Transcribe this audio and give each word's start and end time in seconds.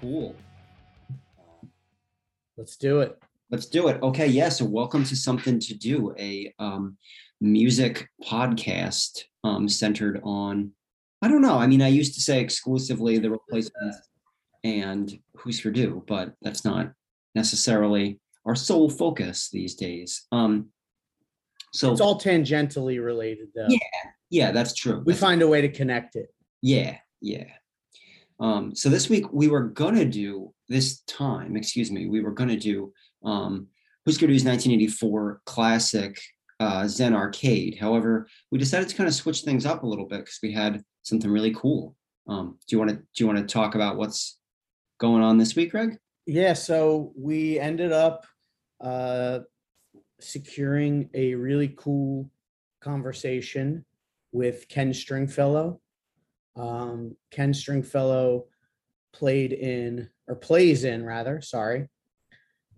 Cool. 0.00 0.34
Let's 2.56 2.76
do 2.76 3.00
it. 3.00 3.18
Let's 3.50 3.66
do 3.66 3.88
it. 3.88 4.02
Okay, 4.02 4.26
yeah. 4.26 4.48
So 4.48 4.64
welcome 4.64 5.04
to 5.04 5.16
something 5.16 5.58
to 5.60 5.74
do, 5.74 6.14
a 6.18 6.52
um, 6.58 6.96
music 7.40 8.08
podcast 8.24 9.22
um, 9.44 9.68
centered 9.68 10.20
on. 10.22 10.72
I 11.22 11.28
don't 11.28 11.42
know. 11.42 11.58
I 11.58 11.66
mean, 11.66 11.82
I 11.82 11.88
used 11.88 12.14
to 12.14 12.20
say 12.20 12.40
exclusively 12.40 13.18
the 13.18 13.30
replacements 13.30 14.08
and 14.64 15.18
Husker 15.36 15.70
Du, 15.70 16.02
but 16.06 16.34
that's 16.42 16.64
not 16.64 16.92
necessarily 17.34 18.20
our 18.46 18.54
sole 18.54 18.88
focus 18.88 19.50
these 19.52 19.74
days. 19.74 20.26
Um, 20.32 20.68
so 21.72 21.92
It's 21.92 22.00
all 22.00 22.18
tangentially 22.20 23.04
related, 23.04 23.48
though. 23.54 23.66
Yeah, 23.68 23.78
yeah, 24.30 24.50
that's 24.52 24.74
true. 24.74 24.98
We 25.04 25.12
That's- 25.12 25.20
find 25.20 25.42
a 25.42 25.48
way 25.48 25.60
to 25.60 25.68
connect 25.68 26.16
it. 26.16 26.32
Yeah, 26.62 26.98
yeah. 27.20 27.44
Um, 28.40 28.74
so 28.74 28.88
this 28.88 29.08
week 29.08 29.32
we 29.32 29.48
were 29.48 29.64
gonna 29.68 30.04
do 30.04 30.52
this 30.68 31.00
time, 31.02 31.56
excuse 31.56 31.90
me, 31.90 32.06
we 32.06 32.20
were 32.20 32.32
gonna 32.32 32.56
do 32.58 32.92
um 33.24 33.68
Husker 34.06 34.26
Du's 34.26 34.44
1984 34.44 35.42
classic 35.44 36.18
uh 36.58 36.86
Zen 36.88 37.14
Arcade. 37.14 37.78
However, 37.78 38.26
we 38.50 38.58
decided 38.58 38.88
to 38.88 38.96
kind 38.96 39.08
of 39.08 39.14
switch 39.14 39.42
things 39.42 39.66
up 39.66 39.82
a 39.82 39.86
little 39.86 40.06
bit 40.06 40.20
because 40.20 40.38
we 40.42 40.52
had 40.52 40.82
something 41.02 41.30
really 41.30 41.54
cool. 41.54 41.94
Um, 42.26 42.58
do 42.66 42.76
you 42.76 42.78
want 42.78 42.90
to 42.90 42.96
do 42.96 43.04
you 43.18 43.26
want 43.26 43.38
to 43.38 43.52
talk 43.52 43.74
about 43.74 43.96
what's 43.96 44.38
going 44.98 45.22
on 45.22 45.38
this 45.38 45.56
week, 45.56 45.72
Greg? 45.72 45.98
Yeah, 46.26 46.52
so 46.52 47.12
we 47.16 47.58
ended 47.58 47.92
up 47.92 48.24
uh, 48.80 49.40
securing 50.20 51.10
a 51.14 51.34
really 51.34 51.74
cool 51.76 52.30
conversation 52.80 53.84
with 54.32 54.68
Ken 54.68 54.94
Stringfellow. 54.94 55.80
Um, 56.56 57.16
Ken 57.30 57.54
Stringfellow 57.54 58.46
played 59.12 59.52
in, 59.52 60.08
or 60.28 60.36
plays 60.36 60.84
in 60.84 61.04
rather, 61.04 61.40
sorry, 61.40 61.88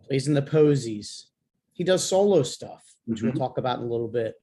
plays 0.06 0.28
in 0.28 0.34
the 0.34 0.42
Posies. 0.42 1.24
He 1.72 1.84
does 1.84 2.04
solo 2.06 2.42
stuff, 2.42 2.94
which 3.06 3.22
we'll 3.22 3.32
Mhm. 3.32 3.38
talk 3.38 3.58
about 3.58 3.78
in 3.78 3.84
a 3.86 3.88
little 3.88 4.08
bit. 4.08 4.34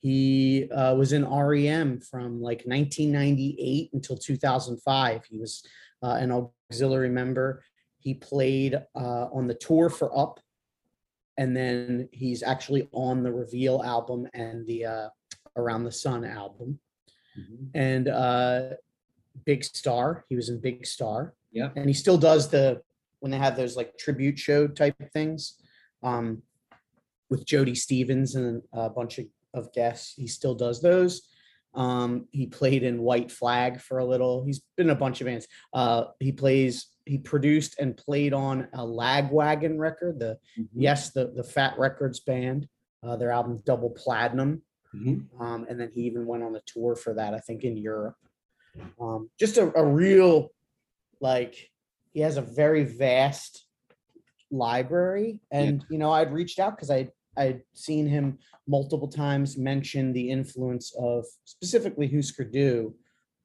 He 0.00 0.70
uh, 0.70 0.94
was 0.94 1.12
in 1.12 1.24
REM 1.24 2.00
from 2.00 2.40
like 2.40 2.62
1998 2.66 3.90
until 3.92 4.16
2005. 4.16 5.24
He 5.24 5.38
was 5.38 5.64
uh, 6.02 6.16
an 6.20 6.30
auxiliary 6.30 7.08
member. 7.10 7.64
He 7.98 8.14
played 8.14 8.74
uh, 8.94 9.28
on 9.32 9.48
the 9.48 9.54
tour 9.54 9.90
for 9.90 10.16
Up, 10.16 10.38
and 11.36 11.56
then 11.56 12.08
he's 12.12 12.44
actually 12.44 12.88
on 12.92 13.24
the 13.24 13.32
Reveal 13.32 13.82
album 13.82 14.28
and 14.34 14.64
the 14.66 14.84
uh, 14.84 15.08
Around 15.56 15.82
the 15.84 15.92
Sun 15.92 16.24
album. 16.24 16.78
Mhm. 17.38 17.70
And 17.74 18.08
uh, 18.08 18.70
Big 19.44 19.64
Star, 19.64 20.24
he 20.28 20.36
was 20.36 20.48
in 20.48 20.60
Big 20.60 20.86
Star, 20.86 21.34
Yeah. 21.52 21.70
and 21.76 21.86
he 21.86 21.94
still 21.94 22.18
does 22.18 22.48
the 22.50 22.82
when 23.20 23.30
they 23.32 23.38
have 23.38 23.56
those 23.56 23.76
like 23.76 23.98
tribute 23.98 24.38
show 24.38 24.68
type 24.68 24.94
things 25.12 25.54
um, 26.02 26.42
with 27.30 27.44
Jody 27.44 27.74
Stephens 27.74 28.34
and 28.36 28.62
a 28.72 28.88
bunch 28.88 29.18
of, 29.18 29.26
of 29.54 29.72
guests. 29.72 30.14
He 30.16 30.28
still 30.28 30.54
does 30.54 30.80
those. 30.80 31.28
Um, 31.74 32.26
he 32.30 32.46
played 32.46 32.82
in 32.82 33.02
White 33.02 33.30
Flag 33.30 33.80
for 33.80 33.98
a 33.98 34.04
little. 34.04 34.44
He's 34.44 34.60
been 34.76 34.86
in 34.86 34.90
a 34.90 34.98
bunch 34.98 35.20
of 35.20 35.26
bands. 35.26 35.46
Uh, 35.72 36.04
he 36.20 36.32
plays. 36.32 36.86
He 37.06 37.18
produced 37.18 37.78
and 37.78 37.96
played 37.96 38.32
on 38.34 38.68
a 38.72 38.78
Lagwagon 38.84 39.78
record. 39.78 40.18
The 40.18 40.38
Mhm. 40.58 40.68
yes, 40.74 41.10
the 41.10 41.32
the 41.34 41.44
Fat 41.44 41.78
Wreck 41.78 41.98
Chords 41.98 42.20
band. 42.20 42.68
Uh, 43.02 43.16
their 43.16 43.30
album 43.30 43.58
Double 43.64 43.90
Platinum. 43.90 44.62
Mhm. 44.98 45.40
Um, 45.40 45.66
and 45.68 45.78
then 45.78 45.90
he 45.92 46.02
even 46.02 46.26
went 46.26 46.42
on 46.42 46.56
a 46.56 46.60
tour 46.66 46.96
for 46.96 47.14
that. 47.14 47.34
I 47.34 47.38
think 47.38 47.64
in 47.64 47.76
Europe. 47.76 48.16
Um, 49.00 49.30
just 49.38 49.56
a, 49.56 49.72
a 49.76 49.84
real 49.84 50.52
like 51.20 51.70
he 52.12 52.20
has 52.20 52.36
a 52.36 52.42
very 52.42 52.84
vast 52.84 53.64
library 54.50 55.40
and 55.50 55.84
you 55.90 55.98
know 55.98 56.10
i'd 56.12 56.32
reached 56.32 56.58
out 56.58 56.74
because 56.74 56.90
i 56.90 57.06
i'd 57.36 57.60
seen 57.74 58.06
him 58.06 58.38
multiple 58.66 59.08
times 59.08 59.58
mention 59.58 60.12
the 60.12 60.30
influence 60.30 60.94
of 60.98 61.24
specifically 61.44 62.08
husker 62.08 62.44
du 62.44 62.94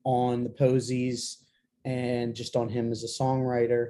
on 0.05 0.43
the 0.43 0.49
posies 0.49 1.45
and 1.83 2.33
just 2.33 2.55
on 2.55 2.69
him 2.69 2.91
as 2.91 3.03
a 3.03 3.23
songwriter 3.23 3.89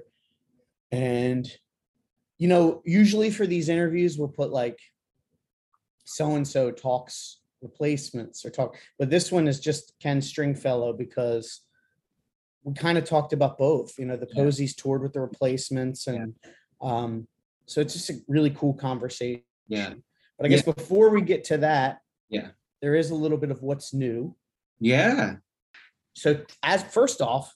and 0.92 1.52
you 2.40 2.48
know 2.48 2.82
usually 2.84 3.30
for 3.30 3.46
these 3.46 3.70
interviews 3.70 4.18
we'll 4.18 4.28
put 4.28 4.50
like 4.50 4.80
so 6.04 6.36
and 6.36 6.48
so 6.48 6.72
talks 6.72 7.42
replacements 7.64 8.46
or 8.46 8.50
talk 8.50 8.76
but 9.00 9.10
this 9.10 9.32
one 9.32 9.48
is 9.48 9.60
just 9.60 9.94
ken 10.00 10.22
stringfellow 10.22 10.94
because 10.94 11.62
we 12.64 12.74
kind 12.74 12.98
of 12.98 13.04
talked 13.04 13.34
about 13.34 13.58
both. 13.58 13.98
You 14.00 14.06
know, 14.06 14.18
the 14.18 14.28
Yeah. 14.34 14.44
Posies 14.44 14.76
toured 14.76 15.04
with 15.04 15.14
the 15.14 15.22
replacements, 15.22 16.08
and 16.08 16.36
um, 16.82 17.28
so 17.66 17.82
it's 17.82 17.94
just 17.94 18.10
a 18.10 18.22
really 18.28 18.52
cool 18.52 18.74
conversation. 18.74 19.44
Yeah. 19.68 19.94
But 20.38 20.46
I 20.46 20.50
guess 20.50 20.64
before 20.64 21.10
we 21.10 21.22
get 21.22 21.44
to 21.46 21.58
that, 21.58 22.02
Yeah. 22.30 22.52
there 22.82 22.96
is 22.96 23.12
a 23.12 23.16
little 23.16 23.38
bit 23.38 23.52
of 23.52 23.62
what's 23.62 23.94
new. 23.94 24.36
Yeah. 24.80 25.38
So, 26.14 26.44
as 26.62 26.84
first 26.84 27.22
off, 27.22 27.56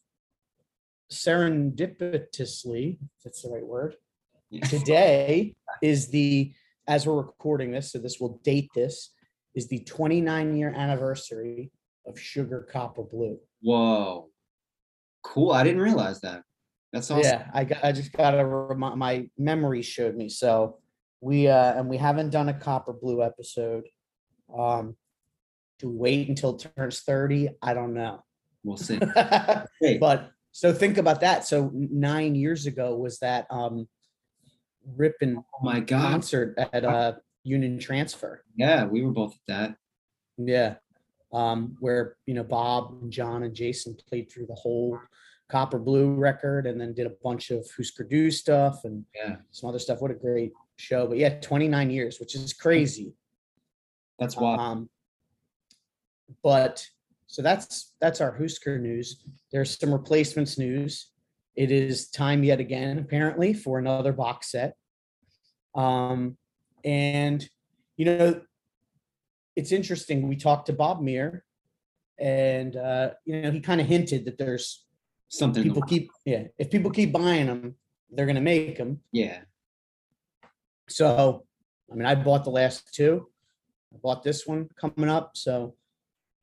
serendipitously, 1.11 2.99
if 3.01 3.23
that's 3.23 3.41
the 3.41 3.49
right 3.49 3.65
word, 3.65 3.95
Yeah. 4.49 4.65
today 4.65 5.55
is 5.81 6.09
the 6.09 6.53
as 6.89 7.05
we're 7.05 7.17
recording 7.17 7.71
this, 7.71 7.91
so 7.91 7.99
this 7.99 8.17
will 8.17 8.37
date 8.43 8.69
this 8.73 9.13
is 9.57 9.67
the 9.67 9.79
29 9.79 10.55
year 10.55 10.71
anniversary 10.77 11.71
of 12.05 12.17
Sugar 12.17 12.67
Copper 12.71 13.01
Blue. 13.01 13.39
Whoa. 13.63 14.29
Cool. 15.23 15.51
I 15.51 15.63
didn't 15.63 15.81
realize 15.81 16.21
that. 16.21 16.43
That's 16.93 17.09
awesome. 17.09 17.23
Yeah, 17.23 17.47
I 17.51 17.63
got, 17.63 17.83
I 17.83 17.91
just 17.91 18.13
got 18.13 18.31
to 18.31 18.45
remind, 18.45 18.99
my 18.99 19.27
memory 19.35 19.81
showed 19.81 20.15
me. 20.15 20.29
So 20.29 20.77
we, 21.21 21.47
uh, 21.47 21.73
and 21.73 21.89
we 21.89 21.97
haven't 21.97 22.29
done 22.29 22.49
a 22.49 22.53
copper 22.53 22.93
blue 22.93 23.23
episode. 23.23 23.85
Um, 24.55 24.95
we 25.81 25.89
wait 25.89 26.29
until 26.29 26.55
it 26.55 26.67
turns 26.77 26.99
30? 26.99 27.49
I 27.59 27.73
don't 27.73 27.95
know. 27.95 28.23
We'll 28.63 28.77
see. 28.77 28.99
but 29.99 30.29
so 30.51 30.71
think 30.71 30.99
about 30.99 31.21
that. 31.21 31.47
So 31.47 31.71
nine 31.73 32.35
years 32.35 32.67
ago 32.67 32.95
was 32.95 33.17
that, 33.19 33.47
um, 33.49 33.87
ripping 34.95 35.37
oh 35.37 35.63
my 35.63 35.79
God. 35.79 36.11
concert 36.11 36.55
at, 36.59 36.85
uh, 36.85 37.13
Union 37.47 37.79
Transfer. 37.79 38.43
Yeah, 38.55 38.85
we 38.85 39.03
were 39.03 39.11
both 39.11 39.33
at 39.33 39.39
that. 39.47 39.75
Yeah. 40.37 40.75
Um, 41.33 41.77
where, 41.79 42.17
you 42.25 42.33
know, 42.33 42.43
Bob 42.43 42.97
and 43.01 43.11
John 43.11 43.43
and 43.43 43.53
Jason 43.55 43.95
played 44.09 44.31
through 44.31 44.47
the 44.47 44.55
whole 44.55 44.99
copper 45.49 45.79
blue 45.79 46.13
record 46.13 46.67
and 46.67 46.79
then 46.79 46.93
did 46.93 47.07
a 47.07 47.13
bunch 47.23 47.51
of 47.51 47.67
Husker 47.75 48.03
Du 48.03 48.29
stuff 48.31 48.83
and 48.83 49.05
Yeah. 49.15 49.37
some 49.51 49.69
other 49.69 49.79
stuff. 49.79 50.01
What 50.01 50.11
a 50.11 50.15
great 50.15 50.51
show. 50.77 51.07
But 51.07 51.17
yeah, 51.17 51.39
29 51.39 51.89
years, 51.89 52.19
which 52.19 52.35
is 52.35 52.53
crazy. 52.53 53.13
That's 54.19 54.35
why. 54.35 54.55
Um, 54.55 54.89
but 56.43 56.85
so 57.27 57.41
that's 57.41 57.93
that's 58.01 58.19
our 58.21 58.35
Husker 58.37 58.77
news. 58.79 59.23
There's 59.51 59.77
some 59.79 59.93
replacements 59.93 60.57
news. 60.57 61.11
It 61.55 61.71
is 61.71 62.09
time 62.09 62.43
yet 62.43 62.59
again, 62.59 62.99
apparently, 62.99 63.53
for 63.53 63.79
another 63.79 64.13
box 64.13 64.51
set. 64.51 64.75
Um, 65.75 66.37
and 66.87 67.47
you 67.97 68.05
know, 68.05 68.41
it's 69.55 69.71
interesting. 69.73 70.27
We 70.27 70.37
talked 70.37 70.67
to 70.67 70.73
Bob 70.73 71.01
Mehr, 71.01 71.43
and 72.17 72.75
uh, 72.75 73.11
you 73.25 73.41
know, 73.41 73.51
he 73.51 73.59
kind 73.59 73.81
of 73.81 73.87
hinted 73.87 74.25
that 74.25 74.37
there's 74.37 74.85
Something. 75.29 75.63
people 75.63 75.81
keep 75.81 76.09
yeah, 76.25 76.45
if 76.57 76.71
people 76.71 76.89
keep 76.89 77.11
buying 77.11 77.47
them, 77.47 77.75
they're 78.09 78.25
gonna 78.25 78.39
make 78.39 78.77
them. 78.77 79.01
Yeah. 79.11 79.39
So, 80.87 81.45
I 81.91 81.95
mean, 81.95 82.05
I 82.05 82.15
bought 82.15 82.45
the 82.45 82.49
last 82.49 82.93
two. 82.93 83.27
I 83.93 83.97
bought 84.01 84.23
this 84.23 84.47
one 84.47 84.69
coming 84.79 85.09
up, 85.09 85.31
so 85.35 85.75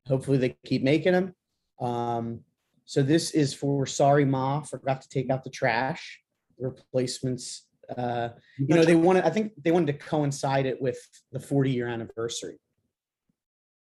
hopefully 0.05 0.37
they 0.37 0.55
keep 0.63 0.83
making 0.83 1.13
them. 1.13 1.33
Um, 1.79 2.41
so 2.85 3.01
this 3.01 3.31
is 3.31 3.55
for 3.55 3.87
Sorry 3.87 4.25
Ma, 4.25 4.61
forgot 4.61 5.01
to 5.01 5.09
take 5.09 5.31
out 5.31 5.43
the 5.43 5.49
trash 5.49 6.19
replacements. 6.59 7.64
Uh, 7.97 8.29
you 8.57 8.75
know, 8.75 8.85
they 8.85 8.95
wanted, 8.95 9.23
I 9.25 9.29
think 9.29 9.53
they 9.63 9.71
wanted 9.71 9.87
to 9.99 10.05
coincide 10.05 10.65
it 10.65 10.81
with 10.81 10.97
the 11.31 11.39
40 11.39 11.71
year 11.71 11.87
anniversary. 11.87 12.57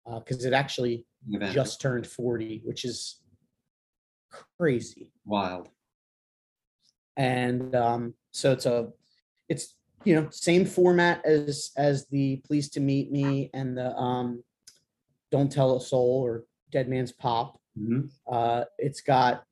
Uh, 0.05 0.19
because 0.19 0.45
it 0.45 0.53
actually 0.53 1.05
Event. 1.29 1.53
just 1.53 1.81
turned 1.81 2.07
40, 2.07 2.61
which 2.63 2.85
is 2.85 3.21
crazy 4.57 5.11
wild. 5.25 5.69
and 7.15 7.75
um, 7.75 8.13
so 8.31 8.51
it's 8.51 8.65
a 8.65 8.89
it's 9.49 9.75
you 10.05 10.15
know 10.15 10.27
same 10.31 10.65
format 10.65 11.25
as 11.25 11.71
as 11.77 12.07
the 12.07 12.37
please 12.45 12.69
to 12.69 12.79
meet 12.79 13.11
me 13.11 13.49
and 13.53 13.77
the 13.77 13.95
um 13.95 14.43
don't 15.31 15.51
tell 15.51 15.75
a 15.75 15.81
soul 15.81 16.21
or 16.23 16.45
dead 16.71 16.87
man's 16.87 17.11
pop 17.11 17.59
Mhm. 17.77 18.09
uh 18.31 18.65
it's 18.77 19.01
got 19.01 19.43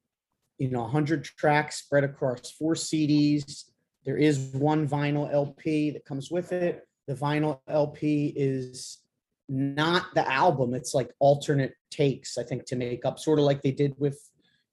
you 0.57 0.69
know 0.69 0.81
100 0.81 1.23
tracks 1.23 1.77
spread 1.77 2.03
across 2.03 2.51
four 2.51 2.73
cds 2.75 3.65
there 4.05 4.17
is 4.17 4.37
one 4.53 4.87
vinyl 4.87 5.31
lp 5.33 5.91
that 5.91 6.05
comes 6.05 6.31
with 6.31 6.51
it 6.51 6.87
the 7.07 7.13
vinyl 7.13 7.59
lp 7.67 8.33
is 8.35 8.99
not 9.47 10.05
the 10.15 10.31
album 10.31 10.73
it's 10.73 10.93
like 10.93 11.11
alternate 11.19 11.73
takes 11.91 12.37
i 12.37 12.43
think 12.43 12.65
to 12.65 12.75
make 12.75 13.05
up 13.05 13.19
sort 13.19 13.39
of 13.39 13.45
like 13.45 13.61
they 13.61 13.71
did 13.71 13.93
with 13.97 14.19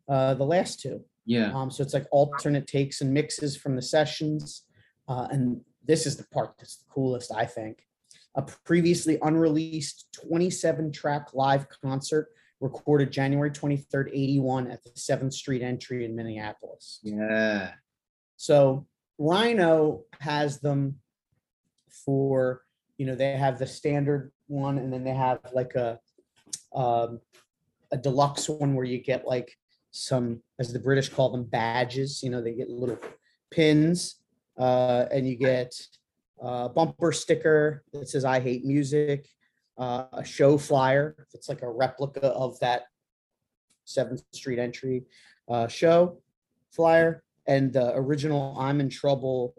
uh 0.09 0.35
the 0.35 0.45
last 0.45 0.81
two 0.81 1.05
Yeah. 1.25 1.53
Um, 1.55 1.71
so 1.71 1.83
it's 1.83 1.95
like 1.95 2.07
alternate 2.11 2.67
takes 2.67 3.01
and 3.01 3.13
mixes 3.13 3.57
from 3.57 3.77
the 3.77 3.83
sessions. 3.83 4.65
Uh, 5.09 5.29
and 5.31 5.61
this 5.85 6.07
is 6.07 6.17
the 6.17 6.27
part 6.35 6.55
that's 6.59 6.77
the 6.79 6.85
coolest, 6.91 7.33
I 7.33 7.47
think. 7.47 7.87
A 8.35 8.43
previously 8.43 9.19
unreleased 9.23 10.19
27 10.29 10.91
track 10.91 11.29
live 11.35 11.67
concert 11.69 12.29
recorded 12.61 13.11
January 13.11 13.51
23rd, 13.51 14.09
81 14.09 14.71
at 14.71 14.83
the 14.83 14.91
7th 14.91 15.33
Street 15.33 15.63
entry 15.63 16.05
in 16.05 16.17
Minneapolis. 16.17 17.01
Yeah. 17.03 17.73
So 18.37 18.87
Rhino 19.19 20.03
has 20.21 20.61
them 20.61 20.97
for, 22.05 22.63
you 22.99 23.07
know, 23.07 23.15
they 23.15 23.37
have 23.37 23.59
the 23.59 23.67
standard 23.67 24.33
one 24.47 24.79
and 24.79 24.93
then 24.93 25.05
they 25.05 25.15
have 25.15 25.41
like 25.53 25.75
a 25.75 25.99
um, 26.75 27.21
a 27.93 27.97
deluxe 27.97 28.49
one 28.49 28.75
where 28.75 28.85
you 28.85 28.99
get 28.99 29.27
like 29.27 29.57
some, 29.91 30.43
as 30.59 30.73
the 30.73 30.79
British 30.79 31.11
call 31.11 31.31
them, 31.31 31.45
badges. 31.45 32.23
You 32.23 32.31
know, 32.31 32.43
they 32.43 32.55
get 32.55 32.71
little 32.71 32.99
pins, 33.51 34.17
uh, 34.59 35.05
and 35.13 35.29
you 35.29 35.37
get 35.37 35.75
a 36.41 36.69
bumper 36.69 37.13
sticker 37.13 37.85
that 37.93 38.09
says 38.09 38.25
"I 38.25 38.41
hate 38.41 38.65
music," 38.65 39.29
uh, 39.79 40.05
a 40.13 40.25
show 40.25 40.57
flyer. 40.57 41.27
It's 41.35 41.49
like 41.49 41.63
a 41.63 41.71
replica 41.71 42.29
of 42.29 42.59
that 42.61 42.85
Seventh 43.85 44.23
Street 44.33 44.59
entry 44.59 45.05
uh, 45.49 45.69
show 45.69 46.19
flyer, 46.71 47.23
and 47.47 47.73
the 47.73 47.95
original 47.97 48.57
"I'm 48.59 48.81
in 48.81 48.89
Trouble" 48.89 49.55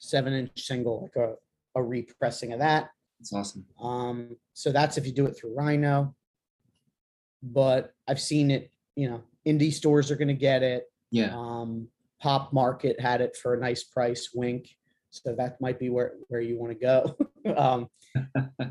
seven-inch 0.00 0.62
single, 0.62 1.02
like 1.02 1.16
a 1.16 1.34
a 1.74 1.82
repressing 1.82 2.52
of 2.52 2.60
that. 2.60 2.90
That's 3.20 3.32
awesome. 3.32 3.66
Um, 3.80 4.36
so 4.54 4.70
that's 4.70 4.96
if 4.96 5.06
you 5.06 5.12
do 5.12 5.26
it 5.26 5.36
through 5.36 5.54
Rhino. 5.54 6.14
But 7.42 7.92
I've 8.08 8.20
seen 8.20 8.50
it, 8.50 8.70
you 8.96 9.08
know, 9.08 9.22
indie 9.46 9.72
stores 9.72 10.10
are 10.10 10.16
gonna 10.16 10.34
get 10.34 10.62
it. 10.62 10.84
Yeah. 11.10 11.34
Um, 11.36 11.88
Pop 12.20 12.52
Market 12.52 12.98
had 13.00 13.20
it 13.20 13.36
for 13.36 13.54
a 13.54 13.60
nice 13.60 13.84
price, 13.84 14.30
wink. 14.34 14.68
So 15.10 15.34
that 15.36 15.60
might 15.60 15.78
be 15.78 15.88
where, 15.88 16.14
where 16.28 16.40
you 16.40 16.58
want 16.58 16.72
to 16.72 16.78
go. 16.78 17.16
um, 17.56 17.88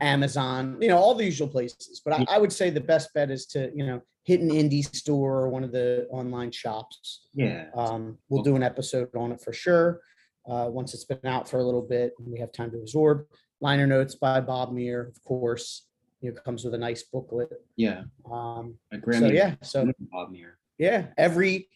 Amazon, 0.02 0.78
you 0.82 0.88
know, 0.88 0.98
all 0.98 1.16
the 1.16 1.26
usual 1.26 1.48
places. 1.48 2.02
But 2.04 2.14
I, 2.14 2.26
I 2.36 2.38
would 2.38 2.52
say 2.52 2.70
the 2.70 2.82
best 2.82 3.14
bet 3.14 3.32
is 3.32 3.46
to, 3.48 3.72
you 3.76 3.86
know, 3.86 4.02
hit 4.24 4.42
an 4.42 4.50
indie 4.50 4.84
store 4.96 5.38
or 5.40 5.50
one 5.50 5.64
of 5.64 5.72
the 5.72 6.08
online 6.12 6.52
shops. 6.52 7.28
Yeah. 7.34 7.68
Um, 7.76 8.18
we'll 8.30 8.44
do 8.44 8.56
an 8.56 8.64
episode 8.64 9.16
on 9.16 9.32
it 9.32 9.42
for 9.42 9.54
sure. 9.54 10.02
Uh, 10.50 10.68
once 10.70 10.94
it's 10.94 11.06
been 11.06 11.20
out 11.26 11.50
for 11.50 11.60
a 11.60 11.64
little 11.64 11.82
bit 11.82 12.14
and 12.20 12.32
we 12.32 12.40
have 12.40 12.52
time 12.52 12.72
to 12.72 12.78
absorb. 12.78 13.26
Liner 13.62 13.88
notes 13.88 14.16
by 14.16 14.40
Bob 14.40 14.72
Mehr, 14.72 15.08
of 15.08 15.24
course. 15.24 15.88
You 16.22 16.32
know, 16.32 16.42
comes 16.42 16.64
with 16.66 16.74
a 16.74 16.78
nice 16.78 17.04
booklet. 17.04 17.50
Yeah. 17.76 18.04
Um, 18.30 18.76
A 18.92 19.14
so 19.14 19.28
yeah, 19.28 19.56
so 19.62 19.92
Bob 20.12 20.32
Mehr. 20.32 20.58
yeah, 20.78 21.08
every 21.18 21.70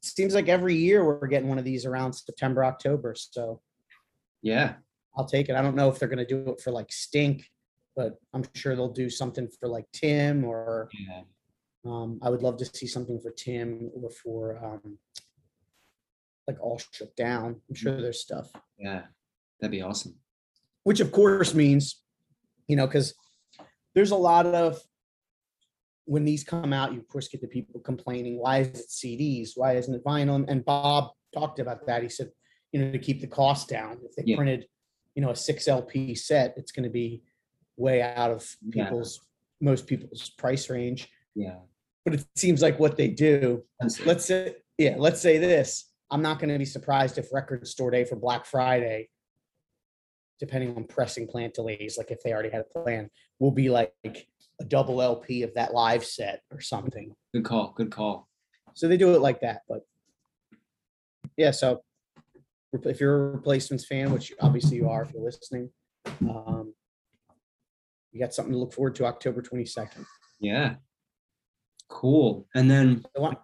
seems 0.00 0.34
like 0.34 0.48
every 0.48 0.74
year 0.74 1.04
we're 1.04 1.26
getting 1.26 1.48
one 1.48 1.58
of 1.58 1.64
these 1.64 1.84
around 1.84 2.12
September, 2.12 2.64
October. 2.64 3.14
So 3.16 3.60
Yeah. 4.42 4.74
I'll 5.18 5.26
take 5.26 5.48
it. 5.48 5.56
I 5.56 5.62
don't 5.62 5.74
know 5.76 5.88
if 5.90 5.98
they're 5.98 6.08
gonna 6.08 6.24
do 6.24 6.48
it 6.50 6.60
for 6.60 6.70
like 6.70 6.92
Stink, 6.92 7.50
but 7.96 8.18
I'm 8.32 8.44
sure 8.54 8.76
they'll 8.76 8.88
do 8.92 9.10
something 9.10 9.48
for 9.58 9.68
like 9.68 9.86
Tim 9.92 10.44
or 10.44 10.88
Yeah. 10.96 11.22
um, 11.84 12.18
I 12.22 12.30
would 12.30 12.42
love 12.42 12.56
to 12.58 12.64
see 12.64 12.86
something 12.86 13.18
for 13.20 13.32
Tim 13.32 13.90
or 13.94 14.10
for 14.10 14.64
um, 14.64 14.98
like 16.46 16.60
all 16.60 16.78
shook 16.92 17.14
down. 17.16 17.60
I'm 17.68 17.74
sure 17.74 18.00
there's 18.00 18.20
stuff. 18.20 18.50
Yeah. 18.78 19.02
That'd 19.60 19.72
be 19.72 19.82
awesome. 19.82 20.14
which 20.84 21.00
of 21.00 21.10
course 21.12 21.52
means, 21.52 22.00
you 22.68 22.76
know, 22.76 22.86
because 22.86 23.12
there's 23.94 24.12
a 24.12 24.16
lot 24.16 24.46
of 24.46 24.80
when 26.06 26.24
these 26.24 26.44
come 26.44 26.72
out, 26.72 26.92
you 26.94 27.00
of 27.00 27.08
course 27.08 27.28
get 27.28 27.42
the 27.42 27.48
people 27.48 27.80
complaining, 27.80 28.38
why 28.38 28.58
is 28.58 28.68
it 28.68 28.88
CDs? 28.88 29.50
Why 29.56 29.76
isn't 29.76 29.92
it 29.94 30.02
vinyl? 30.04 30.42
And 30.48 30.64
Bob 30.64 31.10
talked 31.34 31.58
about 31.58 31.84
that. 31.86 32.02
He 32.02 32.08
said, 32.08 32.30
you 32.72 32.80
know, 32.80 32.92
to 32.92 32.98
keep 32.98 33.20
the 33.20 33.26
cost 33.26 33.68
down. 33.68 33.98
If 34.04 34.14
they 34.16 34.22
Yeah. 34.24 34.36
printed, 34.36 34.66
you 35.18 35.24
know, 35.24 35.30
a 35.30 35.36
six 35.36 35.66
LP 35.66 36.14
set, 36.14 36.54
it's 36.56 36.70
going 36.70 36.84
to 36.84 36.90
be 36.90 37.24
way 37.76 38.00
out 38.00 38.30
of 38.30 38.48
Yeah. 38.72 38.84
people's 38.84 39.18
most 39.60 39.88
people's 39.88 40.30
price 40.38 40.70
range. 40.70 41.08
Yeah. 41.34 41.56
But 42.04 42.14
it 42.14 42.24
seems 42.36 42.62
like 42.62 42.78
what 42.78 42.96
they 42.96 43.08
do 43.08 43.64
let's 44.06 44.24
say 44.24 44.54
yeah 44.78 44.94
let's 44.96 45.20
say 45.20 45.36
this 45.38 45.90
i'm 46.12 46.22
not 46.22 46.38
going 46.38 46.48
to 46.50 46.58
be 46.58 46.64
surprised 46.64 47.18
if 47.18 47.32
record 47.34 47.66
store 47.66 47.90
day 47.90 48.04
for 48.04 48.16
black 48.16 48.46
friday 48.46 49.08
depending 50.40 50.74
on 50.76 50.84
pressing 50.84 51.26
plant 51.26 51.52
delays 51.52 51.98
like 51.98 52.10
if 52.10 52.22
they 52.22 52.32
already 52.32 52.48
had 52.48 52.62
a 52.62 52.78
plan 52.80 53.10
will 53.40 53.50
be 53.50 53.68
like 53.68 53.92
a 54.60 54.64
double 54.68 55.02
lp 55.02 55.42
of 55.42 55.52
that 55.54 55.74
live 55.74 56.04
set 56.04 56.40
or 56.52 56.60
something 56.60 57.12
Good 57.34 57.44
call. 57.44 57.74
Good 57.76 57.90
call. 57.90 58.26
so 58.74 58.88
they 58.88 58.96
do 58.96 59.14
it 59.14 59.20
like 59.20 59.40
that 59.40 59.62
but 59.68 59.80
yeah 61.36 61.50
so 61.50 61.82
if 62.72 63.00
you're 63.00 63.28
a 63.28 63.30
replacements 63.32 63.86
fan 63.86 64.12
which 64.12 64.32
obviously 64.40 64.76
you 64.76 64.88
are 64.88 65.02
if 65.02 65.12
you're 65.12 65.22
listening 65.22 65.70
um, 66.22 66.74
you 68.12 68.20
got 68.20 68.34
something 68.34 68.52
to 68.52 68.58
look 68.58 68.72
forward 68.72 68.94
to 68.94 69.04
october 69.04 69.42
22nd 69.42 70.04
Yeah. 70.40 70.76
Cool. 71.88 72.46
And 72.54 72.70
then 72.70 73.02
I 73.16 73.20
want- 73.20 73.38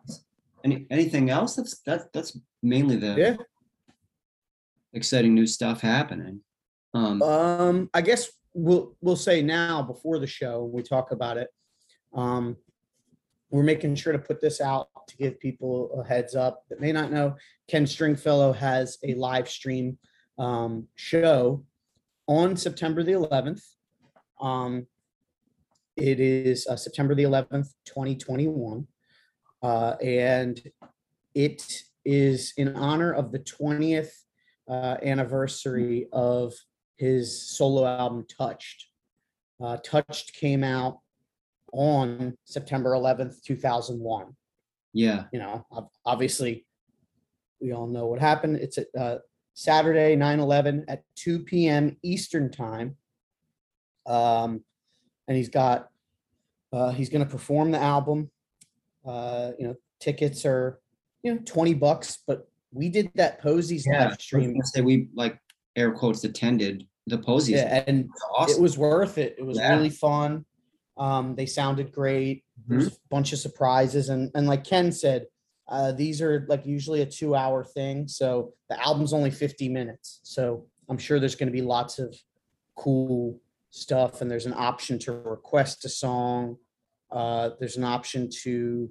any 0.64 0.86
anything 0.90 1.28
else? 1.30 1.56
That's 1.56 1.80
that 1.86 2.12
that's 2.12 2.38
mainly 2.62 2.96
the 2.96 3.14
yeah 3.18 3.36
exciting 4.92 5.34
new 5.34 5.46
stuff 5.46 5.80
happening. 5.80 6.40
Um 6.94 7.22
Um, 7.22 7.90
I 7.92 8.00
guess 8.02 8.30
we'll 8.54 8.96
we'll 9.00 9.16
say 9.16 9.42
now 9.42 9.82
before 9.82 10.18
the 10.18 10.26
show 10.26 10.64
we 10.64 10.82
talk 10.82 11.10
about 11.10 11.36
it. 11.36 11.48
Um, 12.14 12.56
we're 13.50 13.62
making 13.62 13.94
sure 13.96 14.12
to 14.12 14.18
put 14.18 14.40
this 14.40 14.60
out 14.60 14.88
to 15.08 15.16
give 15.16 15.40
people 15.40 16.00
a 16.00 16.06
heads 16.06 16.34
up 16.34 16.64
that 16.68 16.80
may 16.80 16.92
not 16.92 17.12
know. 17.12 17.36
Ken 17.68 17.86
Stringfellow 17.86 18.52
has 18.52 18.98
a 19.04 19.14
live 19.14 19.48
stream 19.48 19.98
um, 20.38 20.86
show 20.94 21.64
on 22.26 22.56
September 22.56 23.02
the 23.02 23.12
11th. 23.12 23.62
Um, 24.40 24.86
it 25.96 26.18
is 26.18 26.66
uh, 26.66 26.76
September 26.76 27.14
the 27.14 27.22
11th, 27.22 27.68
2021, 27.84 28.86
uh, 29.62 29.94
and 30.02 30.60
it 31.34 31.82
is 32.04 32.52
in 32.56 32.74
honor 32.74 33.12
of 33.12 33.32
the 33.32 33.38
20th 33.38 34.10
uh, 34.68 34.96
anniversary 35.02 36.08
of 36.12 36.52
his 36.96 37.56
solo 37.56 37.86
album 37.86 38.26
Touched. 38.29 38.86
Uh, 39.62 39.76
Touched 39.84 40.34
came 40.34 40.64
out 40.64 40.98
on 41.72 42.36
September 42.44 42.90
11th, 42.90 43.43
2001. 43.43 44.34
Yeah. 44.94 45.24
You 45.32 45.41
know, 45.41 45.67
ob- 45.72 45.91
obviously, 46.06 46.65
we 47.60 47.72
all 47.72 47.86
know 47.86 48.06
what 48.06 48.20
happened. 48.20 48.56
It's 48.56 48.79
at 48.79 48.86
uh, 48.98 49.19
Saturday, 49.53 50.17
9 50.17 50.41
11 50.41 50.84
at 50.89 51.03
2 51.17 51.41
p.m. 51.41 51.96
Eastern 52.03 52.51
Time. 52.51 52.96
Um, 54.06 54.63
and 55.29 55.36
he's 55.36 55.48
got, 55.48 55.89
uh, 56.72 56.91
he's 56.91 57.08
going 57.10 57.24
to 57.24 57.31
perform 57.31 57.70
the 57.72 57.79
album. 57.79 58.31
Uh, 59.05 59.53
you 59.58 59.67
know, 59.67 59.74
tickets 60.01 60.46
are, 60.46 60.81
you 61.22 61.34
know, 61.34 61.41
20 61.44 61.74
bucks, 61.74 62.19
but 62.27 62.48
we 62.72 62.89
did 62.89 63.10
that 63.15 63.43
Posies 63.43 63.84
Yeah. 63.86 64.08
live 64.08 64.20
stream. 64.20 64.56
Say 64.63 64.81
we 64.81 65.08
like 65.15 65.39
air 65.77 65.93
quotes 65.93 66.24
attended 66.24 66.86
the 67.06 67.19
posies. 67.19 67.56
Yeah, 67.56 67.84
and 67.86 68.08
awesome. 68.36 68.56
it 68.58 68.63
was 68.63 68.79
worth 68.79 69.19
it. 69.19 69.36
It 69.39 69.44
was 69.44 69.58
Yeah. 69.58 69.74
really 69.77 69.91
fun. 69.91 70.44
Um, 70.96 71.34
they 71.34 71.46
sounded 71.46 71.93
great. 71.93 72.44
There's 72.67 72.89
a 72.89 72.93
bunch 73.11 73.32
of 73.32 73.39
surprises, 73.39 74.08
and 74.08 74.31
and 74.34 74.46
like 74.46 74.65
Ken 74.65 74.93
said, 74.93 75.27
uh, 75.69 75.93
these 75.93 76.20
are 76.20 76.46
like 76.49 76.67
usually 76.67 77.03
a 77.03 77.06
two 77.06 77.34
hour 77.34 77.65
thing. 77.65 78.08
So 78.08 78.53
the 78.69 78.81
album's 78.82 79.13
only 79.13 79.31
50 79.31 79.69
minutes. 79.69 80.20
So 80.23 80.67
I'm 80.89 80.99
sure 80.99 81.19
there's 81.19 81.34
going 81.34 81.49
to 81.49 81.53
be 81.53 81.63
lots 81.63 81.99
of 81.99 82.15
cool 82.77 83.41
stuff, 83.70 84.20
and 84.20 84.31
there's 84.31 84.46
an 84.46 84.55
option 84.55 84.99
to 85.01 85.13
request 85.13 85.84
a 85.84 85.89
song. 85.89 86.56
Uh, 87.11 87.51
there's 87.58 87.77
an 87.77 87.84
option 87.84 88.29
to 88.43 88.91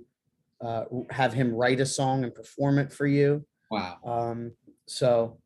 uh, 0.62 0.86
have 1.10 1.34
him 1.34 1.54
write 1.54 1.80
a 1.80 1.86
song 1.86 2.24
and 2.24 2.34
perform 2.34 2.80
it 2.80 2.92
for 2.92 3.06
you. 3.06 3.46
Wow. 3.70 3.98
Um, 4.06 4.52
so 4.86 5.40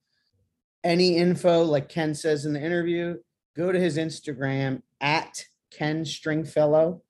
any 0.83 1.17
info, 1.17 1.63
like 1.63 1.89
Ken 1.89 2.13
says 2.13 2.45
in 2.45 2.53
the 2.53 2.63
interview, 2.63 3.17
go 3.55 3.71
to 3.71 3.79
his 3.79 3.97
Instagram 3.97 4.81
at 5.01 5.43
Ken 5.71 6.05
Stringfellow, 6.05 7.01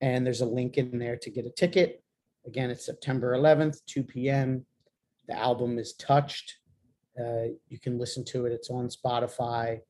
and 0.00 0.24
there's 0.24 0.40
a 0.40 0.46
link 0.46 0.78
in 0.78 0.98
there 0.98 1.16
to 1.16 1.30
get 1.30 1.46
a 1.46 1.50
ticket. 1.50 2.02
Again, 2.46 2.70
it's 2.70 2.86
September 2.86 3.36
11th, 3.36 3.84
2 3.86 4.04
p.m. 4.04 4.64
The 5.26 5.36
album 5.36 5.78
is 5.78 5.92
Touched. 5.94 6.58
Uh, 7.18 7.48
you 7.68 7.78
can 7.80 7.98
listen 7.98 8.24
to 8.26 8.46
it. 8.46 8.52
It's 8.52 8.70
on 8.70 8.88
Spotify. 8.88 9.80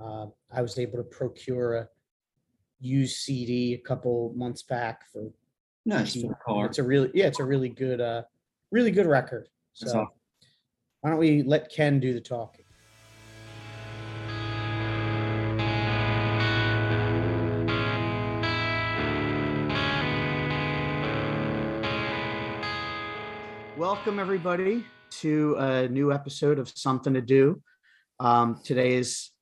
Uh, 0.00 0.26
I 0.52 0.62
was 0.62 0.78
able 0.78 0.98
to 0.98 1.04
procure 1.04 1.74
a 1.76 1.88
used 2.80 3.16
CD 3.16 3.72
a 3.72 3.78
couple 3.78 4.32
months 4.36 4.62
back 4.62 5.10
for 5.10 5.30
Nice. 5.86 6.20
for. 6.44 6.66
It's 6.66 6.78
a 6.78 6.82
really 6.82 7.10
yeah, 7.14 7.26
it's 7.26 7.40
a 7.40 7.44
really 7.44 7.68
good 7.68 8.00
uh 8.00 8.22
really 8.70 8.90
good 8.90 9.06
record. 9.06 9.48
So 9.72 9.86
awesome. 9.86 10.08
why 11.00 11.10
don't 11.10 11.18
we 11.18 11.42
let 11.42 11.70
Ken 11.70 12.00
do 12.00 12.12
the 12.12 12.20
talking? 12.20 12.65
Welcome, 23.76 24.18
everybody, 24.18 24.86
to 25.20 25.54
a 25.58 25.88
new 25.88 26.10
episode 26.10 26.58
of 26.58 26.66
Something 26.66 27.12
to 27.12 27.20
Do. 27.20 27.60
Um, 28.18 28.58
today 28.64 28.94
is 28.94 29.32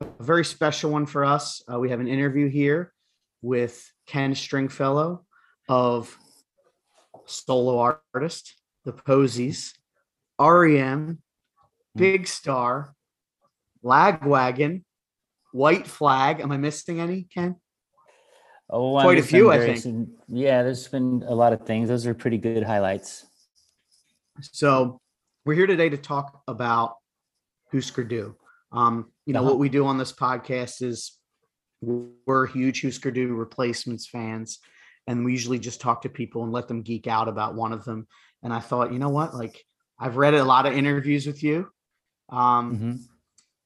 a 0.00 0.06
very 0.20 0.44
special 0.44 0.90
one 0.90 1.06
for 1.06 1.24
us. 1.24 1.62
Uh, 1.72 1.78
we 1.78 1.90
have 1.90 2.00
an 2.00 2.08
interview 2.08 2.48
here 2.48 2.92
with 3.40 3.88
Ken 4.08 4.34
Stringfellow 4.34 5.24
of 5.68 6.18
solo 7.26 7.98
artist, 8.12 8.56
The 8.84 8.92
Posies, 8.92 9.74
REM, 10.40 11.22
Big 11.94 12.26
Star, 12.26 12.96
Lagwagon, 13.84 14.82
White 15.52 15.86
Flag. 15.86 16.40
Am 16.40 16.50
I 16.50 16.56
missing 16.56 16.98
any, 16.98 17.28
Ken? 17.32 17.54
Oh, 18.68 19.00
Quite 19.00 19.18
a 19.18 19.22
few, 19.22 19.52
I 19.52 19.72
think. 19.72 20.08
Yeah, 20.28 20.64
there's 20.64 20.88
been 20.88 21.22
a 21.28 21.34
lot 21.34 21.52
of 21.52 21.64
things. 21.64 21.88
Those 21.88 22.08
are 22.08 22.14
pretty 22.14 22.38
good 22.38 22.64
highlights. 22.64 23.26
So 24.40 25.00
we're 25.44 25.54
here 25.54 25.66
today 25.66 25.88
to 25.88 25.96
talk 25.96 26.42
about 26.48 26.96
Husker 27.72 28.04
Du. 28.04 28.34
Um, 28.72 29.12
you 29.26 29.32
know, 29.32 29.40
Uh-huh. 29.40 29.50
what 29.50 29.58
we 29.58 29.68
do 29.68 29.86
on 29.86 29.98
this 29.98 30.12
podcast 30.12 30.82
is 30.82 31.18
we're 31.80 32.46
huge 32.46 32.82
Husker 32.82 33.10
Du 33.10 33.34
replacements 33.34 34.06
fans, 34.08 34.58
and 35.06 35.24
we 35.24 35.32
usually 35.32 35.58
just 35.58 35.80
talk 35.80 36.02
to 36.02 36.08
people 36.08 36.42
and 36.42 36.52
let 36.52 36.66
them 36.66 36.82
geek 36.82 37.06
out 37.06 37.28
about 37.28 37.54
one 37.54 37.72
of 37.72 37.84
them. 37.84 38.08
And 38.42 38.52
I 38.52 38.60
thought, 38.60 38.92
you 38.92 38.98
know 38.98 39.10
what? 39.10 39.34
Like, 39.34 39.64
I've 39.98 40.16
read 40.16 40.34
a 40.34 40.44
lot 40.44 40.66
of 40.66 40.72
interviews 40.74 41.26
with 41.26 41.42
you 41.42 41.70
um, 42.30 42.78
Mhm. 42.78 42.98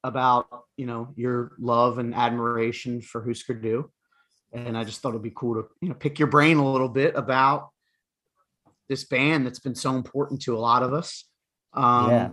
about 0.05 0.65
you 0.77 0.87
know 0.87 1.13
your 1.17 1.53
love 1.59 1.99
and 1.99 2.15
admiration 2.15 3.01
for 3.01 3.25
Husker 3.25 3.55
Du, 3.55 3.91
and 4.53 4.77
I 4.77 4.85
just 4.85 5.01
thought 5.01 5.11
it'd 5.11 5.23
be 5.23 5.33
cool 5.35 5.63
to 5.63 5.69
you 5.81 5.89
know 5.89 5.95
pick 5.95 6.19
your 6.19 6.29
brain 6.29 6.59
a 6.59 6.71
little 6.73 6.89
bit 6.89 7.15
about 7.17 7.71
this 8.89 9.05
band 9.05 9.47
that's 9.47 9.59
been 9.59 9.75
so 9.75 9.95
important 9.95 10.43
to 10.43 10.57
a 10.57 10.59
lot 10.59 10.83
of 10.83 10.93
us. 10.93 11.25
Um, 11.75 12.11
yeah. 12.11 12.31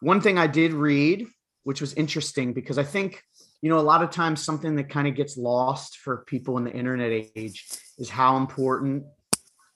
One 0.00 0.20
thing 0.20 0.38
I 0.38 0.46
did 0.46 0.72
read, 0.72 1.26
which 1.64 1.80
was 1.80 1.92
interesting 1.94 2.52
because 2.52 2.78
I 2.78 2.84
think, 2.84 3.22
you 3.60 3.68
know, 3.68 3.78
a 3.78 3.82
lot 3.82 4.02
of 4.02 4.10
times 4.10 4.42
something 4.42 4.76
that 4.76 4.88
kind 4.88 5.06
of 5.06 5.14
gets 5.14 5.36
lost 5.36 5.98
for 5.98 6.24
people 6.26 6.56
in 6.56 6.64
the 6.64 6.72
internet 6.72 7.12
age 7.36 7.66
is 7.98 8.08
how 8.08 8.38
important 8.38 9.04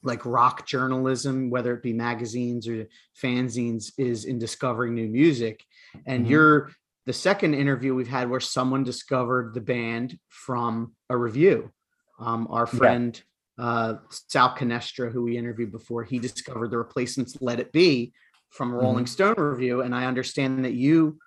like 0.02 0.24
rock 0.26 0.66
journalism, 0.66 1.50
whether 1.50 1.74
it 1.74 1.82
be 1.82 1.92
magazines 1.92 2.68
or 2.68 2.86
fanzines, 3.22 3.92
is 3.96 4.24
in 4.24 4.38
discovering 4.38 4.94
new 4.94 5.08
music. 5.08 5.64
And 6.06 6.26
Mhm. 6.26 6.30
you're 6.30 6.70
the 7.06 7.12
second 7.12 7.54
interview 7.54 7.94
we've 7.94 8.08
had 8.08 8.30
where 8.30 8.40
someone 8.40 8.84
discovered 8.84 9.54
the 9.54 9.60
band 9.60 10.18
from 10.28 10.94
a 11.10 11.16
review. 11.16 11.70
Um, 12.18 12.46
our 12.50 12.66
Yeah. 12.66 13.22
Uh, 13.58 13.94
Sal 14.10 14.56
Canestra, 14.56 15.10
who 15.12 15.22
we 15.22 15.36
interviewed 15.36 15.72
before, 15.72 16.02
he 16.04 16.18
discovered 16.18 16.70
the 16.70 16.78
replacements 16.78 17.36
"Let 17.40 17.60
It 17.60 17.72
Be" 17.72 18.12
from 18.50 18.72
a 18.72 18.76
Rolling 18.76 19.06
Stone 19.06 19.34
review, 19.36 19.82
and 19.82 19.94
I 19.94 20.06
understand 20.06 20.64
that 20.64 20.74
you 20.74 21.18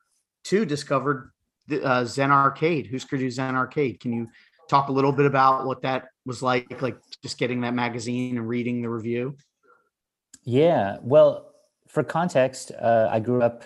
too 0.43 0.65
discovered 0.65 1.31
the, 1.67 1.83
uh, 1.83 2.05
Zen 2.05 2.31
Arcade. 2.31 2.89
Husker 2.91 3.17
Du 3.17 3.29
Zen 3.29 3.55
Arcade. 3.55 3.99
Can 3.99 4.13
you 4.13 4.27
talk 4.69 4.89
a 4.89 4.91
little 4.91 5.11
bit 5.11 5.25
about 5.25 5.65
what 5.65 5.81
that 5.81 6.05
was 6.25 6.41
like, 6.41 6.81
like 6.81 6.97
just 7.21 7.37
getting 7.37 7.61
that 7.61 7.73
magazine 7.73 8.37
and 8.37 8.47
reading 8.47 8.81
the 8.81 8.89
review? 8.89 9.35
Yeah. 10.43 10.97
Well, 11.01 11.51
for 11.87 12.03
context, 12.03 12.71
uh, 12.79 13.09
I 13.11 13.19
grew 13.19 13.41
up 13.41 13.63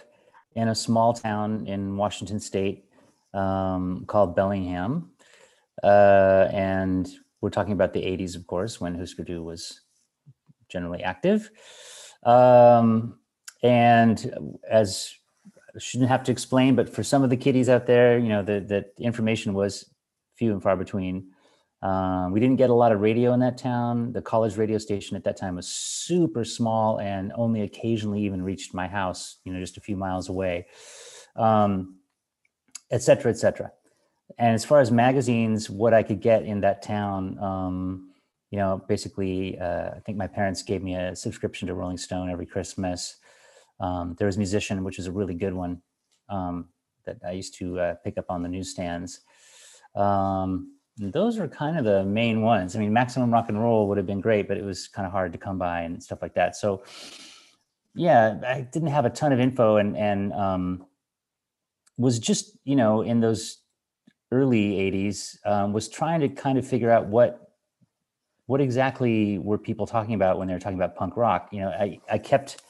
in 0.56 0.68
a 0.68 0.76
small 0.76 1.14
town 1.14 1.68
in 1.68 1.96
Washington 1.98 2.40
State 2.40 2.86
um, 3.34 4.06
called 4.08 4.36
Bellingham, 4.36 5.12
uh, 5.84 6.48
and 6.52 7.10
we're 7.42 7.50
talking 7.50 7.74
about 7.74 7.94
the 7.94 8.02
'80s, 8.02 8.36
of 8.36 8.48
course, 8.48 8.80
when 8.80 8.96
Husker 8.96 9.42
was 9.42 9.82
generally 10.70 11.04
active. 11.04 11.52
Um, 12.24 13.20
and 13.64 14.58
as 14.70 15.14
I 15.76 15.80
shouldn't 15.80 16.10
have 16.10 16.24
to 16.24 16.32
explain, 16.32 16.76
but 16.76 16.90
for 16.90 17.04
some 17.04 17.24
of 17.24 17.30
the 17.30 17.38
kiddies 17.38 17.70
out 17.70 17.86
there, 17.86 18.18
you 18.18 18.30
know, 18.30 18.44
the, 18.44 18.60
the 18.60 19.04
information 19.04 19.54
was 19.54 19.90
few 20.36 20.52
and 20.52 20.62
far 20.62 20.76
between. 20.76 21.30
Um, 21.84 22.32
we 22.32 22.40
didn't 22.40 22.58
get 22.58 22.70
a 22.70 22.76
lot 22.76 22.92
of 22.92 23.02
radio 23.02 23.34
in 23.34 23.40
that 23.40 23.58
town. 23.58 24.14
The 24.14 24.22
college 24.22 24.56
radio 24.56 24.78
station 24.78 25.18
at 25.18 25.24
that 25.24 25.38
time 25.38 25.56
was 25.56 25.68
super 25.68 26.46
small 26.46 27.00
and 27.00 27.32
only 27.36 27.62
occasionally 27.62 28.22
even 28.22 28.44
reached 28.44 28.74
my 28.74 28.88
house, 28.88 29.38
you 29.46 29.52
know, 29.52 29.60
just 29.60 29.78
a 29.78 29.82
few 29.82 29.98
miles 29.98 30.30
away, 30.30 30.68
um, 31.36 31.98
et 32.92 33.02
cetera, 33.02 33.32
et 33.32 33.38
cetera. 33.38 33.72
And 34.38 34.54
as 34.56 34.66
far 34.66 34.80
as 34.80 34.92
magazines, 34.92 35.70
what 35.70 35.94
I 35.94 36.04
could 36.04 36.22
get 36.22 36.44
in 36.44 36.62
that 36.62 36.82
town, 36.82 37.38
um, 37.40 38.10
you 38.50 38.58
know, 38.58 38.84
basically, 38.88 39.58
uh, 39.60 39.92
I 39.96 40.00
think 40.06 40.18
my 40.18 40.28
parents 40.28 40.64
gave 40.64 40.84
me 40.84 40.96
a 40.96 41.16
subscription 41.16 41.68
to 41.68 41.74
Rolling 41.74 41.98
Stone 41.98 42.30
every 42.30 42.46
Christmas. 42.46 43.18
Um, 43.80 44.16
there 44.18 44.28
was 44.28 44.38
Musician, 44.38 44.84
which 44.84 45.00
is 45.00 45.08
a 45.08 45.12
really 45.12 45.34
good 45.34 45.54
one 45.54 45.82
um, 46.30 46.70
that 47.06 47.18
I 47.26 47.32
used 47.32 47.56
to 47.60 47.80
uh, 47.80 47.94
pick 48.04 48.18
up 48.18 48.26
on 48.30 48.44
the 48.44 48.50
newsstands. 48.50 49.22
Um, 49.96 50.76
those 50.98 51.40
are 51.40 51.48
kind 51.48 51.78
of 51.78 51.86
the 51.86 52.04
main 52.04 52.42
ones. 52.42 52.76
I 52.76 52.80
mean, 52.80 52.94
Maximum 52.94 53.32
Rock 53.32 53.50
and 53.50 53.60
Roll 53.60 53.88
would 53.88 53.98
have 53.98 54.06
been 54.06 54.22
great, 54.22 54.48
but 54.48 54.58
it 54.58 54.64
was 54.64 54.88
kind 54.88 55.06
of 55.06 55.12
hard 55.12 55.32
to 55.32 55.38
come 55.38 55.58
by 55.58 55.82
and 55.82 56.02
stuff 56.02 56.22
like 56.22 56.36
that. 56.36 56.56
So, 56.56 56.84
yeah, 57.96 58.40
I 58.46 58.62
didn't 58.62 58.90
have 58.90 59.06
a 59.06 59.10
ton 59.10 59.34
of 59.34 59.40
info, 59.40 59.78
and 59.78 59.98
and 59.98 60.32
um, 60.34 60.86
was 61.98 62.20
just 62.20 62.58
you 62.64 62.76
know 62.76 63.02
in 63.02 63.20
those 63.20 63.58
early 64.32 64.74
'80s 64.92 65.38
um, 65.46 65.74
was 65.74 65.90
trying 65.90 66.22
to 66.22 66.30
kind 66.30 66.58
of 66.58 66.68
figure 66.68 66.92
out 66.92 67.08
what 67.08 67.52
what 68.46 68.62
exactly 68.62 69.38
were 69.38 69.58
people 69.58 69.88
talking 69.88 70.14
about 70.14 70.38
when 70.38 70.48
they 70.48 70.54
were 70.54 70.60
talking 70.60 70.78
about 70.78 70.96
punk 70.96 71.16
rock. 71.16 71.50
You 71.52 71.62
know, 71.62 71.70
I 71.70 72.00
I 72.10 72.18
kept 72.18 72.62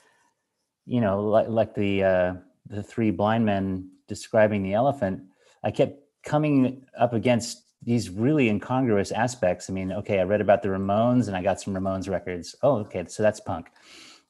you 0.85 1.01
know 1.01 1.21
like 1.23 1.47
like 1.47 1.73
the 1.75 2.03
uh, 2.03 2.33
the 2.67 2.83
three 2.83 3.11
blind 3.11 3.45
men 3.45 3.89
describing 4.07 4.63
the 4.63 4.73
elephant. 4.73 5.23
I 5.63 5.71
kept 5.71 5.99
coming 6.23 6.85
up 6.97 7.13
against 7.13 7.63
these 7.83 8.09
really 8.09 8.49
incongruous 8.49 9.11
aspects. 9.11 9.69
I 9.69 9.73
mean, 9.73 9.91
okay, 9.91 10.19
I 10.19 10.23
read 10.23 10.41
about 10.41 10.61
the 10.61 10.69
Ramones 10.69 11.27
and 11.27 11.35
I 11.35 11.41
got 11.41 11.59
some 11.59 11.73
Ramones 11.73 12.09
records. 12.09 12.55
Oh, 12.61 12.77
okay, 12.79 13.05
so 13.07 13.23
that's 13.23 13.39
punk. 13.39 13.67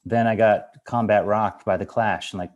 Then 0.04 0.26
I 0.26 0.34
got 0.34 0.68
Combat 0.84 1.26
Rocked 1.26 1.64
by 1.64 1.76
The 1.76 1.86
Clash. 1.86 2.32
and 2.32 2.40
like, 2.40 2.50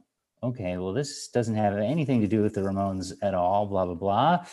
okay, 0.47 0.76
well, 0.76 0.93
this 0.93 1.29
doesn't 1.29 1.55
have 1.55 1.76
anything 1.76 2.21
to 2.21 2.26
do 2.26 2.43
with 2.43 2.55
the 2.55 2.61
Ramones 2.61 3.12
at 3.23 3.35
all, 3.35 3.67
blah, 3.67 3.85
blah, 3.85 3.95
blah. 3.95 4.47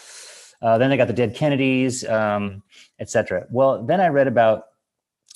Uh, 0.62 0.78
then 0.78 0.92
I 0.92 0.98
got 0.98 1.08
the 1.08 1.14
Dead 1.14 1.36
Kennedys, 1.36 2.06
um, 2.06 2.64
etc. 3.00 3.46
Well, 3.52 3.84
then 3.84 4.00
I 4.00 4.08
read 4.08 4.28
about 4.28 4.66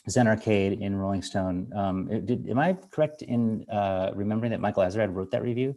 Zen 0.10 0.28
Arcade 0.28 0.80
in 0.82 0.96
Rolling 0.96 1.22
Stone. 1.22 1.72
Um, 1.76 2.26
did, 2.26 2.48
am 2.50 2.60
I 2.60 2.78
correct 2.92 3.24
in 3.24 3.66
uh, 3.70 4.12
remembering 4.16 4.52
that 4.52 4.62
Michael 4.62 4.84
Azerrad 4.84 5.14
wrote 5.14 5.32
that 5.32 5.44
review? 5.44 5.76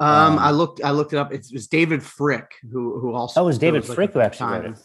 Um, 0.00 0.08
Um, 0.08 0.38
I 0.38 0.50
looked, 0.50 0.82
I 0.82 0.90
looked 0.90 1.12
it 1.12 1.18
up. 1.18 1.32
It 1.32 1.46
was 1.52 1.66
David 1.68 2.00
Fricke 2.00 2.52
who, 2.72 2.98
who 2.98 3.14
also. 3.14 3.40
Oh, 3.40 3.44
it 3.44 3.46
was 3.46 3.58
David 3.58 3.86
like 3.86 3.94
Frick 3.94 4.10
a 4.10 4.12
who 4.14 4.20
actually 4.20 4.52
wrote 4.52 4.66
it. 4.66 4.78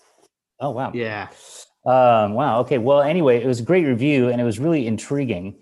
Oh, 0.60 0.72
wow. 0.72 0.92
Yeah. 0.94 1.30
Um, 1.86 2.34
wow. 2.34 2.60
Okay. 2.60 2.78
Well, 2.78 3.02
anyway, 3.02 3.42
it 3.42 3.48
was 3.48 3.62
a 3.62 3.64
great 3.64 3.86
review 3.86 4.30
and 4.30 4.42
it 4.42 4.44
was 4.44 4.60
really 4.60 4.86
intriguing. 4.86 5.62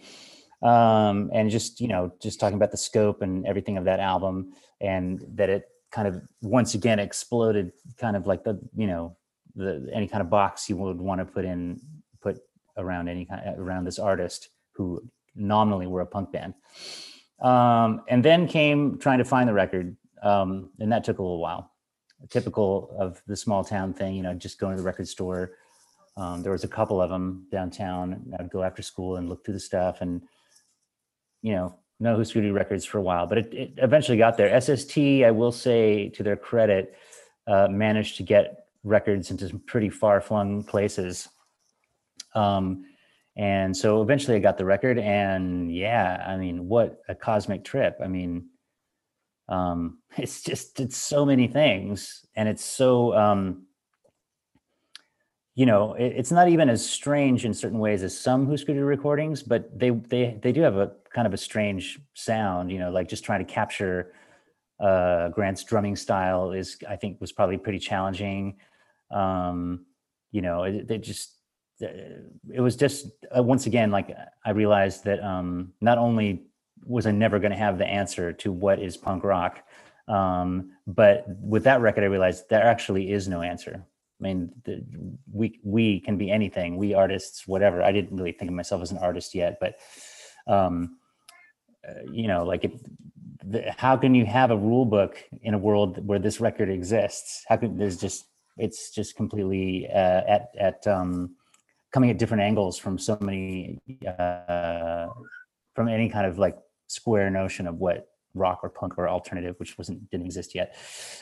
Um, 0.62 1.30
and 1.34 1.52
just, 1.52 1.80
you 1.80 1.88
know, 1.88 2.12
just 2.20 2.40
talking 2.40 2.56
about 2.56 2.72
the 2.72 2.78
scope 2.78 3.22
and 3.22 3.46
everything 3.46 3.78
of 3.78 3.86
that 3.86 4.00
album 4.00 4.54
and 4.82 5.24
that 5.36 5.50
it 5.50 5.66
kind 5.92 6.08
of 6.08 6.22
once 6.42 6.74
again 6.74 7.00
exploded 7.00 7.72
kind 7.98 8.16
of 8.16 8.26
like 8.26 8.44
the, 8.44 8.60
you 8.76 8.88
know, 8.88 9.16
the 9.56 9.88
any 9.94 10.08
kind 10.08 10.22
of 10.22 10.30
box 10.30 10.68
you 10.70 10.76
would 10.78 11.00
want 11.00 11.20
to 11.20 11.26
put 11.26 11.46
in, 11.46 11.80
put 12.22 12.40
around 12.76 13.08
any 13.08 13.26
kind 13.26 13.42
around 13.58 13.86
this 13.86 14.00
artist 14.00 14.50
who 14.74 15.02
nominally 15.36 15.88
were 15.88 16.02
a 16.02 16.06
punk 16.06 16.32
band. 16.32 16.56
Um, 17.42 18.02
and 18.08 18.26
then 18.26 18.48
came 18.48 18.98
trying 18.98 19.20
to 19.20 19.26
find 19.26 19.48
the 19.48 19.54
record. 19.54 19.96
Um, 20.24 20.72
and 20.80 20.92
that 20.92 21.04
took 21.04 21.20
a 21.20 21.22
little 21.22 21.40
while. 21.40 21.72
Typical 22.30 22.96
of 22.98 23.22
the 23.28 23.36
small 23.36 23.64
town 23.64 23.94
thing, 23.94 24.16
you 24.16 24.24
know, 24.24 24.34
just 24.34 24.60
going 24.60 24.76
to 24.76 24.82
the 24.82 24.86
record 24.86 25.08
store, 25.08 25.52
um, 26.16 26.42
there 26.42 26.52
was 26.52 26.64
a 26.64 26.68
couple 26.68 27.00
of 27.00 27.12
them 27.12 27.46
downtown. 27.52 28.34
I'd 28.40 28.50
go 28.50 28.64
after 28.64 28.82
school 28.82 29.18
and 29.18 29.30
look 29.30 29.46
through 29.46 29.54
the 29.54 29.60
stuff 29.60 30.02
and, 30.02 30.24
you 31.42 31.54
know, 31.54 31.76
know 32.00 32.18
Husker 32.18 32.42
Du 32.42 32.54
records 32.54 32.86
for 32.86 32.98
a 32.98 33.02
while, 33.02 33.28
but 33.28 33.38
it, 33.38 33.54
it 33.54 33.74
eventually 33.78 34.18
got 34.18 34.38
there. 34.38 34.60
SST, 34.60 34.98
I 34.98 35.32
will 35.32 35.52
say 35.52 36.10
to 36.10 36.24
their 36.24 36.36
credit, 36.36 36.96
uh, 37.48 37.68
managed 37.70 38.18
to 38.18 38.24
get 38.24 38.66
records 38.84 39.32
into 39.32 39.48
some 39.48 39.60
pretty 39.60 39.90
far 39.90 40.22
flung 40.22 40.64
places. 40.64 41.28
Um, 42.36 42.86
and 43.36 43.76
so 43.76 44.02
eventually 44.02 44.36
I 44.36 44.40
got 44.40 44.58
the 44.58 44.66
record 44.66 44.98
and 44.98 45.74
yeah, 45.74 46.26
I 46.28 46.38
mean, 46.38 46.68
what 46.68 47.02
a 47.08 47.16
cosmic 47.16 47.64
trip. 47.64 47.98
I 48.04 48.08
mean, 48.08 48.50
um, 49.48 50.00
it's 50.18 50.42
just, 50.42 50.80
it's 50.80 50.98
so 50.98 51.26
many 51.26 51.48
things 51.48 52.26
and 52.36 52.50
it's 52.50 52.66
so, 52.66 53.16
um, 53.16 53.67
you 55.58 55.66
know, 55.66 55.96
it, 55.96 56.14
it's 56.16 56.32
not 56.32 56.50
even 56.50 56.70
as 56.70 56.88
strange 56.88 57.44
in 57.44 57.52
certain 57.52 57.80
ways 57.80 58.04
as 58.04 58.16
some 58.16 58.48
Husker 58.48 58.76
Du 58.76 58.86
recordings, 58.86 59.42
but 59.42 59.78
they 59.78 59.90
they 59.90 60.38
they 60.40 60.52
do 60.52 60.62
have 60.62 60.78
a 60.78 60.92
kind 61.12 61.26
of 61.26 61.34
a 61.34 61.38
strange 61.38 62.00
sound. 62.14 62.72
You 62.72 62.78
know, 62.78 62.92
like 62.92 63.10
just 63.10 63.24
trying 63.24 63.44
to 63.44 63.52
capture 63.52 64.14
uh, 64.80 65.30
Grant's 65.30 65.64
drumming 65.64 65.96
style 65.96 66.52
is, 66.52 66.78
I 66.88 66.96
think, 66.96 67.20
was 67.20 67.32
probably 67.32 67.58
pretty 67.58 67.80
challenging. 67.80 68.58
Um, 69.10 69.88
you 70.32 70.44
know, 70.44 70.62
it, 70.62 70.88
they 70.88 71.00
just 71.00 71.34
it 71.80 72.62
was 72.62 72.76
just 72.76 73.08
uh, 73.36 73.42
once 73.42 73.66
again 73.66 73.90
like 73.90 74.16
I 74.46 74.52
realized 74.52 75.06
that 75.06 75.24
um, 75.24 75.74
not 75.82 75.98
only 75.98 76.44
was 76.86 77.08
I 77.08 77.12
never 77.12 77.40
going 77.40 77.52
to 77.52 77.58
have 77.58 77.80
the 77.80 77.88
answer 77.88 78.32
to 78.32 78.52
what 78.52 78.80
is 78.80 78.96
punk 78.96 79.24
rock, 79.24 79.64
um, 80.08 80.74
but 80.86 81.26
with 81.42 81.64
that 81.64 81.82
record, 81.82 82.04
I 82.04 82.08
realized 82.08 82.48
there 82.48 82.64
actually 82.64 83.12
is 83.12 83.28
no 83.28 83.42
answer. 83.42 83.87
I 84.20 84.24
mean, 84.24 84.52
the, 84.66 84.84
we 85.32 85.60
we 85.64 86.00
can 86.00 86.18
be 86.18 86.32
anything. 86.32 86.78
We 86.78 86.94
artists, 86.94 87.48
whatever. 87.48 87.84
I 87.84 87.92
didn't 87.92 88.18
really 88.18 88.32
think 88.32 88.50
of 88.50 88.56
myself 88.56 88.82
as 88.82 88.92
an 88.92 88.98
artist 88.98 89.36
yet, 89.36 89.58
but 89.62 89.76
um, 90.48 90.98
uh, 91.88 92.02
you 92.12 92.28
know, 92.28 92.44
like, 92.44 92.64
it, 92.64 92.74
the, 93.46 93.72
how 93.78 93.96
can 93.96 94.16
you 94.16 94.26
have 94.26 94.52
a 94.52 94.58
rule 94.58 94.86
book 94.86 95.24
in 95.44 95.54
a 95.54 95.58
world 95.58 96.06
where 96.06 96.20
this 96.20 96.42
record 96.42 96.70
exists? 96.70 97.46
How 97.48 97.58
can 97.58 97.78
there's 97.78 97.98
just 97.98 98.26
it's 98.58 98.92
just 98.92 99.16
completely 99.16 99.88
uh, 99.88 100.22
at 100.28 100.50
at 100.60 100.88
um, 100.88 101.36
coming 101.94 102.10
at 102.10 102.18
different 102.18 102.42
angles 102.42 102.78
from 102.78 102.98
so 102.98 103.18
many 103.22 103.80
uh, 104.20 105.08
from 105.76 105.88
any 105.88 106.10
kind 106.10 106.26
of 106.26 106.40
like 106.40 106.58
square 106.88 107.30
notion 107.30 107.68
of 107.68 107.76
what 107.76 108.08
rock 108.34 108.60
or 108.64 108.70
punk 108.70 108.98
or 108.98 109.08
alternative, 109.08 109.56
which 109.60 109.78
wasn't 109.78 110.10
didn't 110.10 110.26
exist 110.26 110.56
yet, 110.56 110.76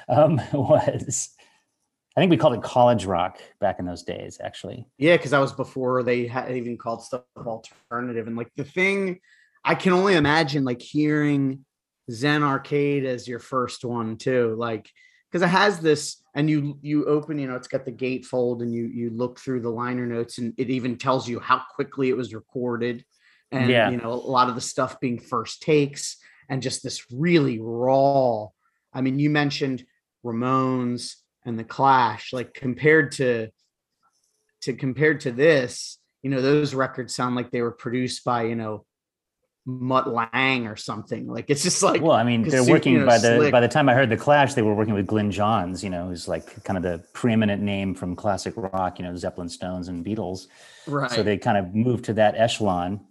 um, 0.08 0.40
was. 0.54 1.36
I 2.16 2.22
think 2.22 2.32
we 2.32 2.38
called 2.38 2.54
it 2.54 2.64
college 2.64 3.06
rock 3.06 3.40
back 3.60 3.78
in 3.80 3.86
those 3.86 4.04
days, 4.04 4.40
actually. 4.42 4.88
Yeah, 4.98 5.18
because 5.18 5.32
that 5.32 5.40
was 5.40 5.52
before 5.52 6.02
they 6.02 6.28
had 6.28 6.56
even 6.56 6.78
called 6.78 7.04
stuff 7.04 7.24
alternative. 7.38 8.28
And 8.28 8.38
like 8.38 8.52
the 8.56 8.64
thing, 8.64 9.20
I 9.66 9.76
can 9.76 9.92
only 9.92 10.16
imagine 10.16 10.64
like 10.64 10.82
hearing 10.82 11.66
Zen 12.10 12.42
Arcade 12.44 13.06
as 13.06 13.28
your 13.28 13.40
first 13.40 13.84
one 13.84 14.18
too, 14.18 14.56
like 14.58 14.90
because 15.30 15.42
it 15.42 15.50
has 15.50 15.80
this, 15.80 16.22
and 16.34 16.50
you 16.50 16.78
you 16.82 17.06
open, 17.06 17.38
you 17.38 17.48
know, 17.48 17.56
it's 17.56 17.68
got 17.68 17.84
the 17.84 17.92
gatefold, 17.92 18.62
and 18.62 18.74
you 18.74 18.86
you 18.86 19.10
look 19.10 19.40
through 19.40 19.62
the 19.62 19.70
liner 19.70 20.06
notes, 20.06 20.38
and 20.38 20.54
it 20.58 20.70
even 20.70 20.98
tells 20.98 21.28
you 21.28 21.40
how 21.42 21.64
quickly 21.76 22.08
it 22.10 22.16
was 22.16 22.34
recorded, 22.34 23.04
and 23.52 23.70
Yeah. 23.70 23.90
you 23.90 23.98
know 23.98 24.14
a 24.14 24.14
lot 24.14 24.48
of 24.48 24.56
the 24.56 24.62
stuff 24.62 25.00
being 25.02 25.20
first 25.20 25.62
takes, 25.62 26.18
and 26.48 26.62
just 26.62 26.82
this 26.84 27.12
really 27.12 27.60
raw. 27.60 28.48
I 28.94 29.02
mean, 29.02 29.20
you 29.20 29.30
mentioned 29.30 29.84
Ramones 30.24 31.16
and 31.46 31.58
the 31.58 31.64
Clash, 31.64 32.34
like 32.34 32.54
compared 32.54 33.14
to 33.14 33.50
to 34.62 34.74
compared 34.74 35.22
to 35.22 35.32
this, 35.32 36.00
you 36.24 36.30
know, 36.30 36.42
those 36.42 36.74
records 36.74 37.14
sound 37.14 37.36
like 37.36 37.52
they 37.52 37.62
were 37.62 37.72
produced 37.72 38.24
by, 38.26 38.44
you 38.44 38.56
know, 38.56 38.86
Mutt 39.68 40.08
Lange 40.08 40.68
or 40.68 40.76
something. 40.76 41.28
Like 41.28 41.46
it's 41.50 41.64
just 41.64 41.82
like 41.84 42.02
well, 42.02 42.14
I 42.14 42.24
mean, 42.24 42.44
they're 42.44 42.64
working 42.64 42.94
you 42.94 43.00
know, 43.00 43.06
by 43.06 43.18
the 43.18 43.38
slick. 43.38 43.52
by 43.52 43.60
the 43.60 43.68
time 43.68 43.90
I 43.90 43.94
heard 43.94 44.10
the 44.10 44.18
Clash, 44.18 44.54
they 44.54 44.62
were 44.62 44.76
working 44.76 44.94
with 44.94 45.08
Glyn 45.08 45.32
Johns, 45.32 45.84
you 45.84 45.90
know, 45.90 46.08
who's 46.08 46.28
like 46.28 46.64
kind 46.64 46.78
of 46.78 46.84
the 46.84 47.04
preeminent 47.14 47.62
name 47.62 47.96
from 47.96 48.16
classic 48.16 48.54
rock, 48.56 49.00
you 49.00 49.06
know, 49.06 49.16
Zeppelin, 49.16 49.50
Stones, 49.50 49.88
and 49.88 50.06
Beatles. 50.06 50.48
right. 50.88 51.10
So 51.12 51.24
they 51.24 51.38
kind 51.38 51.58
of 51.58 51.74
moved 51.74 52.06
to 52.06 52.14
that 52.14 52.36
echelon. 52.36 53.02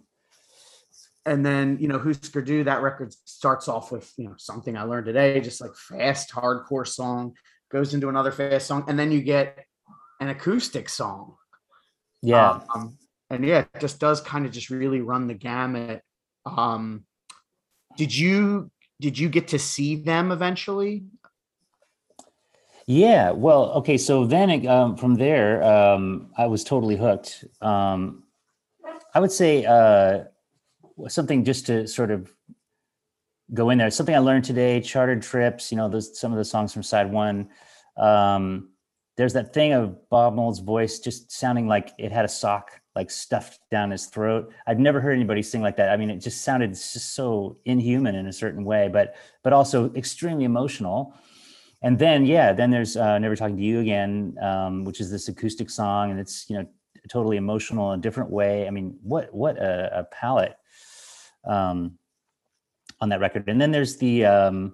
and 1.25 1.45
then 1.45 1.77
you 1.79 1.87
know 1.87 1.99
Husker 1.99 2.41
Du, 2.41 2.63
that 2.65 2.81
record 2.81 3.13
starts 3.25 3.67
off 3.67 3.91
with 3.91 4.11
you 4.17 4.25
know 4.25 4.35
something 4.37 4.77
I 4.77 4.83
learned 4.83 5.07
today, 5.07 5.39
just 5.41 5.59
like 5.59 5.75
fast 5.75 6.31
hardcore 6.31 6.87
song, 6.87 7.33
goes 7.71 7.93
into 7.93 8.09
another 8.09 8.31
fast 8.31 8.67
song, 8.67 8.85
and 8.87 8.97
then 8.97 9.11
you 9.11 9.21
get 9.21 9.65
an 10.19 10.29
acoustic 10.29 10.89
song. 10.89 11.35
Yeah, 12.21 12.61
Um, 12.73 12.97
and 13.29 13.45
yeah, 13.45 13.59
it 13.59 13.79
just 13.79 13.99
does 13.99 14.21
kind 14.21 14.45
of 14.45 14.51
just 14.51 14.69
really 14.69 15.01
run 15.01 15.27
the 15.27 15.33
gamut. 15.33 16.01
Um, 16.45 17.05
did 17.97 18.15
you 18.15 18.71
did 18.99 19.17
you 19.19 19.29
get 19.29 19.49
to 19.49 19.59
see 19.59 19.95
them 19.95 20.31
eventually? 20.31 21.05
Yeah, 22.87 23.31
well, 23.31 23.71
okay. 23.73 23.97
So 23.97 24.25
then 24.25 24.49
it, 24.49 24.65
um, 24.67 24.95
from 24.95 25.15
there, 25.15 25.63
um, 25.63 26.29
I 26.37 26.45
was 26.45 26.63
totally 26.63 26.95
hooked. 26.95 27.43
Um, 27.61 28.23
I 29.13 29.19
would 29.19 29.31
say 29.31 29.65
uh, 29.65 30.25
something 31.07 31.43
just 31.43 31.65
to 31.65 31.87
sort 31.87 32.11
of 32.11 32.34
go 33.53 33.69
in 33.69 33.77
there. 33.77 33.89
Something 33.91 34.15
I 34.15 34.19
learned 34.19 34.43
today: 34.43 34.81
chartered 34.81 35.21
trips. 35.21 35.71
You 35.71 35.77
know, 35.77 35.89
those 35.89 36.19
some 36.19 36.31
of 36.31 36.37
the 36.37 36.45
songs 36.45 36.73
from 36.73 36.83
side 36.83 37.11
one. 37.11 37.49
Um, 37.97 38.69
there's 39.17 39.33
that 39.33 39.53
thing 39.53 39.71
of 39.71 40.09
Bob 40.09 40.35
Mould's 40.35 40.59
voice 40.59 40.99
just 40.99 41.31
sounding 41.31 41.67
like 41.67 41.93
it 41.97 42.11
had 42.11 42.25
a 42.25 42.29
sock 42.29 42.81
like 42.95 43.09
stuffed 43.09 43.59
down 43.71 43.91
his 43.91 44.07
throat. 44.07 44.53
I've 44.67 44.79
never 44.79 44.99
heard 44.99 45.13
anybody 45.13 45.41
sing 45.41 45.61
like 45.61 45.77
that. 45.77 45.89
I 45.89 45.97
mean, 45.97 46.09
it 46.09 46.19
just 46.19 46.41
sounded 46.41 46.71
just 46.71 47.13
so 47.13 47.57
inhuman 47.65 48.15
in 48.15 48.27
a 48.27 48.33
certain 48.33 48.65
way, 48.65 48.89
but 48.91 49.15
but 49.43 49.53
also 49.53 49.93
extremely 49.93 50.43
emotional 50.43 51.15
and 51.85 51.99
then 51.99 52.25
yeah 52.25 52.51
then 52.51 52.71
there's 52.71 52.97
uh, 52.97 53.17
never 53.19 53.35
talking 53.35 53.55
to 53.55 53.63
you 53.63 53.79
again 53.79 54.35
um, 54.41 54.83
which 54.83 54.99
is 54.99 55.09
this 55.09 55.27
acoustic 55.29 55.69
song 55.69 56.11
and 56.11 56.19
it's 56.19 56.49
you 56.49 56.57
know 56.57 56.67
totally 57.07 57.37
emotional 57.37 57.93
in 57.93 57.99
a 57.99 58.01
different 58.01 58.29
way 58.29 58.67
i 58.67 58.71
mean 58.71 58.97
what 59.03 59.33
what 59.33 59.57
a, 59.57 59.99
a 59.99 60.03
palette 60.05 60.57
um, 61.45 61.97
on 63.01 63.09
that 63.09 63.19
record 63.19 63.47
and 63.47 63.59
then 63.59 63.71
there's 63.71 63.97
the 63.97 64.25
um, 64.25 64.73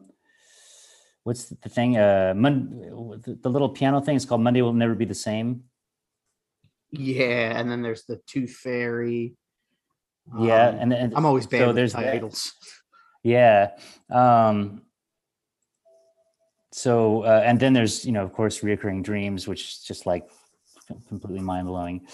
what's 1.24 1.46
the 1.50 1.70
thing 1.70 1.98
uh 1.98 2.34
Mon- 2.36 3.20
the, 3.42 3.50
little 3.50 3.70
piano 3.70 4.02
thing 4.02 4.16
is 4.16 4.26
called 4.26 4.42
monday 4.42 4.62
will 4.62 4.74
never 4.74 4.96
be 4.96 5.06
the 5.06 5.16
same 5.30 5.64
Yeah, 6.92 7.58
and 7.58 7.72
then 7.72 7.82
there's 7.82 8.04
the 8.04 8.20
Tooth 8.28 8.52
Fairy. 8.64 9.36
yeah 10.40 10.68
Um, 10.70 10.76
and, 10.82 10.94
and 10.94 11.14
I'm 11.16 11.26
always 11.26 11.48
bad 11.48 11.60
so 11.60 11.68
with 11.68 11.76
there's 11.78 11.94
that. 11.94 12.12
titles. 12.12 12.52
Yeah. 13.24 13.78
Um, 14.10 14.82
so, 16.74 17.22
uh, 17.24 17.44
and 17.46 17.60
then 17.60 17.72
there's, 17.74 18.04
you 18.06 18.12
know, 18.12 18.24
of 18.24 18.34
course, 18.34 18.60
reoccurring 18.62 19.04
dreams, 19.04 19.48
which 19.48 19.62
is 19.62 19.78
just 19.88 20.06
like 20.06 20.28
completely 21.08 21.40
mind 21.42 21.68
blowing. 21.68 22.08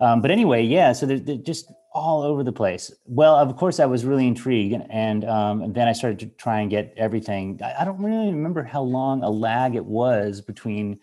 Um, 0.00 0.20
but 0.22 0.30
anyway, 0.30 0.62
yeah, 0.62 0.92
so 0.92 1.06
they're, 1.06 1.18
they're 1.18 1.36
just 1.52 1.72
all 1.92 2.22
over 2.22 2.44
the 2.44 2.52
place. 2.52 2.92
Well, 3.04 3.34
of 3.36 3.56
course, 3.56 3.80
I 3.80 3.86
was 3.86 4.04
really 4.04 4.26
intrigued, 4.26 4.80
and, 4.90 5.24
um, 5.24 5.72
then 5.72 5.88
I 5.88 5.92
started 5.92 6.20
to 6.20 6.26
try 6.26 6.60
and 6.60 6.70
get 6.70 6.94
everything. 6.96 7.60
I, 7.62 7.82
I 7.82 7.84
don't 7.84 8.00
really 8.00 8.32
remember 8.32 8.62
how 8.62 8.82
long 8.82 9.22
a 9.22 9.30
lag 9.30 9.74
it 9.74 9.84
was 9.84 10.40
between 10.40 11.00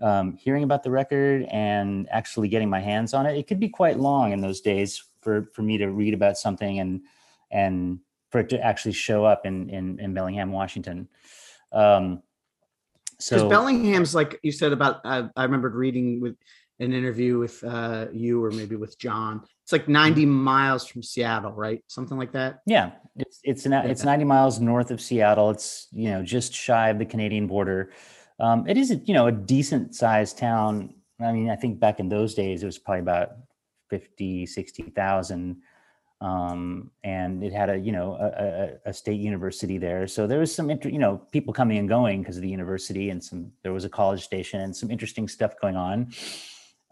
um, 0.00 0.36
hearing 0.36 0.64
about 0.64 0.82
the 0.82 0.90
record 0.90 1.46
and 1.50 2.08
actually 2.10 2.48
getting 2.48 2.68
my 2.68 2.80
hands 2.80 3.14
on 3.14 3.26
it. 3.26 3.36
It 3.36 3.46
could 3.46 3.60
be 3.60 3.68
quite 3.68 3.98
long 3.98 4.32
in 4.32 4.40
those 4.40 4.60
days 4.60 5.02
for 5.20 5.48
for 5.54 5.62
me 5.62 5.78
to 5.78 5.86
read 5.86 6.12
about 6.12 6.36
something 6.36 6.80
and 6.80 7.02
and 7.50 8.00
for 8.30 8.40
it 8.40 8.48
to 8.50 8.60
actually 8.60 8.92
show 8.92 9.24
up 9.24 9.46
in 9.46 9.70
in, 9.70 10.00
in 10.00 10.12
Bellingham, 10.12 10.50
Washington. 10.50 11.08
Um, 11.70 12.22
so 13.18 13.48
Bellingham's 13.48 14.14
like 14.14 14.40
you 14.42 14.50
said 14.50 14.72
about 14.72 15.00
I, 15.04 15.28
I 15.36 15.44
remembered 15.44 15.74
reading 15.74 16.20
with 16.20 16.36
an 16.80 16.92
interview 16.92 17.38
with 17.38 17.62
uh, 17.62 18.06
you 18.12 18.42
or 18.42 18.50
maybe 18.50 18.74
with 18.74 18.98
John. 18.98 19.44
It's 19.72 19.80
like 19.80 19.88
90 19.88 20.26
miles 20.26 20.86
from 20.86 21.02
Seattle, 21.02 21.52
right? 21.52 21.82
Something 21.86 22.18
like 22.18 22.32
that. 22.32 22.60
yeah, 22.66 22.92
it's 23.16 23.40
it's 23.42 23.64
an, 23.64 23.72
it's 23.72 24.04
90 24.04 24.24
miles 24.24 24.60
north 24.60 24.90
of 24.90 25.00
Seattle. 25.00 25.50
It's 25.50 25.88
you 25.92 26.10
know 26.10 26.22
just 26.22 26.52
shy 26.52 26.90
of 26.90 26.98
the 26.98 27.06
Canadian 27.06 27.46
border. 27.46 27.90
Um, 28.38 28.68
it 28.68 28.76
is 28.76 28.90
a, 28.90 28.96
you 28.96 29.14
know 29.14 29.28
a 29.28 29.32
decent 29.32 29.94
sized 29.94 30.36
town. 30.36 30.94
I 31.20 31.32
mean, 31.32 31.48
I 31.48 31.56
think 31.56 31.80
back 31.80 32.00
in 32.00 32.08
those 32.10 32.34
days 32.34 32.62
it 32.62 32.66
was 32.66 32.78
probably 32.78 33.00
about 33.00 33.30
50, 33.88 34.46
60,000. 34.46 35.62
Um, 36.20 36.90
and 37.02 37.42
it 37.42 37.52
had 37.52 37.68
a, 37.68 37.76
you 37.76 37.92
know, 37.92 38.14
a, 38.14 38.88
a, 38.88 38.90
a 38.90 38.92
state 38.92 39.20
university 39.20 39.76
there. 39.76 40.06
So 40.06 40.26
there 40.26 40.38
was 40.38 40.54
some, 40.54 40.70
inter- 40.70 40.88
you 40.88 40.98
know, 40.98 41.18
people 41.32 41.52
coming 41.52 41.78
and 41.78 41.88
going 41.88 42.22
because 42.22 42.36
of 42.36 42.42
the 42.42 42.48
university 42.48 43.10
and 43.10 43.22
some, 43.22 43.50
there 43.62 43.72
was 43.72 43.84
a 43.84 43.88
college 43.88 44.22
station 44.22 44.60
and 44.60 44.74
some 44.74 44.90
interesting 44.90 45.28
stuff 45.28 45.58
going 45.60 45.76
on. 45.76 46.12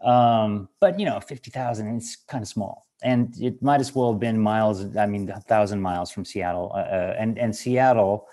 Um, 0.03 0.69
but 0.79 0.99
you 0.99 1.05
know, 1.05 1.19
50,000, 1.19 1.97
it's 1.97 2.15
kind 2.27 2.41
of 2.41 2.47
small 2.47 2.87
and 3.01 3.35
it 3.41 3.61
might 3.61 3.79
as 3.79 3.95
well 3.95 4.11
have 4.11 4.19
been 4.19 4.39
miles. 4.39 4.95
I 4.95 5.05
mean, 5.05 5.29
a 5.29 5.39
thousand 5.39 5.81
miles 5.81 6.11
from 6.11 6.25
Seattle 6.25 6.71
uh, 6.73 6.79
uh, 6.79 7.15
and, 7.17 7.37
and 7.39 7.55
Seattle, 7.55 8.27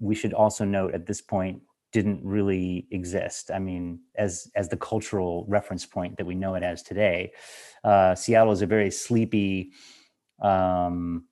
we 0.00 0.14
should 0.14 0.32
also 0.32 0.64
note 0.64 0.94
at 0.94 1.06
this 1.06 1.20
point 1.20 1.62
didn't 1.92 2.20
really 2.24 2.86
exist. 2.90 3.50
I 3.54 3.58
mean, 3.58 4.00
as 4.16 4.50
as 4.54 4.68
the 4.68 4.76
cultural 4.76 5.44
reference 5.48 5.86
point 5.86 6.16
that 6.16 6.26
we 6.26 6.34
know 6.34 6.54
it 6.54 6.62
as 6.62 6.82
today, 6.82 7.32
uh, 7.84 8.14
Seattle 8.14 8.52
is 8.52 8.62
a 8.62 8.66
very 8.66 8.90
sleepy. 8.90 9.70
Um, 10.42 11.26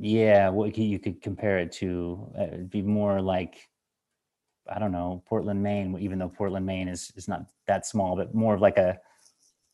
yeah, 0.00 0.48
what 0.48 0.76
you 0.76 0.98
could 0.98 1.22
compare 1.22 1.58
it 1.60 1.72
to? 1.72 2.32
Uh, 2.38 2.56
be 2.68 2.82
more 2.82 3.22
like 3.22 3.67
I 4.74 4.78
don't 4.78 4.92
know, 4.92 5.22
Portland, 5.26 5.62
Maine. 5.62 5.96
Even 6.00 6.18
though 6.18 6.28
Portland, 6.28 6.66
Maine 6.66 6.88
is 6.88 7.12
is 7.16 7.28
not 7.28 7.46
that 7.66 7.86
small, 7.86 8.16
but 8.16 8.34
more 8.34 8.54
of 8.54 8.60
like 8.60 8.78
a, 8.78 8.98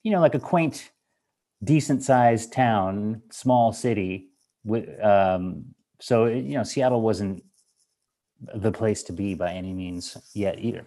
you 0.03 0.13
know, 0.13 0.21
like 0.21 0.35
a 0.35 0.41
quaint, 0.41 0.91
decent 1.63 2.03
sized 2.03 2.53
town, 2.53 3.23
small 3.31 3.73
city. 3.73 4.29
With 4.65 4.89
um, 5.03 5.75
so 6.01 6.25
it- 6.27 6.45
you 6.45 6.55
know, 6.57 6.63
Seattle 6.65 7.01
wasn't 7.03 7.45
the 8.55 8.73
place 8.73 9.03
to 9.05 9.13
be 9.13 9.35
by 9.35 9.53
any 9.53 9.73
means 9.73 10.17
yet 10.35 10.59
either. 10.59 10.85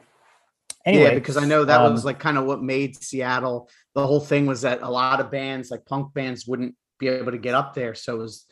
Anyway, 0.86 1.04
yeah, 1.04 1.14
because 1.16 1.38
I 1.38 1.46
know 1.46 1.66
that 1.66 1.82
um, 1.82 1.92
was 1.92 2.06
like 2.06 2.20
kind 2.20 2.38
of 2.38 2.46
what 2.46 2.62
made 2.64 3.02
Seattle. 3.02 3.70
The 3.94 4.06
whole 4.08 4.20
thing 4.22 4.46
was 4.46 4.62
that 4.62 4.82
a 4.82 4.90
lot 4.90 5.20
of 5.20 5.30
bands, 5.32 5.70
like 5.70 5.86
punk 5.86 6.14
bands, 6.14 6.48
wouldn't 6.48 6.76
be 7.00 7.10
able 7.10 7.32
to 7.32 7.38
get 7.38 7.56
up 7.56 7.74
there. 7.74 7.94
So 7.94 8.16
it 8.16 8.20
was 8.20 8.46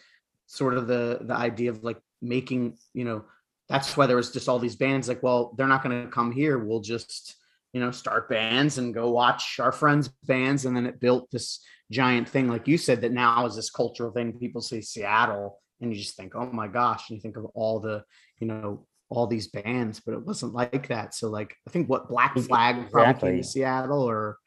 sort 0.47 0.75
of 0.75 0.87
the 0.87 1.19
the 1.21 1.33
idea 1.33 1.69
of 1.69 1.83
like 1.83 2.01
making, 2.21 2.77
you 2.93 3.05
know, 3.05 3.25
that's 3.69 3.97
why 3.97 4.05
there 4.05 4.17
was 4.17 4.31
just 4.31 4.47
all 4.47 4.59
these 4.59 4.75
bands 4.75 5.07
like, 5.07 5.23
well, 5.23 5.53
they're 5.57 5.67
not 5.67 5.83
going 5.83 6.03
to 6.03 6.11
come 6.11 6.31
here. 6.31 6.57
We'll 6.59 6.81
just 6.81 7.35
you 7.75 7.81
know, 7.81 7.91
start 7.91 8.29
bands 8.29 8.77
and 8.77 8.93
go 8.93 9.11
watch 9.11 9.59
our 9.59 9.73
friends' 9.73 10.07
bands. 10.23 10.63
And 10.63 10.73
then 10.73 10.85
it 10.85 11.01
built 11.01 11.29
this 11.29 11.59
giant 11.91 12.29
thing, 12.29 12.47
like 12.47 12.69
you 12.69 12.77
said, 12.77 13.01
that 13.01 13.11
now 13.11 13.45
is 13.45 13.57
this 13.57 13.69
cultural 13.69 14.11
thing. 14.11 14.31
People 14.39 14.61
say 14.61 14.79
Seattle, 14.79 15.59
and 15.81 15.91
you 15.91 15.99
just 15.99 16.15
think, 16.15 16.35
oh 16.35 16.49
my 16.53 16.69
gosh, 16.69 17.09
and 17.09 17.17
you 17.17 17.21
think 17.21 17.35
of 17.35 17.43
all 17.53 17.81
the, 17.81 18.01
you 18.39 18.47
know, 18.47 18.87
all 19.09 19.27
these 19.27 19.49
bands, 19.49 19.99
but 19.99 20.13
it 20.13 20.25
wasn't 20.25 20.53
like 20.53 20.87
that. 20.87 21.13
So, 21.13 21.27
like, 21.29 21.53
I 21.67 21.71
think 21.71 21.89
what 21.89 22.07
Black 22.07 22.37
Flag 22.37 22.89
probably 22.89 23.31
came 23.31 23.41
to 23.41 23.43
Seattle, 23.43 24.03
or 24.03 24.37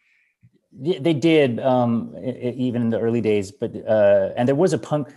Yeah, 0.80 0.98
they 1.00 1.12
did 1.12 1.60
um, 1.60 2.14
even 2.22 2.80
in 2.80 2.88
the 2.88 2.98
early 2.98 3.20
days, 3.20 3.52
but 3.52 3.76
uh, 3.86 4.30
and 4.36 4.48
there 4.48 4.54
was 4.54 4.72
a 4.72 4.78
punk, 4.78 5.14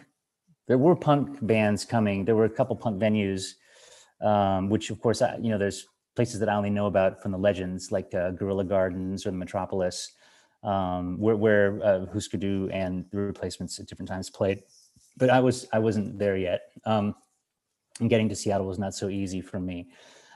there 0.68 0.78
were 0.78 0.98
punk 0.98 1.38
bands 1.46 1.86
coming. 1.86 2.26
There 2.26 2.36
were 2.36 2.46
a 2.46 2.50
couple 2.50 2.76
punk 2.76 3.02
venues, 3.02 3.54
um, 4.22 4.70
which 4.70 4.90
of 4.90 5.02
course 5.02 5.22
I, 5.22 5.38
you 5.38 5.50
know 5.50 5.58
there's 5.58 5.88
places 6.16 6.40
that 6.40 6.50
I 6.50 6.56
only 6.56 6.70
know 6.70 6.88
about 6.88 7.22
from 7.22 7.32
the 7.32 7.38
legends, 7.38 7.92
like 7.92 8.14
uh, 8.14 8.32
Gorilla 8.32 8.64
Gardens 8.64 9.26
or 9.26 9.32
the 9.32 9.38
Metropolis, 9.38 10.12
um, 10.64 11.20
where 11.20 11.36
where 11.36 11.80
uh, 11.84 12.06
Husker 12.14 12.38
Du 12.38 12.70
and 12.72 13.06
the 13.12 13.20
Replacements 13.20 13.80
at 13.80 13.88
different 13.88 14.10
times 14.10 14.30
played. 14.30 14.64
But 15.18 15.30
I 15.30 15.40
was 15.40 15.68
I 15.74 15.80
wasn't 15.80 16.20
there 16.20 16.38
yet, 16.38 16.62
um, 16.86 17.16
and 18.00 18.10
getting 18.10 18.30
to 18.30 18.36
Seattle 18.36 18.68
was 18.68 18.80
not 18.80 18.94
so 18.94 19.10
easy 19.10 19.42
for 19.42 19.60
me. 19.60 19.90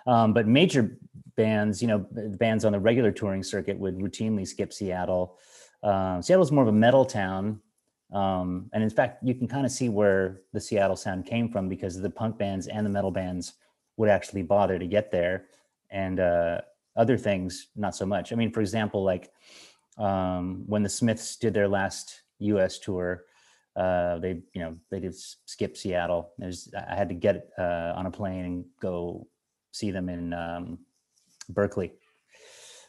Um, 0.08 0.34
but 0.34 0.48
major 0.48 0.98
bands, 1.36 1.82
you 1.82 1.88
know, 1.88 2.06
bands 2.12 2.64
on 2.64 2.74
the 2.74 2.80
regular 2.80 3.12
touring 3.12 3.44
circuit 3.44 3.78
would 3.78 3.98
routinely 3.98 4.48
skip 4.48 4.72
Seattle. 4.72 5.38
Um, 5.84 6.22
Seattle's 6.22 6.52
more 6.52 6.64
of 6.64 6.70
a 6.70 6.74
metal 6.74 7.06
town. 7.06 7.60
Um, 8.14 8.70
and 8.74 8.84
in 8.84 8.90
fact, 8.90 9.24
you 9.24 9.34
can 9.34 9.48
kind 9.48 9.66
of 9.66 9.72
see 9.72 9.90
where 9.90 10.42
the 10.54 10.62
Seattle 10.62 10.96
sound 10.96 11.26
came 11.26 11.50
from 11.50 11.68
because 11.68 12.00
the 12.00 12.10
punk 12.10 12.38
bands 12.38 12.68
and 12.68 12.86
the 12.86 12.90
metal 12.90 13.10
bands 13.10 13.54
would 13.98 14.10
actually 14.10 14.44
bother 14.44 14.78
to 14.80 14.88
get 14.88 15.12
there. 15.12 15.46
And 15.90 16.20
uh, 16.20 16.62
other 16.96 17.18
things, 17.18 17.68
not 17.76 17.96
so 17.96 18.06
much. 18.06 18.34
I 18.34 18.36
mean, 18.36 18.52
for 18.52 18.62
example, 18.62 19.04
like 19.04 19.32
um, 19.98 20.64
when 20.66 20.84
the 20.84 20.90
Smiths 20.90 21.36
did 21.36 21.54
their 21.54 21.68
last 21.68 22.22
US 22.40 22.80
tour, 22.80 23.26
uh, 23.76 24.20
they, 24.20 24.42
you 24.54 24.62
know, 24.62 24.78
they 24.90 25.00
did 25.00 25.16
skip 25.46 25.76
Seattle. 25.76 26.32
There's, 26.38 26.70
I 26.74 26.96
had 26.96 27.10
to 27.10 27.16
get 27.16 27.50
uh, 27.58 27.94
on 27.96 28.06
a 28.06 28.12
plane 28.12 28.46
and 28.46 28.66
go 28.82 29.28
see 29.72 29.92
them 29.92 30.10
in 30.10 30.34
um, 30.34 30.80
Berkeley. 31.50 31.94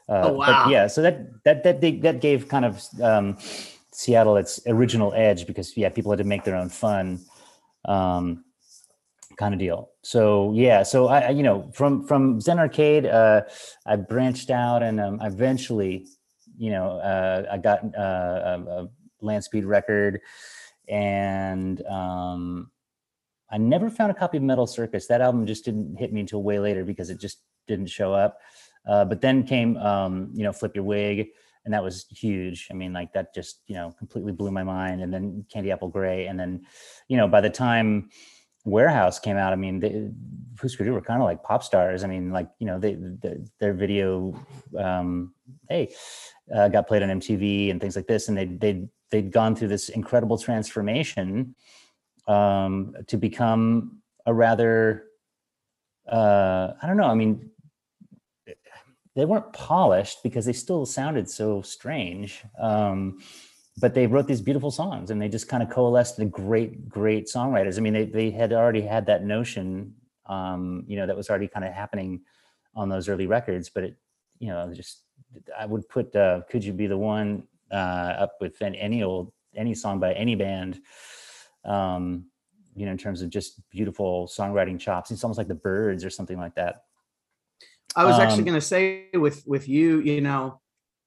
Uh, 0.08 0.22
Oh, 0.24 0.32
wow. 0.34 0.64
But 0.64 0.70
yeah, 0.70 0.86
so 0.86 1.02
that 1.02 1.42
that 1.42 1.64
that 1.64 1.80
they, 1.80 1.96
that 1.96 2.20
gave 2.20 2.48
kind 2.48 2.64
of 2.64 2.80
um, 3.02 3.38
Seattle 3.90 4.36
its 4.36 4.60
original 4.68 5.12
edge 5.14 5.46
because 5.46 5.76
yeah, 5.76 5.88
people 5.88 6.12
had 6.12 6.18
to 6.18 6.24
make 6.24 6.44
their 6.44 6.54
own 6.54 6.68
fun, 6.68 7.20
um, 7.86 8.44
kind 9.36 9.54
of 9.54 9.60
deal. 9.60 9.90
So 10.02 10.52
yeah, 10.54 10.82
so 10.82 11.08
I 11.08 11.30
you 11.30 11.42
know 11.42 11.70
from 11.72 12.06
from 12.06 12.40
Zen 12.40 12.58
Arcade, 12.58 13.06
uh, 13.06 13.42
I 13.86 13.96
branched 13.96 14.50
out 14.50 14.82
and 14.82 15.00
um, 15.00 15.20
eventually, 15.22 16.06
you 16.58 16.70
know, 16.70 16.98
uh, 16.98 17.46
I 17.50 17.58
got 17.58 17.84
uh, 17.96 17.98
a, 17.98 18.64
a 18.68 18.88
land 19.20 19.44
speed 19.44 19.64
record, 19.64 20.20
and 20.88 21.84
um, 21.86 22.70
I 23.50 23.58
never 23.58 23.90
found 23.90 24.10
a 24.10 24.14
copy 24.14 24.38
of 24.38 24.42
Metal 24.42 24.66
Circus. 24.66 25.06
That 25.06 25.20
album 25.20 25.46
just 25.46 25.64
didn't 25.64 25.96
hit 25.96 26.12
me 26.12 26.20
until 26.20 26.42
way 26.42 26.58
later 26.58 26.84
because 26.84 27.10
it 27.10 27.20
just 27.20 27.38
didn't 27.66 27.86
show 27.86 28.12
up. 28.12 28.38
Uh, 28.88 29.04
but 29.04 29.20
then 29.20 29.44
came, 29.44 29.76
um, 29.78 30.30
you 30.32 30.44
know, 30.44 30.52
Flip 30.52 30.74
Your 30.74 30.84
Wig, 30.84 31.28
and 31.64 31.74
that 31.74 31.82
was 31.82 32.06
huge. 32.10 32.68
I 32.70 32.74
mean, 32.74 32.92
like 32.92 33.12
that 33.14 33.34
just, 33.34 33.62
you 33.66 33.74
know, 33.74 33.92
completely 33.98 34.32
blew 34.32 34.52
my 34.52 34.62
mind. 34.62 35.02
And 35.02 35.12
then 35.12 35.44
Candy 35.52 35.72
Apple 35.72 35.88
Gray, 35.88 36.26
and 36.26 36.38
then, 36.38 36.64
you 37.08 37.16
know, 37.16 37.26
by 37.26 37.40
the 37.40 37.50
time 37.50 38.10
Warehouse 38.66 39.18
came 39.18 39.36
out, 39.36 39.52
I 39.52 39.56
mean, 39.56 39.80
they, 39.80 40.10
Husker 40.60 40.90
were 40.92 41.00
kind 41.00 41.22
of 41.22 41.26
like 41.26 41.42
pop 41.42 41.62
stars. 41.62 42.02
I 42.02 42.06
mean, 42.06 42.30
like 42.30 42.48
you 42.58 42.66
know, 42.66 42.78
they, 42.78 42.94
they 42.94 43.38
their 43.60 43.74
video, 43.74 44.34
um, 44.78 45.34
hey, 45.68 45.94
uh, 46.54 46.68
got 46.68 46.86
played 46.86 47.02
on 47.02 47.20
MTV 47.20 47.70
and 47.70 47.80
things 47.80 47.94
like 47.94 48.06
this, 48.06 48.28
and 48.28 48.36
they 48.36 48.46
they 48.46 48.88
they'd 49.10 49.30
gone 49.30 49.54
through 49.54 49.68
this 49.68 49.90
incredible 49.90 50.38
transformation 50.38 51.54
um, 52.26 52.94
to 53.06 53.16
become 53.16 54.00
a 54.24 54.34
rather 54.34 55.04
uh, 56.08 56.72
I 56.80 56.86
don't 56.86 56.96
know. 56.96 57.04
I 57.04 57.14
mean, 57.14 57.50
they 59.14 59.24
weren't 59.24 59.52
polished 59.52 60.22
because 60.22 60.44
they 60.44 60.52
still 60.52 60.86
sounded 60.86 61.28
so 61.28 61.62
strange. 61.62 62.42
Um, 62.58 63.18
but 63.78 63.94
they 63.94 64.06
wrote 64.06 64.26
these 64.26 64.40
beautiful 64.40 64.70
songs 64.70 65.10
and 65.10 65.20
they 65.20 65.28
just 65.28 65.48
kind 65.48 65.62
of 65.62 65.68
coalesced 65.68 66.18
into 66.18 66.30
great, 66.30 66.88
great 66.88 67.26
songwriters. 67.26 67.76
I 67.76 67.80
mean, 67.80 67.92
they, 67.92 68.04
they 68.06 68.30
had 68.30 68.52
already 68.52 68.80
had 68.80 69.06
that 69.06 69.24
notion, 69.24 69.94
um, 70.26 70.84
you 70.86 70.96
know, 70.96 71.06
that 71.06 71.16
was 71.16 71.28
already 71.28 71.48
kind 71.48 71.64
of 71.64 71.72
happening 71.72 72.22
on 72.74 72.88
those 72.88 73.08
early 73.08 73.26
records, 73.26 73.68
but 73.68 73.84
it, 73.84 73.96
you 74.38 74.48
know, 74.48 74.72
just, 74.72 75.02
I 75.58 75.66
would 75.66 75.88
put, 75.88 76.14
uh, 76.16 76.42
Could 76.50 76.64
You 76.64 76.72
Be 76.72 76.86
the 76.86 76.96
One 76.96 77.46
uh, 77.70 77.74
up 78.24 78.36
with 78.40 78.60
any 78.60 79.02
old, 79.02 79.32
any 79.54 79.74
song 79.74 80.00
by 80.00 80.12
any 80.14 80.34
band, 80.34 80.80
um, 81.64 82.26
you 82.74 82.84
know, 82.84 82.92
in 82.92 82.98
terms 82.98 83.22
of 83.22 83.30
just 83.30 83.60
beautiful 83.70 84.26
songwriting 84.26 84.78
chops. 84.78 85.10
It's 85.10 85.24
almost 85.24 85.38
like 85.38 85.48
the 85.48 85.54
Byrds 85.54 86.04
or 86.04 86.10
something 86.10 86.38
like 86.38 86.54
that. 86.56 86.84
I 87.94 88.04
was 88.04 88.18
actually 88.18 88.40
Um, 88.40 88.44
going 88.44 88.60
to 88.60 88.66
say 88.66 89.06
with 89.14 89.42
with 89.46 89.68
you, 89.68 90.00
you 90.00 90.20
know, 90.20 90.60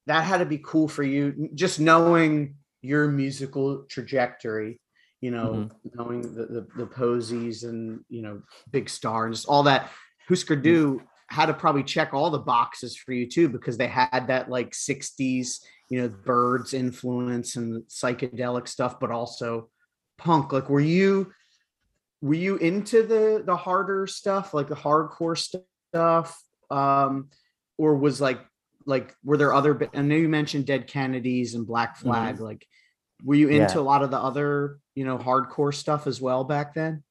that 0.08 0.24
had 0.24 0.40
to 0.40 0.46
be 0.46 0.58
cool 0.58 0.88
for 0.88 1.04
you, 1.04 1.50
just 1.54 1.80
knowing 1.80 2.56
your 2.82 3.08
musical 3.08 3.84
trajectory. 3.90 4.80
You 5.22 5.32
know, 5.32 5.70
knowing 5.96 6.22
the, 6.22 6.46
the 6.46 6.68
the 6.78 6.86
posies 6.86 7.64
and 7.64 8.00
you 8.08 8.22
know 8.22 8.42
Big 8.72 8.90
Star 8.90 9.26
and 9.26 9.36
just 9.36 9.48
all 9.48 9.64
that. 9.64 9.92
Husker 10.30 10.56
Du 10.56 11.02
had 11.28 11.48
to 11.48 11.54
probably 11.54 11.84
check 11.84 12.14
all 12.14 12.30
the 12.30 12.40
boxes 12.40 12.96
for 12.96 13.12
you 13.12 13.28
too 13.28 13.50
because 13.50 13.78
they 13.78 13.88
had 13.88 14.28
that 14.28 14.50
like 14.50 14.72
'60s, 14.72 15.60
you 15.90 16.02
know, 16.02 16.08
Byrds 16.08 16.74
influence 16.74 17.58
and 17.58 17.84
psychedelic 17.84 18.68
stuff, 18.68 19.00
but 19.00 19.12
also 19.12 19.70
punk. 20.18 20.54
Like, 20.54 20.70
were 20.70 20.80
you 20.80 21.34
were 22.22 22.36
you 22.36 22.56
into 22.56 23.06
the 23.06 23.44
the 23.46 23.58
harder 23.58 24.08
stuff, 24.08 24.54
like 24.54 24.70
the 24.70 24.76
hardcore 24.76 25.38
stuff? 25.38 26.42
um 26.72 27.30
or 27.78 27.96
was 27.96 28.20
like 28.22 28.40
like 28.86 29.16
were 29.24 29.38
there 29.38 29.54
other 29.54 29.90
i 29.94 30.02
know 30.02 30.16
you 30.16 30.30
mentioned 30.30 30.66
dead 30.66 30.88
kennedys 30.88 31.54
and 31.56 31.68
black 31.68 31.98
flag 31.98 32.40
like 32.40 32.66
were 33.24 33.36
you 33.36 33.50
into 33.50 33.76
Yeah. 33.76 33.82
a 33.82 33.86
lot 33.86 34.04
of 34.04 34.12
the 34.12 34.18
other 34.20 34.80
you 34.96 35.06
know 35.06 35.18
hardcore 35.18 35.74
stuff 35.74 36.08
as 36.08 36.22
well 36.22 36.44
back 36.44 36.74
then 36.74 37.04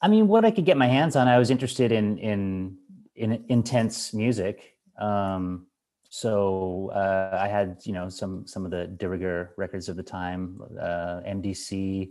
I 0.00 0.06
mean, 0.06 0.28
what 0.28 0.44
I 0.44 0.52
could 0.52 0.64
get 0.64 0.76
my 0.76 0.86
hands 0.86 1.16
on, 1.16 1.26
I 1.26 1.38
was 1.38 1.50
interested 1.50 1.90
in 1.90 2.18
in 2.18 2.76
in 3.16 3.44
intense 3.48 4.14
music. 4.14 4.76
Um, 4.96 5.66
so 6.08 6.92
uh, 6.94 7.36
I 7.40 7.48
had, 7.48 7.78
you 7.82 7.92
know, 7.92 8.08
some 8.08 8.46
some 8.46 8.64
of 8.64 8.70
the 8.70 8.86
de 8.86 9.08
rigueur 9.08 9.54
records 9.56 9.88
of 9.88 9.96
the 9.96 10.04
time, 10.04 10.60
uh, 10.80 11.20
MDC. 11.26 12.10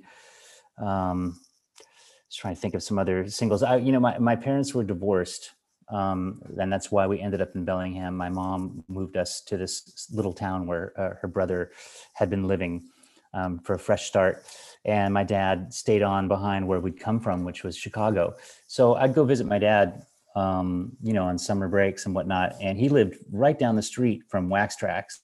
Um, 0.78 1.40
just 2.30 2.42
trying 2.42 2.56
to 2.56 2.60
think 2.62 2.76
of 2.76 2.84
some 2.84 3.00
other 3.00 3.30
singles. 3.30 3.64
I, 3.64 3.78
you 3.78 3.94
know, 3.94 4.02
my 4.02 4.18
my 4.20 4.36
parents 4.36 4.74
were 4.76 4.84
divorced, 4.84 5.52
um, 5.90 6.42
and 6.60 6.72
that's 6.72 6.92
why 6.92 7.08
we 7.08 7.20
ended 7.20 7.42
up 7.42 7.56
in 7.56 7.66
Bellingham. 7.66 8.16
My 8.16 8.30
mom 8.30 8.84
moved 8.88 9.18
us 9.18 9.42
to 9.42 9.58
this 9.58 10.08
little 10.12 10.34
town 10.34 10.68
where 10.68 10.94
uh, 11.00 11.16
her 11.22 11.28
brother 11.28 11.72
had 12.14 12.30
been 12.30 12.48
living 12.48 12.90
um, 13.34 13.60
for 13.60 13.74
a 13.74 13.80
fresh 13.80 14.08
start 14.08 14.44
and 14.88 15.14
my 15.14 15.24
dad 15.24 15.74
stayed 15.74 16.02
on 16.02 16.30
behind 16.30 16.66
where 16.66 16.80
we'd 16.80 17.00
come 17.00 17.20
from, 17.20 17.44
which 17.44 17.64
was 17.64 17.78
Chicago. 17.78 18.36
So 18.68 18.96
I'd 18.96 19.14
go 19.14 19.26
visit 19.26 19.46
my 19.46 19.60
dad, 19.60 20.06
um, 20.34 20.94
you 21.04 21.12
know, 21.12 21.26
on 21.26 21.38
summer 21.38 21.68
breaks 21.68 22.06
and 22.06 22.16
whatnot. 22.16 22.56
And 22.62 22.80
he 22.80 22.88
lived 22.88 23.18
right 23.32 23.60
down 23.60 23.76
the 23.76 23.82
street 23.82 24.24
from 24.30 24.50
Wax 24.50 24.78
Trax, 24.78 25.20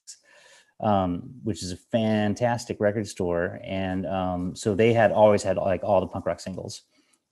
um, 0.80 1.30
which 1.44 1.62
is 1.62 1.72
a 1.72 1.78
fantastic 1.78 2.78
record 2.78 3.08
store. 3.08 3.58
And 3.64 4.06
um, 4.06 4.54
so 4.54 4.74
they 4.74 4.92
had 4.92 5.12
always 5.12 5.42
had 5.42 5.56
like 5.56 5.82
all 5.82 6.00
the 6.00 6.08
punk 6.08 6.26
rock 6.26 6.40
singles. 6.40 6.82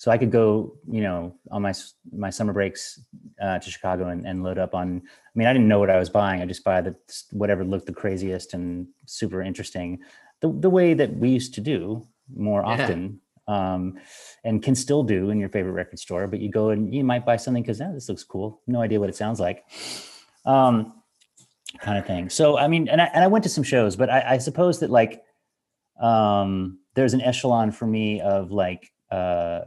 So 0.03 0.11
I 0.11 0.19
could 0.19 0.33
go, 0.33 0.75
you 0.91 1.01
know, 1.01 1.37
on 1.53 1.63
my 1.63 1.73
my 2.11 2.29
summer 2.29 2.53
breaks 2.53 2.99
uh, 3.41 3.61
to 3.61 3.71
Chicago 3.71 4.09
and, 4.09 4.27
and 4.27 4.43
load 4.43 4.59
up 4.59 4.75
on. 4.75 5.01
I 5.07 5.35
mean, 5.37 5.47
I 5.47 5.53
didn't 5.53 5.69
know 5.69 5.79
what 5.79 5.91
I 5.91 5.97
was 5.97 6.11
buying. 6.11 6.43
I 6.43 6.45
just 6.45 6.65
buy 6.65 6.81
the 6.81 6.97
whatever 7.31 7.63
looked 7.63 7.87
the 7.87 7.93
craziest 7.93 8.53
and 8.53 8.89
super 9.07 9.41
interesting, 9.41 10.01
the 10.41 10.49
the 10.59 10.71
way 10.71 10.95
that 10.95 11.15
we 11.15 11.29
used 11.29 11.55
to 11.55 11.61
do 11.61 12.05
more 12.35 12.63
Yeah. 12.63 12.73
often 12.73 13.21
um, 13.47 13.97
and 14.43 14.61
can 14.61 14.75
still 14.75 15.05
do 15.05 15.31
in 15.31 15.39
your 15.39 15.49
favorite 15.49 15.75
record 15.75 16.01
store. 16.01 16.27
But 16.27 16.41
you 16.41 16.51
go 16.51 16.71
and 16.71 16.93
you 16.93 17.05
might 17.05 17.25
buy 17.25 17.37
something 17.37 17.63
because 17.63 17.79
this 17.79 18.09
looks 18.09 18.25
cool. 18.25 18.61
No 18.67 18.81
idea 18.83 18.99
what 18.99 19.09
it 19.09 19.15
sounds 19.15 19.39
like, 19.39 19.63
um, 20.45 21.01
kind 21.79 21.97
of 21.97 22.07
thing. 22.07 22.29
So 22.29 22.59
I 22.59 22.67
mean, 22.67 22.89
and 22.89 23.01
I, 23.01 23.05
and 23.15 23.23
I 23.23 23.29
went 23.29 23.45
to 23.45 23.49
some 23.57 23.63
shows, 23.63 23.95
but 23.95 24.11
I, 24.11 24.35
I 24.35 24.39
suppose 24.39 24.81
that 24.81 24.91
like 24.91 25.23
um, 26.01 26.81
there's 26.97 27.15
an 27.15 27.21
echelon 27.21 27.71
for 27.71 27.87
me 27.87 28.21
of 28.21 28.51
like 28.51 28.91
uh, 29.13 29.61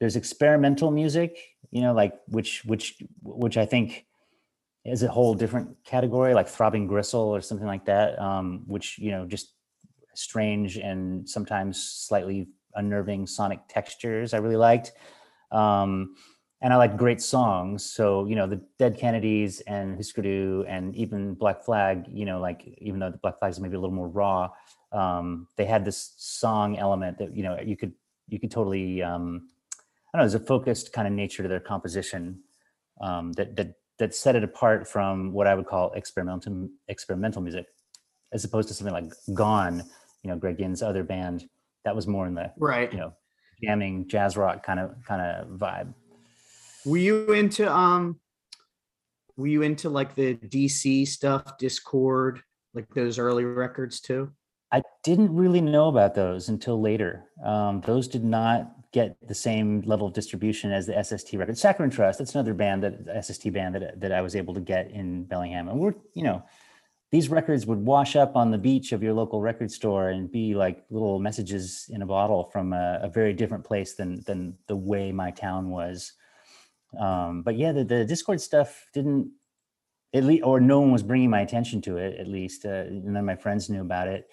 there's 0.00 0.16
experimental 0.16 0.90
music, 0.90 1.38
you 1.70 1.82
know, 1.82 1.92
like 1.92 2.14
which 2.26 2.64
which 2.64 3.02
which 3.22 3.56
I 3.56 3.66
think 3.66 4.06
is 4.84 5.02
a 5.02 5.08
whole 5.08 5.34
different 5.34 5.76
category, 5.84 6.34
like 6.34 6.48
throbbing 6.48 6.86
gristle 6.86 7.20
or 7.20 7.40
something 7.42 7.66
like 7.66 7.84
that, 7.84 8.18
um, 8.18 8.62
which 8.66 8.98
you 8.98 9.10
know 9.10 9.26
just 9.26 9.52
strange 10.14 10.78
and 10.78 11.28
sometimes 11.28 11.80
slightly 11.82 12.48
unnerving 12.74 13.26
sonic 13.26 13.60
textures 13.68 14.34
I 14.34 14.38
really 14.38 14.56
liked. 14.56 14.92
Um, 15.52 16.14
and 16.62 16.72
I 16.72 16.76
like 16.76 16.96
great 16.96 17.20
songs. 17.20 17.84
So 17.84 18.24
you 18.26 18.36
know, 18.36 18.46
the 18.46 18.62
Dead 18.78 18.96
Kennedys 18.96 19.60
and 19.60 19.96
Husker 19.96 20.22
Du 20.22 20.64
and 20.66 20.94
even 20.96 21.34
Black 21.34 21.62
Flag. 21.62 22.06
You 22.08 22.24
know, 22.24 22.40
like 22.40 22.78
even 22.78 23.00
though 23.00 23.10
the 23.10 23.18
Black 23.18 23.38
Flag 23.38 23.50
is 23.50 23.60
maybe 23.60 23.76
a 23.76 23.80
little 23.80 23.94
more 23.94 24.08
raw, 24.08 24.48
um, 24.92 25.46
they 25.56 25.66
had 25.66 25.84
this 25.84 26.14
song 26.16 26.78
element 26.78 27.18
that 27.18 27.36
you 27.36 27.42
know 27.42 27.58
you 27.62 27.76
could 27.76 27.92
you 28.28 28.40
could 28.40 28.50
totally 28.50 29.02
um, 29.02 29.48
I 30.12 30.18
don't 30.18 30.26
know, 30.26 30.30
there's 30.30 30.42
a 30.42 30.46
focused 30.46 30.92
kind 30.92 31.06
of 31.06 31.14
nature 31.14 31.42
to 31.42 31.48
their 31.48 31.60
composition 31.60 32.40
um, 33.00 33.32
that 33.32 33.56
that 33.56 33.74
that 33.98 34.14
set 34.14 34.34
it 34.34 34.42
apart 34.42 34.88
from 34.88 35.32
what 35.32 35.46
I 35.46 35.54
would 35.54 35.66
call 35.66 35.92
experimental 35.92 36.68
experimental 36.88 37.42
music, 37.42 37.66
as 38.32 38.44
opposed 38.44 38.68
to 38.68 38.74
something 38.74 38.94
like 38.94 39.12
Gone, 39.34 39.82
you 40.22 40.30
know, 40.30 40.36
Greg 40.36 40.58
Ginn's 40.58 40.82
other 40.82 41.04
band 41.04 41.48
that 41.84 41.94
was 41.94 42.06
more 42.06 42.26
in 42.26 42.34
the 42.34 42.52
Right. 42.58 42.92
you 42.92 42.98
know 42.98 43.14
jamming 43.62 44.08
jazz 44.08 44.36
rock 44.36 44.62
kind 44.64 44.80
of 44.80 44.94
kind 45.06 45.22
of 45.22 45.48
vibe. 45.58 45.94
Were 46.84 46.96
you 46.96 47.32
into 47.32 47.70
um 47.72 48.18
were 49.36 49.46
you 49.46 49.62
into 49.62 49.88
like 49.88 50.14
the 50.14 50.34
DC 50.34 51.06
stuff, 51.08 51.58
Dischord, 51.58 52.40
like 52.74 52.88
those 52.94 53.18
early 53.18 53.44
records 53.44 54.00
too? 54.00 54.32
I 54.72 54.82
didn't 55.02 55.34
really 55.34 55.60
know 55.60 55.88
about 55.88 56.14
those 56.14 56.48
until 56.48 56.80
later. 56.80 57.24
Um, 57.44 57.80
those 57.80 58.06
did 58.06 58.24
not 58.24 58.70
get 58.92 59.16
the 59.26 59.34
same 59.34 59.82
level 59.82 60.06
of 60.06 60.12
distribution 60.12 60.72
as 60.72 60.86
the 60.86 61.02
SST 61.02 61.34
record. 61.34 61.56
Saccharine 61.56 61.90
Trust, 61.90 62.18
that's 62.18 62.34
another 62.34 62.54
band 62.54 62.82
that 62.82 63.24
SST 63.24 63.52
band 63.52 63.74
that 63.74 64.00
that 64.00 64.12
I 64.12 64.20
was 64.20 64.34
able 64.34 64.54
to 64.54 64.60
get 64.60 64.90
in 64.90 65.24
Bellingham. 65.24 65.68
And 65.68 65.78
we're, 65.78 65.94
you 66.14 66.24
know, 66.24 66.42
these 67.12 67.28
records 67.28 67.66
would 67.66 67.78
wash 67.78 68.16
up 68.16 68.36
on 68.36 68.50
the 68.50 68.58
beach 68.58 68.92
of 68.92 69.02
your 69.02 69.12
local 69.12 69.40
record 69.40 69.70
store 69.70 70.10
and 70.10 70.30
be 70.30 70.54
like 70.54 70.84
little 70.90 71.18
messages 71.18 71.90
in 71.92 72.02
a 72.02 72.06
bottle 72.06 72.50
from 72.52 72.72
a, 72.72 73.00
a 73.02 73.08
very 73.08 73.32
different 73.32 73.64
place 73.64 73.94
than 73.94 74.22
than 74.22 74.56
the 74.66 74.76
way 74.76 75.12
my 75.12 75.30
town 75.30 75.70
was. 75.70 76.12
Um, 76.98 77.42
but 77.42 77.56
yeah, 77.56 77.72
the, 77.72 77.84
the 77.84 78.06
Dischord 78.06 78.40
stuff 78.40 78.88
didn't 78.92 79.30
at 80.12 80.24
least, 80.24 80.44
or 80.44 80.60
no 80.60 80.80
one 80.80 80.90
was 80.92 81.02
bringing 81.02 81.30
my 81.30 81.40
attention 81.40 81.80
to 81.82 81.96
it. 81.96 82.18
At 82.18 82.26
least, 82.26 82.64
uh, 82.64 82.84
none 82.90 83.16
of 83.16 83.24
my 83.24 83.36
friends 83.36 83.70
knew 83.70 83.80
about 83.80 84.08
it. 84.08 84.28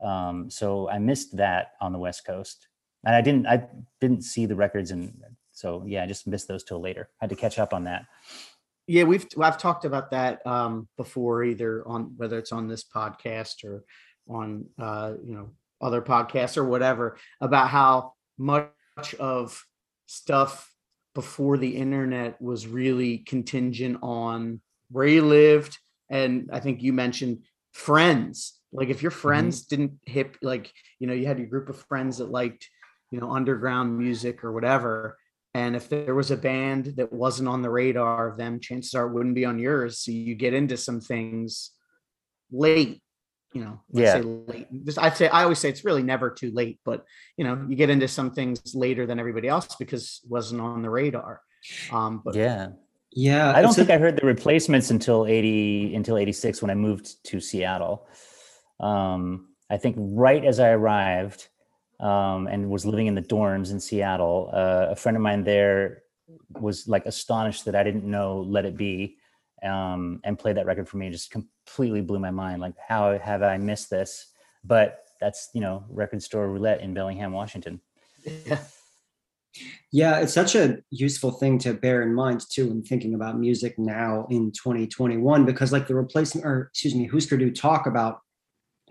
Um, 0.00 0.50
so 0.50 0.88
I 0.88 0.98
missed 0.98 1.36
that 1.36 1.72
on 1.80 1.92
the 1.92 1.98
West 1.98 2.24
Coast, 2.24 2.68
and 3.06 3.14
I 3.14 3.22
didn't 3.22 3.46
I 3.46 3.66
didn't 4.00 4.22
see 4.22 4.44
the 4.44 4.56
records, 4.56 4.90
and 4.90 5.14
so 5.52 5.82
yeah, 5.86 6.02
I 6.02 6.06
just 6.06 6.26
missed 6.26 6.48
those 6.48 6.64
till 6.64 6.80
later. 6.80 7.08
had 7.20 7.30
to 7.30 7.36
catch 7.36 7.58
up 7.58 7.72
on 7.72 7.84
that. 7.84 8.04
Yeah, 8.86 9.04
we've 9.04 9.26
I've 9.40 9.58
talked 9.58 9.86
about 9.86 10.10
that 10.10 10.46
um 10.46 10.88
before, 10.98 11.44
either 11.44 11.86
on 11.86 12.12
whether 12.16 12.38
it's 12.38 12.52
on 12.52 12.68
this 12.68 12.84
podcast 12.84 13.64
or 13.64 13.84
on 14.28 14.66
uh, 14.78 15.14
you 15.24 15.34
know, 15.34 15.50
other 15.80 16.02
podcasts 16.02 16.56
or 16.56 16.64
whatever, 16.64 17.16
about 17.40 17.68
how 17.68 18.14
much 18.36 19.14
of 19.18 19.64
stuff 20.06 20.70
before 21.14 21.56
the 21.56 21.76
internet 21.76 22.40
was 22.42 22.66
really 22.66 23.18
contingent 23.18 23.98
on 24.02 24.60
where 24.90 25.06
you 25.06 25.22
lived. 25.22 25.78
And 26.10 26.50
I 26.52 26.60
think 26.60 26.82
you 26.82 26.92
mentioned 26.92 27.44
friends. 27.72 28.60
Like 28.72 28.90
if 28.90 29.00
your 29.00 29.10
friends 29.10 29.62
didn't 29.62 29.92
hip, 30.04 30.36
like, 30.42 30.70
you 30.98 31.06
know, 31.06 31.14
you 31.14 31.26
had 31.26 31.38
your 31.38 31.46
group 31.46 31.70
of 31.70 31.78
friends 31.88 32.18
that 32.18 32.30
liked, 32.30 32.68
you 33.10 33.20
know, 33.20 33.30
underground 33.30 33.98
music 33.98 34.44
or 34.44 34.52
whatever. 34.52 35.18
And 35.54 35.74
if 35.74 35.88
there 35.88 36.14
was 36.14 36.30
a 36.30 36.36
band 36.36 36.94
that 36.96 37.12
wasn't 37.12 37.48
on 37.48 37.62
the 37.62 37.70
radar 37.70 38.28
of 38.28 38.36
them, 38.36 38.60
chances 38.60 38.94
are 38.94 39.06
it 39.06 39.12
wouldn't 39.12 39.34
be 39.34 39.44
on 39.44 39.58
yours. 39.58 40.00
So 40.00 40.10
you 40.12 40.34
get 40.34 40.52
into 40.52 40.76
some 40.76 41.00
things 41.00 41.70
late, 42.50 43.02
you 43.54 43.64
know, 43.64 43.80
I 43.96 44.00
Yeah. 44.00 44.12
say 44.14 44.22
late. 44.22 44.66
This- 44.70 44.98
I'd 44.98 45.16
say 45.16 45.28
I 45.28 45.44
always 45.44 45.58
say 45.58 45.70
it's 45.70 45.84
really 45.84 46.02
never 46.02 46.30
too 46.30 46.50
late, 46.50 46.80
but 46.84 47.04
you 47.38 47.44
know, 47.44 47.64
you 47.68 47.76
get 47.76 47.90
into 47.90 48.08
some 48.08 48.32
things 48.32 48.74
later 48.74 49.06
than 49.06 49.18
everybody 49.18 49.48
else 49.48 49.74
because 49.76 50.20
it 50.24 50.30
wasn't 50.30 50.60
on 50.60 50.82
the 50.82 50.90
radar. 50.90 51.40
Um, 51.90 52.20
but 52.24 52.34
Yeah, 52.34 52.72
Yeah, 53.12 53.50
I 53.56 53.62
don't 53.62 53.72
think 53.74 53.88
I 53.88 53.96
heard 53.96 54.16
the 54.16 54.26
replacements 54.26 54.90
until 54.90 55.26
eighty 55.26 55.94
until 55.94 56.18
eighty 56.18 56.32
six 56.32 56.60
when 56.60 56.70
I 56.70 56.74
moved 56.74 57.24
to 57.28 57.40
Seattle. 57.40 58.06
Um, 58.78 59.54
I 59.70 59.78
think 59.78 59.96
right 59.98 60.44
as 60.44 60.60
I 60.60 60.68
arrived 60.70 61.48
um, 62.00 62.46
and 62.46 62.68
was 62.70 62.84
living 62.84 63.06
in 63.06 63.14
the 63.14 63.22
dorms 63.22 63.70
in 63.70 63.80
Seattle, 63.80 64.50
uh, 64.52 64.88
a 64.90 64.96
friend 64.96 65.16
of 65.16 65.22
mine 65.22 65.44
there 65.44 66.02
was 66.60 66.88
like 66.88 67.06
astonished 67.06 67.64
that 67.64 67.74
I 67.74 67.82
didn't 67.82 68.04
know 68.04 68.40
"Let 68.40 68.64
It 68.64 68.76
Be" 68.76 69.16
um, 69.62 70.20
and 70.24 70.38
played 70.38 70.56
that 70.56 70.66
record 70.66 70.88
for 70.88 70.96
me. 70.96 71.10
Just 71.10 71.30
completely 71.30 72.00
blew 72.00 72.18
my 72.18 72.30
mind. 72.30 72.60
Like, 72.60 72.74
how 72.88 73.16
have 73.18 73.42
I 73.42 73.58
missed 73.58 73.90
this? 73.90 74.26
But 74.64 75.04
that's 75.20 75.50
you 75.54 75.60
know 75.60 75.84
record 75.88 76.22
store 76.22 76.48
roulette 76.48 76.80
in 76.80 76.94
Bellingham, 76.94 77.32
Washington. 77.32 77.80
yeah, 78.44 78.58
Yeah, 79.92 80.18
it's 80.18 80.34
such 80.34 80.54
a 80.54 80.78
useful 80.90 81.30
thing 81.30 81.58
to 81.60 81.74
bear 81.74 82.02
in 82.02 82.14
mind 82.14 82.42
too 82.50 82.68
when 82.68 82.82
thinking 82.82 83.14
about 83.14 83.38
music 83.38 83.78
now 83.78 84.26
in 84.30 84.52
2021, 84.52 85.44
because 85.44 85.72
like 85.72 85.86
the 85.86 85.94
replacement, 85.94 86.46
or 86.46 86.68
excuse 86.72 86.94
me, 86.94 87.06
Husker 87.06 87.36
Du 87.36 87.50
talk 87.50 87.86
about 87.86 88.20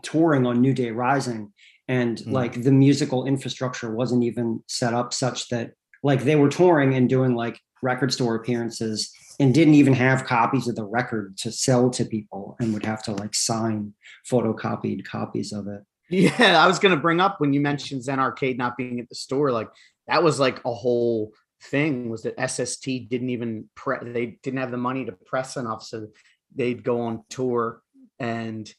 touring 0.02 0.46
on 0.46 0.62
New 0.62 0.74
Day 0.74 0.92
Rising, 0.92 1.54
and 1.88 2.18
Mm. 2.20 2.32
like 2.32 2.64
the 2.64 2.72
musical 2.72 3.26
infrastructure 3.26 3.94
wasn't 3.94 4.24
even 4.24 4.64
set 4.68 4.94
up 4.94 5.14
such 5.14 5.50
that 5.50 5.72
like 6.04 6.24
they 6.24 6.36
were 6.36 6.50
touring 6.50 6.94
and 6.96 7.10
doing 7.10 7.36
like 7.36 7.60
record 7.82 8.12
store 8.14 8.36
appearances 8.36 9.12
and 9.40 9.54
didn't 9.54 9.74
even 9.76 9.94
have 9.94 10.26
copies 10.26 10.68
of 10.68 10.76
the 10.76 10.84
record 10.86 11.38
to 11.38 11.52
sell 11.52 11.90
to 11.90 12.06
people 12.06 12.56
and 12.60 12.74
would 12.74 12.86
have 12.86 13.04
to 13.04 13.12
like 13.12 13.36
sign 13.36 13.94
photocopied 14.30 15.06
copies 15.06 15.52
of 15.52 15.68
it. 15.68 15.82
Yeah, 16.10 16.64
I 16.64 16.68
was 16.68 16.78
gonna 16.80 16.98
bring 16.98 17.20
up 17.20 17.40
when 17.42 17.52
you 17.54 17.60
mentioned 17.60 18.04
Zen 18.04 18.20
Arcade 18.20 18.58
not 18.60 18.78
being 18.78 19.00
at 19.00 19.10
the 19.10 19.16
store, 19.16 19.52
like 19.52 19.70
that 20.08 20.22
was 20.24 20.40
like 20.40 20.60
a 20.64 20.74
whole 20.74 21.34
thing 21.64 22.10
was 22.10 22.22
that 22.24 22.40
SST 22.40 22.86
didn't 23.10 23.30
even 23.32 23.68
pre 23.76 23.98
they 24.04 24.38
didn't 24.44 24.60
have 24.60 24.70
the 24.72 24.78
money 24.78 25.06
to 25.06 25.14
press 25.14 25.58
enough, 25.58 25.82
so 25.84 26.08
they'd 26.56 26.84
go 26.84 27.02
on 27.02 27.24
tour 27.30 27.82
and 28.20 28.72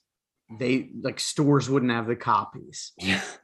they 0.51 0.91
like 1.01 1.19
stores 1.19 1.69
wouldn't 1.69 1.93
have 1.93 2.07
the 2.07 2.17
copies. 2.17 2.93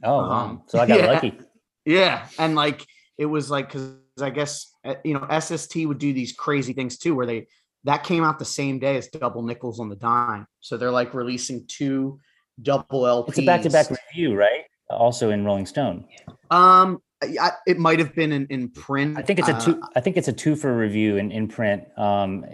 Oh, 0.04 0.20
Um, 0.20 0.62
so 0.66 0.78
I 0.78 0.86
got 0.86 1.00
yeah. 1.00 1.06
lucky. 1.06 1.38
Yeah, 1.84 2.26
and 2.38 2.54
like 2.54 2.86
it 3.18 3.26
was 3.26 3.50
like 3.50 3.68
because 3.68 3.96
I 4.20 4.30
guess 4.30 4.72
uh, 4.84 4.94
you 5.04 5.14
know 5.14 5.26
SST 5.38 5.76
would 5.76 5.98
do 5.98 6.12
these 6.12 6.32
crazy 6.32 6.72
things 6.72 6.98
too, 6.98 7.14
where 7.14 7.26
they 7.26 7.48
that 7.84 8.04
came 8.04 8.22
out 8.22 8.38
the 8.38 8.44
same 8.44 8.78
day 8.78 8.96
as 8.96 9.08
Double 9.08 9.42
Nickels 9.42 9.80
on 9.80 9.88
the 9.88 9.96
Dime, 9.96 10.46
so 10.60 10.76
they're 10.76 10.92
like 10.92 11.14
releasing 11.14 11.66
two 11.66 12.20
double 12.60 13.02
LPs. 13.02 13.30
It's 13.30 13.38
a 13.38 13.46
back-to-back 13.46 13.86
review, 13.90 14.36
right? 14.36 14.62
Also 14.90 15.30
in 15.30 15.44
Rolling 15.44 15.66
Stone. 15.66 16.06
Um, 16.50 17.02
I, 17.22 17.52
it 17.66 17.78
might 17.78 17.98
have 17.98 18.14
been 18.14 18.32
in, 18.32 18.46
in 18.48 18.68
print. 18.68 19.16
I 19.16 19.22
think 19.22 19.38
it's 19.38 19.48
a 19.48 19.54
uh, 19.54 19.60
two. 19.60 19.82
I 19.96 20.00
think 20.00 20.16
it's 20.16 20.28
a 20.28 20.32
two 20.32 20.54
for 20.54 20.76
review 20.76 21.16
in, 21.16 21.30
in 21.32 21.48
print. 21.48 21.84
Um, 21.96 22.44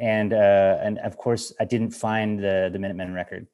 and 0.00 0.32
uh, 0.32 0.78
and 0.80 0.98
of 0.98 1.16
course, 1.16 1.52
I 1.60 1.64
didn't 1.64 1.90
find 1.90 2.38
the 2.38 2.70
the 2.72 2.78
Minutemen 2.78 3.12
record. 3.12 3.46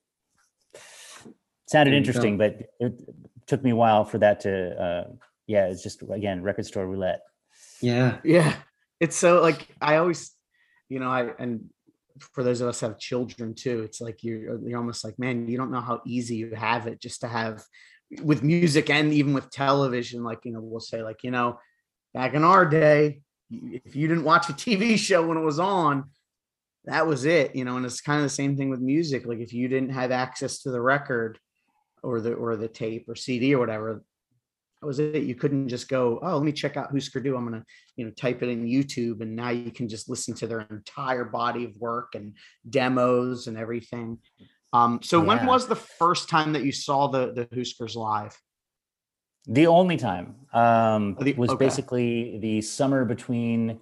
Sounded 1.67 1.91
There 1.91 1.95
you 1.95 1.99
interesting, 1.99 2.37
but 2.39 2.61
it 2.79 3.01
took 3.47 3.63
me 3.63 3.71
a 3.71 3.77
while 3.77 4.05
for 4.05 4.19
that 4.19 4.41
to. 4.41 4.83
Uh, 4.83 5.05
yeah, 5.47 5.67
it's 5.67 5.83
just 5.83 6.03
again 6.03 6.43
record 6.43 6.67
store 6.67 6.87
roulette. 6.87 7.23
Yeah. 7.81 8.19
Yeah, 8.25 8.55
it's 9.01 9.17
so 9.17 9.41
like 9.41 9.69
I 9.81 9.97
always, 9.97 10.33
you 10.89 10.99
know, 10.99 11.09
I 11.09 11.31
and 11.39 11.69
for 12.33 12.45
those 12.45 12.61
of 12.61 12.69
us 12.69 12.81
who 12.81 12.87
have 12.87 12.99
children 12.99 13.55
too, 13.55 13.83
it's 13.83 14.01
like 14.01 14.23
you're 14.23 14.61
you're 14.67 14.79
almost 14.79 15.05
like, 15.05 15.19
man, 15.19 15.49
you 15.49 15.57
don't 15.57 15.71
know 15.71 15.81
how 15.81 16.01
easy 16.07 16.37
you 16.37 16.55
have 16.55 16.87
it 16.87 17.01
just 17.01 17.21
to 17.23 17.29
have 17.29 17.63
with 18.23 18.43
music 18.43 18.91
and 18.91 19.13
even 19.13 19.33
with 19.33 19.51
television. 19.51 20.23
Like 20.23 20.41
you 20.45 20.53
know, 20.53 20.61
we'll 20.61 20.81
say 20.81 21.03
like 21.03 21.23
you 21.23 21.31
know, 21.31 21.59
back 22.13 22.35
in 22.35 22.45
our 22.45 22.65
day, 22.65 23.21
if 23.51 23.97
you 23.97 24.09
didn't 24.09 24.25
watch 24.25 24.49
a 24.49 24.53
TV 24.53 24.97
show 24.97 25.27
when 25.27 25.37
it 25.37 25.45
was 25.45 25.59
on, 25.59 26.11
that 26.85 27.07
was 27.07 27.25
it. 27.25 27.57
You 27.57 27.65
know, 27.65 27.77
and 27.77 27.85
it's 27.85 28.01
kind 28.01 28.19
of 28.19 28.25
the 28.25 28.31
same 28.31 28.57
thing 28.57 28.71
with 28.71 28.81
music. 28.81 29.27
Like 29.27 29.41
if 29.41 29.53
you 29.53 29.69
didn't 29.69 29.91
have 29.91 30.11
access 30.11 30.61
to 30.61 30.71
the 30.71 30.81
record 30.81 31.39
or 32.05 32.21
the 32.21 32.35
or 32.35 32.57
the 32.57 32.69
tape 32.69 33.09
or 33.09 33.15
CD 33.17 33.55
or 33.55 33.59
whatever. 33.59 34.05
Was 34.83 34.99
it. 34.99 35.23
You 35.23 35.35
couldn't 35.35 35.69
just 35.71 35.89
go, 35.89 36.21
oh, 36.23 36.37
let 36.37 36.45
me 36.45 36.53
check 36.53 36.77
out 36.77 36.91
Husker 36.93 37.19
Du. 37.21 37.35
I'm 37.37 37.45
gonna 37.45 37.65
you 37.97 38.05
know 38.05 38.11
type 38.13 38.43
it 38.43 38.49
in 38.51 38.65
youtube 38.67 39.21
and 39.23 39.35
now 39.37 39.49
you 39.49 39.71
can 39.71 39.89
just 39.89 40.11
listen 40.11 40.35
to 40.35 40.47
their 40.47 40.61
entire 40.71 41.25
body 41.25 41.65
of 41.65 41.75
work 41.79 42.15
and 42.15 42.35
demos 42.69 43.47
and 43.47 43.57
everything 43.57 44.19
um 44.73 44.99
so 45.03 45.21
when 45.21 45.47
was 45.47 45.69
the 45.69 45.77
first 45.77 46.29
time 46.29 46.53
that 46.55 46.65
you 46.65 46.73
saw 46.73 47.07
the 47.07 47.33
the 47.33 47.47
huskers 47.57 47.95
live 47.97 48.37
The 49.47 49.67
only 49.69 49.97
time 49.97 50.27
um, 50.53 51.17
Oh, 51.19 51.25
the- 51.25 51.35
was 51.35 51.51
okay. 51.51 51.65
basically 51.67 52.39
the 52.47 52.61
summer 52.63 53.05
between. 53.05 53.79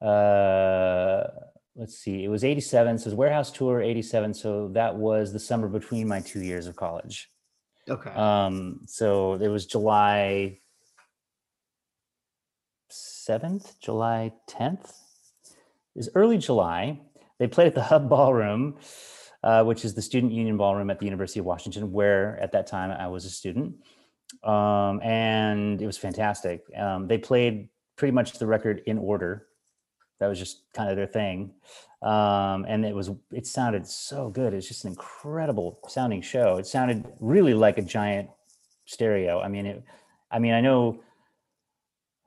Uh, 0.00 1.24
let's 1.78 1.96
see, 1.96 2.24
it 2.24 2.28
was 2.28 2.44
'87, 2.44 2.98
so 2.98 3.02
it 3.02 3.06
was 3.06 3.14
warehouse 3.14 3.50
tour 3.50 3.80
'87. 3.80 4.34
So 4.34 4.68
that 4.74 4.96
was 4.96 5.32
the 5.32 5.38
summer 5.38 5.68
between 5.68 6.06
my 6.06 6.20
two 6.20 6.42
years 6.42 6.66
of 6.66 6.76
college. 6.76 7.30
okay 7.88 8.10
Um, 8.10 8.80
so 8.86 9.34
it 9.34 9.48
was 9.48 9.64
July 9.64 10.58
7th, 12.90 13.78
July 13.80 14.32
10th. 14.48 14.90
It 15.94 15.96
was 15.96 16.10
early 16.14 16.38
July. 16.38 17.00
They 17.38 17.46
played 17.46 17.68
at 17.68 17.74
the 17.74 17.82
Hub 17.82 18.08
Ballroom, 18.08 18.78
uh, 19.42 19.64
which 19.64 19.84
is 19.84 19.94
the 19.94 20.02
student 20.02 20.32
union 20.32 20.56
ballroom 20.56 20.90
at 20.90 20.98
the 20.98 21.04
University 21.04 21.40
of 21.40 21.46
Washington, 21.46 21.92
where 21.92 22.38
at 22.40 22.52
that 22.52 22.66
time 22.66 22.90
I 22.90 23.08
was 23.08 23.24
a 23.24 23.30
student. 23.30 23.76
Um, 24.42 25.00
and 25.02 25.80
it 25.80 25.86
was 25.86 25.98
fantastic. 25.98 26.64
Um, 26.76 27.06
they 27.06 27.18
played 27.18 27.68
pretty 27.96 28.12
much 28.12 28.38
the 28.38 28.46
record 28.46 28.82
in 28.86 28.98
order. 28.98 29.47
That 30.20 30.28
was 30.28 30.38
just 30.38 30.62
kind 30.72 30.90
of 30.90 30.96
their 30.96 31.06
thing. 31.06 31.52
Um, 32.02 32.64
and 32.68 32.84
it 32.84 32.94
was 32.94 33.10
it 33.32 33.46
sounded 33.46 33.86
so 33.86 34.28
good. 34.28 34.54
It's 34.54 34.68
just 34.68 34.84
an 34.84 34.90
incredible 34.90 35.80
sounding 35.88 36.22
show. 36.22 36.56
It 36.56 36.66
sounded 36.66 37.04
really 37.20 37.54
like 37.54 37.78
a 37.78 37.82
giant 37.82 38.30
stereo. 38.86 39.40
I 39.40 39.48
mean, 39.48 39.66
it 39.66 39.82
I 40.30 40.38
mean, 40.38 40.54
I 40.54 40.60
know 40.60 41.00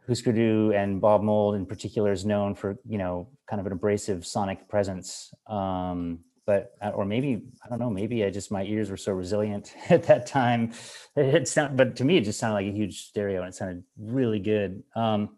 Husker 0.08 0.73
and 0.73 0.99
Bob 0.99 1.21
Mould 1.21 1.56
in 1.56 1.65
particular 1.65 2.12
is 2.12 2.25
known 2.25 2.56
for, 2.56 2.77
you 2.88 2.97
know, 2.97 3.30
kind 3.49 3.60
of 3.60 3.65
an 3.65 3.71
abrasive 3.71 4.25
sonic 4.25 4.67
presence. 4.67 5.34
Um, 5.47 6.19
but 6.45 6.73
uh, 6.82 6.89
or 6.89 7.06
maybe 7.06 7.43
I 7.63 7.69
don't 7.69 7.80
know, 7.80 7.89
maybe 7.89 8.25
I 8.25 8.30
just 8.30 8.51
my 8.51 8.63
ears 8.63 8.89
were 8.89 8.97
so 8.97 9.13
resilient 9.13 9.73
at 9.89 10.04
that 10.04 10.25
time. 10.25 10.73
It 11.15 11.47
sound, 11.47 11.77
but 11.77 11.95
to 11.97 12.04
me 12.04 12.17
it 12.17 12.21
just 12.21 12.39
sounded 12.39 12.56
like 12.56 12.65
a 12.65 12.75
huge 12.75 13.06
stereo 13.06 13.41
and 13.41 13.49
it 13.49 13.56
sounded 13.56 13.84
really 13.97 14.39
good. 14.39 14.84
Um, 14.95 15.38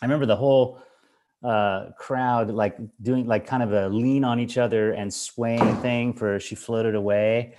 I 0.00 0.04
remember 0.06 0.26
the 0.26 0.36
whole 0.36 0.80
uh, 1.46 1.92
crowd 1.96 2.50
like 2.50 2.76
doing 3.02 3.26
like 3.26 3.46
kind 3.46 3.62
of 3.62 3.72
a 3.72 3.88
lean 3.88 4.24
on 4.24 4.40
each 4.40 4.58
other 4.58 4.92
and 4.92 5.12
swaying 5.12 5.76
thing 5.76 6.12
for 6.12 6.40
she 6.40 6.54
floated 6.56 6.94
away. 6.94 7.54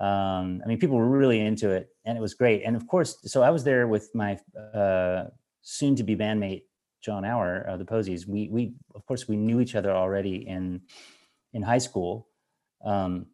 Um, 0.00 0.60
I 0.64 0.66
mean, 0.66 0.78
people 0.78 0.96
were 0.96 1.08
really 1.08 1.40
into 1.40 1.70
it 1.70 1.90
and 2.04 2.18
it 2.18 2.20
was 2.20 2.34
great. 2.34 2.62
And 2.64 2.74
of 2.74 2.86
course, 2.88 3.18
so 3.24 3.42
I 3.42 3.50
was 3.50 3.62
there 3.62 3.86
with 3.86 4.10
my 4.14 4.38
uh, 4.74 5.26
soon 5.60 5.94
to 5.96 6.02
be 6.02 6.16
bandmate 6.16 6.62
John 7.00 7.24
Auer 7.24 7.62
of 7.62 7.78
the 7.78 7.84
Posies. 7.84 8.26
We 8.26 8.48
we 8.48 8.74
of 8.94 9.06
course 9.06 9.28
we 9.28 9.36
knew 9.36 9.60
each 9.60 9.76
other 9.76 9.92
already 9.92 10.36
in 10.48 10.80
in 11.52 11.62
high 11.62 11.78
school. 11.78 12.28
Um, 12.84 13.26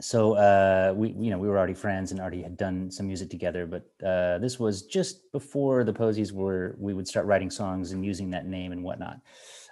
so 0.00 0.34
uh, 0.34 0.92
we, 0.94 1.10
you 1.18 1.30
know, 1.30 1.38
we 1.38 1.48
were 1.48 1.58
already 1.58 1.74
friends 1.74 2.12
and 2.12 2.20
already 2.20 2.42
had 2.42 2.56
done 2.56 2.90
some 2.90 3.08
music 3.08 3.30
together. 3.30 3.66
But 3.66 4.06
uh, 4.06 4.38
this 4.38 4.58
was 4.58 4.82
just 4.82 5.32
before 5.32 5.82
the 5.82 5.92
Posies 5.92 6.32
were. 6.32 6.76
We 6.78 6.94
would 6.94 7.08
start 7.08 7.26
writing 7.26 7.50
songs 7.50 7.90
and 7.90 8.04
using 8.04 8.30
that 8.30 8.46
name 8.46 8.70
and 8.70 8.84
whatnot. 8.84 9.20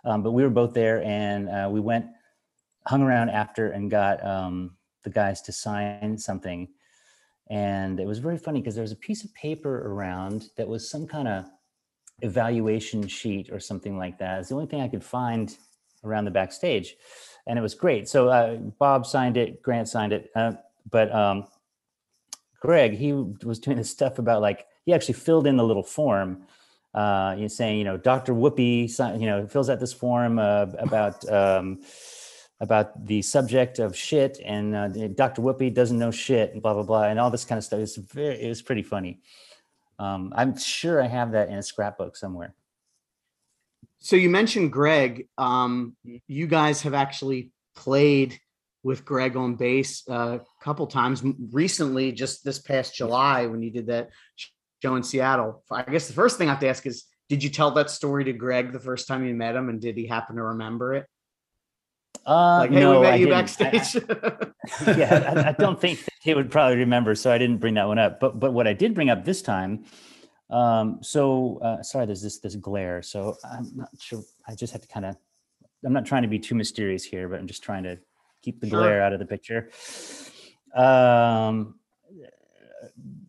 Um, 0.04 0.22
but 0.22 0.32
we 0.32 0.42
were 0.42 0.50
both 0.50 0.74
there, 0.74 1.02
and 1.02 1.48
uh, 1.48 1.68
we 1.70 1.80
went, 1.80 2.06
hung 2.86 3.02
around 3.02 3.30
after, 3.30 3.70
and 3.70 3.90
got 3.90 4.24
um, 4.24 4.76
the 5.04 5.10
guys 5.10 5.42
to 5.42 5.52
sign 5.52 6.18
something. 6.18 6.68
And 7.48 8.00
it 8.00 8.06
was 8.06 8.18
very 8.18 8.38
funny 8.38 8.60
because 8.60 8.74
there 8.74 8.82
was 8.82 8.92
a 8.92 8.96
piece 8.96 9.24
of 9.24 9.32
paper 9.34 9.88
around 9.88 10.50
that 10.56 10.66
was 10.66 10.90
some 10.90 11.06
kind 11.06 11.28
of 11.28 11.44
evaluation 12.22 13.06
sheet 13.06 13.50
or 13.52 13.60
something 13.60 13.96
like 13.96 14.18
that. 14.18 14.40
It's 14.40 14.48
the 14.48 14.56
only 14.56 14.66
thing 14.66 14.80
I 14.80 14.88
could 14.88 15.04
find 15.04 15.56
around 16.04 16.24
the 16.24 16.30
backstage 16.32 16.96
and 17.46 17.58
it 17.58 17.62
was 17.62 17.74
great. 17.74 18.08
So 18.08 18.28
uh, 18.28 18.56
Bob 18.56 19.06
signed 19.06 19.36
it, 19.36 19.62
Grant 19.62 19.88
signed 19.88 20.12
it, 20.12 20.30
uh, 20.34 20.52
but 20.90 21.14
um, 21.14 21.46
Greg 22.60 22.94
he 22.94 23.12
was 23.12 23.58
doing 23.58 23.76
this 23.76 23.90
stuff 23.90 24.18
about 24.18 24.42
like 24.42 24.66
he 24.84 24.92
actually 24.92 25.14
filled 25.14 25.46
in 25.46 25.56
the 25.56 25.64
little 25.64 25.82
form. 25.82 26.42
Uh, 26.94 27.46
saying, 27.48 27.76
you 27.76 27.84
know, 27.84 27.98
Dr. 27.98 28.32
Whoopi, 28.32 28.88
you 29.20 29.26
know, 29.26 29.46
fills 29.46 29.68
out 29.68 29.80
this 29.80 29.92
form 29.92 30.38
uh, 30.38 30.64
about 30.78 31.30
um, 31.30 31.82
about 32.60 33.04
the 33.06 33.20
subject 33.20 33.78
of 33.78 33.94
shit, 33.94 34.40
and 34.42 34.74
uh, 34.74 34.88
Dr. 35.08 35.42
Whoopi 35.42 35.74
doesn't 35.74 35.98
know 35.98 36.10
shit, 36.10 36.54
and 36.54 36.62
blah 36.62 36.72
blah 36.72 36.84
blah, 36.84 37.02
and 37.04 37.18
all 37.20 37.30
this 37.30 37.44
kind 37.44 37.58
of 37.58 37.64
stuff. 37.64 37.80
It's 37.80 37.96
very, 37.96 38.42
it 38.42 38.48
was 38.48 38.62
pretty 38.62 38.82
funny. 38.82 39.20
Um, 39.98 40.32
I'm 40.36 40.56
sure 40.56 41.02
I 41.02 41.06
have 41.06 41.32
that 41.32 41.48
in 41.48 41.56
a 41.56 41.62
scrapbook 41.62 42.16
somewhere. 42.16 42.54
So 44.00 44.16
you 44.16 44.30
mentioned 44.30 44.72
Greg. 44.72 45.28
Um, 45.38 45.96
you 46.26 46.46
guys 46.46 46.82
have 46.82 46.94
actually 46.94 47.52
played 47.74 48.38
with 48.82 49.04
Greg 49.04 49.36
on 49.36 49.56
bass 49.56 50.04
uh, 50.08 50.38
a 50.38 50.64
couple 50.64 50.86
times 50.86 51.22
recently, 51.50 52.12
just 52.12 52.44
this 52.44 52.60
past 52.60 52.94
July 52.94 53.46
when 53.46 53.62
you 53.62 53.70
did 53.70 53.88
that 53.88 54.10
show 54.82 54.94
in 54.94 55.02
Seattle. 55.02 55.64
I 55.70 55.82
guess 55.82 56.06
the 56.06 56.14
first 56.14 56.38
thing 56.38 56.48
I 56.48 56.52
have 56.52 56.60
to 56.60 56.68
ask 56.68 56.86
is, 56.86 57.04
did 57.28 57.42
you 57.42 57.50
tell 57.50 57.72
that 57.72 57.90
story 57.90 58.24
to 58.24 58.32
Greg 58.32 58.72
the 58.72 58.78
first 58.78 59.08
time 59.08 59.26
you 59.26 59.34
met 59.34 59.56
him, 59.56 59.68
and 59.68 59.80
did 59.80 59.96
he 59.96 60.06
happen 60.06 60.36
to 60.36 60.42
remember 60.42 60.94
it? 60.94 61.06
Uh, 62.24 62.58
like, 62.60 62.70
hey, 62.70 62.80
no, 62.80 63.00
we 63.00 63.06
met 63.06 63.14
I 63.14 63.16
you 63.16 63.26
didn't. 63.26 63.38
backstage. 63.38 64.04
I, 64.08 64.52
yeah, 64.96 65.32
I, 65.34 65.48
I, 65.48 65.52
don't 65.52 65.80
think 65.80 66.04
he 66.22 66.34
would 66.34 66.50
probably 66.50 66.76
remember, 66.76 67.14
so 67.14 67.32
I 67.32 67.38
didn't 67.38 67.58
bring 67.58 67.74
that 67.74 67.88
one 67.88 67.98
up. 67.98 68.20
But 68.20 68.38
but 68.38 68.52
what 68.52 68.66
I 68.66 68.72
did 68.72 68.94
bring 68.94 69.10
up 69.10 69.24
this 69.24 69.42
time 69.42 69.84
um, 70.50 70.98
so 71.02 71.58
uh, 71.58 71.82
sorry, 71.82 72.06
there's 72.06 72.22
this 72.22 72.38
this 72.38 72.56
glare. 72.56 73.02
So 73.02 73.36
I'm 73.44 73.72
not 73.74 73.88
sure. 74.00 74.22
I 74.46 74.54
just 74.54 74.72
have 74.72 74.82
to 74.82 74.88
kind 74.88 75.06
of. 75.06 75.16
I'm 75.84 75.92
not 75.92 76.06
trying 76.06 76.22
to 76.22 76.28
be 76.28 76.38
too 76.38 76.54
mysterious 76.54 77.04
here, 77.04 77.28
but 77.28 77.38
I'm 77.38 77.46
just 77.46 77.62
trying 77.62 77.84
to 77.84 77.98
keep 78.42 78.60
the 78.60 78.68
sure. 78.68 78.80
glare 78.80 79.02
out 79.02 79.12
of 79.12 79.18
the 79.18 79.26
picture. 79.26 79.70
Um, 80.74 81.76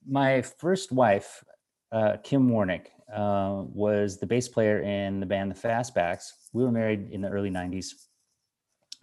my 0.07 0.41
first 0.41 0.91
wife, 0.91 1.43
uh, 1.91 2.17
Kim 2.23 2.49
Warnick, 2.49 2.87
uh, 3.13 3.63
was 3.67 4.17
the 4.17 4.25
bass 4.25 4.47
player 4.47 4.81
in 4.81 5.19
the 5.19 5.25
band 5.25 5.51
the 5.51 5.55
Fastbacks. 5.55 6.31
We 6.53 6.63
were 6.63 6.71
married 6.71 7.09
in 7.11 7.21
the 7.21 7.29
early 7.29 7.49
'90s 7.49 7.93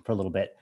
for 0.04 0.12
a 0.12 0.14
little 0.14 0.32
bit. 0.32 0.56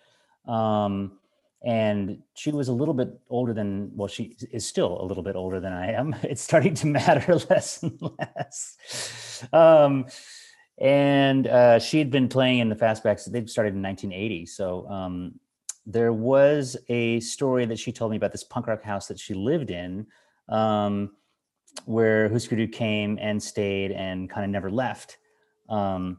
Um, 0.47 1.19
and 1.65 2.19
she 2.35 2.51
was 2.51 2.69
a 2.69 2.73
little 2.73 2.95
bit 2.95 3.09
older 3.31 3.53
than 3.53 3.91
well 3.95 4.09
she 4.09 4.37
is 4.51 4.67
still 4.67 5.01
a 5.01 5.05
little 5.05 5.23
bit 5.23 5.37
older 5.37 5.61
than 5.61 5.73
i 5.73 5.93
am. 5.93 6.15
It's 6.23 6.43
starting 6.43 6.75
to 6.75 6.87
matter 6.99 7.35
less 7.51 7.83
and 7.83 8.01
less. 8.01 9.45
Um, 9.53 10.07
and 10.79 11.47
uh, 11.47 11.79
she 11.79 11.99
had 11.99 12.11
been 12.11 12.29
playing 12.29 12.59
in 12.61 12.69
the 12.69 12.75
fastbacks 12.75 13.31
they 13.31 13.47
started 13.47 13.75
in 13.75 13.83
1980 13.83 14.47
so 14.47 14.89
um, 14.89 15.35
there 15.87 16.13
was 16.13 16.77
a 16.89 17.21
story 17.21 17.67
that 17.67 17.79
she 17.79 17.93
told 17.93 18.11
me 18.11 18.17
about 18.17 18.33
this 18.33 18.45
punk 18.45 18.67
rock 18.67 18.83
house 18.83 19.07
that 19.07 19.19
she 19.19 19.35
lived 19.35 19.71
in 19.71 20.07
um, 20.49 21.11
where 21.87 22.29
Husker 22.29 22.57
Du 22.57 22.69
came 22.69 23.19
and 23.21 23.43
stayed 23.43 23.93
and 23.93 24.29
kind 24.29 24.45
of 24.45 24.51
never 24.51 24.71
left. 24.71 25.17
Um, 25.69 26.19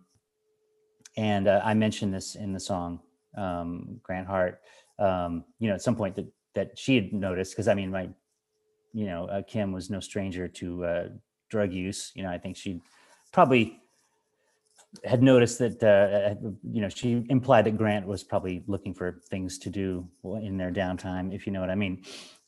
and 1.18 1.48
uh, 1.48 1.62
i 1.64 1.74
mentioned 1.74 2.14
this 2.14 2.36
in 2.36 2.54
the 2.54 2.60
song 2.60 3.00
um, 3.38 4.00
grant 4.04 4.28
hart 4.28 4.62
um, 5.00 5.44
you 5.60 5.68
know, 5.68 5.76
at 5.76 5.82
some 5.82 5.96
point 5.96 6.16
that 6.16 6.28
that 6.56 6.78
she 6.78 6.96
had 6.96 7.14
noticed 7.14 7.54
because 7.54 7.68
I 7.68 7.74
mean, 7.74 7.92
my, 7.92 8.10
you 8.94 9.06
know, 9.06 9.26
uh, 9.26 9.42
Kim 9.42 9.72
was 9.72 9.90
no 9.90 10.00
stranger 10.00 10.48
to 10.48 10.86
uh, 10.86 11.08
drug 11.50 11.74
use. 11.74 12.12
You 12.16 12.24
know, 12.24 12.30
I 12.30 12.38
think 12.38 12.58
she 12.58 12.82
probably 13.32 13.82
had 15.04 15.24
noticed 15.24 15.60
that 15.60 15.82
uh, 15.84 16.36
you 16.72 16.82
know 16.82 16.90
she 16.90 17.26
implied 17.30 17.66
that 17.66 17.78
Grant 17.78 18.06
was 18.06 18.24
probably 18.24 18.64
looking 18.68 18.94
for 18.94 19.22
things 19.30 19.58
to 19.60 19.70
do 19.70 20.08
in 20.24 20.58
their 20.58 20.72
downtime, 20.72 21.34
if 21.34 21.48
you 21.48 21.54
know 21.54 21.62
what 21.62 21.72
I 21.72 21.76
mean, 21.76 22.04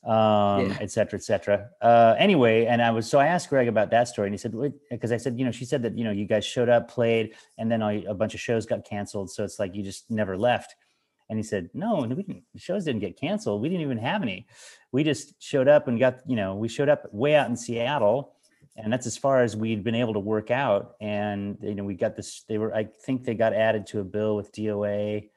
um, 0.06 0.70
yeah. 0.70 0.78
et 0.80 0.90
cetera, 0.90 1.18
et 1.18 1.24
cetera. 1.24 1.68
Uh, 1.82 2.14
anyway, 2.18 2.66
and 2.66 2.80
I 2.80 2.90
was 2.90 3.08
so 3.08 3.18
I 3.18 3.26
asked 3.26 3.50
Greg 3.50 3.68
about 3.68 3.90
that 3.90 4.08
story, 4.08 4.28
and 4.28 4.34
he 4.34 4.38
said 4.38 4.54
because 4.90 5.12
I 5.12 5.16
said 5.16 5.38
you 5.38 5.44
know 5.44 5.50
she 5.50 5.64
said 5.64 5.82
that 5.82 5.98
you 5.98 6.04
know 6.04 6.12
you 6.12 6.26
guys 6.26 6.44
showed 6.44 6.68
up, 6.68 6.88
played, 6.88 7.34
and 7.58 7.70
then 7.70 7.82
a 7.82 8.14
bunch 8.14 8.34
of 8.34 8.40
shows 8.40 8.64
got 8.64 8.84
canceled, 8.84 9.30
so 9.30 9.42
it's 9.42 9.58
like 9.58 9.74
you 9.74 9.82
just 9.82 10.10
never 10.10 10.36
left. 10.36 10.76
And 11.28 11.38
he 11.38 11.42
said, 11.42 11.70
no, 11.74 12.02
we 12.02 12.22
didn't, 12.22 12.44
the 12.52 12.60
shows 12.60 12.84
didn't 12.84 13.00
get 13.00 13.18
canceled. 13.18 13.60
We 13.60 13.68
didn't 13.68 13.82
even 13.82 13.98
have 13.98 14.22
any. 14.22 14.46
We 14.92 15.02
just 15.02 15.34
showed 15.42 15.68
up 15.68 15.88
and 15.88 15.98
got, 15.98 16.20
you 16.26 16.36
know, 16.36 16.54
we 16.54 16.68
showed 16.68 16.88
up 16.88 17.12
way 17.12 17.34
out 17.34 17.48
in 17.48 17.56
Seattle 17.56 18.36
and 18.76 18.92
that's 18.92 19.06
as 19.06 19.16
far 19.16 19.42
as 19.42 19.56
we'd 19.56 19.82
been 19.82 19.94
able 19.94 20.12
to 20.12 20.20
work 20.20 20.50
out. 20.50 20.96
And, 21.00 21.56
you 21.62 21.74
know, 21.74 21.84
we 21.84 21.94
got 21.94 22.14
this, 22.14 22.42
they 22.46 22.58
were, 22.58 22.74
I 22.74 22.84
think 22.84 23.24
they 23.24 23.34
got 23.34 23.54
added 23.54 23.86
to 23.88 24.00
a 24.00 24.04
bill 24.04 24.36
with 24.36 24.52
DOA, 24.52 25.30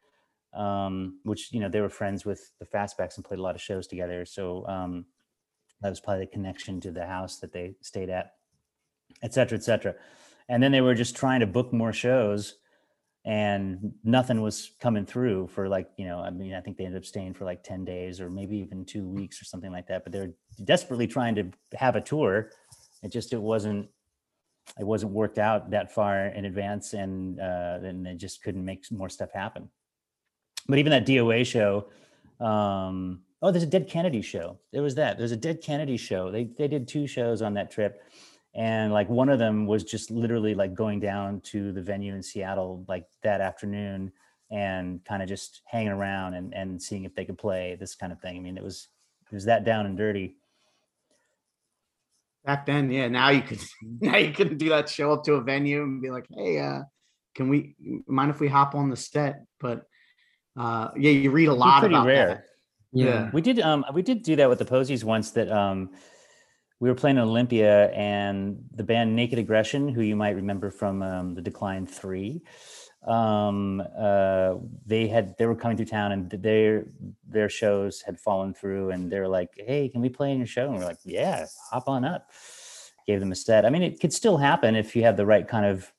um, 0.54 1.19
which, 1.23 1.52
you 1.54 1.60
know, 1.60 1.69
they 1.69 1.82
were 1.82 1.89
friends 1.89 2.25
with 2.25 2.52
the 2.60 2.65
Fastbacks 2.65 3.15
and 3.15 3.23
played 3.23 3.39
a 3.39 3.43
lot 3.43 3.56
of 3.56 3.62
shows 3.62 3.88
together. 3.88 4.25
So 4.25 4.67
um, 4.67 5.06
that 5.82 5.89
was 5.89 6.02
probably 6.02 6.25
the 6.25 6.32
connection 6.32 6.82
to 6.82 6.91
the 6.91 7.06
house 7.06 7.38
that 7.38 7.54
they 7.54 7.75
stayed 7.82 8.10
at, 8.10 8.34
et 9.23 9.34
cetera, 9.34 9.58
et 9.58 9.63
cetera. 9.63 9.95
And 10.49 10.62
then 10.62 10.71
they 10.71 10.82
were 10.82 10.95
just 10.95 11.15
trying 11.15 11.39
to 11.39 11.47
book 11.47 11.71
more 11.71 11.93
shows 11.93 12.56
and 13.29 13.93
nothing 14.03 14.41
was 14.41 14.71
coming 14.79 15.05
through 15.05 15.47
for 15.47 15.69
like 15.69 15.87
you 15.97 16.05
know 16.05 16.19
i 16.19 16.31
mean 16.31 16.55
i 16.55 16.59
think 16.59 16.77
they 16.77 16.85
ended 16.85 16.99
up 16.99 17.05
staying 17.05 17.31
for 17.31 17.45
like 17.45 17.61
10 17.61 17.85
days 17.85 18.19
or 18.19 18.27
maybe 18.27 18.58
even 18.58 18.83
two 18.83 19.08
weeks 19.08 19.39
or 19.39 19.45
something 19.45 19.71
like 19.71 19.85
that 19.85 20.04
but 20.04 20.12
they're 20.12 20.33
desperately 20.63 21.08
trying 21.08 21.35
to 21.35 21.51
have 21.77 21.95
a 21.95 22.01
tour. 22.01 22.51
It 23.04 23.12
just 23.12 23.33
it 23.33 23.41
wasn't 23.41 23.89
it 24.79 24.85
wasn't 24.85 25.13
worked 25.13 25.39
out 25.39 25.71
that 25.71 25.91
far 25.91 26.27
in 26.27 26.45
advance 26.45 26.93
and 26.93 27.39
uh 27.39 27.79
and 27.81 28.06
they 28.06 28.15
just 28.15 28.43
couldn't 28.43 28.65
make 28.65 28.85
more 28.91 29.10
stuff 29.10 29.31
happen. 29.33 29.69
But 30.67 30.79
even 30.79 30.91
that 30.91 31.06
doa 31.08 31.45
show 31.45 31.87
um 32.45 33.21
oh 33.41 33.51
there's 33.51 33.63
a 33.63 33.67
dead 33.67 33.87
kennedy 33.89 34.21
show. 34.21 34.60
There 34.71 34.83
was 34.83 34.95
that. 34.95 35.17
There's 35.17 35.31
a 35.31 35.37
dead 35.37 35.62
kennedy 35.62 35.97
show. 35.97 36.31
They 36.31 36.45
they 36.45 36.67
did 36.67 36.87
two 36.87 37.08
shows 37.08 37.41
on 37.41 37.54
that 37.56 37.71
trip 37.71 38.04
and 38.56 38.91
like 38.91 39.10
one 39.10 39.29
of 39.29 39.39
them 39.39 39.65
was 39.65 39.83
just 39.83 40.10
literally 40.10 40.56
like 40.56 40.73
going 40.73 41.00
down 41.00 41.41
to 41.41 41.71
the 41.71 41.81
venue 41.81 42.13
in 42.15 42.23
Seattle 42.23 42.83
like 42.87 43.06
that 43.23 43.41
afternoon 43.41 44.12
and 44.52 45.04
kind 45.06 45.21
of 45.21 45.29
just 45.29 45.62
hanging 45.65 45.91
around 45.91 46.33
and 46.33 46.54
and 46.54 46.81
seeing 46.81 47.04
if 47.06 47.13
they 47.13 47.25
could 47.25 47.37
play 47.37 47.77
this 47.79 47.95
kind 47.95 48.12
of 48.12 48.19
thing. 48.19 48.37
I 48.37 48.39
mean, 48.39 48.58
it 48.58 48.63
was 48.63 48.87
it 49.31 49.35
was 49.35 49.45
that 49.45 49.63
down 49.63 49.85
and 49.85 49.97
dirty. 49.97 50.37
Back 52.45 52.65
then, 52.65 52.91
yeah. 52.91 53.08
Now 53.08 53.29
you 53.29 53.41
could 53.41 53.62
now 54.02 54.17
you 54.17 54.33
can 54.33 54.58
do 54.58 54.69
that. 54.69 54.89
Show 54.89 55.13
up 55.13 55.23
to 55.25 55.33
a 55.33 55.41
venue 55.41 55.83
and 55.83 56.02
be 56.02 56.10
like, 56.10 56.25
"Hey, 56.35 56.60
uh, 56.60 56.81
can 57.35 57.50
we 57.50 57.75
mind 58.08 58.31
if 58.31 58.39
we 58.39 58.47
hop 58.47 58.73
on 58.73 58.89
the 58.89 58.97
set?" 58.97 59.43
But 59.60 59.85
uh, 60.58 60.89
yeah, 60.97 61.12
you 61.12 61.29
read 61.29 61.50
a 61.50 61.54
lot 61.54 61.81
pretty 61.81 61.93
about 61.93 62.08
rare. 62.08 62.27
that. 62.27 62.45
Yeah. 62.91 63.06
yeah, 63.06 63.29
we 63.31 63.41
did. 63.41 63.60
Um, 63.60 63.85
we 63.93 64.02
did 64.02 64.23
do 64.23 64.35
that 64.37 64.50
with 64.50 64.58
the 64.58 64.65
Posies 64.65 65.06
once. 65.06 65.29
That 65.31 65.52
um, 65.52 65.91
we 66.80 66.90
were 66.90 66.96
playing 66.96 67.17
in 67.17 67.23
Olympia, 67.23 67.92
and 67.92 68.63
the 68.73 68.84
band 68.84 69.15
Naked 69.15 69.40
Aggression, 69.40 69.90
who 69.90 70.02
you 70.02 70.15
might 70.15 70.36
remember 70.36 70.71
from 70.71 71.02
um, 71.02 71.36
the 71.36 71.42
Decline 71.42 71.86
Three, 71.86 72.42
um, 73.06 73.82
uh, 73.98 74.56
they 74.86 75.08
had 75.08 75.38
they 75.38 75.46
were 75.46 75.56
coming 75.56 75.77
through 75.77 75.88
town, 75.88 76.12
and 76.12 76.30
their 76.30 76.86
their 77.27 77.50
shows 77.50 78.02
had 78.02 78.19
fallen 78.19 78.54
through, 78.54 78.92
and 78.92 79.12
they 79.12 79.19
were 79.19 79.27
like, 79.27 79.50
"Hey, 79.58 79.90
can 79.90 80.02
we 80.02 80.10
play 80.10 80.32
in 80.32 80.38
your 80.38 80.48
show?" 80.48 80.69
And 80.69 80.77
we're 80.77 80.86
like, 80.86 81.00
"Yeah, 81.06 81.46
hop 81.69 81.88
on 81.88 82.06
up." 82.06 82.30
Gave 83.08 83.19
them 83.19 83.32
a 83.32 83.36
set. 83.36 83.65
I 83.65 83.69
mean, 83.69 83.82
it 83.84 84.00
could 84.00 84.13
still 84.13 84.38
happen 84.38 84.75
if 84.75 84.96
you 84.96 85.04
have 85.04 85.17
the 85.17 85.25
right 85.25 85.48
kind 85.48 85.65
of 85.65 85.92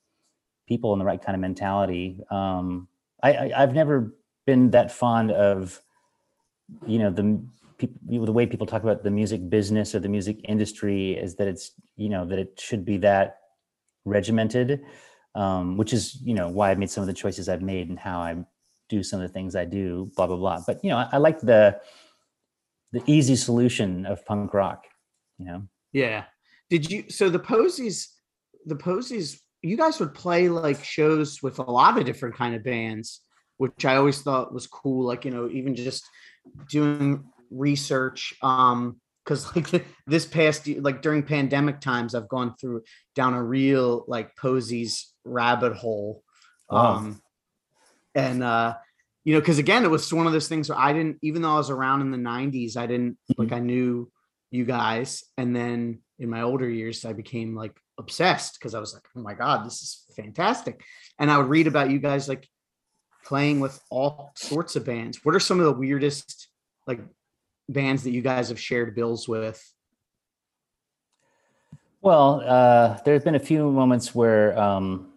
people 0.67 0.93
and 0.93 1.01
the 1.01 1.05
right 1.05 1.21
kind 1.21 1.35
of 1.35 1.41
mentality. 1.41 2.19
Um, 2.29 2.87
I, 3.21 3.33
I 3.33 3.63
I've 3.63 3.73
never 3.73 4.13
been 4.45 4.71
that 4.71 4.91
fond 4.91 5.31
of 5.31 5.81
you 6.87 6.99
know 6.99 7.09
the 7.09 7.43
people 7.81 8.25
the 8.25 8.31
way 8.31 8.45
people 8.45 8.67
talk 8.67 8.83
about 8.83 9.03
the 9.03 9.11
music 9.11 9.49
business 9.49 9.93
or 9.93 9.99
the 9.99 10.09
music 10.09 10.39
industry 10.47 11.11
is 11.13 11.35
that 11.35 11.47
it's 11.47 11.71
you 11.95 12.09
know 12.09 12.25
that 12.25 12.39
it 12.39 12.59
should 12.59 12.85
be 12.85 12.97
that 12.97 13.37
regimented 14.05 14.81
um, 15.35 15.77
which 15.77 15.93
is 15.93 16.21
you 16.23 16.33
know 16.33 16.47
why 16.49 16.71
i've 16.71 16.79
made 16.79 16.89
some 16.89 17.01
of 17.01 17.07
the 17.07 17.13
choices 17.13 17.49
i've 17.49 17.61
made 17.61 17.89
and 17.89 17.99
how 17.99 18.19
i 18.19 18.35
do 18.89 19.03
some 19.03 19.21
of 19.21 19.27
the 19.27 19.33
things 19.33 19.55
i 19.55 19.65
do 19.65 20.09
blah 20.15 20.27
blah 20.27 20.35
blah 20.37 20.59
but 20.65 20.83
you 20.83 20.89
know 20.89 20.97
i, 20.97 21.07
I 21.13 21.17
like 21.17 21.39
the 21.41 21.79
the 22.91 23.03
easy 23.05 23.35
solution 23.35 24.05
of 24.05 24.25
punk 24.25 24.53
rock 24.53 24.85
you 25.37 25.45
know 25.45 25.67
Yeah. 25.93 26.25
Did 26.69 26.89
you 26.89 27.09
so 27.09 27.29
the 27.29 27.39
posies 27.39 28.13
the 28.65 28.75
posies 28.75 29.41
you 29.61 29.77
guys 29.77 29.99
would 29.99 30.13
play 30.13 30.49
like 30.49 30.83
shows 30.83 31.41
with 31.43 31.59
a 31.59 31.63
lot 31.63 31.97
of 31.97 32.05
different 32.05 32.35
kind 32.35 32.55
of 32.55 32.63
bands, 32.63 33.21
which 33.57 33.85
I 33.85 33.95
always 33.95 34.21
thought 34.21 34.53
was 34.53 34.67
cool. 34.67 35.05
Like, 35.05 35.25
you 35.25 35.31
know, 35.31 35.49
even 35.49 35.75
just 35.75 36.03
doing 36.69 37.23
research. 37.51 38.33
Um, 38.41 38.99
because 39.23 39.55
like 39.55 39.85
this 40.07 40.25
past 40.25 40.67
like 40.67 41.01
during 41.01 41.23
pandemic 41.23 41.79
times, 41.79 42.15
I've 42.15 42.29
gone 42.29 42.55
through 42.59 42.83
down 43.15 43.33
a 43.33 43.43
real 43.43 44.03
like 44.07 44.35
posies 44.35 45.13
rabbit 45.23 45.73
hole. 45.73 46.23
Wow. 46.69 46.95
Um 46.95 47.21
and 48.15 48.43
uh 48.43 48.75
you 49.23 49.33
know, 49.33 49.39
because 49.39 49.59
again, 49.59 49.83
it 49.83 49.91
was 49.91 50.11
one 50.11 50.25
of 50.25 50.33
those 50.33 50.47
things 50.47 50.67
where 50.67 50.79
I 50.79 50.93
didn't, 50.93 51.19
even 51.21 51.43
though 51.43 51.53
I 51.53 51.57
was 51.57 51.69
around 51.69 52.01
in 52.01 52.09
the 52.09 52.17
90s, 52.17 52.75
I 52.75 52.87
didn't 52.87 53.17
like 53.37 53.51
I 53.51 53.59
knew 53.59 54.11
you 54.49 54.65
guys. 54.65 55.23
And 55.37 55.55
then 55.55 55.99
in 56.17 56.29
my 56.29 56.41
older 56.41 56.67
years, 56.67 57.05
I 57.05 57.13
became 57.13 57.55
like 57.55 57.75
obsessed 57.99 58.57
because 58.59 58.73
I 58.73 58.79
was 58.79 58.93
like, 58.93 59.03
oh 59.15 59.21
my 59.21 59.35
God, 59.35 59.65
this 59.65 59.81
is 59.81 60.05
fantastic. 60.15 60.81
And 61.19 61.29
I 61.29 61.37
would 61.37 61.49
read 61.49 61.67
about 61.67 61.91
you 61.91 61.99
guys 61.99 62.27
like 62.27 62.47
playing 63.23 63.59
with 63.59 63.79
all 63.91 64.31
sorts 64.35 64.75
of 64.75 64.85
bands. 64.85 65.19
What 65.23 65.35
are 65.35 65.39
some 65.39 65.59
of 65.59 65.65
the 65.65 65.71
weirdest 65.73 66.47
like 66.87 66.99
bands 67.71 68.03
that 68.03 68.11
you 68.11 68.21
guys 68.21 68.49
have 68.49 68.59
shared 68.59 68.95
bills 68.95 69.27
with? 69.27 69.73
Well, 72.01 72.41
uh, 72.45 72.97
there's 73.05 73.23
been 73.23 73.35
a 73.35 73.39
few 73.39 73.71
moments 73.71 74.15
where 74.15 74.57
um, 74.57 75.13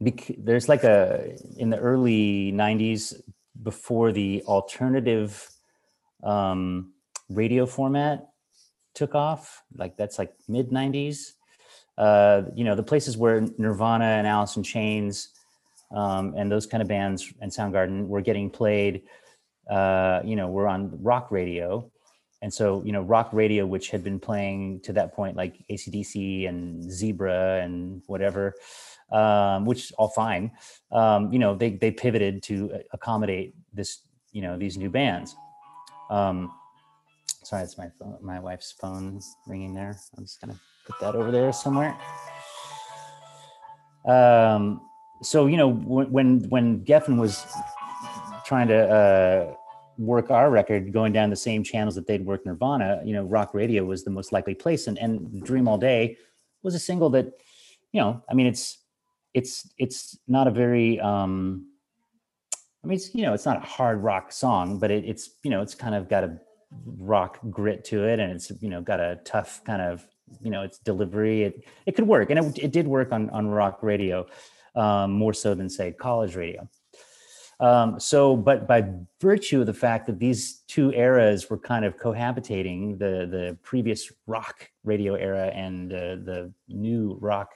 bec- 0.00 0.36
there's 0.38 0.68
like 0.68 0.84
a 0.84 1.36
in 1.58 1.70
the 1.70 1.78
early 1.78 2.50
'90s 2.52 3.20
before 3.62 4.12
the 4.12 4.42
alternative 4.46 5.50
um, 6.22 6.92
radio 7.28 7.66
format 7.66 8.28
took 8.94 9.14
off. 9.14 9.62
Like 9.76 9.96
that's 9.96 10.18
like 10.18 10.32
mid 10.48 10.70
'90s. 10.70 11.32
Uh, 11.98 12.42
you 12.54 12.64
know, 12.64 12.74
the 12.74 12.82
places 12.82 13.16
where 13.16 13.46
Nirvana 13.58 14.04
and 14.04 14.26
Alice 14.26 14.56
in 14.56 14.62
Chains 14.62 15.30
um, 15.90 16.34
and 16.36 16.50
those 16.50 16.66
kind 16.66 16.80
of 16.82 16.88
bands 16.88 17.32
and 17.40 17.50
Soundgarden 17.50 18.06
were 18.06 18.20
getting 18.20 18.50
played. 18.50 19.02
Uh, 19.68 20.20
you 20.24 20.36
know, 20.36 20.48
were 20.48 20.68
on 20.68 21.02
rock 21.02 21.30
radio. 21.30 21.90
And 22.40 22.54
so 22.54 22.84
you 22.84 22.92
know 22.92 23.02
rock 23.02 23.30
radio 23.32 23.66
which 23.66 23.90
had 23.90 24.04
been 24.04 24.20
playing 24.20 24.78
to 24.82 24.92
that 24.92 25.12
point 25.12 25.36
like 25.36 25.56
acdc 25.72 26.48
and 26.48 26.88
zebra 26.88 27.60
and 27.64 28.00
whatever 28.06 28.54
um, 29.10 29.64
which 29.64 29.92
all 29.98 30.08
fine. 30.08 30.50
Um, 30.92 31.32
you 31.32 31.38
know 31.38 31.54
they, 31.54 31.70
they 31.70 31.90
pivoted 31.90 32.42
to 32.44 32.80
accommodate 32.92 33.54
this 33.72 34.02
you 34.32 34.42
know 34.42 34.56
these 34.56 34.76
new 34.76 34.90
bands. 34.90 35.36
Um, 36.10 36.52
sorry 37.44 37.62
it's 37.62 37.78
my 37.78 37.88
phone 37.98 38.18
my 38.20 38.40
wife's 38.40 38.72
phone 38.72 39.20
ringing 39.46 39.74
there. 39.74 39.98
I'm 40.16 40.24
just 40.24 40.40
gonna 40.40 40.58
put 40.86 40.98
that 41.00 41.14
over 41.14 41.30
there 41.30 41.52
somewhere. 41.52 41.96
Um, 44.06 44.80
so 45.22 45.46
you 45.46 45.56
know 45.56 45.68
when 45.68 46.10
when, 46.12 46.48
when 46.48 46.84
geffen 46.84 47.18
was 47.18 47.44
trying 48.48 48.68
to 48.68 48.88
uh, 48.88 49.54
work 49.98 50.30
our 50.30 50.50
record 50.50 50.90
going 50.90 51.12
down 51.12 51.28
the 51.28 51.36
same 51.36 51.62
channels 51.62 51.94
that 51.94 52.06
they'd 52.06 52.24
work 52.24 52.46
Nirvana, 52.46 53.02
you 53.04 53.12
know, 53.12 53.24
rock 53.24 53.52
radio 53.52 53.84
was 53.84 54.04
the 54.04 54.10
most 54.10 54.32
likely 54.32 54.54
place. 54.54 54.86
And 54.86 54.98
and 54.98 55.44
Dream 55.44 55.68
All 55.68 55.76
Day 55.76 56.16
was 56.62 56.74
a 56.74 56.78
single 56.78 57.10
that, 57.10 57.26
you 57.92 58.00
know, 58.00 58.22
I 58.30 58.34
mean 58.34 58.46
it's 58.46 58.78
it's 59.34 59.70
it's 59.76 60.18
not 60.26 60.46
a 60.46 60.50
very 60.50 60.98
um 60.98 61.66
I 62.82 62.86
mean 62.86 62.96
it's 62.96 63.14
you 63.14 63.22
know, 63.22 63.34
it's 63.34 63.44
not 63.44 63.58
a 63.58 63.66
hard 63.66 64.02
rock 64.02 64.32
song, 64.32 64.78
but 64.78 64.90
it, 64.90 65.04
it's 65.04 65.30
you 65.42 65.50
know, 65.50 65.60
it's 65.60 65.74
kind 65.74 65.94
of 65.94 66.08
got 66.08 66.24
a 66.24 66.40
rock 66.86 67.38
grit 67.50 67.84
to 67.84 68.06
it 68.06 68.18
and 68.18 68.32
it's 68.32 68.50
you 68.62 68.70
know 68.70 68.80
got 68.80 69.00
a 69.00 69.20
tough 69.24 69.62
kind 69.64 69.82
of 69.82 70.06
you 70.40 70.50
know 70.50 70.62
its 70.62 70.78
delivery. 70.78 71.42
It 71.42 71.64
it 71.84 71.96
could 71.96 72.06
work. 72.06 72.30
And 72.30 72.38
it, 72.38 72.58
it 72.58 72.72
did 72.72 72.86
work 72.88 73.12
on 73.12 73.28
on 73.28 73.46
rock 73.48 73.82
radio 73.82 74.26
um 74.74 75.12
more 75.12 75.34
so 75.34 75.54
than 75.54 75.68
say 75.68 75.92
college 75.92 76.34
radio 76.34 76.66
um, 77.60 77.98
so, 77.98 78.36
but 78.36 78.68
by 78.68 78.88
virtue 79.20 79.60
of 79.60 79.66
the 79.66 79.74
fact 79.74 80.06
that 80.06 80.18
these 80.18 80.58
two 80.68 80.92
eras 80.92 81.50
were 81.50 81.58
kind 81.58 81.84
of 81.84 81.96
cohabitating, 81.96 82.98
the 82.98 83.26
the 83.30 83.56
previous 83.62 84.12
rock 84.26 84.70
radio 84.84 85.14
era 85.14 85.48
and 85.48 85.92
uh, 85.92 86.16
the 86.22 86.52
new 86.68 87.18
rock 87.20 87.50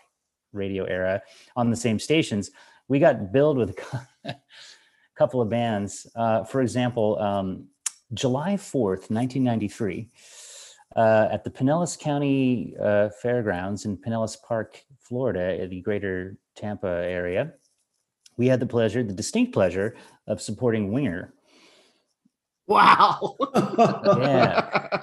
radio 0.53 0.85
era 0.85 1.23
on 1.55 1.71
the 1.71 1.77
same 1.77 1.99
stations, 1.99 2.51
we 2.89 2.99
got 2.99 3.33
billed 3.33 3.57
with 3.57 3.79
a 4.25 4.35
couple 5.15 5.41
of 5.41 5.49
bands. 5.49 6.07
Uh, 6.17 6.43
for 6.43 6.63
example, 6.63 7.19
um, 7.21 7.69
July 8.13 8.57
fourth, 8.57 9.09
nineteen 9.09 9.45
ninety 9.45 9.69
three. 9.69 10.09
Uh, 10.97 11.27
at 11.33 11.43
the 11.43 11.49
Pinellas 11.49 11.99
County 11.99 12.75
uh, 12.79 13.09
Fairgrounds 13.23 13.87
in 13.87 13.97
Pinellas 13.97 14.37
Park, 14.47 14.85
Florida, 15.01 15.63
in 15.63 15.71
the 15.71 15.81
greater 15.81 16.37
Tampa 16.55 16.87
area, 16.87 17.55
we 18.37 18.47
had 18.47 18.61
the 18.61 18.67
pleasure, 18.67 19.03
the 19.03 19.13
distinct 19.13 19.53
pleasure 19.53 19.97
of 20.27 20.41
supporting 20.41 20.93
Winger. 20.93 21.33
Wow. 22.67 23.37
Yeah. 23.55 25.03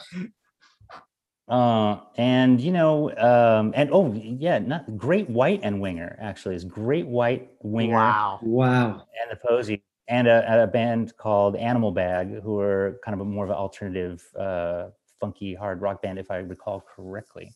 Uh, 1.49 1.99
and 2.15 2.61
you 2.61 2.71
know, 2.71 3.09
um, 3.17 3.73
and 3.75 3.89
oh 3.91 4.13
yeah, 4.13 4.59
not 4.59 4.97
Great 4.97 5.27
White 5.27 5.61
and 5.63 5.81
Winger 5.81 6.15
actually 6.21 6.53
is 6.53 6.63
Great 6.63 7.07
White 7.07 7.49
Winger 7.63 7.95
wow. 7.95 8.39
Wow. 8.43 9.07
and 9.19 9.31
the 9.31 9.35
Posy 9.35 9.83
and 10.07 10.27
a, 10.27 10.63
a 10.63 10.67
band 10.67 11.17
called 11.17 11.55
Animal 11.55 11.91
Bag, 11.91 12.41
who 12.43 12.59
are 12.59 12.99
kind 13.03 13.15
of 13.15 13.21
a 13.21 13.25
more 13.25 13.45
of 13.45 13.49
an 13.49 13.55
alternative, 13.55 14.23
uh, 14.37 14.89
funky 15.19 15.55
hard 15.55 15.81
rock 15.81 16.03
band, 16.03 16.19
if 16.19 16.29
I 16.29 16.37
recall 16.37 16.85
correctly. 16.95 17.51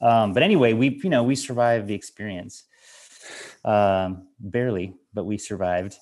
Um, 0.00 0.32
but 0.32 0.44
anyway, 0.44 0.72
we 0.72 1.00
you 1.02 1.10
know 1.10 1.24
we 1.24 1.34
survived 1.34 1.88
the 1.88 1.94
experience, 1.94 2.64
um, 3.64 4.28
barely, 4.38 4.94
but 5.14 5.24
we 5.24 5.38
survived. 5.38 5.96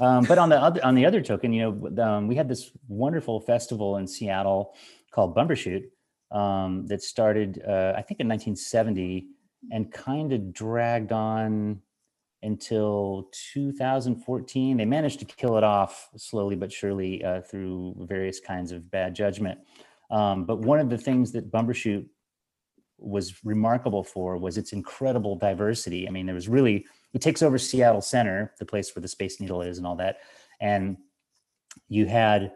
Um, 0.00 0.24
but 0.24 0.38
on 0.38 0.48
the 0.48 0.60
other 0.60 0.84
on 0.84 0.94
the 0.94 1.06
other 1.06 1.20
token, 1.20 1.52
you 1.52 1.62
know, 1.62 2.02
um, 2.02 2.26
we 2.26 2.34
had 2.34 2.48
this 2.48 2.70
wonderful 2.88 3.40
festival 3.40 3.96
in 3.98 4.06
Seattle 4.06 4.74
called 5.12 5.36
Bumbershoot 5.36 5.84
um, 6.32 6.86
that 6.86 7.02
started, 7.02 7.62
uh, 7.66 7.92
I 7.96 8.02
think, 8.02 8.20
in 8.20 8.28
1970, 8.28 9.28
and 9.70 9.92
kind 9.92 10.32
of 10.32 10.52
dragged 10.52 11.12
on 11.12 11.80
until 12.42 13.30
2014. 13.52 14.76
They 14.76 14.84
managed 14.84 15.20
to 15.20 15.24
kill 15.24 15.56
it 15.56 15.64
off 15.64 16.10
slowly 16.16 16.56
but 16.56 16.70
surely 16.70 17.24
uh, 17.24 17.40
through 17.40 17.94
various 18.00 18.40
kinds 18.40 18.70
of 18.72 18.90
bad 18.90 19.14
judgment. 19.14 19.58
Um, 20.10 20.44
but 20.44 20.58
one 20.58 20.78
of 20.78 20.90
the 20.90 20.98
things 20.98 21.32
that 21.32 21.50
Bumbershoot 21.50 22.06
was 22.98 23.44
remarkable 23.44 24.04
for 24.04 24.36
was 24.36 24.58
its 24.58 24.72
incredible 24.72 25.36
diversity. 25.36 26.06
I 26.06 26.10
mean, 26.10 26.26
there 26.26 26.34
was 26.34 26.48
really 26.48 26.86
it 27.14 27.22
takes 27.22 27.42
over 27.42 27.56
Seattle 27.56 28.02
Center, 28.02 28.52
the 28.58 28.66
place 28.66 28.94
where 28.94 29.00
the 29.00 29.08
Space 29.08 29.40
Needle 29.40 29.62
is, 29.62 29.78
and 29.78 29.86
all 29.86 29.96
that, 29.96 30.18
and 30.60 30.98
you 31.88 32.06
had 32.06 32.52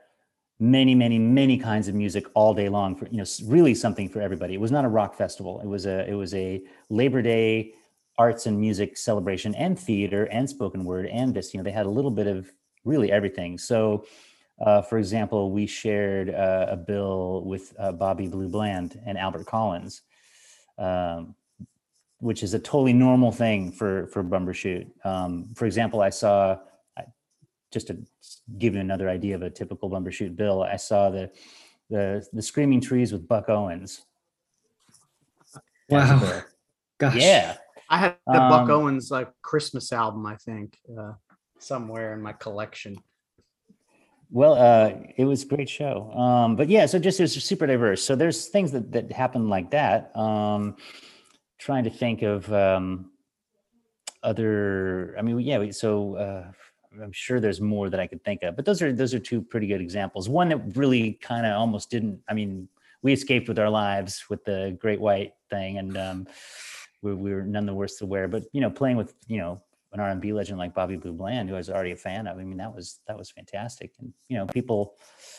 many, 0.60 0.94
many, 0.94 1.18
many 1.18 1.56
kinds 1.56 1.86
of 1.86 1.94
music 1.94 2.26
all 2.34 2.52
day 2.52 2.68
long 2.68 2.96
for 2.96 3.06
you 3.08 3.18
know 3.18 3.24
really 3.44 3.74
something 3.74 4.08
for 4.08 4.20
everybody. 4.20 4.54
It 4.54 4.60
was 4.60 4.72
not 4.72 4.84
a 4.84 4.88
rock 4.88 5.14
festival. 5.14 5.60
It 5.60 5.66
was 5.66 5.86
a 5.86 6.08
it 6.08 6.14
was 6.14 6.34
a 6.34 6.62
Labor 6.90 7.22
Day 7.22 7.72
arts 8.18 8.46
and 8.46 8.60
music 8.60 8.98
celebration 8.98 9.54
and 9.54 9.78
theater 9.78 10.24
and 10.24 10.50
spoken 10.50 10.84
word 10.84 11.06
and 11.06 11.32
this 11.32 11.54
you 11.54 11.58
know 11.58 11.62
they 11.62 11.70
had 11.70 11.86
a 11.86 11.90
little 11.90 12.10
bit 12.10 12.26
of 12.26 12.52
really 12.84 13.10
everything. 13.10 13.56
So. 13.56 14.04
Uh, 14.60 14.82
for 14.82 14.98
example, 14.98 15.52
we 15.52 15.68
shared 15.68 16.30
uh, 16.30 16.66
a 16.70 16.76
bill 16.76 17.44
with 17.44 17.72
uh, 17.78 17.92
Bobby 17.92 18.26
Blue 18.26 18.48
Bland 18.48 19.00
and 19.06 19.16
Albert 19.16 19.46
Collins, 19.46 20.02
um, 20.78 21.36
which 22.20 22.42
is 22.42 22.54
a 22.54 22.58
totally 22.58 22.92
normal 22.92 23.32
thing 23.32 23.72
for 23.72 24.06
for 24.08 24.22
Bumbershoot. 24.22 24.86
Um, 25.04 25.48
for 25.54 25.66
example, 25.66 26.00
I 26.00 26.10
saw 26.10 26.58
just 27.70 27.88
to 27.88 27.98
give 28.58 28.74
you 28.74 28.80
another 28.80 29.08
idea 29.08 29.34
of 29.34 29.42
a 29.42 29.50
typical 29.50 29.90
Bumbershoot 29.90 30.36
bill. 30.36 30.62
I 30.62 30.76
saw 30.76 31.10
the 31.10 31.30
the 31.90 32.26
the 32.32 32.42
Screaming 32.42 32.80
Trees 32.80 33.12
with 33.12 33.26
Buck 33.28 33.48
Owens. 33.48 34.02
Wow. 35.88 36.20
bear. 36.20 36.46
Gosh. 36.98 37.16
Yeah. 37.16 37.56
I 37.90 37.98
had 37.98 38.16
the 38.26 38.32
Buck 38.32 38.68
Um, 38.68 38.70
Owens 38.70 39.10
like 39.10 39.30
Christmas 39.40 39.92
album, 39.92 40.26
I 40.26 40.36
think, 40.36 40.76
uh, 40.98 41.12
somewhere 41.58 42.12
in 42.12 42.20
my 42.20 42.34
collection. 42.34 42.98
Well, 44.30 44.54
uh, 44.54 44.92
it 45.16 45.24
was 45.24 45.44
a 45.44 45.46
great 45.46 45.70
show. 45.70 46.10
Um, 46.12 46.54
but 46.54 46.68
yeah, 46.68 46.84
so 46.84 46.98
just 46.98 47.18
it 47.18 47.22
was 47.22 47.32
super 47.32 47.66
diverse. 47.66 48.02
So 48.04 48.14
there's 48.14 48.48
things 48.48 48.72
that 48.72 48.92
that 48.92 49.10
happen 49.12 49.48
like 49.48 49.70
that. 49.70 50.14
Um, 50.16 50.76
trying 51.58 51.84
to 51.84 51.90
think 51.90 52.22
of 52.22 52.52
um, 52.52 53.10
other. 54.22 55.14
I 55.18 55.22
mean, 55.22 55.38
yeah. 55.40 55.70
So 55.70 56.16
uh, 56.16 56.52
I'm 57.02 57.12
sure 57.12 57.40
there's 57.40 57.60
more 57.60 57.90
that 57.90 58.00
I 58.00 58.06
could 58.06 58.24
think 58.24 58.42
of, 58.42 58.56
but 58.56 58.64
those 58.64 58.82
are 58.82 58.92
those 58.92 59.14
are 59.14 59.18
two 59.18 59.42
pretty 59.42 59.66
good 59.66 59.80
examples. 59.80 60.28
One 60.28 60.48
that 60.48 60.76
really 60.76 61.14
kind 61.14 61.46
of 61.46 61.52
almost 61.52 61.90
didn't. 61.90 62.20
I 62.28 62.34
mean, 62.34 62.68
we 63.02 63.12
escaped 63.12 63.48
with 63.48 63.58
our 63.58 63.70
lives 63.70 64.24
with 64.28 64.44
the 64.44 64.76
Great 64.80 65.00
White 65.00 65.34
thing, 65.50 65.78
and 65.78 65.96
um, 65.96 66.26
we, 67.02 67.14
we 67.14 67.32
were 67.32 67.42
none 67.42 67.66
the 67.66 67.74
worse 67.74 67.96
to 67.96 68.06
wear. 68.06 68.28
But 68.28 68.44
you 68.52 68.60
know, 68.60 68.70
playing 68.70 68.96
with 68.96 69.14
you 69.26 69.38
know 69.38 69.60
an 69.92 70.00
R&B 70.00 70.32
legend 70.34 70.58
like 70.58 70.74
Bobby 70.74 70.96
Blue 70.96 71.12
Bland, 71.12 71.48
who 71.48 71.54
I 71.54 71.58
was 71.58 71.70
already 71.70 71.92
a 71.92 71.96
fan 71.96 72.26
of. 72.26 72.38
I 72.38 72.44
mean, 72.44 72.58
that 72.58 72.74
was 72.74 73.00
that 73.06 73.16
was 73.16 73.30
fantastic, 73.30 73.92
and 74.00 74.12
you 74.28 74.36
know, 74.36 74.46
people 74.46 74.94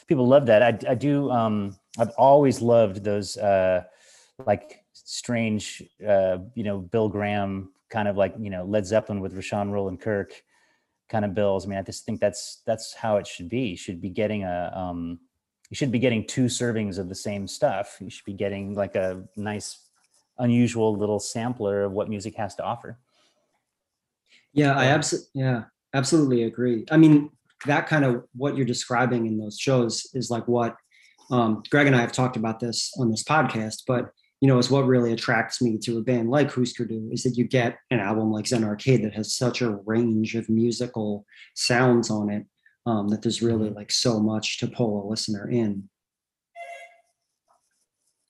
people 0.07 0.27
love 0.27 0.45
that. 0.47 0.63
I 0.63 0.91
I 0.91 0.95
do. 0.95 1.29
Um, 1.31 1.77
I've 1.97 2.11
always 2.17 2.61
loved 2.61 3.03
those 3.03 3.37
uh, 3.37 3.83
like 4.45 4.83
strange, 4.93 5.83
uh, 6.07 6.39
you 6.55 6.63
know, 6.63 6.79
Bill 6.79 7.09
Graham 7.09 7.71
kind 7.89 8.07
of 8.07 8.17
like 8.17 8.35
you 8.39 8.49
know 8.49 8.63
Led 8.63 8.85
Zeppelin 8.85 9.19
with 9.19 9.35
Rahsaan 9.35 9.71
Roland 9.71 9.99
Kirk 9.99 10.33
kind 11.09 11.25
of 11.25 11.33
bills. 11.33 11.65
I 11.65 11.69
mean, 11.69 11.79
I 11.79 11.81
just 11.81 12.05
think 12.05 12.19
that's 12.19 12.61
that's 12.65 12.93
how 12.93 13.17
it 13.17 13.27
should 13.27 13.49
be. 13.49 13.61
You 13.61 13.77
should 13.77 14.01
be 14.01 14.09
getting 14.09 14.43
a 14.43 14.71
um, 14.75 15.19
you 15.69 15.75
should 15.75 15.91
be 15.91 15.99
getting 15.99 16.25
two 16.25 16.45
servings 16.45 16.97
of 16.97 17.09
the 17.09 17.15
same 17.15 17.47
stuff. 17.47 17.97
You 17.99 18.09
should 18.09 18.25
be 18.25 18.33
getting 18.33 18.75
like 18.75 18.95
a 18.95 19.23
nice, 19.35 19.89
unusual 20.37 20.95
little 20.95 21.19
sampler 21.19 21.83
of 21.83 21.91
what 21.91 22.09
music 22.09 22.35
has 22.35 22.55
to 22.55 22.63
offer. 22.63 22.97
Yeah, 24.53 24.73
I 24.73 24.85
absolutely, 24.85 25.29
yeah, 25.33 25.63
absolutely 25.93 26.43
agree. 26.43 26.85
I 26.89 26.97
mean, 26.97 27.29
that 27.65 27.87
kind 27.87 28.03
of 28.05 28.23
what 28.35 28.55
you're 28.55 28.65
describing 28.65 29.27
in 29.27 29.37
those 29.37 29.59
shows 29.59 30.09
is 30.13 30.31
like 30.31 30.47
what 30.47 30.75
um, 31.29 31.61
Greg 31.69 31.85
and 31.85 31.95
I 31.95 32.01
have 32.01 32.11
talked 32.11 32.35
about 32.35 32.59
this 32.59 32.91
on 32.97 33.11
this 33.11 33.23
podcast, 33.23 33.83
but 33.85 34.11
you 34.41 34.47
know, 34.47 34.57
is 34.57 34.71
what 34.71 34.85
really 34.85 35.11
attracts 35.13 35.61
me 35.61 35.77
to 35.79 35.97
a 35.97 36.01
band 36.01 36.29
like 36.29 36.51
Husker 36.51 36.85
Du 36.85 37.09
is 37.11 37.23
that 37.23 37.35
you 37.37 37.43
get 37.43 37.77
an 37.91 37.99
album 37.99 38.31
like 38.31 38.47
Zen 38.47 38.63
Arcade 38.63 39.03
that 39.03 39.13
has 39.13 39.33
such 39.35 39.61
a 39.61 39.71
range 39.85 40.35
of 40.35 40.47
musical 40.49 41.25
sounds 41.55 42.09
on 42.09 42.29
it 42.29 42.45
um, 42.85 43.09
that 43.09 43.21
there's 43.21 43.41
really 43.41 43.69
like 43.69 43.91
so 43.91 44.19
much 44.19 44.57
to 44.59 44.67
pull 44.67 45.03
a 45.03 45.09
listener 45.09 45.49
in. 45.49 45.89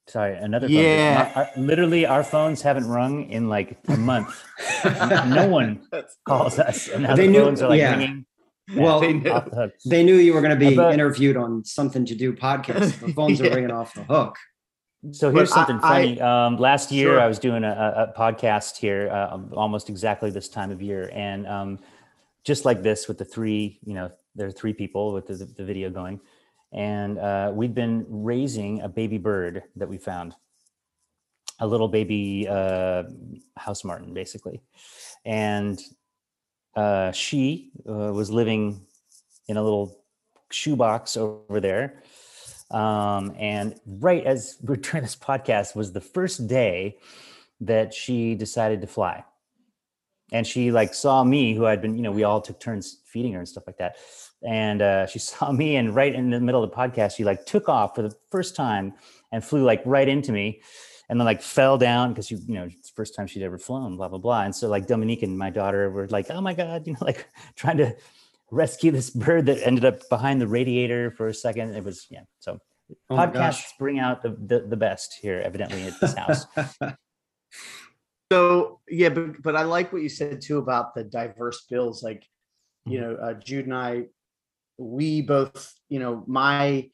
Sorry, 0.07 0.35
another. 0.35 0.67
phone. 0.67 0.75
Yeah. 0.77 1.31
Our- 1.35 1.43
our- 1.43 1.49
literally, 1.57 2.05
our 2.07 2.23
phones 2.23 2.63
haven't 2.63 2.87
rung 2.87 3.29
in 3.29 3.47
like 3.47 3.77
a 3.87 3.95
month. 3.97 4.43
no 5.27 5.47
one 5.47 5.81
calls 6.25 6.57
us, 6.57 6.87
and 6.87 7.03
now 7.03 7.15
They 7.15 7.27
the 7.27 7.31
knew- 7.33 7.43
phones 7.43 7.61
are 7.61 7.69
like 7.69 7.77
yeah. 7.79 7.95
ringing. 7.95 8.25
Well, 8.75 8.99
They 8.99 9.13
knew. 9.13 9.23
the. 9.23 9.71
They 9.85 10.03
knew 10.03 10.15
you 10.15 10.33
were 10.33 10.41
going 10.41 10.57
to 10.59 10.69
be 10.69 10.75
But- 10.75 10.93
interviewed 10.95 11.37
on 11.37 11.63
something 11.65 12.05
to 12.05 12.15
do 12.15 12.33
podcast. 12.33 12.99
The 12.99 13.13
phones 13.13 13.39
Yeah. 13.39 13.47
are 13.51 13.55
ringing 13.55 13.71
off 13.71 13.93
the 13.93 14.03
hook. 14.03 14.35
So 15.11 15.31
here's 15.31 15.49
But 15.49 15.55
something 15.55 15.77
I- 15.77 16.15
funny. 16.17 16.21
um, 16.21 16.57
last 16.57 16.91
year, 16.91 17.11
Sure. 17.13 17.19
I 17.21 17.27
was 17.27 17.39
doing 17.39 17.63
a, 17.63 18.11
a 18.13 18.19
podcast 18.19 18.77
here, 18.77 19.09
uh, 19.09 19.39
almost 19.53 19.89
exactly 19.89 20.29
this 20.29 20.49
time 20.49 20.71
of 20.71 20.81
year, 20.81 21.09
and 21.13 21.47
um, 21.47 21.79
just 22.43 22.65
like 22.65 22.83
this, 22.83 23.07
with 23.07 23.17
the 23.17 23.23
three, 23.25 23.79
you 23.85 23.93
know, 23.93 24.11
there 24.35 24.47
are 24.47 24.51
three 24.51 24.73
people 24.73 25.13
with 25.13 25.27
the, 25.27 25.35
the 25.35 25.63
video 25.63 25.89
going, 25.89 26.19
and 26.73 27.17
uh, 27.17 27.49
we'd 27.53 27.73
been 27.73 28.05
raising 28.09 28.81
a 28.81 28.89
baby 28.89 29.17
bird 29.17 29.63
that 29.77 29.87
we 29.87 29.97
found, 29.97 30.35
a 31.59 31.67
little 31.67 31.87
baby 31.87 32.45
uh, 32.49 33.03
house 33.55 33.85
martin, 33.85 34.13
basically, 34.13 34.61
and 35.23 35.81
uh, 36.75 37.11
she 37.13 37.71
uh, 37.87 38.11
was 38.13 38.29
living 38.29 38.85
in 39.47 39.55
a 39.55 39.63
little 39.63 40.03
shoebox 40.51 41.15
over 41.15 41.61
there. 41.61 42.03
Um, 42.71 43.35
and 43.37 43.79
right 43.85 44.23
as 44.23 44.57
we're 44.61 44.75
doing 44.75 45.03
this 45.03 45.15
podcast 45.15 45.75
was 45.75 45.91
the 45.91 46.01
first 46.01 46.47
day 46.47 46.97
that 47.61 47.93
she 47.93 48.35
decided 48.35 48.81
to 48.81 48.87
fly. 48.87 49.23
And 50.31 50.45
she 50.45 50.71
like 50.71 50.93
saw 50.93 51.23
me, 51.23 51.55
who 51.55 51.63
had 51.63 51.81
been, 51.81 51.95
you 51.95 52.03
know, 52.03 52.11
we 52.11 52.23
all 52.23 52.39
took 52.41 52.59
turns 52.59 52.99
feeding 53.05 53.33
her 53.33 53.39
and 53.39 53.47
stuff 53.47 53.63
like 53.65 53.77
that. 53.77 53.97
And 54.43 54.81
uh, 54.81 55.07
she 55.07 55.19
saw 55.19 55.51
me, 55.51 55.75
and 55.75 55.95
right 55.95 56.13
in 56.13 56.29
the 56.29 56.39
middle 56.39 56.63
of 56.63 56.69
the 56.69 56.75
podcast, 56.75 57.15
she 57.15 57.23
like 57.23 57.45
took 57.45 57.67
off 57.67 57.95
for 57.95 58.01
the 58.01 58.15
first 58.29 58.55
time 58.55 58.93
and 59.31 59.43
flew 59.43 59.63
like 59.63 59.81
right 59.85 60.07
into 60.07 60.31
me, 60.31 60.61
and 61.09 61.19
then 61.19 61.25
like 61.25 61.41
fell 61.41 61.77
down 61.77 62.09
because 62.09 62.29
you, 62.29 62.39
you 62.47 62.53
know, 62.53 62.65
it's 62.65 62.91
the 62.91 62.95
first 62.95 63.15
time 63.15 63.25
she'd 63.25 63.43
ever 63.43 63.57
flown, 63.57 63.97
blah 63.97 64.07
blah 64.07 64.19
blah. 64.19 64.43
And 64.43 64.55
so 64.55 64.69
like 64.69 64.85
Dominique 64.87 65.23
and 65.23 65.37
my 65.37 65.49
daughter 65.49 65.89
were 65.89 66.07
like, 66.07 66.29
oh 66.29 66.41
my 66.41 66.53
god, 66.53 66.85
you 66.85 66.93
know, 66.93 66.99
like 67.05 67.27
trying 67.55 67.77
to 67.77 67.95
rescue 68.51 68.91
this 68.91 69.09
bird 69.09 69.45
that 69.47 69.65
ended 69.65 69.85
up 69.85 70.07
behind 70.09 70.41
the 70.41 70.47
radiator 70.47 71.11
for 71.11 71.27
a 71.27 71.33
second. 71.33 71.75
It 71.75 71.83
was 71.83 72.07
yeah. 72.09 72.23
So 72.39 72.59
Oh 73.09 73.15
podcasts 73.15 73.77
bring 73.77 73.99
out 73.99 74.21
the, 74.21 74.29
the 74.29 74.65
the 74.67 74.77
best 74.77 75.17
here, 75.21 75.39
evidently 75.39 75.83
at 75.83 75.99
this 75.99 76.15
house. 76.15 76.45
So 78.31 78.79
yeah, 78.87 79.09
but 79.09 79.41
but 79.41 79.55
I 79.55 79.63
like 79.63 79.91
what 79.91 80.03
you 80.03 80.09
said 80.09 80.41
too 80.41 80.59
about 80.59 80.93
the 80.93 81.03
diverse 81.03 81.65
bills. 81.67 82.03
Like, 82.03 82.23
you 82.85 83.01
know, 83.01 83.15
uh, 83.15 83.33
Jude 83.33 83.65
and 83.65 83.73
I, 83.73 84.05
we 84.77 85.21
both, 85.23 85.73
you 85.89 85.99
know, 85.99 86.23
my 86.27 86.89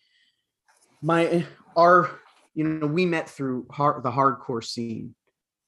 my 1.01 1.45
our, 1.76 2.10
you 2.53 2.64
know, 2.64 2.88
we 2.88 3.06
met 3.06 3.30
through 3.30 3.68
hard, 3.70 4.03
the 4.03 4.12
hardcore 4.12 4.64
scene. 4.64 5.14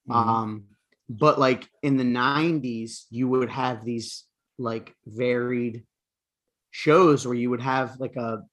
Mhm. 0.10 0.16
Um, 0.16 0.64
but 1.10 1.38
like 1.38 1.70
in 1.84 1.98
the 1.98 2.06
'90s, 2.06 3.06
you 3.10 3.28
would 3.28 3.50
have 3.50 3.84
these 3.84 4.24
like 4.58 4.94
varied 5.06 5.84
shows 6.72 7.26
where 7.26 7.36
you 7.36 7.50
would 7.50 7.62
have 7.62 8.00
like 8.00 8.16
a 8.16 8.44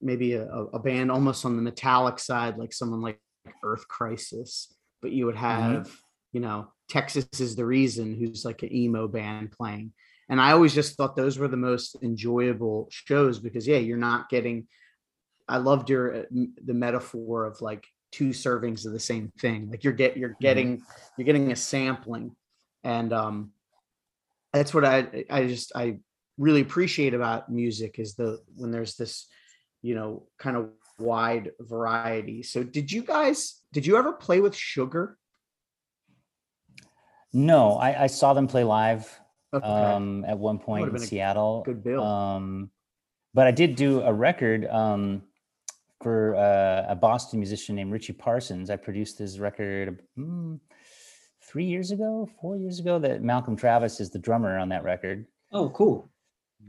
maybe 0.00 0.34
a, 0.34 0.46
a 0.46 0.78
band 0.78 1.10
almost 1.10 1.44
on 1.44 1.56
the 1.56 1.62
metallic 1.62 2.18
side, 2.18 2.58
like 2.58 2.72
someone 2.72 3.00
like 3.00 3.20
Earth 3.62 3.86
Crisis, 3.88 4.74
but 5.00 5.12
you 5.12 5.26
would 5.26 5.36
have, 5.36 5.90
you 6.32 6.40
know, 6.40 6.68
Texas 6.88 7.28
is 7.40 7.56
the 7.56 7.64
reason, 7.64 8.14
who's 8.14 8.44
like 8.44 8.62
an 8.62 8.74
emo 8.74 9.08
band 9.08 9.52
playing. 9.52 9.92
And 10.28 10.40
I 10.40 10.52
always 10.52 10.74
just 10.74 10.96
thought 10.96 11.16
those 11.16 11.38
were 11.38 11.48
the 11.48 11.56
most 11.56 11.96
enjoyable 12.02 12.88
shows 12.90 13.38
because 13.38 13.66
yeah, 13.66 13.78
you're 13.78 13.96
not 13.96 14.28
getting. 14.28 14.66
I 15.48 15.58
loved 15.58 15.88
your 15.88 16.16
uh, 16.16 16.22
the 16.64 16.74
metaphor 16.74 17.44
of 17.44 17.60
like 17.60 17.86
two 18.10 18.30
servings 18.30 18.84
of 18.86 18.92
the 18.92 18.98
same 19.00 19.32
thing. 19.38 19.70
Like 19.70 19.84
you're 19.84 19.92
get 19.92 20.16
you're 20.16 20.36
getting 20.40 20.82
you're 21.16 21.24
getting 21.24 21.52
a 21.52 21.56
sampling, 21.56 22.34
and 22.82 23.12
um, 23.12 23.52
that's 24.56 24.72
what 24.72 24.84
I 24.84 25.24
I 25.30 25.46
just 25.46 25.72
I 25.76 25.98
really 26.38 26.62
appreciate 26.62 27.12
about 27.14 27.50
music 27.50 27.98
is 27.98 28.14
the 28.14 28.40
when 28.56 28.70
there's 28.70 28.96
this 28.96 29.26
you 29.82 29.94
know 29.94 30.26
kind 30.38 30.56
of 30.56 30.70
wide 30.98 31.52
variety. 31.60 32.42
So 32.42 32.62
did 32.62 32.90
you 32.90 33.02
guys 33.02 33.60
did 33.72 33.86
you 33.86 33.98
ever 33.98 34.12
play 34.14 34.40
with 34.40 34.56
Sugar? 34.56 35.18
No, 37.32 37.72
I, 37.76 38.04
I 38.04 38.06
saw 38.06 38.32
them 38.32 38.46
play 38.46 38.64
live 38.64 39.20
Okay. 39.54 39.66
um, 39.66 40.24
at 40.26 40.38
one 40.38 40.58
point 40.58 40.90
in 40.90 40.98
Seattle. 40.98 41.62
good 41.64 41.82
bill. 41.84 42.02
Um, 42.02 42.70
but 43.32 43.46
I 43.46 43.50
did 43.52 43.76
do 43.76 44.00
a 44.02 44.12
record 44.12 44.66
um, 44.66 45.22
for 46.02 46.34
uh, 46.34 46.86
a 46.88 46.96
Boston 46.96 47.38
musician 47.38 47.76
named 47.76 47.92
Richie 47.92 48.12
Parsons. 48.12 48.70
I 48.70 48.76
produced 48.76 49.18
his 49.18 49.38
record 49.38 50.02
mm, 50.18 50.58
three 51.46 51.64
years 51.64 51.90
ago, 51.90 52.28
four 52.40 52.56
years 52.56 52.80
ago. 52.80 52.98
That 52.98 53.22
Malcolm 53.22 53.56
Travis 53.56 54.00
is 54.00 54.10
the 54.10 54.18
drummer 54.18 54.58
on 54.58 54.68
that 54.70 54.84
record. 54.84 55.26
oh, 55.52 55.70
cool. 55.70 56.10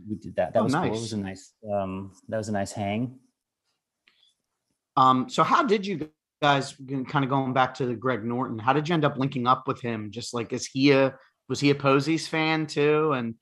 We 0.07 0.15
did 0.15 0.35
that. 0.35 0.53
That 0.53 0.59
Oh, 0.59 0.63
was 0.65 0.73
cool. 0.75 0.83
It 0.83 0.89
nice. 0.89 0.99
was 1.01 1.13
a 1.13 1.17
nice. 1.17 1.53
Um, 1.71 2.11
that 2.29 2.37
was 2.37 2.49
a 2.49 2.51
nice 2.51 2.71
hang. 2.71 3.17
Um, 4.95 5.29
so 5.29 5.43
how 5.43 5.63
did 5.63 5.85
you 5.85 6.09
guys 6.41 6.75
kind 7.07 7.23
of 7.23 7.29
going 7.29 7.53
back 7.53 7.73
to 7.75 7.85
the 7.85 7.95
Greg 7.95 8.23
Norton? 8.23 8.59
How 8.59 8.73
did 8.73 8.87
you 8.87 8.93
end 8.93 9.05
up 9.05 9.17
linking 9.17 9.47
up 9.47 9.67
with 9.67 9.81
him? 9.81 10.11
Just 10.11 10.33
like 10.33 10.53
is 10.53 10.65
he 10.65 10.91
a 10.91 11.15
was 11.49 11.59
he 11.59 11.69
a 11.71 11.75
Posies 11.75 12.27
fan 12.27 12.67
too? 12.67 13.13
And 13.13 13.35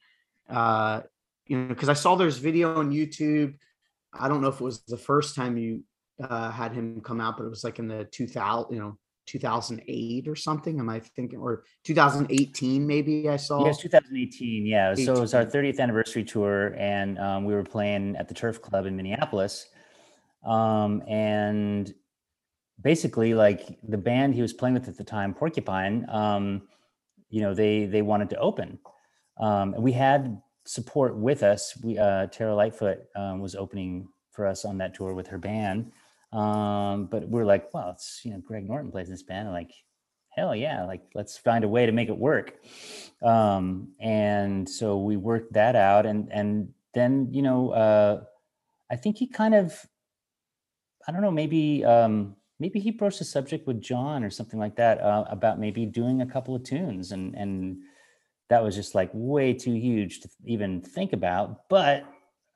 uh, 0.50 1.02
you 1.48 1.58
know, 1.58 1.68
because 1.70 1.90
I 1.90 1.94
saw 1.94 2.16
there's 2.16 2.38
video 2.38 2.78
on 2.80 2.92
YouTube. 2.92 3.56
I 4.14 4.28
don't 4.28 4.42
know 4.42 4.48
if 4.50 4.62
it 4.62 4.64
was 4.64 4.82
the 4.88 4.98
first 4.98 5.36
time 5.36 5.58
you 5.58 5.84
uh, 6.24 6.52
had 6.52 6.72
him 6.74 7.02
come 7.02 7.20
out, 7.20 7.38
but 7.38 7.46
it 7.46 7.50
was 7.50 7.64
like 7.64 7.80
in 7.80 7.88
the 7.88 8.06
2000, 8.06 8.74
you 8.74 8.80
know, 8.80 8.98
2008 9.26 10.28
or 10.28 10.36
something. 10.36 10.80
Am 10.80 10.90
I 10.90 11.00
thinking 11.00 11.40
or 11.40 11.64
2018 11.84 12.86
maybe? 12.86 13.30
I 13.30 13.38
saw. 13.38 13.64
Yeah, 13.64 13.70
it's 13.70 13.82
2018. 13.82 14.66
Yeah, 14.66 14.94
so 14.96 15.14
it 15.14 15.20
was 15.20 15.34
our 15.34 15.46
30th 15.46 15.80
anniversary 15.80 16.24
tour, 16.24 16.76
and 16.78 17.18
um, 17.20 17.46
we 17.46 17.54
were 17.54 17.64
playing 17.64 18.16
at 18.18 18.28
the 18.28 18.34
Turf 18.34 18.62
Club 18.62 18.86
in 18.86 18.96
Minneapolis. 18.96 19.68
Um, 20.46 21.02
and 21.08 21.94
basically, 22.82 23.34
like 23.34 23.78
the 23.84 23.98
band 23.98 24.36
he 24.36 24.42
was 24.42 24.54
playing 24.54 24.76
with 24.76 24.88
at 24.88 24.98
the 24.98 25.04
time, 25.04 25.34
Porcupine, 25.34 26.06
um, 26.10 26.64
you 27.30 27.42
know, 27.42 27.54
they 27.54 27.86
they 27.86 28.02
wanted 28.02 28.30
to 28.32 28.38
open, 28.38 28.80
um, 29.40 29.74
and 29.74 29.84
we 29.84 29.92
had 29.92 30.42
support 30.66 31.16
with 31.16 31.44
us. 31.44 31.78
We 31.84 31.98
uh, 31.98 32.28
Tara 32.28 32.56
Lightfoot 32.56 33.00
um, 33.16 33.40
was 33.40 33.56
opening 33.56 34.08
for 34.32 34.46
us 34.46 34.66
on 34.66 34.78
that 34.80 34.94
tour 34.94 35.14
with 35.14 35.28
her 35.28 35.38
band. 35.38 35.92
Um, 36.32 37.06
but 37.06 37.28
we're 37.28 37.46
like, 37.46 37.74
well, 37.74 37.92
it's 37.92 38.22
you 38.24 38.32
know, 38.32 38.40
Greg 38.40 38.68
Norton 38.68 38.92
plays 38.92 39.10
this 39.10 39.24
band, 39.24 39.48
and 39.48 39.56
like 39.56 39.72
hell 40.36 40.56
yeah, 40.56 40.86
like 40.86 41.02
let's 41.16 41.38
find 41.38 41.64
a 41.64 41.68
way 41.68 41.86
to 41.86 41.92
make 41.92 42.10
it 42.10 42.18
work. 42.18 42.56
Um, 43.24 43.94
and 44.00 44.70
so 44.70 44.98
we 44.98 45.18
worked 45.18 45.54
that 45.54 45.76
out, 45.76 46.06
and 46.06 46.32
and 46.32 46.74
then 46.94 47.30
you 47.32 47.42
know, 47.42 47.72
uh, 47.72 48.24
I 48.92 48.96
think 48.96 49.18
he 49.18 49.28
kind 49.28 49.56
of, 49.56 49.74
I 51.08 51.12
don't 51.12 51.22
know, 51.22 51.32
maybe 51.32 51.84
um, 51.86 52.36
maybe 52.60 52.80
he 52.80 52.92
broached 52.92 53.20
the 53.20 53.26
subject 53.26 53.66
with 53.68 53.82
John 53.82 54.24
or 54.24 54.30
something 54.30 54.60
like 54.60 54.76
that 54.76 55.02
uh, 55.02 55.26
about 55.30 55.60
maybe 55.60 55.86
doing 55.86 56.22
a 56.22 56.26
couple 56.26 56.56
of 56.56 56.64
tunes, 56.64 57.12
and 57.12 57.34
and 57.36 57.78
that 58.50 58.64
was 58.64 58.76
just 58.76 58.94
like 58.94 59.10
way 59.14 59.54
too 59.54 59.74
huge 59.74 60.22
to 60.22 60.30
even 60.46 60.82
think 60.82 61.14
about. 61.14 61.70
But 61.70 62.06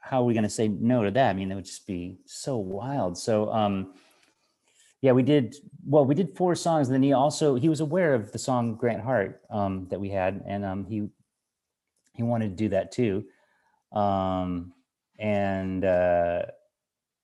how 0.09 0.23
are 0.23 0.25
we 0.25 0.33
going 0.33 0.43
to 0.43 0.49
say 0.49 0.67
no 0.67 1.03
to 1.03 1.11
that? 1.11 1.29
I 1.29 1.33
mean, 1.33 1.49
that 1.49 1.55
would 1.55 1.65
just 1.65 1.85
be 1.85 2.17
so 2.25 2.57
wild. 2.57 3.15
So, 3.15 3.51
um, 3.53 3.93
yeah, 5.01 5.11
we 5.11 5.21
did. 5.21 5.55
Well, 5.85 6.03
we 6.03 6.15
did 6.15 6.35
four 6.35 6.55
songs, 6.55 6.87
and 6.87 6.95
then 6.95 7.03
he 7.03 7.13
also 7.13 7.55
he 7.55 7.69
was 7.69 7.79
aware 7.79 8.15
of 8.15 8.31
the 8.31 8.39
song 8.39 8.73
Grant 8.73 9.03
Hart 9.03 9.41
um, 9.51 9.87
that 9.91 9.99
we 9.99 10.09
had, 10.09 10.41
and 10.47 10.65
um, 10.65 10.83
he 10.83 11.09
he 12.15 12.23
wanted 12.23 12.49
to 12.49 12.55
do 12.55 12.69
that 12.69 12.91
too. 12.91 13.23
Um, 13.93 14.73
and 15.19 15.85
uh, 15.85 16.41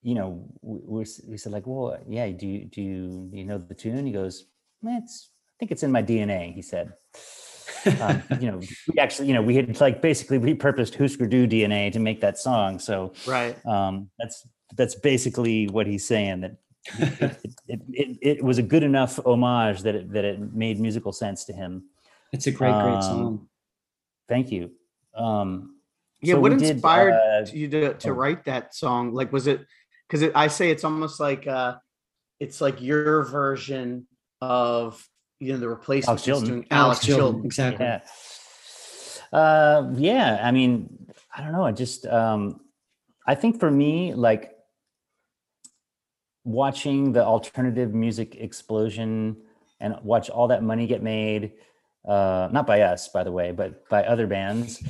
you 0.03 0.13
know, 0.13 0.47
we, 0.61 1.05
we 1.27 1.37
said 1.37 1.51
like, 1.51 1.65
well, 1.65 1.97
yeah, 2.07 2.29
do 2.29 2.47
you 2.47 2.65
do 2.65 2.81
you, 2.83 3.29
you 3.33 3.45
know 3.45 3.57
the 3.57 3.73
tune? 3.73 4.05
He 4.05 4.13
goes, 4.13 4.45
Man, 4.83 5.01
it's 5.03 5.31
I 5.49 5.53
think 5.59 5.71
it's 5.71 5.83
in 5.83 5.91
my 5.91 6.03
DNA. 6.03 6.53
He 6.53 6.61
said. 6.61 6.93
Um, 8.01 8.23
you 8.39 8.51
know, 8.51 8.59
we 8.59 8.99
actually, 8.99 9.27
you 9.27 9.33
know, 9.33 9.41
we 9.41 9.55
had 9.55 9.79
like 9.79 10.01
basically 10.01 10.39
repurposed 10.39 10.95
Husker 10.95 11.27
Du 11.27 11.47
DNA 11.47 11.91
to 11.93 11.99
make 11.99 12.21
that 12.21 12.37
song. 12.37 12.79
So 12.79 13.13
Right. 13.27 13.55
um, 13.65 14.09
that's 14.19 14.47
that's 14.75 14.95
basically 14.95 15.67
what 15.67 15.87
he's 15.87 16.07
saying 16.07 16.41
that 16.41 16.57
it, 16.99 17.37
it, 17.67 17.81
it, 17.93 18.17
it 18.21 18.43
was 18.43 18.57
a 18.57 18.63
good 18.63 18.83
enough 18.83 19.19
homage 19.25 19.81
that 19.83 19.95
it, 19.95 20.11
that 20.13 20.25
it 20.25 20.53
made 20.53 20.79
musical 20.79 21.11
sense 21.11 21.45
to 21.45 21.53
him. 21.53 21.85
It's 22.31 22.47
a 22.47 22.51
great, 22.51 22.73
great 22.73 22.95
Um, 22.95 23.01
song. 23.01 23.47
Thank 24.27 24.51
you. 24.51 24.71
Um, 25.15 25.75
Yeah. 26.21 26.35
so 26.35 26.39
what 26.41 26.51
we 26.51 26.57
did, 26.57 26.71
inspired 26.71 27.13
uh, 27.13 27.45
you 27.51 27.69
to, 27.69 27.93
to 27.93 28.09
oh. 28.09 28.13
write 28.13 28.45
that 28.45 28.75
song? 28.75 29.13
Like, 29.13 29.31
was 29.31 29.47
it 29.47 29.65
because 30.07 30.21
it, 30.21 30.31
I 30.35 30.47
say 30.47 30.69
it's 30.69 30.83
almost 30.83 31.19
like 31.19 31.47
uh, 31.47 31.75
it's 32.39 32.61
like 32.61 32.81
your 32.81 33.23
version 33.23 34.07
of 34.41 35.07
you 35.39 35.53
know 35.53 35.59
the 35.59 35.69
replacement 35.69 36.21
Chilton. 36.21 36.47
doing 36.47 36.67
Alex 36.71 36.99
Alex 36.99 37.05
Chilton, 37.05 37.23
Chilton. 37.23 37.45
exactly. 37.45 37.85
yeah. 37.85 38.01
Uh, 39.37 39.91
yeah. 39.95 40.39
I 40.41 40.51
mean, 40.51 41.07
I 41.35 41.41
don't 41.41 41.51
know. 41.51 41.65
I 41.65 41.71
just, 41.71 42.05
um, 42.05 42.61
I 43.27 43.35
think 43.35 43.59
for 43.59 43.69
me, 43.69 44.13
like 44.13 44.51
watching 46.43 47.11
the 47.11 47.23
alternative 47.23 47.93
music 47.93 48.35
explosion 48.35 49.37
and 49.79 49.95
watch 50.03 50.29
all 50.29 50.47
that 50.47 50.63
money 50.63 50.87
get 50.87 51.03
made, 51.03 51.53
uh, 52.07 52.47
not 52.51 52.65
by 52.65 52.81
us, 52.81 53.09
by 53.09 53.23
the 53.23 53.31
way, 53.31 53.51
but 53.51 53.89
by 53.89 54.03
other 54.05 54.27
bands. 54.27 54.81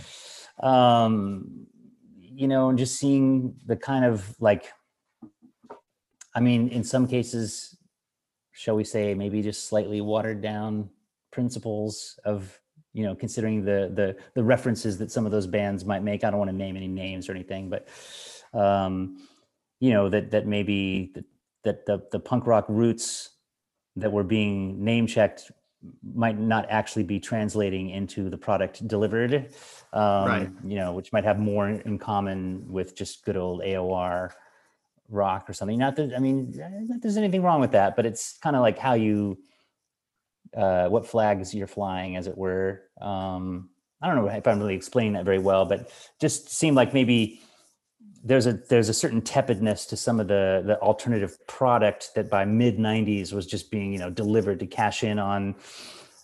Um, 0.59 1.65
you 2.19 2.47
know, 2.47 2.69
and 2.69 2.77
just 2.77 2.99
seeing 2.99 3.55
the 3.65 3.77
kind 3.77 4.05
of 4.05 4.35
like, 4.39 4.71
I 6.35 6.41
mean, 6.41 6.67
in 6.67 6.83
some 6.83 7.07
cases, 7.07 7.75
shall 8.55 8.75
we 8.75 8.83
say, 8.83 9.13
maybe 9.13 9.41
just 9.41 9.67
slightly 9.67 10.01
watered 10.01 10.41
down 10.41 10.89
principles 11.31 12.17
of 12.23 12.59
you 12.93 13.03
know 13.03 13.13
considering 13.13 13.65
the 13.65 13.91
the 13.93 14.15
the 14.35 14.43
references 14.43 14.97
that 14.97 15.11
some 15.11 15.25
of 15.25 15.31
those 15.33 15.45
bands 15.47 15.83
might 15.83 16.01
make 16.01 16.23
i 16.23 16.29
don't 16.29 16.39
want 16.39 16.49
to 16.49 16.55
name 16.55 16.77
any 16.77 16.87
names 16.87 17.27
or 17.27 17.33
anything 17.33 17.69
but 17.69 17.89
um 18.57 19.17
you 19.81 19.91
know 19.91 20.07
that 20.07 20.31
that 20.31 20.47
maybe 20.47 21.11
that, 21.13 21.25
that 21.65 21.85
the 21.85 22.01
the 22.13 22.19
punk 22.19 22.47
rock 22.47 22.63
roots 22.69 23.31
that 23.97 24.09
were 24.09 24.23
being 24.23 24.81
name 24.81 25.05
checked 25.07 25.51
might 26.13 26.39
not 26.39 26.65
actually 26.69 27.03
be 27.03 27.19
translating 27.19 27.89
into 27.89 28.29
the 28.29 28.37
product 28.37 28.87
delivered 28.87 29.33
um 29.91 30.25
Right. 30.25 30.49
you 30.63 30.77
know 30.77 30.93
which 30.93 31.11
might 31.11 31.25
have 31.25 31.37
more 31.37 31.67
in 31.67 31.99
common 31.99 32.63
with 32.69 32.95
just 32.95 33.25
good 33.25 33.35
old 33.35 33.61
aor 33.61 34.31
rock 35.09 35.49
or 35.49 35.53
something 35.53 35.77
not 35.77 35.95
that 35.95 36.13
i 36.15 36.19
mean 36.19 36.51
not 36.87 37.01
there's 37.01 37.17
anything 37.17 37.43
wrong 37.43 37.61
with 37.61 37.71
that 37.71 37.95
but 37.95 38.05
it's 38.05 38.37
kind 38.39 38.55
of 38.55 38.61
like 38.61 38.77
how 38.77 38.93
you 38.93 39.37
uh, 40.55 40.87
what 40.87 41.05
flags 41.05 41.53
you're 41.53 41.67
flying, 41.67 42.15
as 42.15 42.27
it 42.27 42.37
were. 42.37 42.83
Um, 43.01 43.69
I 44.01 44.07
don't 44.07 44.15
know 44.15 44.27
if 44.27 44.47
I'm 44.47 44.59
really 44.59 44.75
explaining 44.75 45.13
that 45.13 45.25
very 45.25 45.39
well, 45.39 45.65
but 45.65 45.91
just 46.19 46.49
seemed 46.49 46.75
like 46.75 46.93
maybe 46.93 47.41
there's 48.23 48.45
a 48.45 48.53
there's 48.53 48.89
a 48.89 48.93
certain 48.93 49.21
tepidness 49.21 49.85
to 49.87 49.97
some 49.97 50.19
of 50.19 50.27
the 50.27 50.63
the 50.65 50.79
alternative 50.79 51.37
product 51.47 52.09
that 52.15 52.29
by 52.29 52.43
mid 52.45 52.77
90s 52.77 53.33
was 53.33 53.45
just 53.45 53.69
being 53.69 53.93
you 53.93 53.99
know 53.99 54.09
delivered 54.09 54.59
to 54.59 54.65
cash 54.67 55.03
in 55.03 55.19
on 55.19 55.55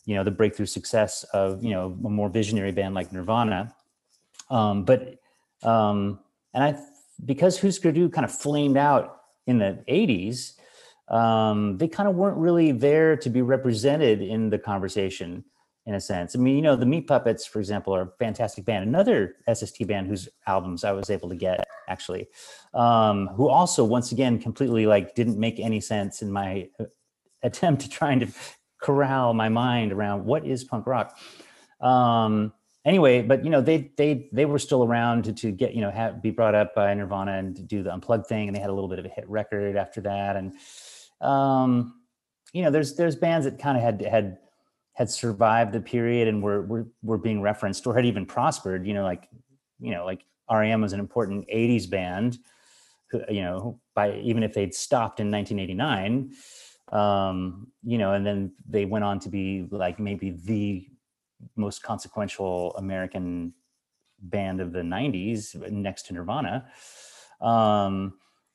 you 0.05 0.15
know 0.15 0.23
the 0.23 0.32
breakthrough 0.32 0.65
success 0.65 1.23
of 1.34 1.63
you 1.63 1.71
know 1.71 1.97
a 2.05 2.09
more 2.09 2.29
visionary 2.29 2.71
band 2.71 2.95
like 2.95 3.11
Nirvana. 3.11 3.73
Um, 4.49 4.84
but 4.84 5.19
um, 5.63 6.19
and 6.53 6.63
I 6.63 6.79
because 7.26 7.59
Husker 7.59 7.91
Du 7.91 8.09
kind 8.09 8.26
of 8.26 8.32
flamed 8.32 8.78
out 8.78 9.17
in 9.47 9.57
the 9.57 9.84
80s 9.89 10.53
um, 11.11 11.78
they 11.78 11.89
kind 11.89 12.07
of 12.07 12.15
weren't 12.15 12.38
really 12.38 12.72
there 12.72 13.17
to 13.17 13.30
be 13.30 13.41
represented 13.41 14.22
in 14.22 14.49
the 14.49 14.57
conversation 14.57 15.43
in 15.86 15.95
a 15.95 15.99
sense. 15.99 16.36
I 16.36 16.39
mean, 16.39 16.55
you 16.55 16.61
know, 16.61 16.76
the 16.76 16.86
Meat 16.86 17.07
Puppets, 17.07 17.45
for 17.45 17.59
example, 17.59 17.93
are 17.93 18.03
a 18.03 18.11
fantastic 18.17 18.65
band. 18.65 18.88
Another 18.88 19.36
SST 19.51 19.86
band 19.88 20.07
whose 20.07 20.30
albums 20.47 20.84
I 20.84 20.93
was 20.93 21.09
able 21.09 21.28
to 21.30 21.36
get 21.36 21.65
actually, 21.89 22.28
um, 22.74 23.28
who 23.36 23.49
also 23.49 23.84
once 23.84 24.11
again 24.11 24.39
completely 24.39 24.86
like 24.86 25.15
didn't 25.15 25.38
make 25.38 25.59
any 25.59 25.82
sense 25.82 26.22
in 26.22 26.32
my 26.32 26.69
uh, 26.80 26.86
attempt 27.43 27.82
to 27.82 27.89
trying 27.89 28.19
to 28.22 28.28
corral 28.82 29.34
my 29.34 29.49
mind 29.49 29.91
around 29.91 30.24
what 30.24 30.45
is 30.45 30.63
punk 30.63 30.88
rock. 30.88 31.17
Um, 31.82 32.53
anyway, 32.86 33.21
but 33.21 33.43
you 33.43 33.49
know, 33.49 33.61
they 33.61 33.91
they 33.97 34.29
they 34.32 34.45
were 34.45 34.59
still 34.59 34.84
around 34.84 35.25
to, 35.25 35.34
to 35.34 35.51
get 35.51 35.73
you 35.73 35.82
know 35.82 35.91
have, 35.91 36.21
be 36.21 36.32
brought 36.32 36.55
up 36.55 36.75
by 36.75 36.93
Nirvana 36.93 37.34
and 37.34 37.67
do 37.67 37.84
the 37.84 37.93
unplugged 37.93 38.27
thing, 38.27 38.47
and 38.47 38.55
they 38.55 38.61
had 38.61 38.69
a 38.69 38.73
little 38.73 38.89
bit 38.89 38.99
of 38.99 39.05
a 39.05 39.09
hit 39.09 39.29
record 39.29 39.75
after 39.75 40.01
that, 40.01 40.36
and 40.36 40.53
um, 41.21 41.93
you 42.53 42.63
know, 42.63 42.71
there's 42.71 42.95
there's 42.95 43.15
bands 43.15 43.45
that 43.45 43.59
kind 43.59 43.77
of 43.77 43.84
had 43.84 44.01
had 44.01 44.38
had 44.93 45.09
survived 45.09 45.71
the 45.71 45.82
period 45.82 46.27
and 46.27 46.43
were 46.43 46.61
were 46.63 46.88
were 47.01 47.17
being 47.17 47.41
referenced 47.41 47.86
or 47.88 47.95
had 47.95 48.05
even 48.05 48.25
prospered. 48.25 48.86
You 48.86 48.93
know, 48.93 49.03
like 49.03 49.27
you 49.79 49.91
know, 49.91 50.05
like 50.05 50.25
REM 50.51 50.82
was 50.82 50.93
an 50.93 50.99
important 50.99 51.47
'80s 51.47 51.89
band. 51.89 52.39
Who, 53.11 53.21
you 53.29 53.41
know, 53.41 53.79
by 53.93 54.15
even 54.19 54.43
if 54.43 54.53
they'd 54.53 54.73
stopped 54.73 55.19
in 55.19 55.32
1989, 55.32 56.34
um, 56.97 57.67
you 57.84 57.97
know, 57.97 58.13
and 58.13 58.25
then 58.25 58.53
they 58.67 58.86
went 58.86 59.05
on 59.05 59.19
to 59.19 59.29
be 59.29 59.67
like 59.69 59.99
maybe 59.99 60.32
the 60.32 60.88
most 61.56 61.84
consequential 61.84 62.76
American 62.78 63.54
band 64.20 64.62
of 64.62 64.72
the 64.72 64.82
90s 64.82 65.56
next 65.72 66.04
to 66.08 66.14
Nirvana. 66.14 66.66
Um, 67.39 68.14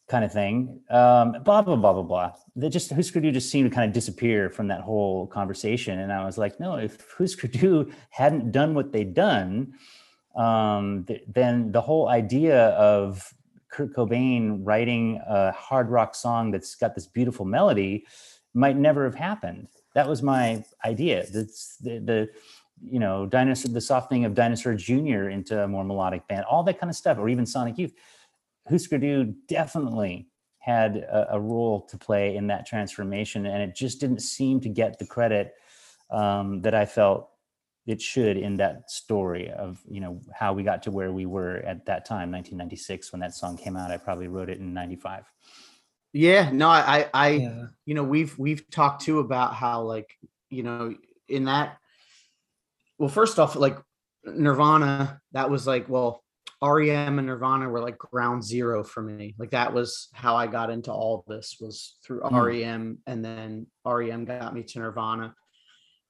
kind 0.09 0.24
of 0.24 0.32
thing. 0.32 0.80
Um, 0.89 1.32
blah 1.43 1.62
blah 1.62 1.76
blah 1.76 1.93
blah 1.93 2.03
blah. 2.03 2.32
They 2.55 2.68
just 2.68 2.93
Husker 2.93 3.20
Du 3.20 3.32
just 3.32 3.51
seemed 3.51 3.70
to 3.70 3.74
kind 3.74 3.89
of 3.89 3.93
disappear 3.93 4.51
from 4.51 4.68
that 4.68 4.80
whole 4.80 5.26
conversation, 5.26 5.99
and 5.99 6.12
I 6.12 6.24
was 6.24 6.39
like, 6.39 6.61
no, 6.61 6.76
if 6.76 6.99
Husker 7.18 7.49
Du 7.49 7.91
hadn't 8.11 8.53
done 8.53 8.74
what 8.74 8.93
they'd 8.93 9.14
done, 9.14 9.74
um, 10.37 11.05
th- 11.07 11.24
then 11.26 11.72
the 11.72 11.80
whole 11.80 12.09
idea 12.09 12.68
of 12.68 13.32
Kurt 13.68 13.95
Cobain 13.95 14.61
writing 14.62 15.20
a 15.26 15.53
hard 15.53 15.91
rock 15.91 16.14
song 16.14 16.51
that's 16.51 16.76
got 16.76 16.95
this 16.95 17.07
beautiful 17.07 17.45
melody 17.45 18.07
might 18.55 18.76
never 18.76 19.05
have 19.05 19.14
happened. 19.14 19.68
That 19.95 20.09
was 20.09 20.22
my 20.22 20.64
idea. 20.84 21.26
That's 21.30 21.76
the, 21.78 21.99
the 21.99 22.28
you 22.82 22.98
know 22.98 23.26
dinosaur 23.26 23.72
the 23.72 23.80
softening 23.80 24.24
of 24.24 24.34
Dinosaur 24.34 24.74
Jr. 24.74 25.28
into 25.30 25.62
a 25.62 25.68
more 25.68 25.84
melodic 25.84 26.26
band, 26.28 26.44
all 26.44 26.62
that 26.64 26.78
kind 26.78 26.90
of 26.90 26.96
stuff, 26.96 27.18
or 27.18 27.28
even 27.28 27.46
Sonic 27.46 27.78
Youth. 27.78 27.94
Husker 28.68 28.98
Du 28.98 29.34
definitely 29.48 30.28
had 30.58 30.96
a, 30.96 31.34
a, 31.34 31.40
role 31.40 31.82
to 31.82 31.96
play 31.96 32.34
in 32.34 32.48
that 32.48 32.66
transformation, 32.66 33.46
and 33.46 33.62
it 33.62 33.76
just 33.76 34.00
didn't 34.00 34.20
seem 34.20 34.60
to 34.60 34.68
get 34.68 34.98
the 34.98 35.06
credit 35.06 35.54
um, 36.10 36.60
that 36.62 36.74
I 36.74 36.84
felt 36.84 37.30
it 37.86 38.02
should 38.02 38.36
in 38.36 38.56
that 38.56 38.90
story 38.90 39.50
of 39.52 39.80
you 39.88 40.00
know 40.00 40.20
how 40.34 40.52
we 40.52 40.64
got 40.64 40.82
to 40.82 40.90
where 40.90 41.12
we 41.12 41.24
were 41.26 41.58
at 41.58 41.86
that 41.86 42.04
time, 42.04 42.32
1996, 42.32 43.12
when 43.12 43.20
that 43.20 43.34
song 43.34 43.56
came 43.56 43.76
out. 43.76 43.92
I 43.92 43.96
probably 43.96 44.26
wrote 44.26 44.50
it 44.50 44.58
in 44.58 44.74
'95. 44.74 45.30
Yeah, 46.12 46.50
no, 46.50 46.68
I, 46.68 47.08
I, 47.12 47.28
Yeah. 47.28 47.66
you 47.84 47.94
know, 47.94 48.02
we've 48.02 48.36
we've 48.38 48.68
talked 48.70 49.02
too 49.02 49.20
about 49.20 49.54
how 49.54 49.82
like 49.82 50.18
you 50.50 50.62
know 50.62 50.94
in 51.28 51.44
that. 51.44 51.78
Well, 52.99 53.09
first 53.09 53.38
off, 53.38 53.57
like 53.57 53.78
Nirvana, 54.24 55.20
that 55.32 55.51
was 55.51 55.66
like 55.66 55.88
well 55.88 56.22
REM 56.62 57.18
and 57.18 57.26
Nirvana 57.26 57.68
were 57.68 57.80
like 57.80 57.99
ground 57.99 58.42
zero 58.42 58.82
for 58.82 59.03
me. 59.03 59.34
Like 59.38 59.51
that 59.51 59.74
was 59.74 60.09
how 60.12 60.36
I 60.36 60.47
got 60.47 60.70
into 60.70 60.90
all 60.92 61.24
this 61.28 61.59
was 61.61 61.99
through 62.05 62.20
Mm. 62.20 62.47
REM 62.47 62.99
and 63.07 63.24
then 63.24 63.66
REM 63.84 64.24
got 64.24 64.55
me 64.55 64.62
to 64.62 64.78
Nirvana. 64.78 65.34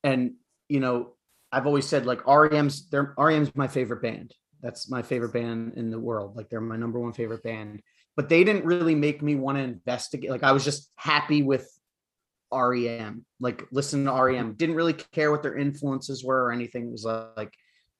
And 0.04 0.34
you 0.68 0.80
know, 0.80 1.14
I've 1.50 1.66
always 1.66 1.86
said 1.86 2.06
like 2.06 2.26
REM's 2.26 2.88
they're 2.90 3.14
REM's 3.18 3.54
my 3.56 3.68
favorite 3.68 4.02
band. 4.02 4.34
That's 4.62 4.90
my 4.90 5.02
favorite 5.02 5.32
band 5.32 5.74
in 5.76 5.90
the 5.90 6.00
world. 6.00 6.36
Like 6.36 6.48
they're 6.48 6.60
my 6.60 6.76
number 6.76 7.00
one 7.00 7.12
favorite 7.12 7.42
band. 7.42 7.82
But 8.16 8.28
they 8.28 8.44
didn't 8.44 8.64
really 8.64 8.94
make 8.94 9.20
me 9.22 9.34
want 9.34 9.58
to 9.58 9.62
investigate. 9.62 10.30
Like 10.30 10.42
I 10.42 10.52
was 10.52 10.64
just 10.64 10.90
happy 10.96 11.42
with 11.42 11.68
REM, 12.52 13.24
like 13.40 13.66
listen 13.72 14.04
to 14.04 14.12
REM. 14.12 14.54
Didn't 14.54 14.76
really 14.76 14.92
care 14.92 15.30
what 15.30 15.42
their 15.42 15.56
influences 15.56 16.24
were 16.24 16.44
or 16.44 16.52
anything. 16.52 16.86
It 16.86 16.92
was 16.92 17.04
like, 17.04 17.52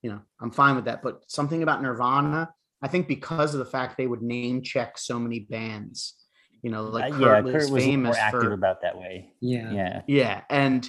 you 0.02 0.10
know, 0.10 0.20
I'm 0.40 0.50
fine 0.50 0.76
with 0.76 0.84
that. 0.86 1.02
But 1.02 1.22
something 1.28 1.62
about 1.62 1.82
Nirvana, 1.82 2.50
I 2.82 2.88
think 2.88 3.08
because 3.08 3.54
of 3.54 3.58
the 3.58 3.64
fact 3.64 3.96
they 3.96 4.06
would 4.06 4.22
name 4.22 4.62
check 4.62 4.98
so 4.98 5.18
many 5.18 5.40
bands, 5.40 6.14
you 6.62 6.70
know, 6.70 6.84
like 6.84 7.12
Uh, 7.12 7.18
Kurt 7.18 7.46
yeah, 7.46 7.52
Kurt 7.52 7.70
was 7.70 7.84
famous 7.84 8.16
active 8.16 8.42
for 8.42 8.52
about 8.52 8.82
that 8.82 8.98
way. 8.98 9.32
Yeah. 9.40 9.72
Yeah. 9.72 10.02
yeah, 10.06 10.40
and 10.50 10.88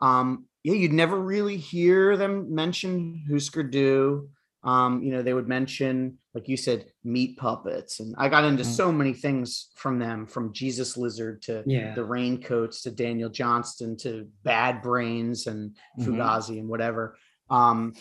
um, 0.00 0.46
yeah, 0.62 0.74
you'd 0.74 0.92
never 0.92 1.18
really 1.18 1.56
hear 1.56 2.16
them 2.16 2.54
mention 2.54 3.24
Husker 3.30 3.62
Du. 3.62 4.28
Um, 4.64 5.02
you 5.02 5.10
know, 5.12 5.22
they 5.22 5.34
would 5.34 5.46
mention, 5.46 6.16
like 6.32 6.48
you 6.48 6.56
said, 6.56 6.86
meat 7.04 7.36
puppets, 7.36 8.00
and 8.00 8.14
I 8.16 8.30
got 8.30 8.44
into 8.44 8.62
Mm. 8.62 8.76
so 8.76 8.90
many 8.90 9.12
things 9.12 9.68
from 9.76 9.98
them, 9.98 10.26
from 10.26 10.54
Jesus 10.54 10.96
Lizard 10.96 11.42
to 11.42 11.62
Yeah. 11.66 11.94
the 11.94 12.02
Raincoats 12.04 12.80
to 12.82 12.90
Daniel 12.90 13.28
Johnston 13.28 13.96
to 13.98 14.26
Bad 14.42 14.80
Brains 14.80 15.46
and 15.46 15.76
Mhm. 15.98 16.04
Fugazi 16.06 16.58
and 16.58 16.68
whatever. 16.68 17.16
Um, 17.50 17.92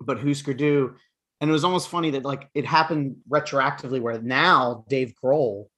but 0.00 0.18
Husker 0.18 0.52
Du, 0.52 0.96
and 1.40 1.48
it 1.48 1.52
was 1.52 1.62
almost 1.64 1.88
funny 1.88 2.10
that 2.10 2.24
like 2.24 2.50
it 2.54 2.66
happened 2.66 3.18
retroactively, 3.30 4.00
where 4.00 4.20
now 4.20 4.84
Dave 4.88 5.14
Grohl 5.22 5.68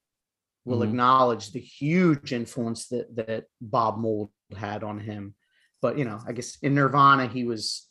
will 0.65 0.79
Mhm. 0.79 0.87
acknowledge 0.89 1.51
the 1.51 1.59
huge 1.59 2.33
influence 2.33 2.87
that 2.87 3.15
that 3.17 3.45
Bob 3.61 3.99
Mould 3.99 4.31
had 4.57 4.83
on 4.83 4.97
him. 4.99 5.35
But 5.79 5.99
you 5.99 6.05
know, 6.05 6.19
I 6.25 6.31
guess 6.31 6.57
in 6.63 6.73
Nirvana 6.73 7.27
he 7.27 7.43
was 7.43 7.87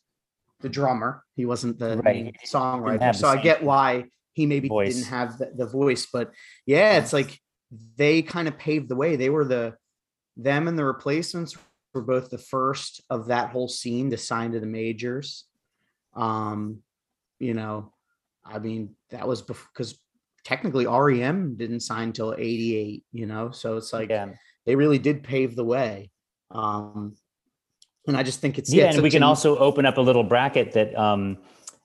the 0.63 0.69
drummer; 0.69 1.23
he 1.37 1.45
wasn't 1.45 1.79
the 1.79 1.97
Right. 1.99 2.25
main 2.25 2.33
songwriter. 2.47 2.99
the 3.01 3.13
So 3.13 3.29
I 3.29 3.37
get 3.37 3.63
why 3.63 4.05
he 4.35 4.47
maybe 4.47 4.69
voice. 4.69 4.95
didn't 4.95 5.09
have 5.09 5.39
the, 5.39 5.53
the 5.55 5.67
voice. 5.67 6.07
But 6.13 6.33
yeah, 6.67 6.99
it's 6.99 7.13
like 7.13 7.39
they 7.97 8.23
kind 8.23 8.49
of 8.49 8.59
paved 8.59 8.89
the 8.89 8.97
way. 8.97 9.17
They 9.17 9.31
were 9.31 9.45
the 9.45 9.77
them 10.37 10.69
and 10.69 10.79
the 10.79 10.85
replacements 10.85 11.57
were 11.93 12.03
both 12.03 12.31
the 12.31 12.39
first 12.39 13.03
of 13.11 13.27
that 13.27 13.51
whole 13.51 13.69
scene 13.69 14.11
to 14.11 14.17
sign 14.17 14.53
to 14.53 14.61
the 14.61 14.67
majors. 14.67 15.45
Um, 16.15 16.79
you 17.39 17.55
know, 17.55 17.93
I 18.45 18.59
mean, 18.59 18.95
that 19.11 19.27
was 19.29 19.43
because 19.43 19.99
technically 20.45 20.87
REM 20.87 21.57
didn't 21.57 21.81
sign 21.81 22.13
till 22.13 22.35
88, 22.37 23.05
you 23.13 23.27
know, 23.27 23.51
so 23.51 23.77
it's 23.77 23.93
like 23.93 24.09
yeah. 24.11 24.31
they 24.65 24.75
really 24.75 24.99
did 24.99 25.23
pave 25.23 25.55
the 25.55 25.65
way. 25.65 26.11
Um, 26.51 27.15
and 28.07 28.17
I 28.17 28.23
just 28.23 28.41
think 28.41 28.59
it's 28.59 28.73
yeah, 28.73 28.87
it's 28.87 28.97
and 28.97 29.03
we 29.03 29.11
can 29.11 29.23
a- 29.23 29.27
also 29.27 29.57
open 29.59 29.87
up 29.87 29.99
a 29.99 30.01
little 30.01 30.25
bracket 30.25 30.73
that 30.73 30.97
um, 30.99 31.39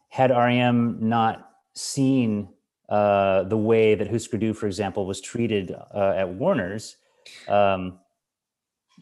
had 0.10 0.32
REM 0.32 0.98
not 1.02 1.50
seen 1.76 2.50
uh, 2.90 3.44
the 3.44 3.58
way 3.58 3.96
that 3.96 4.10
Husker 4.10 4.38
Du, 4.38 4.54
for 4.54 4.66
example, 4.68 5.06
was 5.06 5.22
treated 5.22 5.72
uh, 5.94 6.14
at 6.16 6.30
Warner's, 6.30 6.96
um, 7.48 8.00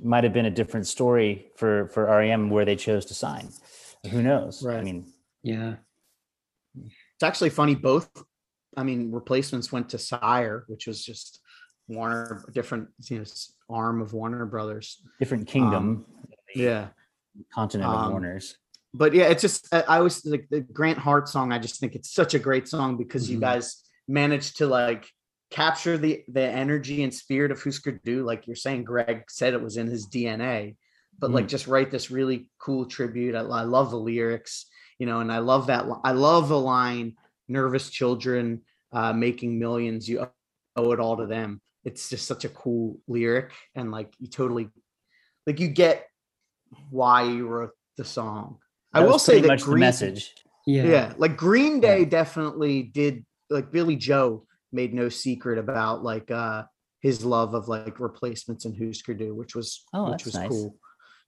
might 0.01 0.23
have 0.23 0.33
been 0.33 0.45
a 0.47 0.51
different 0.51 0.87
story 0.87 1.47
for 1.55 1.87
for 1.89 2.05
REM 2.05 2.49
where 2.49 2.65
they 2.65 2.75
chose 2.75 3.05
to 3.05 3.13
sign. 3.13 3.49
Who 4.11 4.21
knows? 4.21 4.65
I 4.65 4.81
mean, 4.81 5.11
Yeah. 5.43 5.75
it's 6.75 7.23
actually 7.23 7.49
funny. 7.49 7.75
Both, 7.75 8.09
I 8.77 8.83
mean, 8.83 9.11
replacements 9.11 9.71
went 9.71 9.89
to 9.89 9.97
Sire, 9.97 10.65
which 10.67 10.85
was 10.85 11.03
just 11.03 11.39
Warner, 11.87 12.43
different 12.53 12.89
you 13.09 13.19
know 13.19 13.25
arm 13.69 14.01
of 14.01 14.13
Warner 14.13 14.45
Brothers. 14.45 15.01
different 15.19 15.47
kingdom, 15.47 16.05
Yeah. 16.53 16.89
Continent 17.53 17.91
of 17.91 17.99
Um, 17.99 18.41
but 18.93 19.13
yeah, 19.13 19.25
it's 19.25 19.41
just 19.41 19.73
I, 19.73 19.81
always 19.97 20.25
like 20.25 20.47
the 20.49 20.61
Grant 20.61 20.97
Hart 20.97 21.27
song. 21.27 21.51
I 21.51 21.59
just 21.59 21.79
think 21.79 21.95
it's 21.95 22.13
such 22.13 22.33
a 22.33 22.39
great 22.39 22.67
song 22.67 22.97
because 22.97 23.29
you 23.29 23.37
Mhm. 23.37 23.41
guys 23.41 23.83
managed 24.07 24.57
to 24.57 24.67
like 24.67 25.09
capture 25.51 25.97
the 25.97 26.23
the 26.27 26.41
energy 26.41 27.03
and 27.03 27.13
spirit 27.13 27.51
of 27.51 27.61
Husker 27.61 27.91
Du. 28.03 28.23
Like 28.23 28.47
you're 28.47 28.55
saying, 28.55 28.83
Greg 28.85 29.29
said 29.29 29.53
it 29.53 29.61
was 29.61 29.77
in 29.77 29.87
his 29.87 30.07
DNA, 30.07 30.77
but 31.19 31.31
like 31.31 31.47
just 31.47 31.67
write 31.67 31.91
this 31.91 32.09
really 32.09 32.49
cool 32.57 32.85
tribute. 32.85 33.35
I, 33.35 33.39
I 33.41 33.63
love 33.63 33.91
the 33.91 33.99
lyrics, 33.99 34.65
you 34.97 35.05
know, 35.05 35.19
and 35.19 35.31
I 35.31 35.39
love 35.39 35.67
that. 35.67 35.85
I 36.03 36.11
love 36.13 36.47
the 36.49 36.59
line 36.59 37.15
"Nervous 37.47 37.89
children 37.89 38.61
uh, 38.93 39.11
making 39.13 39.59
millions. 39.59 40.07
You 40.07 40.27
owe 40.75 40.91
it 40.93 40.99
all 40.99 41.17
to 41.17 41.25
them." 41.27 41.61
It's 41.83 42.09
just 42.09 42.25
such 42.27 42.45
a 42.45 42.49
cool 42.49 42.99
lyric, 43.07 43.51
and 43.75 43.91
like 43.91 44.13
you 44.19 44.27
totally 44.27 44.69
like 45.45 45.59
you 45.59 45.67
get 45.67 46.07
why 46.89 47.23
you 47.23 47.47
wrote 47.47 47.71
the 47.97 48.05
song. 48.05 48.57
I 48.93 49.01
will 49.01 49.19
say 49.19 49.41
that 49.41 49.47
much 49.47 49.61
the 49.61 49.65
Green, 49.71 49.79
message. 49.81 50.33
Yeah. 50.65 50.83
yeah, 50.85 51.13
like 51.17 51.37
Green 51.37 51.75
Yeah. 51.75 51.81
Day 51.81 52.05
definitely 52.05 52.83
did. 52.83 53.25
Like 53.49 53.71
Billie 53.71 53.95
Joe 53.97 54.45
made 54.71 54.93
no 54.93 55.09
secret 55.09 55.59
about 55.59 56.03
like 56.03 56.31
uh 56.31 56.63
his 57.01 57.23
love 57.23 57.53
of 57.53 57.67
like 57.67 57.99
replacements 57.99 58.65
and 58.65 58.75
Husker 58.75 59.13
Du, 59.13 59.35
which 59.35 59.55
was 59.55 59.83
Oh, 59.93 60.11
which 60.11 60.25
was 60.25 60.33
nice. 60.33 60.49
cool. 60.49 60.77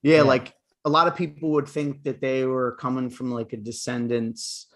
Yeah, 0.02 0.18
Yeah. 0.18 0.22
like 0.24 0.54
a 0.86 0.90
lot 0.90 1.08
of 1.08 1.16
people 1.16 1.52
would 1.52 1.68
think 1.68 2.04
that 2.04 2.22
they 2.22 2.46
were 2.46 2.76
coming 2.80 3.10
from 3.10 3.32
like 3.32 3.54
a 3.54 3.58
Descendants 3.58 4.68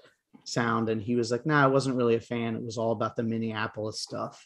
sound, 0.43 0.89
and 0.89 1.01
he 1.01 1.15
was 1.15 1.31
like, 1.31 1.45
"Nah, 1.45 1.63
I 1.63 1.67
wasn't 1.67 1.95
really 1.95 2.15
a 2.15 2.21
fan. 2.21 2.55
It 2.55 2.63
was 2.63 2.77
all 2.77 2.91
about 2.91 3.15
the 3.15 3.23
Minneapolis 3.23 4.01
stuff." 4.01 4.45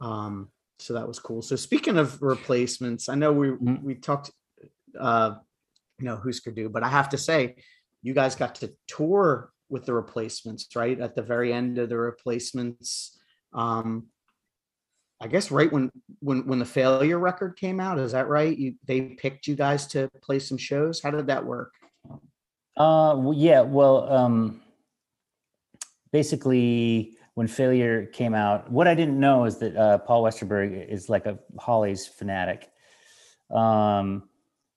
Um, 0.00 0.50
so 0.78 0.94
that 0.94 1.06
was 1.06 1.18
cool. 1.20 1.42
So 1.42 1.56
speaking 1.56 1.96
of 1.96 2.20
replacements, 2.22 3.08
I 3.08 3.14
know 3.14 3.32
we 3.32 3.48
Mhm. 3.50 3.82
we 3.82 3.94
talked, 3.94 4.30
uh, 4.98 5.34
you 5.98 6.06
know, 6.06 6.16
Who's 6.16 6.40
could 6.40 6.54
do. 6.54 6.68
but 6.68 6.82
I 6.82 6.88
have 6.88 7.08
to 7.10 7.18
say, 7.18 7.56
you 8.02 8.14
guys 8.14 8.34
got 8.34 8.56
to 8.56 8.72
tour 8.86 9.52
with 9.68 9.86
the 9.86 9.94
replacements, 9.94 10.68
right? 10.74 11.00
At 11.00 11.14
the 11.14 11.22
very 11.22 11.52
end 11.52 11.78
of 11.78 11.88
the 11.88 11.96
replacements, 11.96 13.18
um, 13.54 14.06
I 15.20 15.28
guess 15.28 15.52
right 15.52 15.72
when 15.72 15.92
when 16.18 16.46
when 16.48 16.58
the 16.58 16.64
failure 16.64 17.18
record 17.18 17.56
came 17.56 17.78
out, 17.78 18.00
is 18.00 18.10
that 18.10 18.28
right? 18.28 18.56
You 18.56 18.74
they 18.84 19.00
picked 19.00 19.46
you 19.46 19.54
guys 19.54 19.86
to 19.88 20.10
play 20.20 20.40
some 20.40 20.58
shows. 20.58 21.00
How 21.00 21.12
did 21.12 21.28
that 21.28 21.46
work? 21.46 21.72
Uh, 22.76 23.30
yeah. 23.32 23.60
Well, 23.60 24.12
um, 24.12 24.62
basically, 26.10 27.16
when 27.34 27.46
Failure 27.46 28.06
came 28.06 28.34
out, 28.34 28.70
what 28.70 28.88
I 28.88 28.94
didn't 28.94 29.18
know 29.20 29.44
is 29.44 29.58
that 29.58 29.76
uh, 29.76 29.98
Paul 29.98 30.24
Westerberg 30.24 30.88
is 30.88 31.08
like 31.08 31.26
a 31.26 31.38
Hollies 31.58 32.06
fanatic, 32.06 32.68
um, 33.50 34.28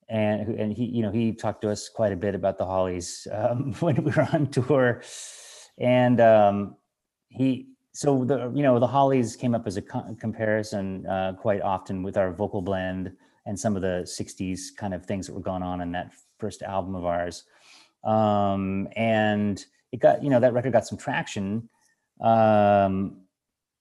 and 0.08 0.48
and 0.58 0.72
he, 0.72 0.84
you 0.86 1.02
know, 1.02 1.10
he 1.10 1.32
talked 1.32 1.62
to 1.62 1.70
us 1.70 1.88
quite 1.88 2.12
a 2.12 2.16
bit 2.16 2.34
about 2.34 2.58
the 2.58 2.66
Hollies 2.66 3.26
um, 3.32 3.72
when 3.80 4.02
we 4.04 4.12
were 4.12 4.28
on 4.32 4.48
tour, 4.48 5.02
and 5.78 6.20
um, 6.20 6.76
he. 7.28 7.68
So 7.92 8.26
the 8.26 8.52
you 8.54 8.62
know 8.62 8.78
the 8.78 8.86
Hollies 8.86 9.36
came 9.36 9.54
up 9.54 9.66
as 9.66 9.78
a 9.78 9.82
co- 9.82 10.14
comparison 10.20 11.06
uh, 11.06 11.32
quite 11.32 11.62
often 11.62 12.02
with 12.02 12.18
our 12.18 12.30
vocal 12.30 12.60
blend 12.60 13.12
and 13.46 13.58
some 13.58 13.74
of 13.74 13.80
the 13.80 14.02
'60s 14.06 14.76
kind 14.76 14.92
of 14.92 15.06
things 15.06 15.26
that 15.26 15.32
were 15.32 15.40
going 15.40 15.62
on 15.62 15.80
in 15.80 15.92
that 15.92 16.12
first 16.38 16.62
album 16.62 16.94
of 16.94 17.06
ours 17.06 17.44
um, 18.06 18.88
and 18.96 19.64
it 19.92 20.00
got 20.00 20.22
you 20.22 20.30
know 20.30 20.40
that 20.40 20.52
record 20.52 20.72
got 20.72 20.86
some 20.86 20.98
traction 20.98 21.68
um, 22.20 23.18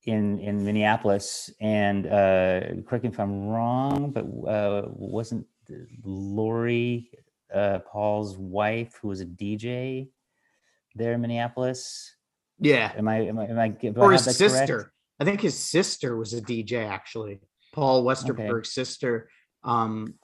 in 0.05 0.39
in 0.39 0.65
Minneapolis. 0.65 1.51
And 1.61 2.07
uh, 2.07 2.61
correct 2.85 3.03
me 3.03 3.09
if 3.09 3.19
I'm 3.19 3.47
wrong, 3.47 4.11
but 4.11 4.25
uh, 4.49 4.83
wasn't 4.87 5.45
Lori 6.03 7.09
uh, 7.53 7.79
Paul's 7.91 8.37
wife 8.37 8.97
who 9.01 9.07
was 9.09 9.21
a 9.21 9.25
DJ 9.25 10.09
there 10.95 11.13
in 11.13 11.21
Minneapolis? 11.21 12.15
Yeah, 12.59 12.91
Am 12.97 13.07
I 13.07 13.17
am 13.27 13.37
I 13.39 13.47
am 13.47 13.59
I, 13.59 13.67
do 13.69 13.93
or 13.97 14.11
have 14.13 14.23
his 14.23 14.37
that 14.37 14.49
correct? 14.49 14.67
sister. 14.67 14.93
I 15.19 15.25
think 15.25 15.41
his 15.41 15.57
sister 15.57 16.15
was 16.17 16.33
a 16.33 16.41
DJ 16.41 16.87
actually. 16.87 17.39
Paul 17.73 18.03
Westerberg's 18.03 18.71
sister. 18.73 19.29
Um, 19.63 20.15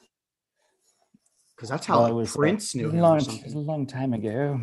because 1.55 1.69
that's 1.69 1.85
how 1.85 1.95
Well, 1.95 2.03
like, 2.03 2.11
it 2.11 2.15
was 2.15 2.33
a 2.35 2.37
Prince 2.37 2.73
knew 2.75 2.89
him. 2.89 2.97
or 2.97 3.01
long, 3.01 3.19
a 3.53 3.57
long 3.57 3.85
time 3.85 4.13
ago. 4.13 4.59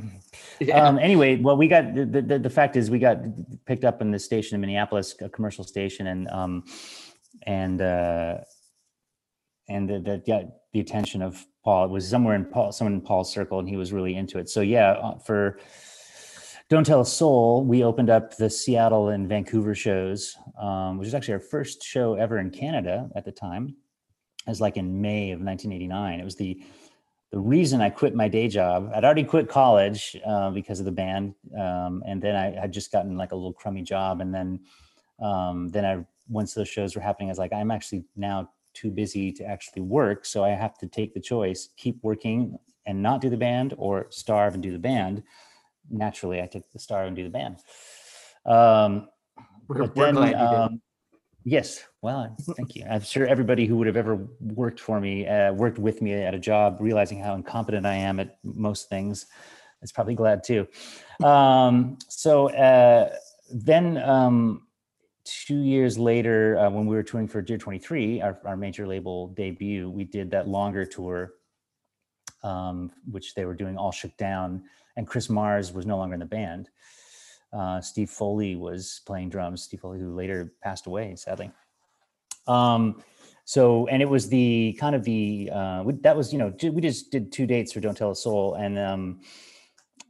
Yeah. 0.61 0.85
um 0.89 0.99
anyway 0.99 1.37
well 1.37 1.57
we 1.57 1.68
got 1.68 1.95
the, 1.95 2.05
the 2.05 2.39
the 2.41 2.51
fact 2.51 2.74
is 2.74 2.91
we 2.91 2.99
got 2.99 3.18
picked 3.66 3.85
up 3.85 4.01
in 4.03 4.11
this 4.11 4.24
station 4.24 4.57
in 4.57 4.61
minneapolis 4.61 5.14
a 5.20 5.29
commercial 5.29 5.62
station 5.62 6.09
and 6.09 6.29
um 6.31 6.64
and 7.45 7.81
uh 7.81 8.39
and 9.68 9.89
that 9.89 10.05
that 10.05 10.26
got 10.26 10.43
the 10.73 10.81
attention 10.81 11.23
of 11.23 11.47
paul. 11.64 11.85
It 11.85 11.91
was 11.91 12.09
somewhere 12.09 12.35
in 12.35 12.45
paul 12.45 12.73
someone 12.73 12.95
in 12.95 13.01
paul's 13.01 13.33
circle 13.33 13.59
and 13.59 13.69
he 13.69 13.77
was 13.77 13.93
really 13.93 14.16
into 14.16 14.39
it. 14.39 14.49
So 14.49 14.61
yeah 14.61 14.93
uh, 14.93 15.19
for 15.19 15.59
don't 16.69 16.85
tell 16.85 17.01
a 17.01 17.07
soul 17.07 17.64
we 17.64 17.83
opened 17.83 18.11
up 18.11 18.37
the 18.37 18.51
seattle 18.51 19.09
and 19.09 19.29
vancouver 19.29 19.75
shows 19.75 20.37
um, 20.61 20.99
which 20.99 21.09
is 21.09 21.14
actually 21.14 21.35
our 21.35 21.41
first 21.41 21.83
show 21.83 22.14
ever 22.14 22.39
in 22.39 22.51
canada 22.51 23.09
at 23.16 23.25
the 23.25 23.33
time. 23.33 23.77
It 24.47 24.51
was 24.51 24.61
like 24.61 24.77
in 24.77 25.01
may 25.01 25.33
of 25.33 25.41
1989 25.41 26.21
it 26.21 26.25
was 26.25 26.37
the 26.37 26.62
the 27.31 27.39
reason 27.39 27.81
I 27.83 27.91
quit 27.91 28.14
my 28.14 28.27
day 28.27 28.49
job, 28.49 28.91
I'd 28.95 29.05
already 29.05 29.25
quit 29.25 29.49
college 29.49 30.16
uh, 30.27 30.51
because 30.51 30.79
of 30.79 30.87
the 30.87 30.93
band, 30.93 31.35
um, 31.59 32.03
and 32.07 32.23
then 32.23 32.35
I 32.35 32.59
had 32.59 32.73
just 32.73 32.91
gotten 32.91 33.16
like 33.16 33.33
a 33.33 33.35
little 33.35 33.53
crummy 33.53 33.83
job, 33.83 34.21
and 34.23 34.35
then 34.35 34.61
um, 35.21 35.69
then 35.69 35.85
I 35.85 36.07
once 36.29 36.55
those 36.55 36.69
shows 36.69 36.95
were 36.95 37.03
happening, 37.03 37.29
I 37.29 37.33
was 37.33 37.39
like, 37.39 37.53
I'm 37.53 37.71
actually 37.71 38.05
now 38.16 38.51
too 38.81 38.91
busy 38.91 39.33
to 39.33 39.45
actually 39.45 39.83
work, 39.83 40.24
so 40.24 40.45
I 40.45 40.51
have 40.51 40.76
to 40.79 40.87
take 40.87 41.14
the 41.14 41.20
choice: 41.20 41.68
keep 41.76 41.97
working 42.03 42.59
and 42.87 43.03
not 43.03 43.20
do 43.20 43.31
the 43.31 43.37
band, 43.37 43.74
or 43.76 44.07
starve 44.11 44.55
and 44.55 44.62
do 44.62 44.72
the 44.72 44.79
band. 44.79 45.22
Naturally, 45.91 46.43
I 46.43 46.47
took 46.47 46.70
the 46.72 46.79
starve 46.79 47.07
and 47.07 47.16
do 47.16 47.24
the 47.24 47.31
band. 47.31 47.57
Um, 48.47 49.09
we're, 49.68 49.87
but 49.87 49.95
then, 49.95 50.35
um, 50.35 50.81
Yes. 51.45 51.83
Well, 52.03 52.37
thank 52.57 52.76
you. 52.76 52.85
I'm 52.91 53.01
sure 53.01 53.26
everybody 53.26 53.64
who 53.64 53.79
would 53.79 53.87
have 53.87 53.97
ever 53.97 54.29
worked 54.41 54.81
for 54.81 55.01
me, 55.01 55.26
uh, 55.26 55.53
worked 55.55 55.79
with 55.79 56.03
me 56.03 56.12
at 56.12 56.35
a 56.35 56.39
job, 56.39 56.76
realizing 56.79 57.20
how 57.20 57.35
incompetent 57.35 57.87
I 57.87 57.95
am 57.95 58.20
at 58.20 58.39
most 58.45 58.91
things, 58.91 59.26
is 59.81 59.91
probably 59.91 60.14
glad 60.14 60.45
too. 60.45 60.68
Um, 61.24 61.99
so 62.09 62.51
uh, 62.51 63.14
then, 63.51 63.97
um, 63.99 64.68
two 65.45 65.61
years 65.61 65.99
later, 65.99 66.59
uh, 66.59 66.70
when 66.70 66.87
we 66.87 66.97
were 66.97 67.03
touring 67.03 67.29
for 67.29 67.43
Dear 67.43 67.59
23, 67.59 68.20
our, 68.22 68.39
our 68.45 68.57
major 68.57 68.87
label 68.87 69.29
debut, 69.29 69.91
we 69.91 70.05
did 70.05 70.31
that 70.31 70.49
longer 70.49 70.85
tour, 70.85 71.33
um, 72.43 72.91
which 73.11 73.35
they 73.35 73.45
were 73.45 73.55
doing 73.55 73.76
all 73.76 73.93
shook 73.93 74.16
down, 74.16 74.62
and 74.97 75.07
Chris 75.07 75.29
Mars 75.29 75.72
was 75.72 75.87
no 75.87 75.97
longer 75.97 76.14
in 76.14 76.20
the 76.20 76.26
band 76.26 76.70
uh, 77.53 77.81
Steve 77.81 78.11
Foley 78.11 78.57
was 78.57 79.01
playing 79.07 79.31
drums. 79.31 79.62
Steve 79.62 79.81
Foley, 79.81 79.99
who 79.99 80.14
later 80.14 80.53
passed 80.62 80.87
away, 80.87 81.14
sadly. 81.16 81.51
Um, 82.47 83.03
so, 83.45 83.87
and 83.87 84.03
it 84.03 84.09
was 84.09 84.29
the 84.29 84.76
kind 84.79 84.95
of 84.95 85.05
the 85.05 85.51
uh, 85.53 85.83
we, 85.85 85.95
that 85.95 86.16
was 86.16 86.33
you 86.33 86.39
know 86.39 86.53
we 86.62 86.83
just 86.83 87.11
did 87.11 87.33
two 87.33 87.47
dates 87.47 87.72
for 87.72 87.81
Don't 87.81 87.97
Tell 87.97 88.11
a 88.11 88.16
Soul, 88.16 88.55
and 88.55 88.79
um, 88.79 89.20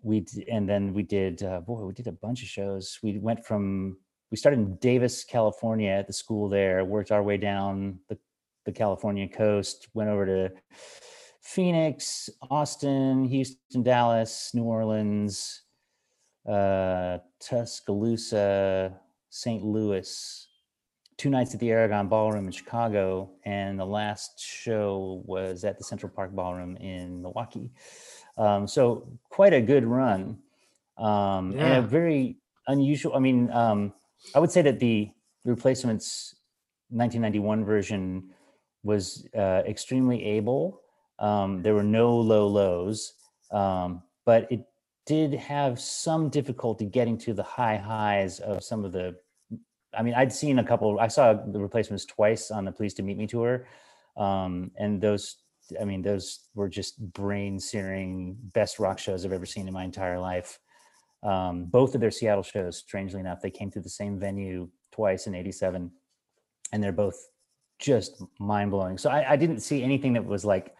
we 0.02 0.26
and 0.50 0.68
then 0.68 0.92
we 0.92 1.02
did 1.02 1.42
uh, 1.42 1.60
boy 1.60 1.84
we 1.84 1.92
did 1.92 2.08
a 2.08 2.12
bunch 2.12 2.42
of 2.42 2.48
shows. 2.48 2.98
We 3.02 3.18
went 3.18 3.44
from 3.44 3.98
we 4.30 4.36
started 4.36 4.60
in 4.60 4.76
Davis, 4.76 5.24
California, 5.24 5.90
at 5.90 6.06
the 6.06 6.12
school 6.12 6.48
there, 6.48 6.84
worked 6.84 7.10
our 7.10 7.22
way 7.22 7.36
down 7.36 7.98
the 8.08 8.18
the 8.68 8.72
California 8.72 9.26
coast, 9.26 9.88
went 9.94 10.10
over 10.10 10.26
to 10.26 10.52
Phoenix, 11.40 12.28
Austin, 12.50 13.24
Houston, 13.24 13.82
Dallas, 13.82 14.50
New 14.52 14.64
Orleans, 14.64 15.62
uh, 16.46 17.16
Tuscaloosa, 17.40 18.94
St. 19.30 19.64
Louis, 19.64 20.48
two 21.16 21.30
nights 21.30 21.54
at 21.54 21.60
the 21.60 21.70
Aragon 21.70 22.08
Ballroom 22.08 22.44
in 22.44 22.52
Chicago, 22.52 23.30
and 23.46 23.80
the 23.80 23.86
last 23.86 24.38
show 24.38 25.22
was 25.24 25.64
at 25.64 25.78
the 25.78 25.84
Central 25.84 26.12
Park 26.14 26.32
Ballroom 26.32 26.76
in 26.76 27.22
Milwaukee. 27.22 27.70
Um, 28.36 28.68
so 28.68 29.08
quite 29.30 29.54
a 29.54 29.62
good 29.62 29.86
run, 29.86 30.38
um, 30.98 31.52
and 31.52 31.78
a 31.78 31.82
very 31.82 32.36
unusual. 32.66 33.14
I 33.14 33.18
mean, 33.20 33.50
um, 33.50 33.94
I 34.34 34.38
would 34.38 34.50
say 34.50 34.62
that 34.62 34.78
the 34.80 35.10
replacements 35.44 36.34
1991 36.90 37.64
version 37.64 38.30
was 38.82 39.26
uh, 39.36 39.62
extremely 39.66 40.24
able. 40.24 40.80
Um, 41.18 41.62
there 41.62 41.74
were 41.74 41.82
no 41.82 42.16
low 42.16 42.46
lows, 42.46 43.14
um, 43.50 44.02
but 44.24 44.50
it 44.50 44.64
did 45.06 45.34
have 45.34 45.80
some 45.80 46.28
difficulty 46.28 46.86
getting 46.86 47.18
to 47.18 47.34
the 47.34 47.42
high 47.42 47.76
highs 47.76 48.40
of 48.40 48.62
some 48.62 48.84
of 48.84 48.92
the. 48.92 49.16
I 49.96 50.02
mean, 50.02 50.14
I'd 50.14 50.32
seen 50.32 50.58
a 50.58 50.64
couple. 50.64 51.00
I 51.00 51.08
saw 51.08 51.32
the 51.32 51.58
replacements 51.58 52.04
twice 52.04 52.50
on 52.50 52.64
the 52.64 52.72
Pleased 52.72 52.98
to 52.98 53.02
Meet 53.02 53.16
Me" 53.18 53.26
tour, 53.26 53.66
um, 54.16 54.70
and 54.78 55.00
those. 55.00 55.36
I 55.78 55.84
mean, 55.84 56.00
those 56.00 56.48
were 56.54 56.68
just 56.68 56.98
brain 57.12 57.60
searing 57.60 58.38
best 58.54 58.78
rock 58.78 58.98
shows 58.98 59.26
I've 59.26 59.32
ever 59.32 59.44
seen 59.44 59.68
in 59.68 59.74
my 59.74 59.84
entire 59.84 60.18
life. 60.18 60.58
Um, 61.22 61.64
both 61.64 61.94
of 61.94 62.00
their 62.00 62.10
Seattle 62.10 62.42
shows, 62.42 62.78
strangely 62.78 63.20
enough, 63.20 63.40
they 63.40 63.50
came 63.50 63.70
through 63.70 63.82
the 63.82 63.88
same 63.88 64.18
venue 64.18 64.68
twice 64.92 65.26
in 65.26 65.34
'87, 65.34 65.90
and 66.72 66.82
they're 66.82 66.92
both 66.92 67.16
just 67.78 68.22
mind 68.38 68.70
blowing. 68.70 68.98
So 68.98 69.10
I, 69.10 69.32
I 69.32 69.36
didn't 69.36 69.60
see 69.60 69.82
anything 69.82 70.12
that 70.14 70.24
was 70.24 70.44
like 70.44 70.74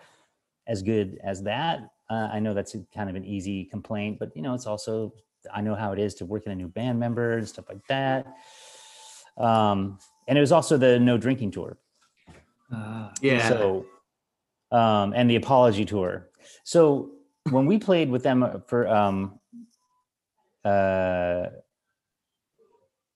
as 0.66 0.82
good 0.82 1.18
as 1.24 1.42
that. 1.44 1.80
Uh, 2.10 2.28
I 2.32 2.40
know 2.40 2.54
that's 2.54 2.74
a, 2.74 2.84
kind 2.94 3.10
of 3.10 3.16
an 3.16 3.24
easy 3.24 3.64
complaint, 3.64 4.18
but 4.18 4.30
you 4.34 4.42
know, 4.42 4.54
it's 4.54 4.66
also 4.66 5.12
I 5.52 5.60
know 5.60 5.74
how 5.74 5.92
it 5.92 5.98
is 5.98 6.14
to 6.16 6.26
work 6.26 6.46
in 6.46 6.52
a 6.52 6.56
new 6.56 6.68
band 6.68 6.98
member 6.98 7.38
and 7.38 7.48
stuff 7.48 7.66
like 7.68 7.86
that. 7.88 8.26
Um, 9.36 9.98
and 10.26 10.36
it 10.36 10.40
was 10.40 10.52
also 10.52 10.76
the 10.76 10.98
no 10.98 11.16
drinking 11.16 11.52
tour. 11.52 11.78
Ah, 12.72 13.12
Yeah. 13.22 13.48
So, 13.48 13.86
um, 14.72 15.12
and 15.14 15.30
the 15.30 15.36
apology 15.36 15.84
tour. 15.84 16.28
So 16.64 17.12
when 17.50 17.66
we 17.66 17.78
played 17.78 18.10
with 18.10 18.22
them 18.22 18.62
for 18.66 18.88
um, 18.88 19.37
uh, 20.68 21.50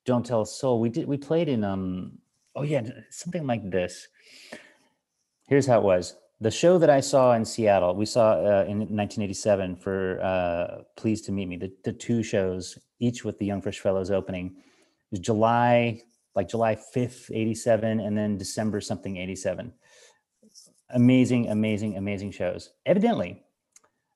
Don't 0.05 0.25
Tell 0.25 0.41
a 0.41 0.45
Soul, 0.45 0.79
we 0.79 0.89
did 0.89 1.07
we 1.07 1.17
played 1.17 1.49
in 1.49 1.63
um, 1.63 2.19
oh 2.55 2.63
yeah, 2.63 2.81
something 3.09 3.45
like 3.45 3.69
this. 3.69 4.07
Here's 5.47 5.67
how 5.67 5.79
it 5.79 5.83
was. 5.83 6.15
The 6.41 6.51
show 6.51 6.77
that 6.77 6.89
I 6.89 6.99
saw 6.99 7.33
in 7.33 7.45
Seattle, 7.45 7.95
we 7.95 8.05
saw 8.05 8.31
uh, 8.33 8.65
in 8.67 8.79
1987 8.79 9.77
for 9.77 10.21
uh, 10.21 10.83
Pleased 10.97 11.25
to 11.25 11.31
Meet 11.31 11.47
Me, 11.47 11.57
the, 11.57 11.71
the 11.85 11.93
two 11.93 12.21
shows, 12.21 12.77
each 12.99 13.23
with 13.23 13.37
the 13.39 13.45
Young 13.45 13.61
Fresh 13.61 13.79
Fellows 13.79 14.11
opening. 14.11 14.47
It 14.57 15.11
was 15.11 15.19
July, 15.19 16.01
like 16.35 16.49
July 16.49 16.75
5th, 16.75 17.31
87, 17.31 17.99
and 18.01 18.17
then 18.17 18.37
December 18.37 18.81
something 18.81 19.15
87 19.15 19.71
amazing, 20.93 21.49
amazing, 21.49 21.97
amazing 21.97 22.31
shows. 22.31 22.71
Evidently, 22.85 23.42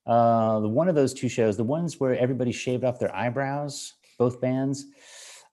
uh, 0.08 0.62
one 0.62 0.88
of 0.88 0.96
those 0.96 1.14
two 1.14 1.30
shows, 1.30 1.58
the 1.58 1.64
ones 1.64 2.00
where 2.00 2.18
everybody 2.18 2.52
shaved 2.52 2.84
off 2.84 2.98
their 2.98 3.14
eyebrows, 3.14 3.94
both 4.18 4.40
bands, 4.40 4.86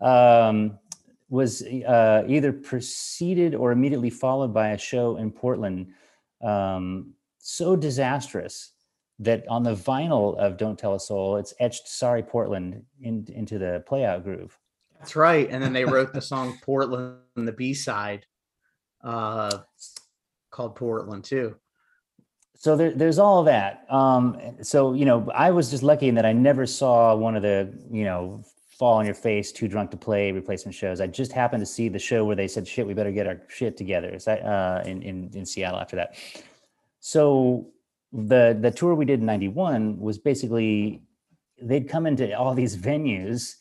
um, 0.00 0.78
was 1.28 1.62
uh, 1.62 2.22
either 2.28 2.52
preceded 2.52 3.54
or 3.54 3.72
immediately 3.72 4.10
followed 4.10 4.54
by 4.54 4.68
a 4.68 4.78
show 4.78 5.16
in 5.16 5.30
Portland, 5.30 5.88
um, 6.40 7.12
so 7.38 7.74
disastrous 7.74 8.72
that 9.18 9.46
on 9.48 9.64
the 9.64 9.74
vinyl 9.74 10.36
of 10.36 10.56
"Don't 10.56 10.78
Tell 10.78 10.94
a 10.94 11.00
Soul," 11.00 11.36
it's 11.36 11.54
etched 11.58 11.88
"Sorry 11.88 12.22
Portland" 12.22 12.84
in, 13.00 13.26
into 13.34 13.58
the 13.58 13.84
playout 13.88 14.22
groove. 14.22 14.56
That's 14.98 15.16
right. 15.16 15.48
And 15.50 15.62
then 15.62 15.72
they 15.72 15.84
wrote 15.84 16.12
the 16.12 16.22
song 16.22 16.58
Portland, 16.62 17.18
the 17.34 17.52
B 17.52 17.74
side, 17.74 18.26
uh, 19.02 19.58
called 20.50 20.76
Portland 20.76 21.24
too. 21.24 21.56
So 22.56 22.76
there, 22.76 22.92
there's 22.92 23.18
all 23.18 23.42
that. 23.44 23.84
Um, 23.90 24.38
so 24.62 24.94
you 24.94 25.04
know, 25.04 25.28
I 25.34 25.50
was 25.50 25.70
just 25.70 25.82
lucky 25.82 26.08
in 26.08 26.14
that 26.14 26.26
I 26.26 26.32
never 26.32 26.66
saw 26.66 27.14
one 27.14 27.36
of 27.36 27.42
the 27.42 27.72
you 27.90 28.04
know 28.04 28.44
fall 28.78 28.94
on 28.94 29.04
your 29.04 29.14
face, 29.14 29.52
too 29.52 29.68
drunk 29.68 29.90
to 29.92 29.96
play 29.96 30.32
replacement 30.32 30.74
shows. 30.74 31.00
I 31.00 31.06
just 31.06 31.32
happened 31.32 31.62
to 31.62 31.66
see 31.66 31.88
the 31.88 31.98
show 31.98 32.24
where 32.24 32.36
they 32.36 32.48
said, 32.48 32.66
"Shit, 32.66 32.86
we 32.86 32.94
better 32.94 33.12
get 33.12 33.26
our 33.26 33.40
shit 33.48 33.76
together." 33.76 34.08
Is 34.08 34.24
that 34.24 34.44
uh, 34.44 34.82
in 34.86 35.02
in 35.02 35.30
in 35.34 35.46
Seattle 35.46 35.80
after 35.80 35.96
that? 35.96 36.16
So 37.00 37.68
the 38.12 38.56
the 38.58 38.70
tour 38.70 38.94
we 38.94 39.04
did 39.04 39.20
in 39.20 39.26
'91 39.26 39.98
was 39.98 40.18
basically 40.18 41.02
they'd 41.60 41.88
come 41.88 42.06
into 42.06 42.36
all 42.36 42.54
these 42.54 42.76
venues. 42.76 43.56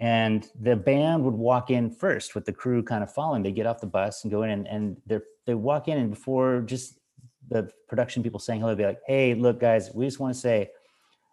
And 0.00 0.46
the 0.60 0.74
band 0.74 1.22
would 1.24 1.34
walk 1.34 1.70
in 1.70 1.88
first 1.88 2.34
with 2.34 2.44
the 2.44 2.52
crew 2.52 2.82
kind 2.82 3.04
of 3.04 3.14
following. 3.14 3.44
They 3.44 3.52
get 3.52 3.64
off 3.64 3.80
the 3.80 3.86
bus 3.86 4.24
and 4.24 4.30
go 4.30 4.42
in, 4.42 4.50
and, 4.50 4.66
and 4.66 4.96
they 5.06 5.20
they 5.46 5.54
walk 5.54 5.86
in, 5.86 5.98
and 5.98 6.10
before 6.10 6.62
just 6.62 6.98
the 7.48 7.70
production 7.88 8.22
people 8.22 8.40
saying 8.40 8.60
hello, 8.60 8.74
be 8.74 8.84
like, 8.84 9.00
"Hey, 9.06 9.34
look, 9.34 9.60
guys, 9.60 9.90
we 9.94 10.04
just 10.04 10.20
want 10.20 10.34
to 10.34 10.40
say 10.40 10.70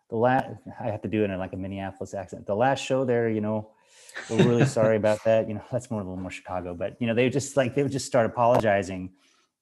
the 0.09 0.17
last." 0.17 0.47
I 0.79 0.87
have 0.87 1.01
to 1.01 1.07
do 1.07 1.23
it 1.23 1.29
in 1.29 1.39
like 1.39 1.53
a 1.53 1.57
Minneapolis 1.57 2.13
accent. 2.13 2.45
The 2.45 2.55
last 2.55 2.83
show 2.83 3.05
there, 3.05 3.29
you 3.29 3.41
know, 3.41 3.71
we're 4.29 4.47
really 4.47 4.65
sorry 4.79 4.97
about 4.97 5.23
that. 5.23 5.47
You 5.47 5.55
know, 5.55 5.63
that's 5.71 5.89
more 5.89 6.01
a 6.01 6.03
little 6.03 6.17
more 6.17 6.31
Chicago, 6.31 6.73
but 6.73 6.95
you 6.99 7.07
know, 7.07 7.13
they 7.13 7.29
just 7.29 7.57
like 7.57 7.75
they 7.75 7.83
would 7.83 7.91
just 7.91 8.05
start 8.05 8.25
apologizing, 8.25 9.11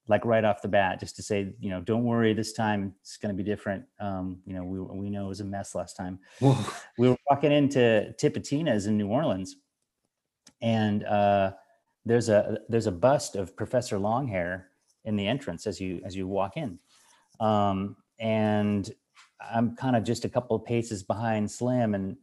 like 0.07 0.25
right 0.25 0.43
off 0.43 0.61
the 0.61 0.67
bat, 0.67 0.99
just 0.99 1.15
to 1.17 1.23
say, 1.23 1.53
you 1.59 1.69
know, 1.69 1.81
don't 1.81 2.03
worry, 2.03 2.33
this 2.33 2.53
time 2.53 2.93
it's 3.01 3.17
going 3.17 3.35
to 3.35 3.43
be 3.43 3.47
different. 3.47 3.85
Um, 3.99 4.39
you 4.45 4.53
know, 4.53 4.63
we 4.63 4.79
we 4.79 5.09
know 5.09 5.25
it 5.25 5.29
was 5.29 5.41
a 5.41 5.45
mess 5.45 5.75
last 5.75 5.95
time 5.95 6.19
whoa. 6.39 6.57
we 6.97 7.09
were 7.09 7.17
walking 7.29 7.51
into 7.51 8.13
Tipitina's 8.19 8.87
in 8.87 8.97
New 8.97 9.07
Orleans, 9.07 9.55
and 10.61 11.03
uh, 11.05 11.51
there's 12.05 12.29
a 12.29 12.59
there's 12.69 12.87
a 12.87 12.91
bust 12.91 13.35
of 13.35 13.55
Professor 13.55 13.97
Longhair 13.97 14.68
in 15.05 15.15
the 15.15 15.27
entrance 15.27 15.67
as 15.67 15.79
you 15.79 16.01
as 16.05 16.15
you 16.15 16.27
walk 16.27 16.57
in, 16.57 16.79
um, 17.39 17.95
and 18.19 18.91
I'm 19.39 19.75
kind 19.75 19.95
of 19.95 20.03
just 20.03 20.25
a 20.25 20.29
couple 20.29 20.55
of 20.55 20.65
paces 20.65 21.03
behind 21.03 21.49
Slim, 21.49 21.95
and 21.95 22.17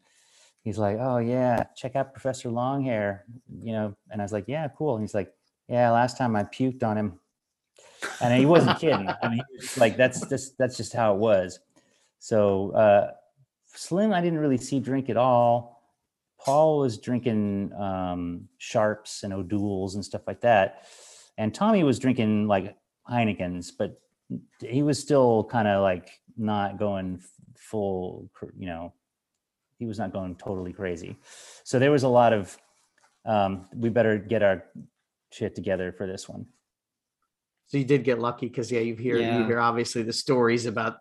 he's 0.62 0.78
like, 0.78 0.98
"Oh 1.00 1.18
yeah, 1.18 1.64
check 1.76 1.96
out 1.96 2.12
Professor 2.12 2.48
Longhair," 2.48 3.20
you 3.60 3.72
know, 3.72 3.96
and 4.10 4.20
I 4.20 4.24
was 4.24 4.32
like, 4.32 4.44
"Yeah, 4.46 4.68
cool," 4.76 4.94
and 4.94 5.02
he's 5.02 5.14
like, 5.14 5.32
"Yeah, 5.68 5.90
last 5.90 6.18
time 6.18 6.36
I 6.36 6.44
puked 6.44 6.82
on 6.82 6.96
him." 6.96 7.20
And 8.20 8.38
he 8.38 8.46
wasn't 8.46 8.78
kidding. 8.80 9.08
I 9.22 9.28
mean, 9.28 9.40
he 9.50 9.56
was 9.56 9.78
like 9.78 9.96
that's 9.96 10.26
just 10.28 10.58
that's 10.58 10.76
just 10.76 10.92
how 10.92 11.14
it 11.14 11.18
was. 11.18 11.60
So 12.18 12.70
uh, 12.72 13.12
Slim, 13.66 14.12
I 14.12 14.20
didn't 14.20 14.38
really 14.38 14.58
see 14.58 14.80
drink 14.80 15.08
at 15.08 15.16
all. 15.16 15.76
Paul 16.38 16.78
was 16.78 16.98
drinking 16.98 17.72
um, 17.74 18.48
sharps 18.58 19.22
and 19.22 19.32
O'Douls 19.32 19.94
and 19.94 20.04
stuff 20.04 20.22
like 20.26 20.40
that, 20.42 20.86
and 21.38 21.54
Tommy 21.54 21.82
was 21.84 21.98
drinking 21.98 22.46
like 22.48 22.76
Heinekens, 23.10 23.70
but 23.78 24.00
he 24.60 24.82
was 24.82 24.98
still 24.98 25.44
kind 25.44 25.68
of 25.68 25.82
like 25.82 26.10
not 26.36 26.78
going 26.78 27.20
full. 27.58 28.30
You 28.58 28.66
know, 28.66 28.94
he 29.78 29.86
was 29.86 29.98
not 29.98 30.12
going 30.12 30.36
totally 30.36 30.72
crazy. 30.72 31.16
So 31.64 31.78
there 31.78 31.90
was 31.90 32.02
a 32.02 32.08
lot 32.08 32.32
of 32.32 32.56
um, 33.24 33.66
we 33.74 33.88
better 33.88 34.18
get 34.18 34.42
our 34.42 34.64
shit 35.32 35.54
together 35.54 35.92
for 35.92 36.06
this 36.06 36.28
one. 36.28 36.46
So 37.66 37.78
you 37.78 37.84
did 37.84 38.04
get 38.04 38.20
lucky 38.20 38.46
because 38.46 38.70
yeah, 38.70 38.80
you 38.80 38.94
hear 38.94 39.18
you 39.18 39.44
hear 39.44 39.60
obviously 39.60 40.02
the 40.02 40.12
stories 40.12 40.66
about 40.66 40.98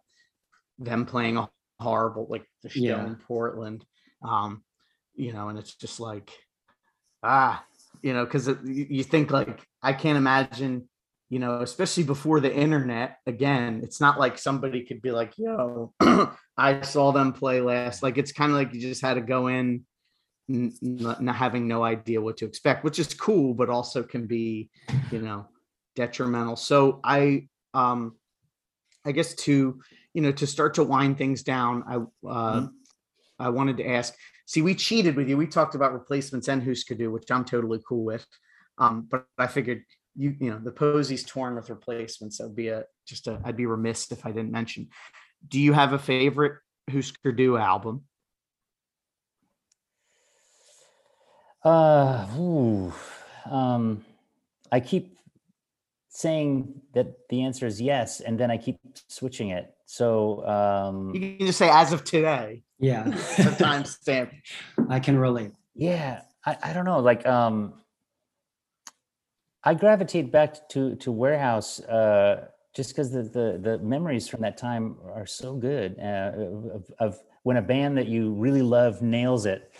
them 0.80 1.06
playing 1.06 1.38
a 1.38 1.48
horrible 1.80 2.26
like 2.30 2.46
the 2.64 2.70
show 2.70 2.82
Yeah. 2.82 3.06
in 3.06 3.16
Portland. 3.16 3.86
Um, 4.24 4.64
you 5.14 5.32
know, 5.32 5.50
and 5.50 5.60
it's 5.60 5.76
just 5.76 6.00
like 6.00 6.32
ah 7.24 7.64
you 8.02 8.14
know, 8.14 8.26
because 8.26 8.50
you, 8.64 9.04
think 9.04 9.32
like 9.32 9.62
I 9.82 9.94
can't 9.94 10.18
imagine, 10.18 10.88
you 11.30 11.40
know, 11.40 11.62
especially 11.62 12.04
before 12.04 12.40
the 12.40 12.54
internet. 12.54 13.18
Again, 13.26 13.82
it's 13.84 14.00
not 14.00 14.20
like 14.20 14.38
somebody 14.38 14.84
could 14.84 15.02
be 15.02 15.12
like, 15.12 15.34
"Yo, 15.38 15.94
I 16.58 16.82
saw 16.82 17.12
them 17.12 17.34
play 17.34 17.62
last." 17.62 18.04
Like 18.04 18.18
it's 18.18 18.32
kind 18.32 18.52
of 18.52 18.58
like 18.58 18.74
you 18.74 18.82
just 18.82 19.02
had 19.02 19.16
to 19.16 19.22
go 19.22 19.48
in, 19.48 19.86
not, 20.48 21.22
not 21.22 21.36
having 21.36 21.68
no 21.68 21.84
idea 21.84 22.22
what 22.22 22.38
to 22.38 22.46
expect, 22.46 22.84
which 22.84 23.00
is 23.00 23.14
cool, 23.14 23.54
but 23.54 23.70
also 23.70 24.04
can 24.04 24.28
be, 24.28 24.70
you 25.12 25.22
know, 25.22 25.48
detrimental. 25.96 26.56
So 26.56 27.00
I, 27.04 27.48
um, 27.74 28.16
I 29.06 29.12
guess 29.12 29.34
to 29.36 29.80
you 30.14 30.22
know 30.22 30.32
to 30.32 30.48
start 30.48 30.76
to 30.76 30.84
wind 30.84 31.18
things 31.18 31.44
down, 31.44 31.84
I 31.88 32.28
uh, 32.28 32.68
I 33.40 33.50
wanted 33.50 33.78
to 33.78 33.88
ask. 33.88 34.14
See, 34.46 34.62
we 34.62 34.76
cheated 34.76 35.16
with 35.16 35.28
you. 35.28 35.38
We 35.38 35.48
talked 35.48 35.76
about 35.76 35.94
replacements 35.94 36.48
and 36.48 36.64
Husker 36.64 36.96
Du, 36.96 37.12
which 37.12 37.32
I'm 37.32 37.46
totally 37.46 37.82
cool 37.88 38.06
with. 38.06 38.26
Um, 38.78 39.08
but 39.10 39.26
I 39.38 39.48
figured 39.48 39.84
you 40.16 40.36
you 40.40 40.50
know 40.50 40.60
the 40.60 40.72
Posey's 40.72 41.24
torn 41.24 41.56
with 41.56 41.70
replacements. 41.70 42.38
That'd 42.38 42.56
be 42.56 42.70
a 42.70 42.84
just 43.08 43.28
a 43.28 43.40
I'd 43.44 43.58
be 43.58 43.66
remiss 43.66 44.12
if 44.12 44.26
I 44.26 44.32
didn't 44.32 44.52
mention. 44.52 44.90
Do 45.48 45.60
you 45.60 45.74
have 45.74 45.94
a 45.94 46.00
favorite 46.00 46.60
Husker 46.92 47.32
Du 47.32 47.58
album? 47.58 48.04
Uh, 51.64 52.28
ooh, 52.38 52.94
um, 53.50 54.06
I 54.72 54.80
keep 54.80 55.18
saying 56.10 56.82
that 56.94 57.28
the 57.30 57.44
answer 57.44 57.66
is 57.66 57.82
yes, 57.82 58.22
and 58.22 58.40
then 58.40 58.52
I 58.52 58.58
keep 58.58 58.78
switching 59.10 59.50
it. 59.50 59.75
So, 59.86 60.46
um, 60.48 61.14
You 61.14 61.38
can 61.38 61.48
just 61.48 61.58
say 61.60 61.70
as 61.70 61.94
of 61.94 62.04
today. 62.04 62.64
Yeah. 62.80 63.04
The 63.04 63.56
timestamp. 63.58 64.32
I 64.90 65.00
can 65.00 65.18
relate. 65.18 65.52
yeah, 65.76 66.22
I, 66.46 66.58
I 66.64 66.74
don't 66.74 66.86
know. 66.86 67.00
Like, 67.00 67.26
um, 67.26 67.74
I 69.64 69.74
gravitate 69.74 70.32
back 70.32 70.70
to 70.70 70.96
to 70.98 71.12
Warehouse 71.12 71.80
uh, 71.82 72.48
just 72.76 72.90
because 72.92 73.12
the, 73.12 73.24
the 73.24 73.60
the 73.62 73.78
memories 73.80 74.28
from 74.28 74.42
that 74.42 74.58
time 74.58 74.98
are 75.14 75.26
so 75.26 75.56
good 75.56 75.98
uh, 76.00 76.32
of, 76.76 76.92
of 77.00 77.20
when 77.44 77.58
a 77.58 77.62
band 77.62 77.98
that 77.98 78.08
you 78.08 78.32
really 78.34 78.62
love 78.62 79.02
nails 79.02 79.46
it. 79.46 79.74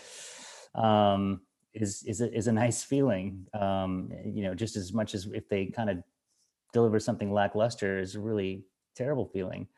Um, 0.74 1.40
is 1.72 2.02
is 2.04 2.20
a, 2.20 2.32
is 2.34 2.46
a 2.48 2.52
nice 2.52 2.82
feeling. 2.82 3.46
Um, 3.54 4.10
you 4.24 4.42
know, 4.42 4.54
just 4.54 4.76
as 4.76 4.92
much 4.92 5.14
as 5.14 5.26
if 5.32 5.48
they 5.48 5.66
kind 5.66 5.90
of 5.90 5.98
deliver 6.72 6.98
something 6.98 7.32
lackluster 7.32 7.98
is 8.00 8.14
a 8.14 8.20
really 8.20 8.64
terrible 8.96 9.26
feeling. 9.26 9.68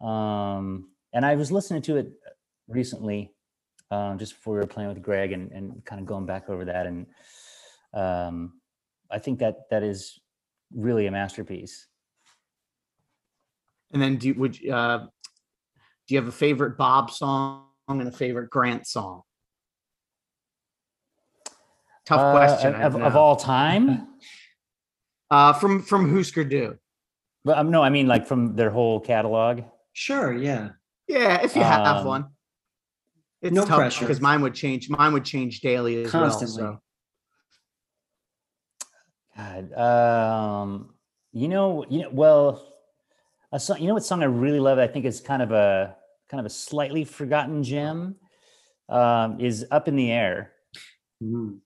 Um, 0.00 0.90
and 1.12 1.24
I 1.26 1.34
was 1.36 1.50
listening 1.50 1.82
to 1.82 1.96
it 1.96 2.12
recently, 2.68 3.32
um, 3.90 4.18
just 4.18 4.34
before 4.34 4.54
we 4.54 4.60
were 4.60 4.66
playing 4.66 4.88
with 4.90 5.02
Greg 5.02 5.32
and, 5.32 5.50
and 5.52 5.84
kind 5.84 6.00
of 6.00 6.06
going 6.06 6.26
back 6.26 6.48
over 6.50 6.64
that. 6.66 6.86
And 6.86 7.06
um, 7.94 8.60
I 9.10 9.18
think 9.18 9.38
that 9.40 9.68
that 9.70 9.82
is 9.82 10.18
really 10.74 11.06
a 11.06 11.10
masterpiece. 11.10 11.86
And 13.92 14.02
then 14.02 14.16
do 14.16 14.28
you, 14.28 14.34
would 14.34 14.60
you, 14.60 14.74
uh, 14.74 14.98
do 16.06 16.14
you 16.14 16.18
have 16.20 16.28
a 16.28 16.32
favorite 16.32 16.76
Bob 16.76 17.10
song 17.10 17.64
and 17.88 18.06
a 18.06 18.12
favorite 18.12 18.50
Grant 18.50 18.86
song? 18.86 19.22
Tough 22.04 22.20
Uh, 22.20 22.32
question. 22.32 22.74
Of, 22.74 22.96
of 22.96 23.16
all 23.16 23.36
time. 23.36 24.06
uh, 25.30 25.52
from 25.54 25.82
from 25.82 26.14
Husker 26.14 26.44
Du. 26.44 26.78
but 27.44 27.58
um, 27.58 27.70
no, 27.70 27.82
I 27.82 27.90
mean 27.90 28.06
like 28.06 28.26
from 28.26 28.56
their 28.56 28.70
whole 28.70 29.00
catalog. 29.00 29.62
Sure. 29.98 30.32
Yeah. 30.32 30.70
Yeah, 31.08 31.42
if 31.42 31.56
you 31.56 31.62
have 31.64 31.96
Um, 31.98 32.06
one. 32.06 32.24
It's 33.42 33.52
no 33.52 33.64
tough 33.64 33.78
pressure. 33.78 34.04
because 34.04 34.20
mine 34.20 34.40
would 34.42 34.54
change. 34.54 34.88
Mine 34.88 35.12
would 35.12 35.24
change 35.24 35.58
daily 35.60 36.04
as 36.04 36.10
Constantly. 36.12 36.62
well. 36.62 36.82
God, 39.36 39.72
um, 39.72 40.94
you 41.32 41.48
know, 41.48 41.84
you 41.90 42.02
know, 42.02 42.10
well, 42.12 42.72
a 43.50 43.58
song, 43.58 43.80
you 43.80 43.88
know 43.88 43.94
what 43.94 44.04
song 44.04 44.22
I 44.22 44.26
really 44.26 44.60
love? 44.60 44.78
I 44.78 44.86
think 44.86 45.04
is 45.04 45.20
kind 45.20 45.42
of 45.42 45.50
a 45.50 45.96
kind 46.28 46.38
of 46.38 46.46
a 46.46 46.50
slightly 46.50 47.04
forgotten 47.04 47.64
gem. 47.64 48.16
Um, 48.88 49.40
is 49.40 49.66
"Up 49.72 49.88
in 49.88 49.96
the 49.96 50.12
Air." 50.12 50.52
Mhm. 51.22 51.58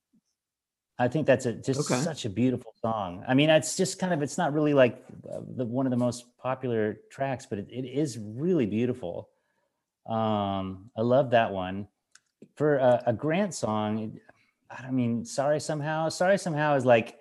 I 1.02 1.08
think 1.08 1.26
that's 1.26 1.46
a 1.46 1.52
just 1.52 1.80
Okay. 1.90 2.00
such 2.00 2.24
a 2.24 2.30
beautiful 2.30 2.72
song. 2.80 3.24
I 3.26 3.34
mean, 3.34 3.50
it's 3.50 3.76
just 3.76 3.98
kind 3.98 4.12
of 4.14 4.22
it's 4.22 4.38
not 4.38 4.52
really 4.52 4.72
like 4.72 5.04
uh, 5.30 5.40
the 5.56 5.64
one 5.64 5.84
of 5.86 5.90
the 5.90 5.96
most 5.96 6.36
popular 6.38 6.98
tracks, 7.10 7.44
but 7.46 7.58
it, 7.58 7.68
it 7.70 7.84
is 7.84 8.18
really 8.18 8.66
beautiful. 8.66 9.28
Um, 10.06 10.90
I 10.96 11.02
love 11.02 11.30
that 11.30 11.52
one. 11.52 11.88
For 12.54 12.76
a, 12.78 13.02
a 13.06 13.12
Grant 13.12 13.54
song, 13.54 14.18
I 14.70 14.90
mean, 14.90 15.24
sorry 15.24 15.60
somehow. 15.60 16.08
Sorry 16.08 16.38
somehow 16.38 16.76
is 16.76 16.84
like 16.84 17.18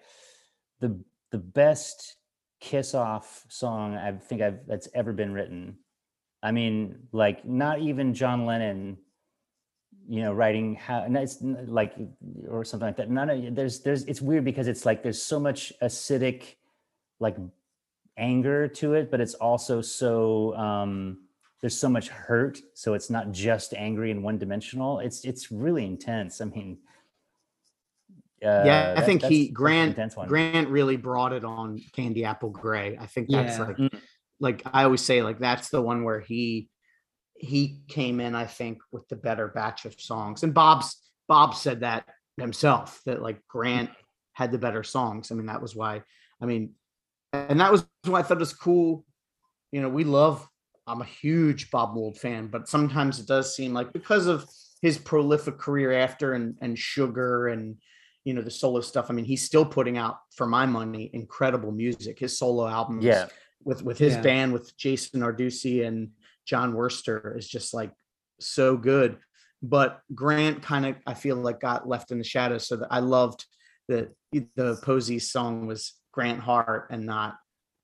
the 0.79 0.99
the 1.31 1.39
best 1.39 2.17
kiss 2.59 2.93
off 2.93 3.45
song 3.49 3.95
I 3.95 4.11
think 4.11 4.41
I've 4.41 4.67
that's 4.67 4.87
ever 4.93 5.11
been 5.13 5.33
written. 5.33 5.77
I 6.43 6.51
mean, 6.51 7.07
like 7.11 7.45
not 7.45 7.79
even 7.79 8.13
John 8.13 8.45
Lennon 8.45 8.97
you 10.11 10.21
know 10.21 10.33
writing 10.33 10.75
how 10.75 11.03
and 11.03 11.15
it's 11.15 11.37
like 11.79 11.93
or 12.49 12.65
something 12.65 12.87
like 12.87 12.97
that 12.97 13.09
none 13.09 13.29
of 13.29 13.55
there's 13.55 13.79
there's 13.79 14.03
it's 14.11 14.21
weird 14.21 14.43
because 14.43 14.67
it's 14.67 14.85
like 14.85 15.01
there's 15.01 15.23
so 15.23 15.39
much 15.39 15.71
acidic 15.81 16.55
like 17.21 17.37
anger 18.17 18.67
to 18.67 18.93
it 18.93 19.09
but 19.09 19.21
it's 19.21 19.35
also 19.35 19.79
so 19.81 20.53
um 20.57 21.17
there's 21.61 21.79
so 21.79 21.87
much 21.87 22.09
hurt 22.09 22.59
so 22.73 22.93
it's 22.93 23.09
not 23.09 23.31
just 23.31 23.73
angry 23.73 24.11
and 24.11 24.21
one 24.21 24.37
dimensional 24.37 24.99
it's 24.99 25.23
it's 25.23 25.49
really 25.49 25.85
intense 25.85 26.41
i 26.41 26.45
mean 26.45 26.77
uh, 28.43 28.63
yeah, 28.65 28.93
I 28.97 28.99
that- 28.99 29.05
think 29.05 29.21
he 29.23 29.49
Grant. 29.49 29.95
Grant 30.27 30.67
really 30.69 30.97
brought 30.97 31.31
it 31.31 31.45
on 31.45 31.79
Candy 31.93 32.25
Apple 32.25 32.49
Grey. 32.49 32.97
I 32.99 33.05
think 33.05 33.29
that's 33.29 33.59
Yeah. 33.59 33.65
like 33.65 33.77
Mm. 33.77 34.01
like 34.39 34.63
I 34.73 34.83
always 34.85 35.01
say 35.01 35.21
like 35.21 35.37
that's 35.37 35.69
the 35.69 35.79
one 35.79 36.03
where 36.03 36.19
he 36.19 36.70
he 37.41 37.79
came 37.87 38.19
in 38.19 38.35
I 38.35 38.45
think 38.45 38.79
with 38.91 39.07
the 39.09 39.15
better 39.15 39.47
batch 39.47 39.85
of 39.85 39.99
songs. 39.99 40.43
And 40.43 40.53
Bob's 40.53 40.95
Bob 41.27 41.55
said 41.55 41.81
that 41.81 42.05
himself 42.37 43.01
that 43.05 43.21
like 43.21 43.45
Grant 43.47 43.89
had 44.33 44.51
the 44.51 44.57
better 44.57 44.83
songs. 44.83 45.31
I 45.31 45.35
mean 45.35 45.47
that 45.47 45.61
was 45.61 45.75
why 45.75 46.03
I 46.41 46.45
mean 46.45 46.73
and 47.33 47.59
that 47.59 47.71
was 47.71 47.85
why 48.05 48.19
I 48.19 48.23
thought 48.23 48.37
it 48.37 48.39
was 48.39 48.53
cool. 48.53 49.05
You 49.71 49.81
know, 49.81 49.89
we 49.89 50.03
love 50.03 50.47
I'm 50.87 51.01
a 51.01 51.05
huge 51.05 51.71
Bob 51.71 51.95
Mould 51.95 52.17
fan, 52.17 52.47
but 52.47 52.67
sometimes 52.69 53.19
it 53.19 53.27
does 53.27 53.55
seem 53.55 53.73
like 53.73 53.91
because 53.93 54.27
of 54.27 54.47
his 54.81 54.97
prolific 54.97 55.57
career 55.57 55.93
after 55.93 56.33
and 56.33 56.55
and 56.61 56.77
Sugar 56.77 57.47
and 57.47 57.77
you 58.23 58.33
know 58.35 58.41
the 58.41 58.51
solo 58.51 58.81
stuff. 58.81 59.07
I 59.09 59.13
mean, 59.13 59.25
he's 59.25 59.43
still 59.43 59.65
putting 59.65 59.97
out, 59.97 60.19
for 60.35 60.45
my 60.45 60.67
money, 60.67 61.09
incredible 61.13 61.71
music. 61.71 62.19
His 62.19 62.37
solo 62.37 62.67
albums, 62.67 63.03
yeah 63.03 63.27
with 63.63 63.83
with 63.83 63.97
his 63.97 64.13
Yeah. 64.15 64.21
band 64.21 64.53
with 64.53 64.75
Jason 64.77 65.21
Narducy 65.21 65.85
and 65.85 66.11
Jon 66.45 66.73
Wurster 66.73 67.37
is 67.37 67.47
just 67.47 67.73
like 67.73 67.91
so 68.39 68.77
good. 68.77 69.17
But 69.63 70.01
Grant 70.15 70.63
kind 70.63 70.85
of 70.85 70.95
I 71.05 71.13
feel 71.13 71.35
like 71.35 71.59
got 71.59 71.87
left 71.87 72.11
in 72.11 72.17
the 72.17 72.23
shadows. 72.23 72.67
So 72.67 72.77
that 72.77 72.87
I 72.91 72.99
loved 72.99 73.45
that 73.87 74.13
the 74.31 74.79
Posey 74.83 75.19
song 75.19 75.67
was 75.67 75.93
Grant 76.11 76.39
Hart 76.39 76.87
and 76.91 77.05
not 77.05 77.35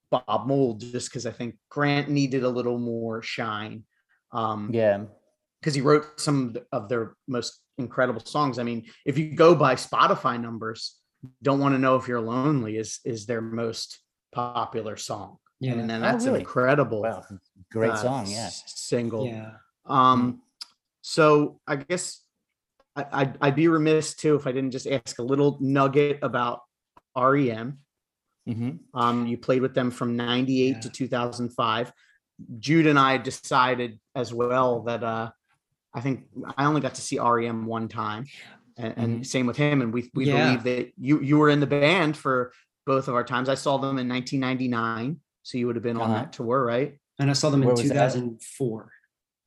Bob 0.10 0.47
Mould, 0.47 0.82
just 0.82 1.10
because 1.10 1.26
I 1.26 1.32
think 1.32 1.58
Grant 1.70 2.10
needed 2.10 2.43
a 2.43 2.49
little 2.49 2.80
more 2.80 3.22
shine. 3.22 3.84
Um, 4.32 4.72
yeah 4.74 5.03
because 5.62 5.76
he 5.76 5.82
wrote 5.82 6.20
some 6.20 6.55
of 6.72 6.89
their 6.89 7.16
most 7.28 7.62
incredible 7.78 8.22
songs. 8.22 8.60
I 8.60 8.64
mean, 8.64 8.86
if 9.05 9.18
you 9.18 9.36
go 9.36 9.55
by 9.55 9.76
Spotify 9.76 10.39
numbers, 10.39 10.95
"Don't 11.41 11.60
Want 11.60 11.74
to 11.76 11.80
Know 11.80 11.95
If 11.95 12.08
You're 12.08 12.22
Lonely" 12.22 12.78
is 12.78 12.99
is 13.05 13.26
their 13.26 13.41
most 13.41 13.99
popular 14.32 14.97
song, 14.97 15.38
Yeah. 15.60 15.74
and 15.74 15.89
then 15.89 16.03
Oh, 16.03 16.08
that's 16.08 16.26
an 16.26 16.32
really? 16.32 16.41
incredible 16.41 17.01
wow 17.01 17.26
great 17.72 17.91
uh, 17.91 17.95
song 17.95 18.26
yeah 18.30 18.49
single. 18.49 19.28
Yeah. 19.28 19.51
Um, 19.86 20.41
so 21.01 21.60
I 21.68 21.78
guess 21.78 22.22
I, 22.95 23.05
I'd, 23.12 23.38
I'd 23.41 23.55
be 23.55 23.68
remiss 23.68 24.14
too 24.14 24.36
if 24.36 24.45
I 24.47 24.51
didn't 24.51 24.72
just 24.72 24.88
ask 24.88 25.20
a 25.20 25.24
little 25.24 25.58
nugget 25.62 26.20
about 26.22 26.62
REM. 27.16 27.80
hmm 28.45 28.70
Um, 28.93 29.26
you 29.28 29.38
played 29.38 29.62
with 29.62 29.74
them 29.74 29.91
from 29.91 30.16
98 30.16 30.76
Yeah. 30.76 30.80
to 30.82 30.89
2005. 30.89 31.91
Jude 32.60 32.86
and 32.88 32.99
I 32.99 33.18
decided 33.18 33.99
as 34.16 34.34
well 34.34 34.82
that 34.84 35.03
uh, 35.03 35.32
I 35.93 36.01
think 36.01 36.28
I 36.58 36.66
only 36.66 36.82
got 36.82 36.95
to 36.95 37.01
see 37.01 37.18
REM 37.20 37.66
one 37.66 37.88
time, 37.88 38.26
and, 38.78 38.93
and 38.97 39.28
same 39.28 39.47
with 39.47 39.58
him. 39.58 39.82
And 39.82 39.91
we 39.93 40.12
we 40.14 40.26
Yeah. 40.26 40.34
believe 40.34 40.64
that 40.64 40.91
you 40.97 41.22
you 41.22 41.38
were 41.39 41.49
in 41.49 41.60
the 41.60 41.68
band 41.68 42.16
for 42.16 42.51
both 42.86 43.08
of 43.08 43.16
our 43.16 43.24
times. 43.24 43.49
I 43.49 43.55
saw 43.55 43.78
them 43.78 43.97
in 43.97 44.08
1999, 44.08 45.20
so 45.47 45.57
you 45.57 45.65
would 45.67 45.77
have 45.77 45.83
been 45.83 45.95
on 45.95 46.09
Uh-huh. 46.11 46.19
that 46.23 46.33
tour, 46.33 46.61
right? 46.61 46.99
And 47.19 47.29
I 47.29 47.33
saw 47.33 47.49
them 47.49 47.61
in 47.61 47.67
Where 47.67 47.75
was 47.75 47.83
that? 47.87 47.93
2004. 47.93 48.91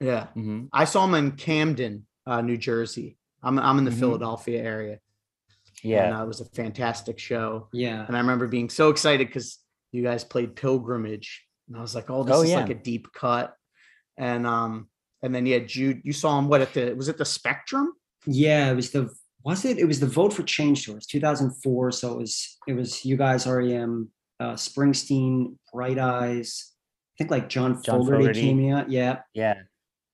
Yeah, 0.00 0.28
hmm 0.28 0.64
I 0.72 0.86
saw 0.86 1.04
them 1.04 1.14
in 1.14 1.32
Camden, 1.32 2.06
uh, 2.26 2.40
New 2.40 2.56
Jersey. 2.56 3.18
I'm 3.42 3.58
I'm 3.58 3.76
in 3.78 3.84
the 3.84 3.90
Mhm. 3.90 3.98
Philadelphia 4.02 4.62
area. 4.62 4.98
yeah 5.82 6.04
and 6.04 6.14
uh, 6.16 6.22
it 6.24 6.28
was 6.28 6.40
a 6.40 6.44
fantastic 6.60 7.18
show. 7.18 7.68
Yeah. 7.72 8.04
And 8.06 8.14
I 8.16 8.20
remember 8.20 8.46
being 8.46 8.68
so 8.70 8.90
excited 8.90 9.26
because 9.28 9.58
you 9.92 10.02
guys 10.02 10.24
played 10.24 10.54
Pilgrimage, 10.56 11.28
and 11.68 11.76
I 11.76 11.80
was 11.80 11.94
like, 11.94 12.08
"Oh, 12.10 12.22
this 12.24 12.36
Oh, 12.36 12.42
is 12.42 12.50
yeah. 12.50 12.56
like 12.60 12.70
a 12.70 12.74
deep 12.90 13.04
cut." 13.14 13.54
And 14.16 14.46
um, 14.46 14.88
and 15.22 15.34
then 15.34 15.44
yeah, 15.46 15.58
Jude, 15.74 16.00
you 16.04 16.12
saw 16.14 16.38
him 16.38 16.48
what 16.48 16.60
at 16.62 16.72
the 16.74 16.94
was 16.94 17.08
it 17.08 17.16
the 17.18 17.24
Spectrum? 17.38 17.92
Yeah. 18.26 18.70
It 18.72 18.76
was 18.76 18.90
the 18.90 19.02
was 19.44 19.64
it? 19.64 19.78
It 19.78 19.86
was 19.86 20.00
the 20.00 20.06
Vote 20.18 20.32
for 20.34 20.42
Change 20.42 20.78
tour. 20.84 20.96
It's 20.98 21.06
2004. 21.06 21.92
So 21.92 22.12
it 22.14 22.18
was 22.18 22.58
it 22.70 22.74
was 22.80 23.04
you 23.04 23.16
guys, 23.16 23.46
REM, 23.46 24.10
uh, 24.40 24.54
Springsteen, 24.54 25.56
Bright 25.72 25.98
Eyes. 25.98 26.72
I 26.72 27.14
think 27.18 27.30
like 27.30 27.48
John, 27.48 27.80
John 27.82 28.00
Fogerty, 28.00 28.24
Fogerty. 28.24 28.40
came 28.40 28.72
out. 28.72 28.90
Yeah, 28.90 29.18
Yeah. 29.34 29.54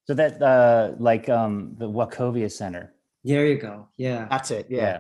So 0.07 0.15
that 0.15 0.41
uh 0.43 0.93
like 0.99 1.29
um 1.29 1.75
the 1.79 1.89
Wachovia 1.89 2.51
Center. 2.51 2.95
there 3.25 3.47
you 3.47 3.57
go. 3.59 3.89
Yeah, 3.97 4.27
That's 4.31 4.51
it. 4.51 4.67
Yeah. 4.71 4.99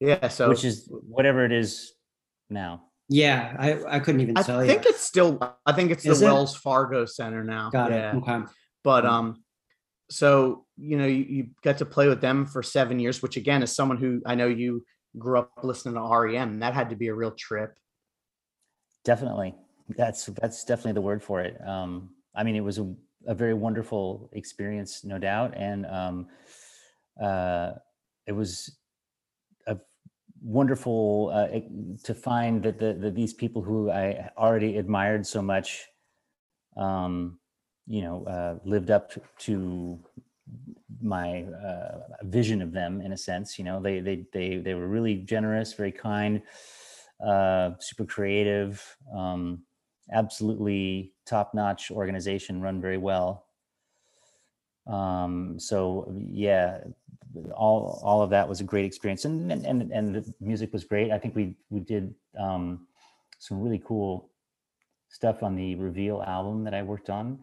Yeah. 0.00 0.28
So 0.28 0.48
Which 0.48 0.64
is 0.64 0.88
whatever 0.90 1.44
it 1.44 1.52
is 1.52 1.92
now. 2.50 2.84
yeah. 3.08 3.56
I 3.58 3.96
I 3.96 3.98
couldn't 4.00 4.20
even 4.20 4.36
I 4.38 4.42
tell 4.42 4.60
think 4.66 4.84
it's 4.86 5.00
still 5.00 5.38
I 5.66 5.72
think 5.72 5.90
it's 5.90 6.04
the 6.04 6.12
it? 6.12 6.20
Wells 6.22 6.56
Fargo 6.56 7.06
Center 7.06 7.42
now. 7.44 7.70
Got 7.70 7.90
yeah. 7.92 8.12
it. 8.12 8.16
Okay. 8.18 8.40
But 8.84 9.04
Mm. 9.04 9.08
um 9.10 9.44
so 10.10 10.66
you 10.76 10.96
know 10.98 11.06
you, 11.06 11.24
you 11.28 11.46
got 11.64 11.78
to 11.78 11.86
play 11.86 12.06
with 12.08 12.20
them 12.20 12.46
for 12.46 12.62
seven 12.62 12.98
years, 13.00 13.22
which 13.22 13.36
again 13.36 13.62
is 13.62 13.74
someone 13.74 13.96
who 13.98 14.20
I 14.26 14.34
know 14.34 14.46
you 14.48 14.84
grew 15.18 15.38
up 15.38 15.50
listening 15.62 15.94
to 15.94 16.02
REM. 16.02 16.60
That 16.60 16.74
had 16.74 16.90
to 16.90 16.96
be 16.96 17.08
a 17.08 17.14
real 17.14 17.30
trip. 17.32 17.74
Definitely. 19.04 19.54
That's 19.96 20.26
that's 20.26 20.64
definitely 20.64 20.92
the 20.92 21.00
word 21.00 21.22
for 21.22 21.40
it. 21.40 21.56
Um 21.66 22.10
I 22.34 22.42
mean 22.44 22.56
it 22.56 22.60
was 22.64 22.78
a, 22.78 22.92
a 23.26 23.34
very 23.34 23.54
wonderful 23.54 24.30
experience, 24.32 25.04
no 25.04 25.18
doubt. 25.18 25.54
And 25.56 25.86
um 25.86 26.26
uh 27.20 27.72
it 28.26 28.32
was 28.32 28.78
a 29.66 29.78
wonderful 30.42 31.30
uh, 31.34 31.48
to 32.04 32.14
find 32.14 32.62
that 32.64 32.78
the, 32.78 32.94
that 32.94 33.14
these 33.14 33.34
people 33.34 33.62
who 33.62 33.90
I 33.90 34.30
already 34.38 34.78
admired 34.78 35.26
so 35.26 35.42
much 35.42 35.86
um 36.76 37.38
you 37.86 38.02
know 38.02 38.24
uh, 38.26 38.58
lived 38.64 38.90
up 38.90 39.12
to 39.38 39.98
my 41.02 41.42
uh, 41.64 41.98
vision 42.24 42.62
of 42.62 42.72
them 42.72 43.00
in 43.00 43.12
a 43.12 43.16
sense 43.16 43.58
you 43.58 43.64
know 43.64 43.80
they 43.80 44.00
they 44.00 44.24
they 44.32 44.56
they 44.58 44.74
were 44.74 44.88
really 44.88 45.16
generous 45.16 45.72
very 45.74 45.92
kind 45.92 46.42
uh 47.24 47.70
super 47.78 48.04
creative 48.04 48.96
um 49.14 49.62
absolutely 50.12 51.12
top-notch 51.26 51.90
organization 51.90 52.60
run 52.60 52.80
very 52.80 52.98
well. 52.98 53.46
Um 54.86 55.58
so 55.58 56.12
yeah 56.18 56.80
all 57.54 58.00
all 58.04 58.22
of 58.22 58.30
that 58.30 58.48
was 58.48 58.60
a 58.60 58.64
great 58.64 58.84
experience. 58.84 59.24
And 59.24 59.50
and 59.52 59.64
and, 59.64 59.92
and 59.92 60.14
the 60.14 60.34
music 60.40 60.72
was 60.72 60.84
great. 60.84 61.10
I 61.10 61.18
think 61.18 61.34
we 61.34 61.56
we 61.70 61.80
did 61.80 62.14
um 62.38 62.86
some 63.38 63.60
really 63.60 63.82
cool 63.84 64.30
stuff 65.12 65.42
on 65.42 65.54
the 65.54 65.74
reveal 65.76 66.22
album 66.26 66.64
that 66.64 66.74
i 66.74 66.82
worked 66.82 67.10
on 67.10 67.38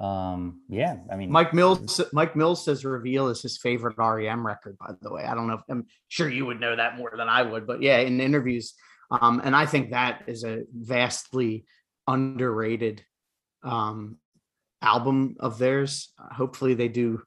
um 0.00 0.60
yeah 0.68 0.96
i 1.10 1.16
mean 1.16 1.30
Mike 1.30 1.52
Mills 1.52 2.00
Mike 2.12 2.36
Mills 2.36 2.64
says 2.64 2.84
Reveal 2.84 3.28
is 3.28 3.42
his 3.42 3.58
favorite 3.58 3.96
REM 3.98 4.46
record, 4.46 4.76
by 4.78 4.94
the 5.00 5.12
way. 5.12 5.24
I 5.24 5.34
don't 5.34 5.48
know 5.48 5.54
if 5.54 5.62
I'm 5.68 5.86
sure 6.06 6.28
you 6.28 6.46
would 6.46 6.60
know 6.60 6.76
that 6.76 6.96
more 6.96 7.12
than 7.16 7.28
I 7.28 7.42
would, 7.42 7.66
but 7.66 7.82
yeah, 7.82 7.98
in 7.98 8.20
interviews. 8.20 8.74
Um, 9.10 9.40
and 9.42 9.56
I 9.56 9.66
think 9.66 9.90
that 9.90 10.22
is 10.26 10.44
a 10.44 10.62
vastly 10.72 11.64
underrated 12.06 13.02
um 13.64 14.18
album 14.82 15.36
of 15.40 15.58
theirs. 15.58 16.12
Hopefully 16.18 16.74
they 16.74 16.88
do 16.88 17.22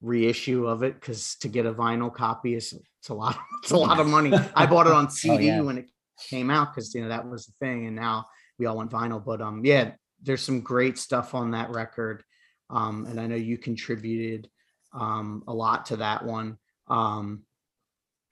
reissue 0.00 0.66
of 0.66 0.82
it 0.82 0.94
because 0.94 1.36
to 1.36 1.48
get 1.48 1.64
a 1.64 1.72
vinyl 1.72 2.12
copy 2.12 2.54
is 2.54 2.74
it's 3.00 3.08
a 3.08 3.14
lot 3.14 3.38
it's 3.62 3.72
a 3.72 3.76
lot 3.76 4.00
of 4.00 4.06
money. 4.06 4.32
I 4.56 4.66
bought 4.66 4.86
it 4.86 4.92
on 4.92 5.10
CD 5.10 5.46
yeah. 5.46 5.60
when 5.60 5.78
it 5.78 5.90
came 6.28 6.50
out 6.50 6.74
because 6.74 6.94
you 6.94 7.02
know 7.02 7.08
that 7.08 7.28
was 7.28 7.46
the 7.46 7.52
thing, 7.60 7.86
and 7.86 7.96
now 7.96 8.26
we 8.58 8.66
all 8.66 8.76
want 8.76 8.90
vinyl. 8.90 9.24
But 9.24 9.40
um, 9.40 9.64
yeah, 9.64 9.92
there's 10.22 10.42
some 10.42 10.60
great 10.60 10.98
stuff 10.98 11.34
on 11.34 11.50
that 11.52 11.70
record, 11.70 12.22
um, 12.70 13.06
and 13.06 13.20
I 13.20 13.26
know 13.26 13.36
you 13.36 13.58
contributed 13.58 14.48
um 14.94 15.42
a 15.48 15.54
lot 15.54 15.86
to 15.86 15.96
that 15.96 16.24
one. 16.24 16.58
Um, 16.88 17.44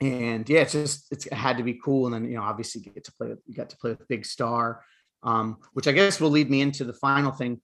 and 0.01 0.49
yeah, 0.49 0.61
it's 0.61 0.72
just 0.72 1.07
it's, 1.12 1.26
it 1.26 1.32
had 1.32 1.59
to 1.59 1.62
be 1.62 1.78
cool. 1.84 2.07
And 2.07 2.14
then 2.14 2.30
you 2.30 2.36
know, 2.36 2.43
obviously, 2.43 2.82
you 2.84 2.93
get 2.93 3.05
to 3.05 3.12
play 3.12 3.28
with 3.28 3.41
you 3.47 3.55
got 3.55 3.70
to 3.70 3.76
play 3.76 3.91
with 3.91 4.09
Big 4.09 4.24
Star, 4.26 4.82
um, 5.22 5.59
which 5.72 5.86
I 5.88 5.93
guess 5.93 6.20
will 6.20 6.30
lead 6.30 6.51
me 6.51 6.61
into 6.62 6.84
the 6.84 6.93
final 6.95 7.32
thing 7.32 7.61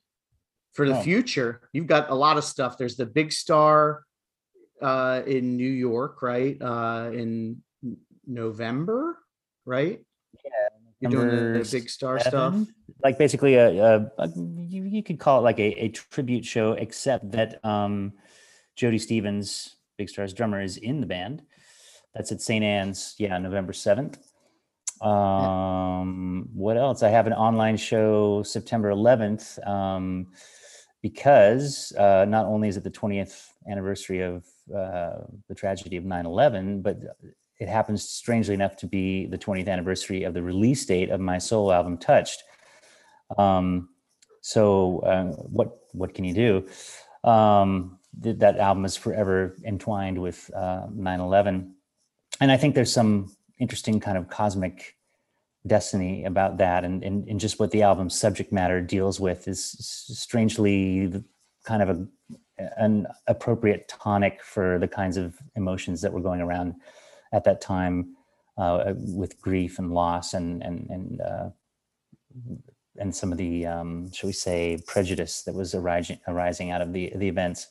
for 0.74 0.87
the 0.87 0.99
Oh. 0.99 1.03
future. 1.03 1.62
You've 1.72 1.87
got 1.87 2.11
a 2.11 2.14
lot 2.14 2.37
of 2.37 2.45
stuff. 2.45 2.77
There's 2.77 2.97
the 2.97 3.07
Big 3.07 3.33
Star 3.33 4.03
uh, 4.83 5.22
in 5.27 5.57
New 5.57 5.70
York, 5.70 6.20
right? 6.20 6.61
Uh, 6.61 7.11
in 7.14 7.62
November, 8.27 9.18
right? 9.64 10.05
You're 11.11 11.29
doing 11.29 11.53
the, 11.53 11.59
the 11.61 11.69
Big 11.71 11.89
Star 11.89 12.19
stuff. 12.19 12.55
like 13.03 13.19
basically 13.19 13.55
a, 13.55 13.69
a, 13.97 14.11
a 14.19 14.29
you, 14.37 14.85
you 14.85 15.03
could 15.03 15.19
call 15.19 15.39
it 15.41 15.43
like 15.43 15.59
a, 15.59 15.85
a 15.85 15.89
tribute 15.89 16.45
show 16.45 16.73
except 16.73 17.31
that 17.33 17.65
um 17.65 18.13
Jody 18.77 18.99
Stephens 18.99 19.77
big 19.99 20.09
stars 20.09 20.35
drummer 20.35 20.61
is 20.61 20.77
in 20.77 21.01
the 21.01 21.07
band. 21.07 21.43
That's 22.15 22.33
at 22.33 22.41
St. 22.41 22.65
Ann's 22.65 23.15
yeah 23.19 23.39
november 23.39 23.73
7th 23.73 24.19
um 25.03 26.49
what 26.55 26.77
else? 26.77 27.03
I 27.03 27.11
have 27.11 27.27
an 27.27 27.35
online 27.35 27.77
show 27.77 28.43
september 28.43 28.91
11th 28.91 29.67
um 29.67 30.29
because 31.03 31.93
uh 31.99 32.25
not 32.27 32.47
only 32.47 32.69
is 32.69 32.77
it 32.77 32.85
the 32.85 32.91
20th 32.91 33.49
anniversary 33.71 34.23
of 34.23 34.45
uh 34.75 35.19
the 35.49 35.55
tragedy 35.55 35.97
of 35.97 36.05
9-11 36.05 36.83
but 36.83 36.97
it 37.59 37.69
happens 37.69 38.09
strangely 38.09 38.55
enough 38.55 38.77
to 38.77 38.87
be 38.87 39.27
the 39.27 39.39
20th 39.39 39.69
anniversary 39.69 40.25
of 40.25 40.35
the 40.35 40.43
release 40.43 40.85
date 40.85 41.11
of 41.11 41.21
my 41.21 41.39
solo 41.39 41.73
album 41.73 41.99
touched. 41.99 42.43
Um 43.39 43.89
so 44.43 45.01
uh, 45.01 45.33
what 45.33 45.79
what 45.93 46.15
can 46.15 46.25
you 46.25 46.35
do? 46.35 47.29
Um 47.29 47.99
th- 48.23 48.39
that 48.39 48.59
album 48.59 48.85
is 48.85 48.97
forever 48.97 49.57
entwined 49.65 50.19
with 50.21 50.51
uh 50.55 50.87
9-11 50.87 51.73
and 52.41 52.53
i 52.53 52.57
think 52.57 52.75
there's 52.75 52.93
some 52.93 53.35
interesting 53.59 54.01
kind 54.01 54.19
of 54.19 54.29
cosmic 54.29 54.97
destiny 55.67 56.25
about 56.25 56.59
that. 56.59 56.85
And, 56.85 57.03
and 57.03 57.29
and 57.29 57.41
just 57.41 57.59
what 57.59 57.71
the 57.71 57.83
album's 57.83 58.19
subject 58.19 58.53
matter 58.53 58.81
deals 58.81 59.21
with 59.21 59.49
is 59.49 59.63
strangely 59.63 61.25
kind 61.65 61.83
of 61.83 61.89
a 61.91 62.07
an 62.79 63.07
appropriate 63.27 63.87
tonic 63.89 64.43
for 64.43 64.79
the 64.79 64.89
kinds 64.89 65.17
of 65.19 65.35
emotions 65.57 66.01
that 66.01 66.13
were 66.13 66.23
going 66.23 66.41
around 66.41 66.75
at 67.33 67.45
that 67.45 67.61
time 67.61 68.16
uh, 68.59 68.95
with 68.97 69.41
grief 69.41 69.79
and 69.79 69.93
loss 69.93 70.35
and 70.35 70.62
and 70.62 70.89
and 70.91 71.20
uh, 71.20 71.49
and 72.99 73.14
some 73.14 73.33
of 73.33 73.39
the 73.39 73.66
um, 73.66 74.11
shall 74.12 74.29
we 74.29 74.33
say 74.33 74.79
prejudice 74.87 75.43
that 75.43 75.55
was 75.55 75.74
arising 75.74 76.18
arising 76.29 76.70
out 76.70 76.81
of 76.81 76.93
the 76.93 77.12
the 77.16 77.29
events. 77.29 77.68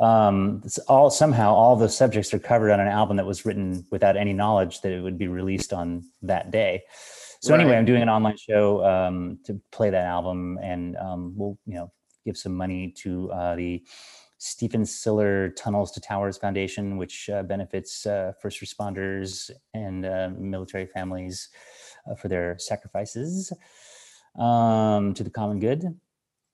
Um, 0.00 0.62
it's 0.64 0.78
all 0.78 1.10
somehow 1.10 1.52
all 1.54 1.74
the 1.74 1.88
subjects 1.88 2.32
are 2.32 2.38
covered 2.38 2.70
on 2.70 2.78
an 2.78 2.86
album 2.86 3.16
that 3.16 3.26
was 3.26 3.44
written 3.44 3.84
without 3.90 4.16
any 4.16 4.32
knowledge 4.32 4.80
that 4.82 4.92
it 4.92 5.00
would 5.00 5.18
be 5.18 5.26
released 5.26 5.72
on 5.72 6.04
that 6.22 6.52
day. 6.52 6.84
So 7.40 7.54
anyway, 7.54 7.76
I'm 7.76 7.84
doing 7.84 8.02
an 8.02 8.08
online 8.08 8.36
show 8.36 8.84
um, 8.84 9.38
to 9.44 9.60
play 9.70 9.90
that 9.90 10.04
album, 10.04 10.58
and 10.62 10.96
um, 10.96 11.34
we'll 11.36 11.58
you 11.66 11.74
know 11.74 11.92
give 12.24 12.36
some 12.36 12.54
money 12.54 12.94
to 12.98 13.30
uh, 13.32 13.56
the 13.56 13.82
Stephen 14.38 14.86
Siller 14.86 15.50
Tunnels 15.50 15.90
to 15.92 16.00
Towers 16.00 16.38
Foundation, 16.38 16.96
which 16.96 17.28
uh, 17.28 17.42
benefits 17.42 18.06
uh, 18.06 18.32
first 18.40 18.60
responders 18.60 19.50
and 19.74 20.06
uh, 20.06 20.30
military 20.38 20.86
families 20.86 21.48
uh, 22.10 22.14
for 22.14 22.28
their 22.28 22.56
sacrifices 22.58 23.52
um, 24.38 25.12
to 25.14 25.24
the 25.24 25.30
common 25.30 25.58
good. 25.58 25.84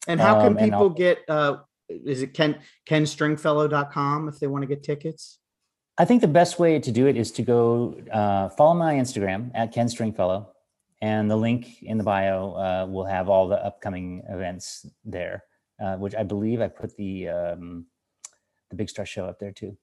And 0.09 0.20
how 0.20 0.40
can 0.40 0.52
Um, 0.59 0.65
people 0.65 0.90
get? 0.90 1.19
uh 1.28 1.59
Is 1.89 2.23
it 2.23 2.32
ken 2.32 2.56
kenstringfellow.com 2.89 4.28
if 4.28 4.39
they 4.40 4.47
want 4.47 4.62
to 4.62 4.66
get 4.66 4.82
tickets? 4.82 5.39
I 5.98 6.05
think 6.06 6.23
the 6.23 6.28
best 6.28 6.59
way 6.59 6.81
to 6.81 6.90
do 6.90 7.06
it 7.06 7.16
is 7.16 7.31
to 7.32 7.43
go 7.43 7.94
uh, 8.11 8.48
follow 8.48 8.74
my 8.74 8.94
Instagram 8.94 9.51
at 9.55 9.73
Ken 9.73 9.89
Stringfellow, 9.89 10.48
and 11.02 11.31
the 11.31 11.36
link 11.36 11.82
in 11.82 11.98
the 11.98 12.05
bio 12.05 12.52
uh, 12.55 12.86
will 12.90 13.05
have 13.05 13.28
all 13.28 13.47
the 13.48 13.65
upcoming 13.65 14.23
events 14.28 14.86
there, 15.05 15.44
uh, 15.83 15.97
which 15.97 16.15
I 16.15 16.23
believe 16.23 16.61
I 16.61 16.69
put 16.69 16.97
the 16.97 17.29
um, 17.29 17.87
the 18.71 18.77
Big 18.77 18.89
Star 18.89 19.07
Show 19.07 19.27
up 19.27 19.39
there 19.39 19.53
too. 19.53 19.77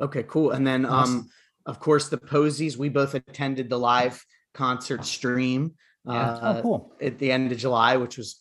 Okay, 0.00 0.22
cool. 0.24 0.52
And 0.52 0.66
then, 0.66 0.86
Awesome. 0.86 1.16
um, 1.18 1.30
of 1.66 1.78
course, 1.78 2.08
the 2.08 2.16
Posies. 2.18 2.76
We 2.78 2.88
both 2.88 3.14
attended 3.14 3.68
the 3.68 3.78
live 3.78 4.24
concert 4.54 5.04
stream 5.04 5.74
Yeah. 6.06 6.12
uh, 6.32 6.54
oh, 6.58 6.62
cool! 6.62 6.92
at 7.00 7.18
the 7.18 7.30
end 7.30 7.52
of 7.52 7.58
July, 7.58 7.96
which 7.96 8.16
was 8.16 8.40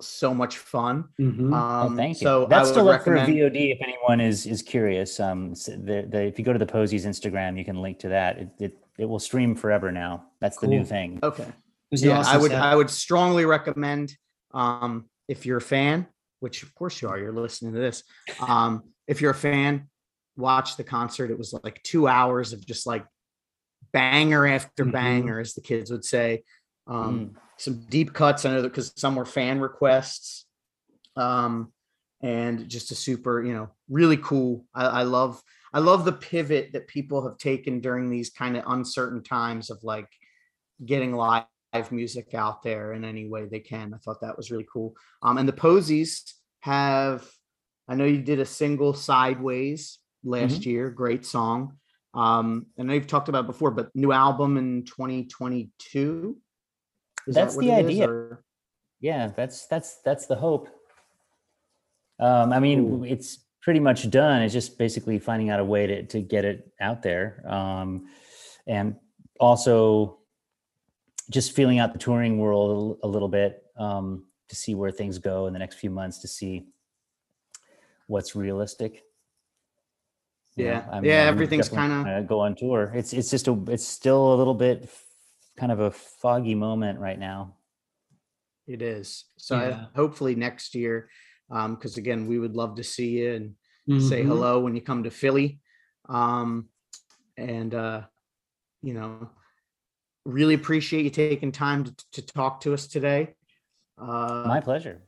so 0.00 0.32
much 0.32 0.56
fun. 0.58 1.04
Mhm. 1.20 1.50
Oh, 1.52 1.86
Um, 1.86 1.96
thank 1.96 2.20
you. 2.20 2.24
So 2.26 2.46
That's 2.46 2.68
I 2.68 2.72
still 2.72 2.84
would 2.86 2.94
up 2.96 3.02
for. 3.04 3.16
VOD 3.16 3.72
if 3.72 3.78
anyone 3.82 4.20
is 4.20 4.46
is 4.46 4.62
curious. 4.62 5.18
Um, 5.20 5.50
the, 5.54 6.06
the, 6.08 6.22
if 6.22 6.38
you 6.38 6.44
go 6.44 6.52
to 6.52 6.58
the 6.58 6.66
Posies 6.66 7.04
Instagram, 7.06 7.58
you 7.58 7.64
can 7.64 7.76
link 7.82 7.98
to 8.00 8.08
that. 8.10 8.38
It 8.38 8.48
it, 8.60 8.78
it 8.98 9.04
will 9.06 9.18
stream 9.18 9.54
forever 9.54 9.90
now. 9.92 10.26
That's 10.40 10.58
the 10.58 10.68
new 10.68 10.84
thing. 10.84 11.18
Okay. 11.22 11.42
It 11.42 11.52
was 11.90 12.02
an 12.02 12.10
Yeah, 12.10 12.22
I 12.24 12.36
would. 12.38 12.50
set. 12.52 12.62
I 12.62 12.76
would 12.76 12.88
strongly 12.90 13.44
recommend. 13.44 14.16
Um, 14.52 15.08
if 15.30 15.46
you're 15.46 15.58
a 15.58 15.62
fan, 15.76 16.08
which 16.40 16.64
of 16.64 16.74
course 16.74 17.00
you 17.00 17.08
are, 17.08 17.16
you're 17.16 17.32
listening 17.32 17.72
to 17.72 17.78
this. 17.78 18.02
Um, 18.40 18.82
if 19.06 19.20
you're 19.20 19.30
a 19.30 19.34
fan, 19.50 19.88
watch 20.36 20.76
the 20.76 20.82
concert. 20.82 21.30
It 21.30 21.38
was 21.38 21.54
like 21.62 21.80
two 21.84 22.08
hours 22.08 22.52
of 22.52 22.66
just 22.66 22.84
like 22.84 23.06
banger 23.92 24.46
after 24.46 24.84
Mhm. 24.84 24.92
banger, 24.92 25.38
as 25.38 25.54
the 25.54 25.60
kids 25.60 25.90
would 25.92 26.04
say. 26.04 26.42
Um, 26.88 27.12
Mm. 27.14 27.40
some 27.58 27.86
deep 27.88 28.12
cuts. 28.12 28.44
I 28.44 28.50
know 28.50 28.62
that 28.62 28.70
because 28.70 28.92
some 28.96 29.14
were 29.14 29.24
fan 29.24 29.60
requests. 29.60 30.46
Um, 31.14 31.72
and 32.22 32.68
just 32.68 32.90
a 32.90 32.94
super, 32.96 33.42
you 33.42 33.52
know, 33.54 33.70
really 33.88 34.16
cool. 34.16 34.66
I, 34.74 34.86
I 34.86 35.02
love. 35.04 35.40
I 35.72 35.78
love 35.78 36.04
the 36.04 36.12
pivot 36.12 36.72
that 36.72 36.88
people 36.88 37.22
have 37.22 37.38
taken 37.38 37.80
during 37.80 38.10
these 38.10 38.30
kind 38.30 38.56
of 38.56 38.64
uncertain 38.66 39.22
times 39.22 39.70
of 39.70 39.78
like 39.84 40.08
getting 40.84 41.12
live 41.14 41.44
music 41.90 42.34
out 42.34 42.62
there 42.62 42.92
in 42.92 43.04
any 43.04 43.28
way 43.28 43.46
they 43.46 43.60
can. 43.60 43.94
I 43.94 43.98
thought 43.98 44.20
that 44.22 44.36
was 44.36 44.50
really 44.50 44.66
cool. 44.72 44.94
Um, 45.22 45.38
and 45.38 45.48
the 45.48 45.52
Posies 45.52 46.34
have, 46.60 47.28
I 47.88 47.94
know 47.94 48.04
you 48.04 48.20
did 48.22 48.40
a 48.40 48.44
single 48.46 48.92
Sideways 48.94 49.98
last 50.24 50.66
year, 50.66 50.90
great 50.90 51.24
song. 51.24 51.76
Um, 52.14 52.66
I 52.78 52.82
know 52.82 52.94
you've 52.94 53.06
talked 53.06 53.28
about 53.28 53.44
it 53.44 53.48
before, 53.48 53.70
but 53.70 53.94
new 53.94 54.12
album 54.12 54.56
in 54.56 54.84
2022. 54.84 56.36
Is 57.26 57.34
That's 57.34 57.54
what 57.54 57.64
the 57.64 57.72
idea. 57.72 58.08
or- 58.08 58.44
yeah 59.02 59.28
that's 59.34 59.66
that's 59.66 59.96
that's 60.04 60.26
the 60.26 60.34
hope 60.36 60.68
um 62.18 62.52
i 62.52 62.60
mean 62.60 62.80
Cool. 62.86 63.04
it's 63.04 63.38
pretty 63.62 63.80
much 63.80 64.10
done 64.10 64.42
it's 64.42 64.52
just 64.52 64.76
basically 64.76 65.18
finding 65.18 65.48
out 65.48 65.58
a 65.58 65.64
way 65.64 65.86
to 65.86 66.02
to 66.04 66.20
get 66.20 66.44
it 66.44 66.70
out 66.82 67.02
there 67.02 67.42
um 67.46 68.08
and 68.66 68.96
also 69.38 70.18
just 71.30 71.52
feeling 71.52 71.78
out 71.78 71.92
the 71.92 71.98
touring 71.98 72.38
world 72.38 72.98
a 73.02 73.08
little 73.08 73.28
bit 73.28 73.62
um 73.78 74.26
to 74.48 74.56
see 74.56 74.74
where 74.74 74.90
things 74.90 75.18
go 75.18 75.46
in 75.46 75.52
the 75.52 75.58
next 75.58 75.76
few 75.76 75.90
months 75.90 76.18
to 76.18 76.28
see 76.28 76.66
what's 78.08 78.34
realistic 78.36 79.04
You 80.56 80.64
know, 80.64 80.70
Yeah. 80.72 80.88
I'm- 80.90 81.04
Yeah, 81.04 81.22
I'm 81.22 81.28
everything's 81.28 81.68
kinda- 81.68 82.26
go 82.28 82.40
on 82.40 82.54
tour 82.56 82.92
it's 82.94 83.12
it's 83.12 83.30
just 83.30 83.46
a 83.48 83.54
it's 83.68 83.84
still 83.86 84.34
a 84.34 84.36
little 84.36 84.54
bit 84.54 84.82
f- 84.82 85.06
kind 85.56 85.70
of 85.72 85.78
a 85.80 85.90
foggy 85.90 86.54
moment 86.54 86.98
right 86.98 87.18
now 87.18 87.56
It 88.66 88.82
is. 88.82 89.24
So 89.36 89.56
I- 89.56 89.88
hopefully 89.96 90.34
next 90.36 90.74
year, 90.76 91.08
um, 91.50 91.74
because 91.74 91.96
again, 91.96 92.26
we 92.28 92.38
would 92.38 92.54
love 92.54 92.76
to 92.76 92.84
see 92.84 93.18
you 93.18 93.30
and 93.34 93.56
say 94.00 94.22
Mhm. 94.22 94.26
hello 94.28 94.60
when 94.60 94.76
you 94.76 94.82
come 94.82 95.02
to 95.02 95.10
Philly. 95.10 95.58
Um, 96.08 96.68
and 97.36 97.74
uh, 97.74 98.06
you 98.82 98.94
know, 98.94 99.28
really 100.24 100.54
appreciate 100.54 101.04
you 101.04 101.10
taking 101.10 101.52
time 101.52 101.84
to, 101.84 101.94
to 102.12 102.22
talk 102.22 102.60
to 102.62 102.74
us 102.74 102.86
today. 102.86 103.34
Uh, 103.98 104.44
my 104.46 104.60
pleasure 104.60 105.02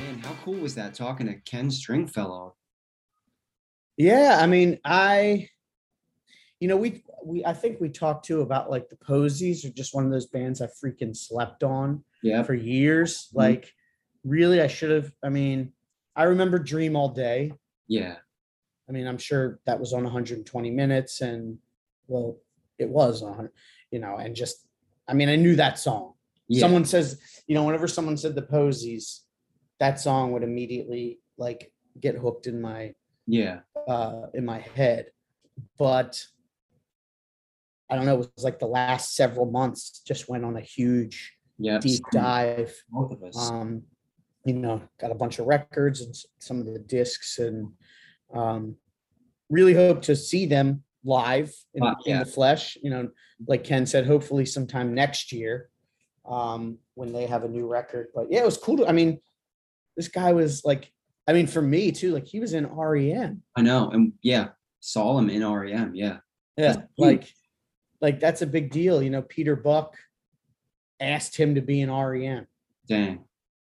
Man, 0.00 0.18
how 0.22 0.34
cool 0.42 0.54
was 0.54 0.74
that 0.74 0.94
talking 0.94 1.26
to 1.26 1.34
Ken 1.40 1.70
Stringfellow? 1.70 2.54
yeah, 3.96 4.38
I 4.40 4.46
mean, 4.46 4.78
I, 4.84 5.48
you 6.58 6.68
know, 6.68 6.76
we 6.76 7.04
we 7.24 7.44
I 7.44 7.52
think 7.52 7.80
we 7.80 7.90
talked 7.90 8.24
too 8.24 8.40
about 8.40 8.70
like 8.70 8.88
the 8.88 8.96
Posies 8.96 9.64
are 9.64 9.70
just 9.70 9.94
one 9.94 10.04
of 10.04 10.10
those 10.10 10.26
bands 10.26 10.60
I 10.60 10.66
freaking 10.66 11.16
slept 11.16 11.62
on. 11.62 12.02
Yeah. 12.22 12.42
for 12.42 12.54
years. 12.54 13.28
Mhm. 13.28 13.36
Like, 13.36 13.72
really, 14.24 14.60
I 14.60 14.66
should 14.66 14.90
have. 14.90 15.12
I 15.22 15.28
mean, 15.28 15.72
I 16.16 16.24
remember 16.24 16.58
Dream 16.58 16.96
All 16.96 17.08
Day. 17.10 17.52
Yeah. 17.88 18.16
I 18.88 18.92
mean, 18.92 19.06
I'm 19.06 19.18
sure 19.18 19.60
that 19.66 19.78
was 19.78 19.92
on 19.92 20.02
120 20.04 20.70
minutes, 20.70 21.20
and 21.20 21.58
well, 22.08 22.38
it 22.78 22.88
was 22.88 23.22
on, 23.22 23.50
you 23.90 24.00
know, 24.00 24.16
and 24.16 24.34
just, 24.34 24.66
I 25.06 25.14
mean, 25.14 25.28
I 25.28 25.36
knew 25.36 25.54
that 25.56 25.78
song. 25.78 26.14
Yeah. 26.48 26.60
Someone 26.60 26.84
says, 26.84 27.20
you 27.46 27.54
know, 27.54 27.64
whenever 27.64 27.86
someone 27.86 28.16
said 28.16 28.34
the 28.34 28.42
Posies, 28.42 29.20
that 29.78 30.00
song 30.00 30.32
would 30.32 30.42
immediately 30.42 31.20
like 31.38 31.72
get 32.00 32.16
hooked 32.16 32.46
in 32.48 32.60
my 32.60 32.94
Yeah. 33.26 33.60
uh 33.88 34.26
in 34.34 34.44
my 34.44 34.58
head, 34.58 35.12
but 35.78 36.22
I 37.88 37.96
don't 37.96 38.06
know. 38.06 38.14
It 38.20 38.30
was 38.36 38.44
like 38.44 38.58
the 38.58 38.66
last 38.66 39.14
several 39.14 39.46
months 39.50 40.00
just 40.06 40.28
went 40.28 40.44
on 40.44 40.56
a 40.56 40.60
huge 40.60 41.36
Yeah. 41.60 41.78
deep 41.78 42.02
dive 42.10 42.74
Both 42.90 43.12
of 43.12 43.22
us. 43.22 43.36
um 43.36 43.82
you 44.44 44.54
know 44.54 44.80
got 44.98 45.10
a 45.12 45.14
bunch 45.14 45.38
of 45.38 45.46
records 45.46 46.00
and 46.00 46.14
some 46.38 46.58
of 46.58 46.66
the 46.66 46.78
discs 46.78 47.38
and 47.38 47.68
um 48.34 48.76
really 49.50 49.74
hope 49.74 50.00
to 50.02 50.16
see 50.16 50.46
them 50.46 50.82
live 51.04 51.52
in, 51.74 51.82
Uh, 51.82 51.94
in 52.06 52.18
the 52.18 52.24
flesh 52.26 52.78
you 52.82 52.90
know 52.90 53.08
like 53.46 53.62
ken 53.64 53.84
said 53.86 54.06
hopefully 54.06 54.46
sometime 54.46 54.94
next 54.94 55.32
year 55.32 55.68
um 56.26 56.78
when 56.94 57.12
they 57.12 57.26
have 57.26 57.44
a 57.44 57.48
new 57.48 57.66
record 57.66 58.06
but 58.14 58.26
yeah 58.30 58.40
it 58.40 58.44
was 58.46 58.56
cool 58.58 58.78
to, 58.78 58.86
i 58.86 58.92
mean 58.92 59.20
this 59.96 60.08
guy 60.08 60.32
was 60.32 60.64
like 60.64 60.90
i 61.28 61.32
mean 61.32 61.46
for 61.46 61.62
me 61.62 61.92
too 61.92 62.12
like 62.12 62.26
he 62.26 62.40
was 62.40 62.54
in 62.54 62.66
rem 62.66 63.42
I 63.56 63.62
know. 63.62 63.90
And 63.90 64.12
yeah, 64.22 64.48
saw 64.80 65.18
him 65.18 65.28
in 65.28 65.42
REM. 65.46 65.94
Yeah. 65.94 66.18
yeah 66.56 66.76
like 66.96 67.24
like 68.00 68.18
that's 68.20 68.40
a 68.42 68.46
big 68.46 68.70
deal 68.70 69.02
you 69.02 69.10
know 69.10 69.22
peter 69.22 69.56
buck 69.56 69.96
asked 71.00 71.36
him 71.36 71.54
to 71.54 71.60
be 71.60 71.80
in 71.80 71.90
rem 71.90 72.46
Dang. 72.88 73.24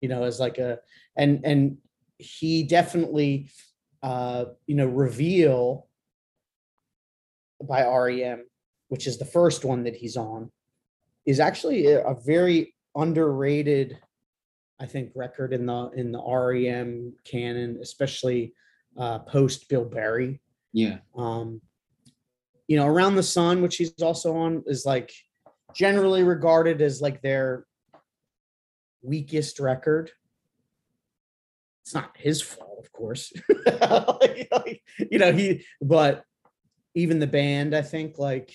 you 0.01 0.09
know 0.09 0.23
as 0.23 0.39
like 0.39 0.57
a 0.57 0.79
and 1.15 1.41
and 1.43 1.77
he 2.17 2.63
definitely 2.63 3.49
uh 4.03 4.45
you 4.65 4.75
know 4.75 4.87
reveal 4.87 5.87
by 7.63 7.85
rem 7.85 8.45
which 8.89 9.07
is 9.07 9.17
the 9.17 9.25
first 9.25 9.65
one 9.65 9.83
that 9.83 9.95
he's 9.95 10.17
on 10.17 10.51
is 11.25 11.39
actually 11.39 11.87
a, 11.87 12.05
a 12.05 12.15
very 12.25 12.73
underrated 12.95 13.97
i 14.79 14.85
think 14.85 15.11
record 15.15 15.53
in 15.53 15.65
the 15.65 15.89
in 15.95 16.11
the 16.11 16.21
rem 16.21 17.13
canon 17.23 17.79
especially 17.81 18.53
uh 18.97 19.19
post 19.19 19.67
bill 19.69 19.85
berry 19.85 20.39
Yeah. 20.73 20.97
um 21.15 21.61
you 22.67 22.77
know 22.77 22.85
around 22.85 23.15
the 23.15 23.23
sun 23.23 23.61
which 23.61 23.77
he's 23.77 24.01
also 24.01 24.35
on 24.37 24.63
is 24.67 24.85
like 24.85 25.11
generally 25.73 26.23
regarded 26.23 26.81
as 26.81 27.01
like 27.01 27.21
their 27.21 27.65
weakest 29.01 29.59
record. 29.59 30.11
It's 31.83 31.93
not 31.93 32.11
his 32.17 32.41
fault 32.41 32.67
of 32.79 32.91
course. 32.91 33.31
Like- 33.65 34.47
like, 34.51 34.81
you 35.11 35.19
know 35.19 35.31
he 35.31 35.65
but 35.81 36.23
even 36.95 37.19
the 37.19 37.27
band 37.27 37.75
i 37.75 37.81
think 37.81 38.17
like 38.17 38.51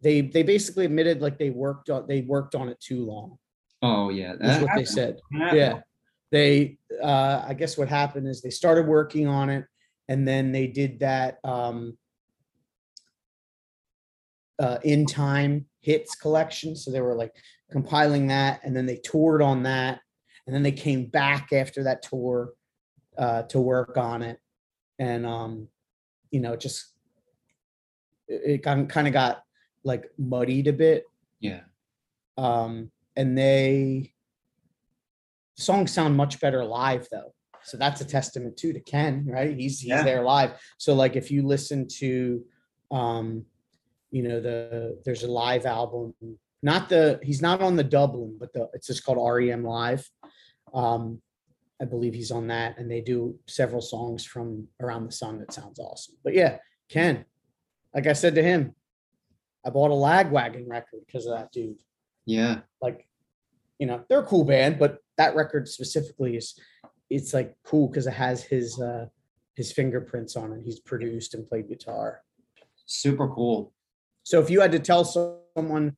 they 0.00 0.20
they 0.20 0.42
basically 0.42 0.84
admitted 0.84 1.20
like 1.20 1.38
they 1.38 1.50
worked 1.50 1.90
on 1.90 2.06
they 2.06 2.20
worked 2.20 2.54
on 2.54 2.68
it 2.68 2.80
too 2.80 3.04
long 3.04 3.38
Oh 3.82 4.10
yeah. 4.10 4.34
that's 4.38 4.58
that 4.58 4.62
what 4.62 4.76
they 4.76 4.84
said. 4.84 5.20
Yeah. 5.32 5.80
They 6.30 6.78
uh 7.02 7.42
i 7.46 7.54
guess 7.54 7.76
what 7.78 7.88
happened 7.88 8.28
is 8.28 8.42
they 8.42 8.50
started 8.50 8.86
working 8.86 9.26
on 9.26 9.50
it 9.50 9.64
and 10.08 10.26
then 10.28 10.52
they 10.52 10.66
did 10.66 11.00
that 11.00 11.38
um 11.44 11.96
uh 14.58 14.78
in 14.84 15.06
time 15.06 15.66
hits 15.80 16.14
collection. 16.14 16.76
So 16.76 16.90
they 16.90 17.00
were 17.00 17.14
like 17.14 17.34
compiling 17.70 18.26
that 18.28 18.60
and 18.64 18.76
then 18.76 18.86
they 18.86 18.96
toured 18.96 19.42
on 19.42 19.62
that 19.64 20.00
and 20.46 20.54
then 20.54 20.62
they 20.62 20.72
came 20.72 21.06
back 21.06 21.52
after 21.52 21.84
that 21.84 22.02
tour 22.02 22.52
uh 23.18 23.42
to 23.44 23.60
work 23.60 23.96
on 23.96 24.22
it. 24.22 24.38
And 24.98 25.24
um 25.26 25.68
you 26.30 26.40
know 26.40 26.56
just 26.56 26.92
it, 28.28 28.62
it 28.62 28.62
kind 28.62 29.06
of 29.06 29.12
got 29.12 29.42
like 29.84 30.10
muddied 30.18 30.68
a 30.68 30.72
bit. 30.72 31.04
Yeah. 31.40 31.60
um 32.36 32.90
and 33.16 33.36
they 33.36 34.12
the 35.56 35.62
songs 35.62 35.92
sound 35.92 36.16
much 36.16 36.40
better 36.40 36.64
live 36.64 37.08
though. 37.10 37.34
So 37.62 37.76
that's 37.76 38.00
a 38.00 38.04
testament 38.04 38.56
too 38.56 38.72
to 38.72 38.80
ken 38.80 39.26
right? 39.26 39.56
He's 39.56 39.80
he's 39.80 39.90
Yeah. 39.90 40.02
there 40.02 40.22
live. 40.22 40.52
So 40.78 40.94
like 40.94 41.16
if 41.16 41.30
you 41.30 41.46
listen 41.46 41.86
to 41.98 42.44
um 42.90 43.44
you 44.10 44.22
know 44.22 44.40
the 44.40 45.00
there's 45.04 45.22
a 45.22 45.30
live 45.30 45.66
album 45.66 46.14
not 46.62 46.88
the 46.88 47.18
he's 47.22 47.40
not 47.40 47.62
on 47.62 47.76
the 47.76 47.84
dublin 47.84 48.36
but 48.38 48.52
the 48.52 48.68
it's 48.74 48.86
just 48.86 49.04
called 49.04 49.18
rem 49.18 49.64
live. 49.64 50.08
Um 50.74 51.20
i 51.80 51.84
believe 51.84 52.14
he's 52.14 52.30
on 52.30 52.48
that 52.48 52.78
and 52.78 52.90
they 52.90 53.00
do 53.00 53.36
several 53.46 53.80
songs 53.80 54.24
from 54.24 54.68
around 54.80 55.06
the 55.06 55.12
sun 55.12 55.38
that 55.38 55.52
sounds 55.52 55.78
awesome. 55.78 56.16
But 56.22 56.34
yeah 56.34 56.58
ken 56.88 57.24
like 57.94 58.06
i 58.06 58.12
said 58.12 58.34
to 58.34 58.42
him 58.42 58.74
i 59.64 59.70
bought 59.70 59.90
a 59.90 59.94
lagwagon 59.94 60.68
record 60.68 61.00
because 61.06 61.26
of 61.26 61.36
that 61.36 61.52
dude. 61.52 61.78
Yeah. 62.26 62.60
like 62.82 63.06
you 63.78 63.86
know 63.86 64.04
they're 64.08 64.20
a 64.20 64.26
cool 64.26 64.44
band 64.44 64.78
but 64.78 64.98
that 65.16 65.34
record 65.34 65.68
specifically 65.68 66.36
is 66.36 66.58
it's 67.08 67.34
like 67.34 67.56
cool 67.64 67.88
because 67.88 68.06
it 68.06 68.12
has 68.12 68.42
his 68.42 68.80
uh 68.80 69.06
his 69.60 69.72
fingerprints 69.72 70.36
on 70.36 70.52
it. 70.52 70.62
He's 70.64 70.80
produced 70.80 71.34
and 71.34 71.46
played 71.46 71.68
guitar. 71.68 72.22
Super 72.86 73.28
cool. 73.28 73.72
So 74.30 74.38
if 74.38 74.48
you 74.48 74.60
had 74.60 74.70
to 74.70 74.78
tell 74.78 75.04
someone 75.04 75.96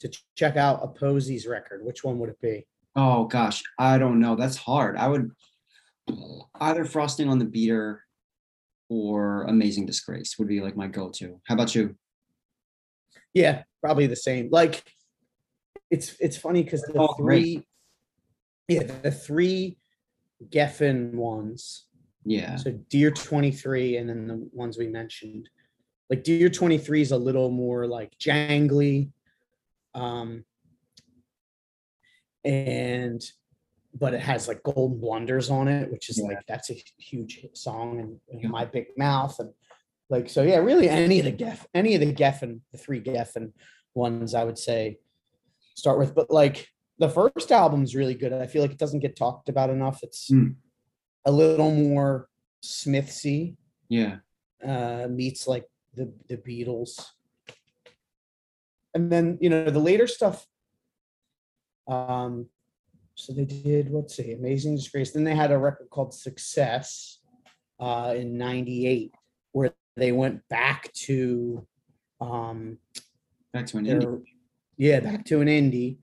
to 0.00 0.08
ch- 0.08 0.26
check 0.36 0.58
out 0.58 0.80
a 0.82 0.88
posies 0.88 1.46
record 1.46 1.82
which 1.82 2.04
one 2.04 2.18
would 2.18 2.28
it 2.28 2.38
be 2.40 2.66
Oh 2.94 3.24
gosh, 3.24 3.62
I 3.78 3.96
don't 3.96 4.20
know. 4.20 4.36
That's 4.36 4.58
hard. 4.58 4.98
I 4.98 5.08
would 5.08 5.30
either 6.60 6.84
frosting 6.84 7.30
on 7.30 7.38
the 7.38 7.46
beater 7.46 8.02
or 8.90 9.44
amazing 9.44 9.86
disgrace 9.86 10.34
would 10.38 10.48
be 10.48 10.60
like 10.60 10.76
my 10.76 10.86
go-to. 10.88 11.40
How 11.48 11.54
about 11.54 11.74
you? 11.74 11.96
yeah 13.34 13.62
probably 13.80 14.06
the 14.06 14.14
same 14.16 14.50
like 14.52 14.84
it's 15.90 16.14
it's 16.20 16.36
funny 16.36 16.62
because 16.62 16.82
the 16.82 17.14
great. 17.18 17.42
three 17.42 17.66
yeah 18.68 18.82
the 19.02 19.10
three 19.10 19.78
geffen 20.50 21.14
ones 21.14 21.86
Yeah. 22.26 22.56
so 22.56 22.72
Dear 22.90 23.10
23 23.10 23.96
and 23.96 24.06
then 24.10 24.26
the 24.26 24.46
ones 24.52 24.76
we 24.76 24.86
mentioned 24.88 25.48
like 26.10 26.24
Dear 26.24 26.48
23 26.50 27.00
is 27.02 27.12
a 27.12 27.16
little 27.16 27.50
more 27.50 27.86
like 27.86 28.16
jangly. 28.18 29.10
Um, 29.94 30.44
and 32.44 33.22
but 33.94 34.14
it 34.14 34.20
has 34.20 34.48
like 34.48 34.62
golden 34.62 34.98
blunders 34.98 35.50
on 35.50 35.68
it, 35.68 35.90
which 35.92 36.08
is 36.08 36.18
Yeah. 36.18 36.24
like 36.28 36.46
that's 36.48 36.70
a 36.70 36.82
huge 36.98 37.40
hit 37.40 37.56
song 37.56 38.00
and, 38.00 38.20
and 38.30 38.40
Yeah. 38.42 38.48
my 38.48 38.64
big 38.64 38.86
mouth 38.96 39.38
and 39.38 39.52
like 40.08 40.28
so 40.30 40.42
yeah, 40.42 40.56
really 40.56 40.88
any 40.88 41.18
of 41.18 41.24
the 41.26 41.30
Geff, 41.32 41.66
any 41.74 41.94
of 41.94 42.00
the 42.00 42.12
Geffen, 42.12 42.60
the 42.72 42.78
three 42.78 43.00
Geffen 43.02 43.52
ones 43.94 44.34
I 44.34 44.44
would 44.44 44.58
say 44.58 44.98
start 45.74 45.98
with. 45.98 46.14
But 46.14 46.30
like 46.30 46.68
the 46.98 47.08
first 47.08 47.52
album's 47.52 47.94
really 47.94 48.14
good. 48.14 48.32
I 48.32 48.46
feel 48.46 48.62
like 48.62 48.72
it 48.72 48.78
doesn't 48.78 49.00
get 49.00 49.16
talked 49.16 49.48
about 49.48 49.70
enough. 49.70 50.02
It's 50.02 50.30
Mm. 50.30 50.56
a 51.24 51.32
little 51.32 51.70
more 51.70 52.28
Smithsy, 52.64 53.56
Yeah. 53.88 54.18
uh, 54.64 55.08
meets 55.10 55.46
like 55.46 55.66
the 55.94 56.12
the 56.28 56.36
Beatles. 56.36 57.04
And 58.94 59.10
then 59.10 59.38
you 59.40 59.50
know 59.50 59.70
the 59.70 59.78
later 59.78 60.06
stuff. 60.06 60.46
Um, 61.88 62.46
so 63.14 63.32
they 63.32 63.44
did 63.44 63.90
let's 63.90 64.16
see, 64.16 64.32
Amazing 64.32 64.76
Disgrace. 64.76 65.12
Then 65.12 65.24
they 65.24 65.34
had 65.34 65.50
a 65.52 65.58
record 65.58 65.88
called 65.90 66.14
Success, 66.14 67.18
uh, 67.80 68.14
in 68.16 68.36
'98, 68.38 69.14
where 69.52 69.72
they 69.96 70.12
went 70.12 70.46
back 70.48 70.92
to, 70.94 71.66
um, 72.20 72.78
Back 73.52 73.66
to 73.66 73.78
an 73.78 73.84
indie. 73.84 74.22
yeah 74.78 75.00
back 75.00 75.24
to 75.26 75.42
an 75.42 75.48
indie 75.48 75.98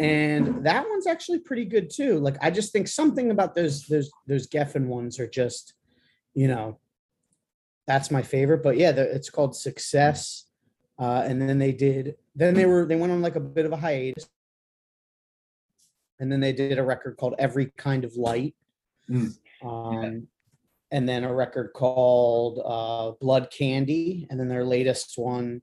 and 0.00 0.64
that 0.64 0.84
one's 0.90 1.06
actually 1.06 1.38
pretty 1.38 1.64
good 1.64 1.88
too 1.88 2.18
like 2.18 2.36
i 2.42 2.50
just 2.50 2.72
think 2.72 2.88
something 2.88 3.30
about 3.30 3.54
those 3.54 3.86
those 3.86 4.10
those 4.26 4.48
geffen 4.48 4.86
ones 4.86 5.20
are 5.20 5.28
just 5.28 5.74
you 6.34 6.48
know 6.48 6.80
that's 7.86 8.10
my 8.10 8.22
favorite 8.22 8.62
but 8.62 8.76
yeah 8.76 8.92
the, 8.92 9.02
it's 9.14 9.30
called 9.30 9.54
success 9.56 10.46
uh 10.98 11.22
and 11.26 11.40
then 11.40 11.58
they 11.58 11.72
did 11.72 12.16
then 12.34 12.54
they 12.54 12.66
were 12.66 12.86
they 12.86 12.96
went 12.96 13.12
on 13.12 13.22
like 13.22 13.36
a 13.36 13.40
bit 13.40 13.66
of 13.66 13.72
a 13.72 13.76
hiatus 13.76 14.28
and 16.20 16.30
then 16.30 16.40
they 16.40 16.52
did 16.52 16.78
a 16.78 16.82
record 16.82 17.16
called 17.16 17.34
every 17.38 17.66
kind 17.76 18.04
of 18.04 18.14
light 18.16 18.54
Mm. 19.10 19.36
um 19.62 20.28
and 20.90 21.06
then 21.06 21.24
a 21.24 21.34
record 21.34 21.72
called 21.74 22.58
uh 22.64 23.12
blood 23.20 23.50
candy 23.50 24.26
and 24.30 24.40
then 24.40 24.48
their 24.48 24.64
latest 24.64 25.18
one 25.18 25.60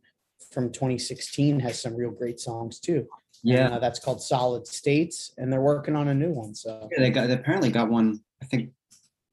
from 0.51 0.71
2016 0.71 1.59
has 1.59 1.81
some 1.81 1.95
real 1.95 2.11
great 2.11 2.39
songs 2.39 2.79
too. 2.79 3.07
And, 3.43 3.51
Yeah. 3.53 3.69
uh, 3.69 3.79
that's 3.79 3.99
called 3.99 4.21
Solid 4.21 4.67
States, 4.67 5.33
and 5.37 5.51
they're 5.51 5.61
working 5.61 5.95
on 5.95 6.09
a 6.09 6.13
new 6.13 6.29
one. 6.31 6.53
So 6.53 6.87
Yeah, 6.91 6.99
They 6.99 7.09
got 7.09 7.27
they 7.27 7.33
apparently 7.33 7.71
got 7.71 7.89
one. 7.89 8.19
I 8.43 8.45
think 8.45 8.71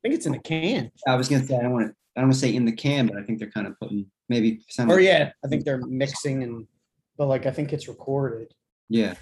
think 0.02 0.14
it's 0.14 0.26
in 0.26 0.34
a 0.34 0.38
can. 0.40 0.90
I 1.06 1.14
was 1.16 1.28
gonna 1.28 1.44
say 1.44 1.56
I 1.56 1.62
don't 1.62 1.72
want 1.72 1.86
to 1.88 1.94
I 2.16 2.20
don't 2.20 2.28
want 2.30 2.34
to 2.34 2.40
say 2.40 2.54
in 2.54 2.64
the 2.64 2.72
can, 2.72 3.06
but 3.06 3.16
I 3.16 3.22
think 3.22 3.38
they're 3.38 3.50
kind 3.50 3.66
of 3.66 3.78
putting 3.80 4.06
maybe 4.28 4.60
sound 4.68 4.90
Or 4.90 5.00
yeah, 5.00 5.30
I 5.44 5.48
think 5.48 5.64
they're 5.64 5.78
mixing 5.86 6.42
and, 6.42 6.66
but 7.16 7.26
like 7.26 7.46
I 7.46 7.50
think 7.50 7.72
it's 7.72 7.88
recorded. 7.88 8.52
yeah. 8.88 9.14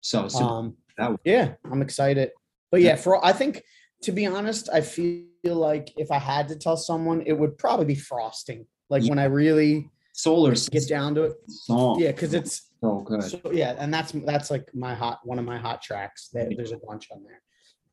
So, 0.00 0.28
so 0.28 0.44
Um, 0.44 0.76
that 0.98 1.10
would- 1.10 1.20
yeah, 1.24 1.54
I'm 1.70 1.80
excited. 1.82 2.30
But 2.70 2.82
yeah, 2.82 2.96
for 2.96 3.24
I 3.24 3.32
think 3.32 3.62
to 4.02 4.12
be 4.12 4.26
honest, 4.26 4.68
I 4.72 4.80
feel 4.82 5.24
like 5.44 5.92
if 5.96 6.10
I 6.10 6.18
had 6.18 6.48
to 6.48 6.56
tell 6.56 6.76
someone, 6.76 7.22
it 7.26 7.32
would 7.32 7.56
probably 7.56 7.86
be 7.86 7.94
frosting. 7.94 8.66
Like 8.90 9.02
when 9.04 9.18
I 9.18 9.24
really 9.24 9.88
solar 10.12 10.50
get 10.50 10.58
System 10.58 10.88
down 10.96 11.14
to 11.14 11.22
it, 11.24 11.32
song. 11.48 11.98
yeah, 12.00 12.12
because 12.12 12.34
it's 12.34 12.70
so 12.82 13.00
good. 13.00 13.22
So 13.24 13.40
yeah, 13.52 13.74
and 13.78 13.92
that's 13.94 14.12
that's 14.12 14.50
like 14.50 14.68
my 14.74 14.94
hot 14.94 15.20
one 15.24 15.38
of 15.38 15.44
my 15.46 15.56
hot 15.58 15.80
tracks. 15.82 16.28
There, 16.32 16.48
there's 16.54 16.72
a 16.72 16.76
bunch 16.86 17.08
on 17.10 17.22
there, 17.24 17.40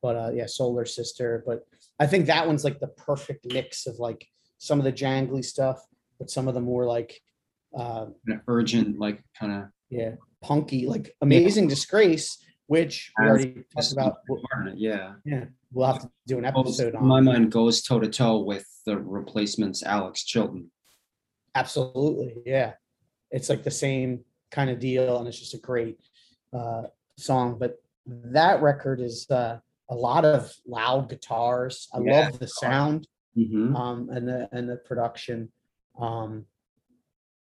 but 0.01 0.15
uh, 0.17 0.31
yeah, 0.33 0.47
Solar 0.47 0.85
Sister. 0.85 1.43
But 1.47 1.61
I 2.01 2.07
think 2.07 2.25
that 2.25 2.47
one's 2.47 2.63
like 2.63 2.79
the 2.79 2.87
perfect 2.87 3.45
mix 3.53 3.85
of 3.85 3.99
like 3.99 4.27
some 4.57 4.79
of 4.79 4.85
the 4.85 4.91
jangly 4.91 5.45
stuff, 5.45 5.85
but 6.17 6.31
some 6.31 6.47
of 6.47 6.55
the 6.55 6.59
more 6.59 6.87
like 6.87 7.21
uh, 7.77 8.07
Kinda 8.25 8.41
urgent, 8.47 8.97
like 8.97 9.23
kind 9.39 9.53
of 9.53 9.63
yeah, 9.91 10.13
punky, 10.41 10.87
like 10.87 11.15
Amazing 11.21 11.67
Disgrace, 11.67 12.43
which 12.65 13.11
we 13.19 13.25
already 13.27 13.63
talked 13.75 13.91
about. 13.91 14.17
Yeah. 14.75 15.13
Yeah, 15.23 15.45
we'll 15.71 15.85
have 15.85 16.01
to 16.01 16.09
do 16.25 16.39
an 16.39 16.45
episode 16.45 16.95
in 16.95 17.05
my 17.05 17.17
on. 17.17 17.25
mind 17.25 17.51
goes 17.51 17.83
toe 17.83 17.99
to 17.99 18.09
toe 18.09 18.39
with 18.39 18.65
the 18.87 18.97
replacements 18.97 19.83
Alex 19.83 20.23
Chilton. 20.23 20.71
Absolutely, 21.53 22.33
yeah, 22.47 22.73
it's 23.29 23.47
like 23.47 23.61
the 23.61 23.69
same 23.69 24.21
kind 24.49 24.71
of 24.71 24.79
deal, 24.79 25.19
and 25.19 25.27
it's 25.27 25.37
just 25.39 25.53
a 25.53 25.59
great 25.59 25.99
uh, 26.51 26.83
song. 27.15 27.57
But 27.59 27.75
that 28.07 28.63
record 28.63 29.01
is 29.01 29.29
uh, 29.29 29.59
a 29.91 29.95
lot 29.95 30.23
of 30.25 30.55
loud 30.65 31.09
guitars. 31.09 31.87
I 31.93 31.99
Yeah. 31.99 32.21
love 32.21 32.39
the 32.39 32.47
sound 32.47 33.07
Mhm. 33.37 33.75
um, 33.75 34.09
and 34.09 34.27
the 34.27 34.49
and 34.51 34.67
the 34.67 34.77
production 34.77 35.51
um, 35.99 36.47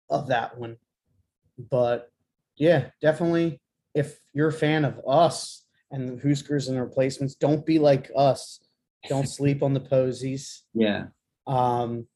of 0.09 0.27
that 0.27 0.57
one. 0.57 0.77
But 1.57 2.11
yeah, 2.55 2.91
definitely, 3.01 3.59
if 3.95 4.19
you're 4.33 4.49
a 4.49 4.53
fan 4.53 4.85
of 4.85 5.01
us 5.07 5.65
and 5.91 6.07
the 6.07 6.21
Huskers 6.29 6.67
and 6.67 6.77
the 6.77 6.83
replacements, 6.83 7.33
don't 7.35 7.65
be 7.65 7.79
like 7.79 8.11
us. 8.15 8.59
Don't 9.09 9.27
sleep 9.39 9.63
on 9.63 9.73
the 9.73 9.79
posies. 9.81 10.63
Yeah. 10.73 11.07
Um, 11.47 12.07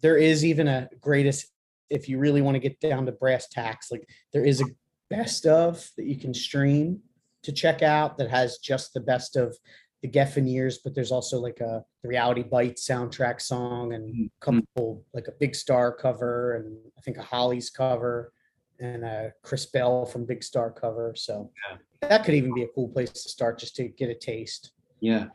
there 0.00 0.16
is 0.16 0.44
even 0.44 0.68
a 0.68 0.88
greatest 1.00 1.50
if 1.90 2.08
you 2.08 2.18
really 2.18 2.42
want 2.42 2.54
to 2.54 2.60
get 2.60 2.78
down 2.80 3.06
to 3.06 3.12
brass 3.12 3.48
tacks. 3.48 3.90
Like 3.90 4.08
there 4.32 4.44
is 4.44 4.60
a 4.60 4.66
best 5.10 5.44
of 5.46 5.90
that 5.96 6.06
you 6.06 6.16
can 6.16 6.32
stream 6.32 7.02
to 7.44 7.52
check 7.52 7.82
out 7.82 8.18
that 8.18 8.30
has 8.30 8.58
just 8.58 8.92
the 8.94 9.00
best 9.00 9.36
of 9.36 9.56
the 10.02 10.08
Geffen 10.08 10.50
years, 10.50 10.78
but 10.78 10.94
there's 10.94 11.12
also 11.12 11.38
like 11.40 11.60
a 11.60 11.84
the 12.02 12.08
Reality 12.08 12.42
Bite 12.42 12.76
soundtrack 12.76 13.40
song 13.40 13.94
and 13.94 14.28
a 14.28 14.44
couple 14.44 15.04
like 15.14 15.28
a 15.28 15.32
Big 15.40 15.54
Star 15.54 15.92
cover 15.92 16.56
and 16.56 16.76
I 16.98 17.00
think 17.00 17.16
a 17.16 17.22
Hollies 17.22 17.70
cover 17.70 18.32
and 18.80 19.04
a 19.04 19.32
Chris 19.42 19.64
Bell 19.66 20.04
from 20.04 20.26
Big 20.26 20.42
Star 20.42 20.70
cover. 20.70 21.14
So 21.16 21.50
Yeah. 21.70 21.78
that 22.08 22.24
could 22.24 22.34
even 22.34 22.52
be 22.52 22.64
a 22.64 22.68
cool 22.68 22.88
place 22.88 23.10
to 23.12 23.28
start 23.30 23.58
just 23.58 23.76
to 23.76 23.88
get 23.88 24.10
a 24.10 24.14
taste. 24.14 24.72
Yeah. 25.00 25.26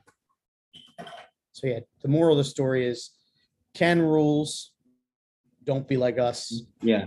So 1.54 1.68
yeah, 1.68 1.80
the 2.02 2.08
moral 2.08 2.34
of 2.34 2.46
the 2.46 2.50
story 2.50 2.86
is 2.88 3.12
Ken 3.74 4.02
rules. 4.02 4.72
Don't 5.64 5.88
be 5.88 5.98
like 5.98 6.20
us. 6.20 6.64
Yeah. 6.82 7.06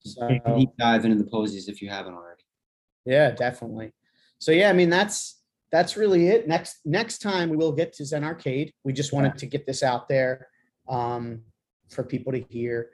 So 0.00 0.28
Deep 0.56 0.70
dive 0.78 1.04
into 1.04 1.16
the 1.22 1.28
posies 1.30 1.68
if 1.68 1.82
you 1.82 1.90
haven't 1.90 2.14
already. 2.14 2.27
Yeah, 3.04 3.30
definitely. 3.30 3.92
So 4.38 4.52
yeah, 4.52 4.70
I 4.70 4.72
mean 4.72 4.90
that's 4.90 5.40
that's 5.70 5.96
really 5.96 6.28
it. 6.28 6.48
Next 6.48 6.78
next 6.84 7.18
time 7.18 7.50
we 7.50 7.56
will 7.56 7.72
get 7.72 7.92
to 7.94 8.04
Zen 8.04 8.24
Arcade. 8.24 8.72
We 8.84 8.92
just 8.92 9.12
wanted 9.12 9.36
to 9.38 9.46
get 9.46 9.66
this 9.66 9.82
out 9.82 10.08
there 10.08 10.48
um, 10.88 11.42
for 11.88 12.04
people 12.04 12.32
to 12.32 12.40
hear 12.48 12.90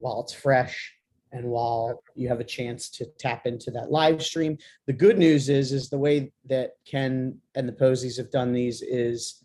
while 0.00 0.20
it's 0.22 0.32
fresh 0.32 0.94
and 1.32 1.46
while 1.46 2.02
you 2.14 2.28
have 2.28 2.40
a 2.40 2.44
chance 2.44 2.88
to 2.88 3.04
tap 3.18 3.46
into 3.46 3.70
that 3.72 3.90
live 3.90 4.22
stream. 4.22 4.56
The 4.86 4.92
good 4.92 5.18
news 5.18 5.48
is 5.48 5.72
is 5.72 5.90
the 5.90 5.98
way 5.98 6.32
that 6.46 6.72
Ken 6.86 7.38
and 7.54 7.68
the 7.68 7.72
Posies 7.72 8.16
have 8.18 8.30
done 8.30 8.52
these 8.52 8.82
is 8.82 9.44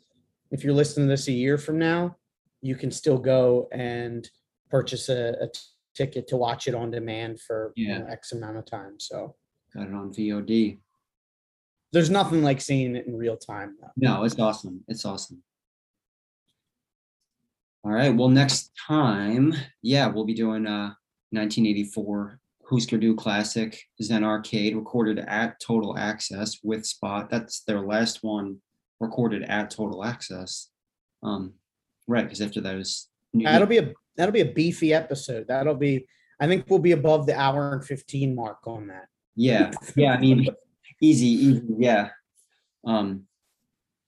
if 0.51 0.63
you're 0.63 0.73
listening 0.73 1.07
to 1.07 1.13
this 1.13 1.27
a 1.27 1.31
year 1.31 1.57
from 1.57 1.79
now, 1.79 2.15
you 2.61 2.75
can 2.75 2.91
still 2.91 3.17
go 3.17 3.67
and 3.71 4.29
purchase 4.69 5.09
a, 5.09 5.35
a 5.41 5.47
t- 5.47 5.59
ticket 5.95 6.27
to 6.27 6.37
watch 6.37 6.67
it 6.67 6.75
on 6.75 6.91
demand 6.91 7.39
for 7.41 7.73
you 7.75 7.99
know, 7.99 8.05
X 8.09 8.31
amount 8.31 8.57
of 8.57 8.65
time. 8.65 8.99
So 8.99 9.35
Got 9.73 9.87
it 9.87 9.93
on 9.93 10.11
VOD. 10.13 10.79
there's 11.91 12.09
nothing 12.09 12.43
like 12.43 12.61
seeing 12.61 12.95
it 12.95 13.07
in 13.07 13.15
real 13.15 13.37
time. 13.37 13.75
Though. 13.81 13.91
No, 13.97 14.23
it's 14.23 14.39
awesome. 14.39 14.83
It's 14.87 15.05
awesome. 15.05 15.41
All 17.83 17.91
right. 17.91 18.15
Well, 18.15 18.29
next 18.29 18.71
time, 18.87 19.53
yeah, 19.81 20.07
we'll 20.07 20.25
be 20.25 20.33
doing 20.33 20.67
uh 20.67 20.93
1984 21.31 22.39
Husker 22.69 22.97
Du 22.97 23.15
Classic 23.15 23.79
Zen 24.01 24.23
Arcade 24.23 24.75
recorded 24.75 25.19
at 25.19 25.59
Total 25.59 25.97
Access 25.97 26.59
with 26.63 26.85
Spot. 26.85 27.29
That's 27.29 27.61
their 27.61 27.81
last 27.81 28.23
one 28.23 28.57
recorded 28.99 29.43
at 29.43 29.71
Total 29.71 30.03
Access. 30.03 30.69
Um, 31.23 31.53
right, 32.07 32.23
because 32.23 32.41
after 32.41 32.61
that 32.61 32.75
was 32.75 33.07
That'll 33.33 33.67
be 33.67 33.77
a 33.77 33.93
that'll 34.17 34.33
be 34.33 34.41
a 34.41 34.51
beefy 34.53 34.93
episode. 34.93 35.47
That'll 35.47 35.75
be 35.75 36.07
I 36.39 36.47
think 36.47 36.65
we'll 36.69 36.79
be 36.79 36.93
above 36.93 37.25
the 37.25 37.39
hour 37.39 37.73
and 37.73 37.85
15 37.85 38.35
mark 38.35 38.59
on 38.65 38.87
that. 38.87 39.07
Yeah, 39.35 39.71
yeah. 39.95 40.13
I 40.13 40.19
mean, 40.19 40.47
easy, 41.01 41.27
easy. 41.27 41.63
Yeah. 41.77 42.09
Um, 42.85 43.25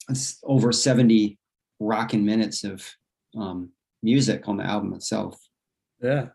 it's 0.10 0.40
over 0.44 0.72
seventy 0.72 1.38
rocking 1.80 2.26
minutes 2.26 2.64
of 2.64 2.88
um 3.38 3.72
music 4.04 4.48
on 4.48 4.58
the 4.58 4.64
album 4.64 4.94
itself. 4.94 5.40
Yeah. 6.02 6.28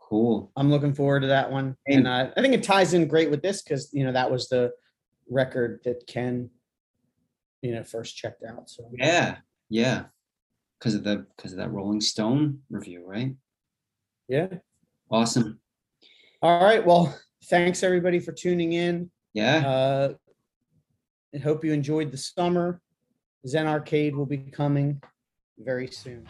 Cool. 0.00 0.52
I'm 0.56 0.70
looking 0.70 0.92
forward 0.92 1.20
to 1.20 1.28
that 1.28 1.50
one. 1.50 1.76
And 1.88 2.06
uh, 2.06 2.30
I 2.36 2.42
think 2.42 2.52
it 2.54 2.62
ties 2.62 2.92
in 2.92 3.08
great 3.08 3.30
with 3.30 3.40
this 3.40 3.62
because 3.62 3.88
you 3.92 4.04
know 4.04 4.12
that 4.12 4.30
was 4.30 4.48
the 4.48 4.72
record 5.30 5.80
that 5.84 6.06
Ken, 6.06 6.50
you 7.62 7.74
know, 7.74 7.82
first 7.82 8.16
checked 8.16 8.44
out. 8.44 8.68
So 8.68 8.90
Yeah, 8.98 9.36
yeah. 9.70 10.04
Because 10.78 10.94
of 10.94 11.04
the 11.04 11.26
because 11.36 11.52
of 11.52 11.58
that 11.58 11.72
Rolling 11.72 12.00
Stone 12.00 12.58
review, 12.68 13.04
right? 13.06 13.34
yeah. 14.28 14.48
Awesome. 15.10 15.60
All 16.42 16.62
right. 16.62 16.84
Well, 16.84 17.16
thanks 17.44 17.82
everybody 17.82 18.20
for 18.20 18.32
tuning 18.32 18.72
in. 18.72 19.10
Yeah. 19.34 19.56
Uh, 19.66 20.14
I 21.34 21.38
hope 21.38 21.64
you 21.64 21.72
enjoyed 21.72 22.10
the 22.10 22.18
summer. 22.18 22.80
Zen 23.46 23.66
Arcade 23.66 24.14
will 24.14 24.26
be 24.26 24.38
coming 24.38 25.02
very 25.58 25.88
soon. 25.88 26.26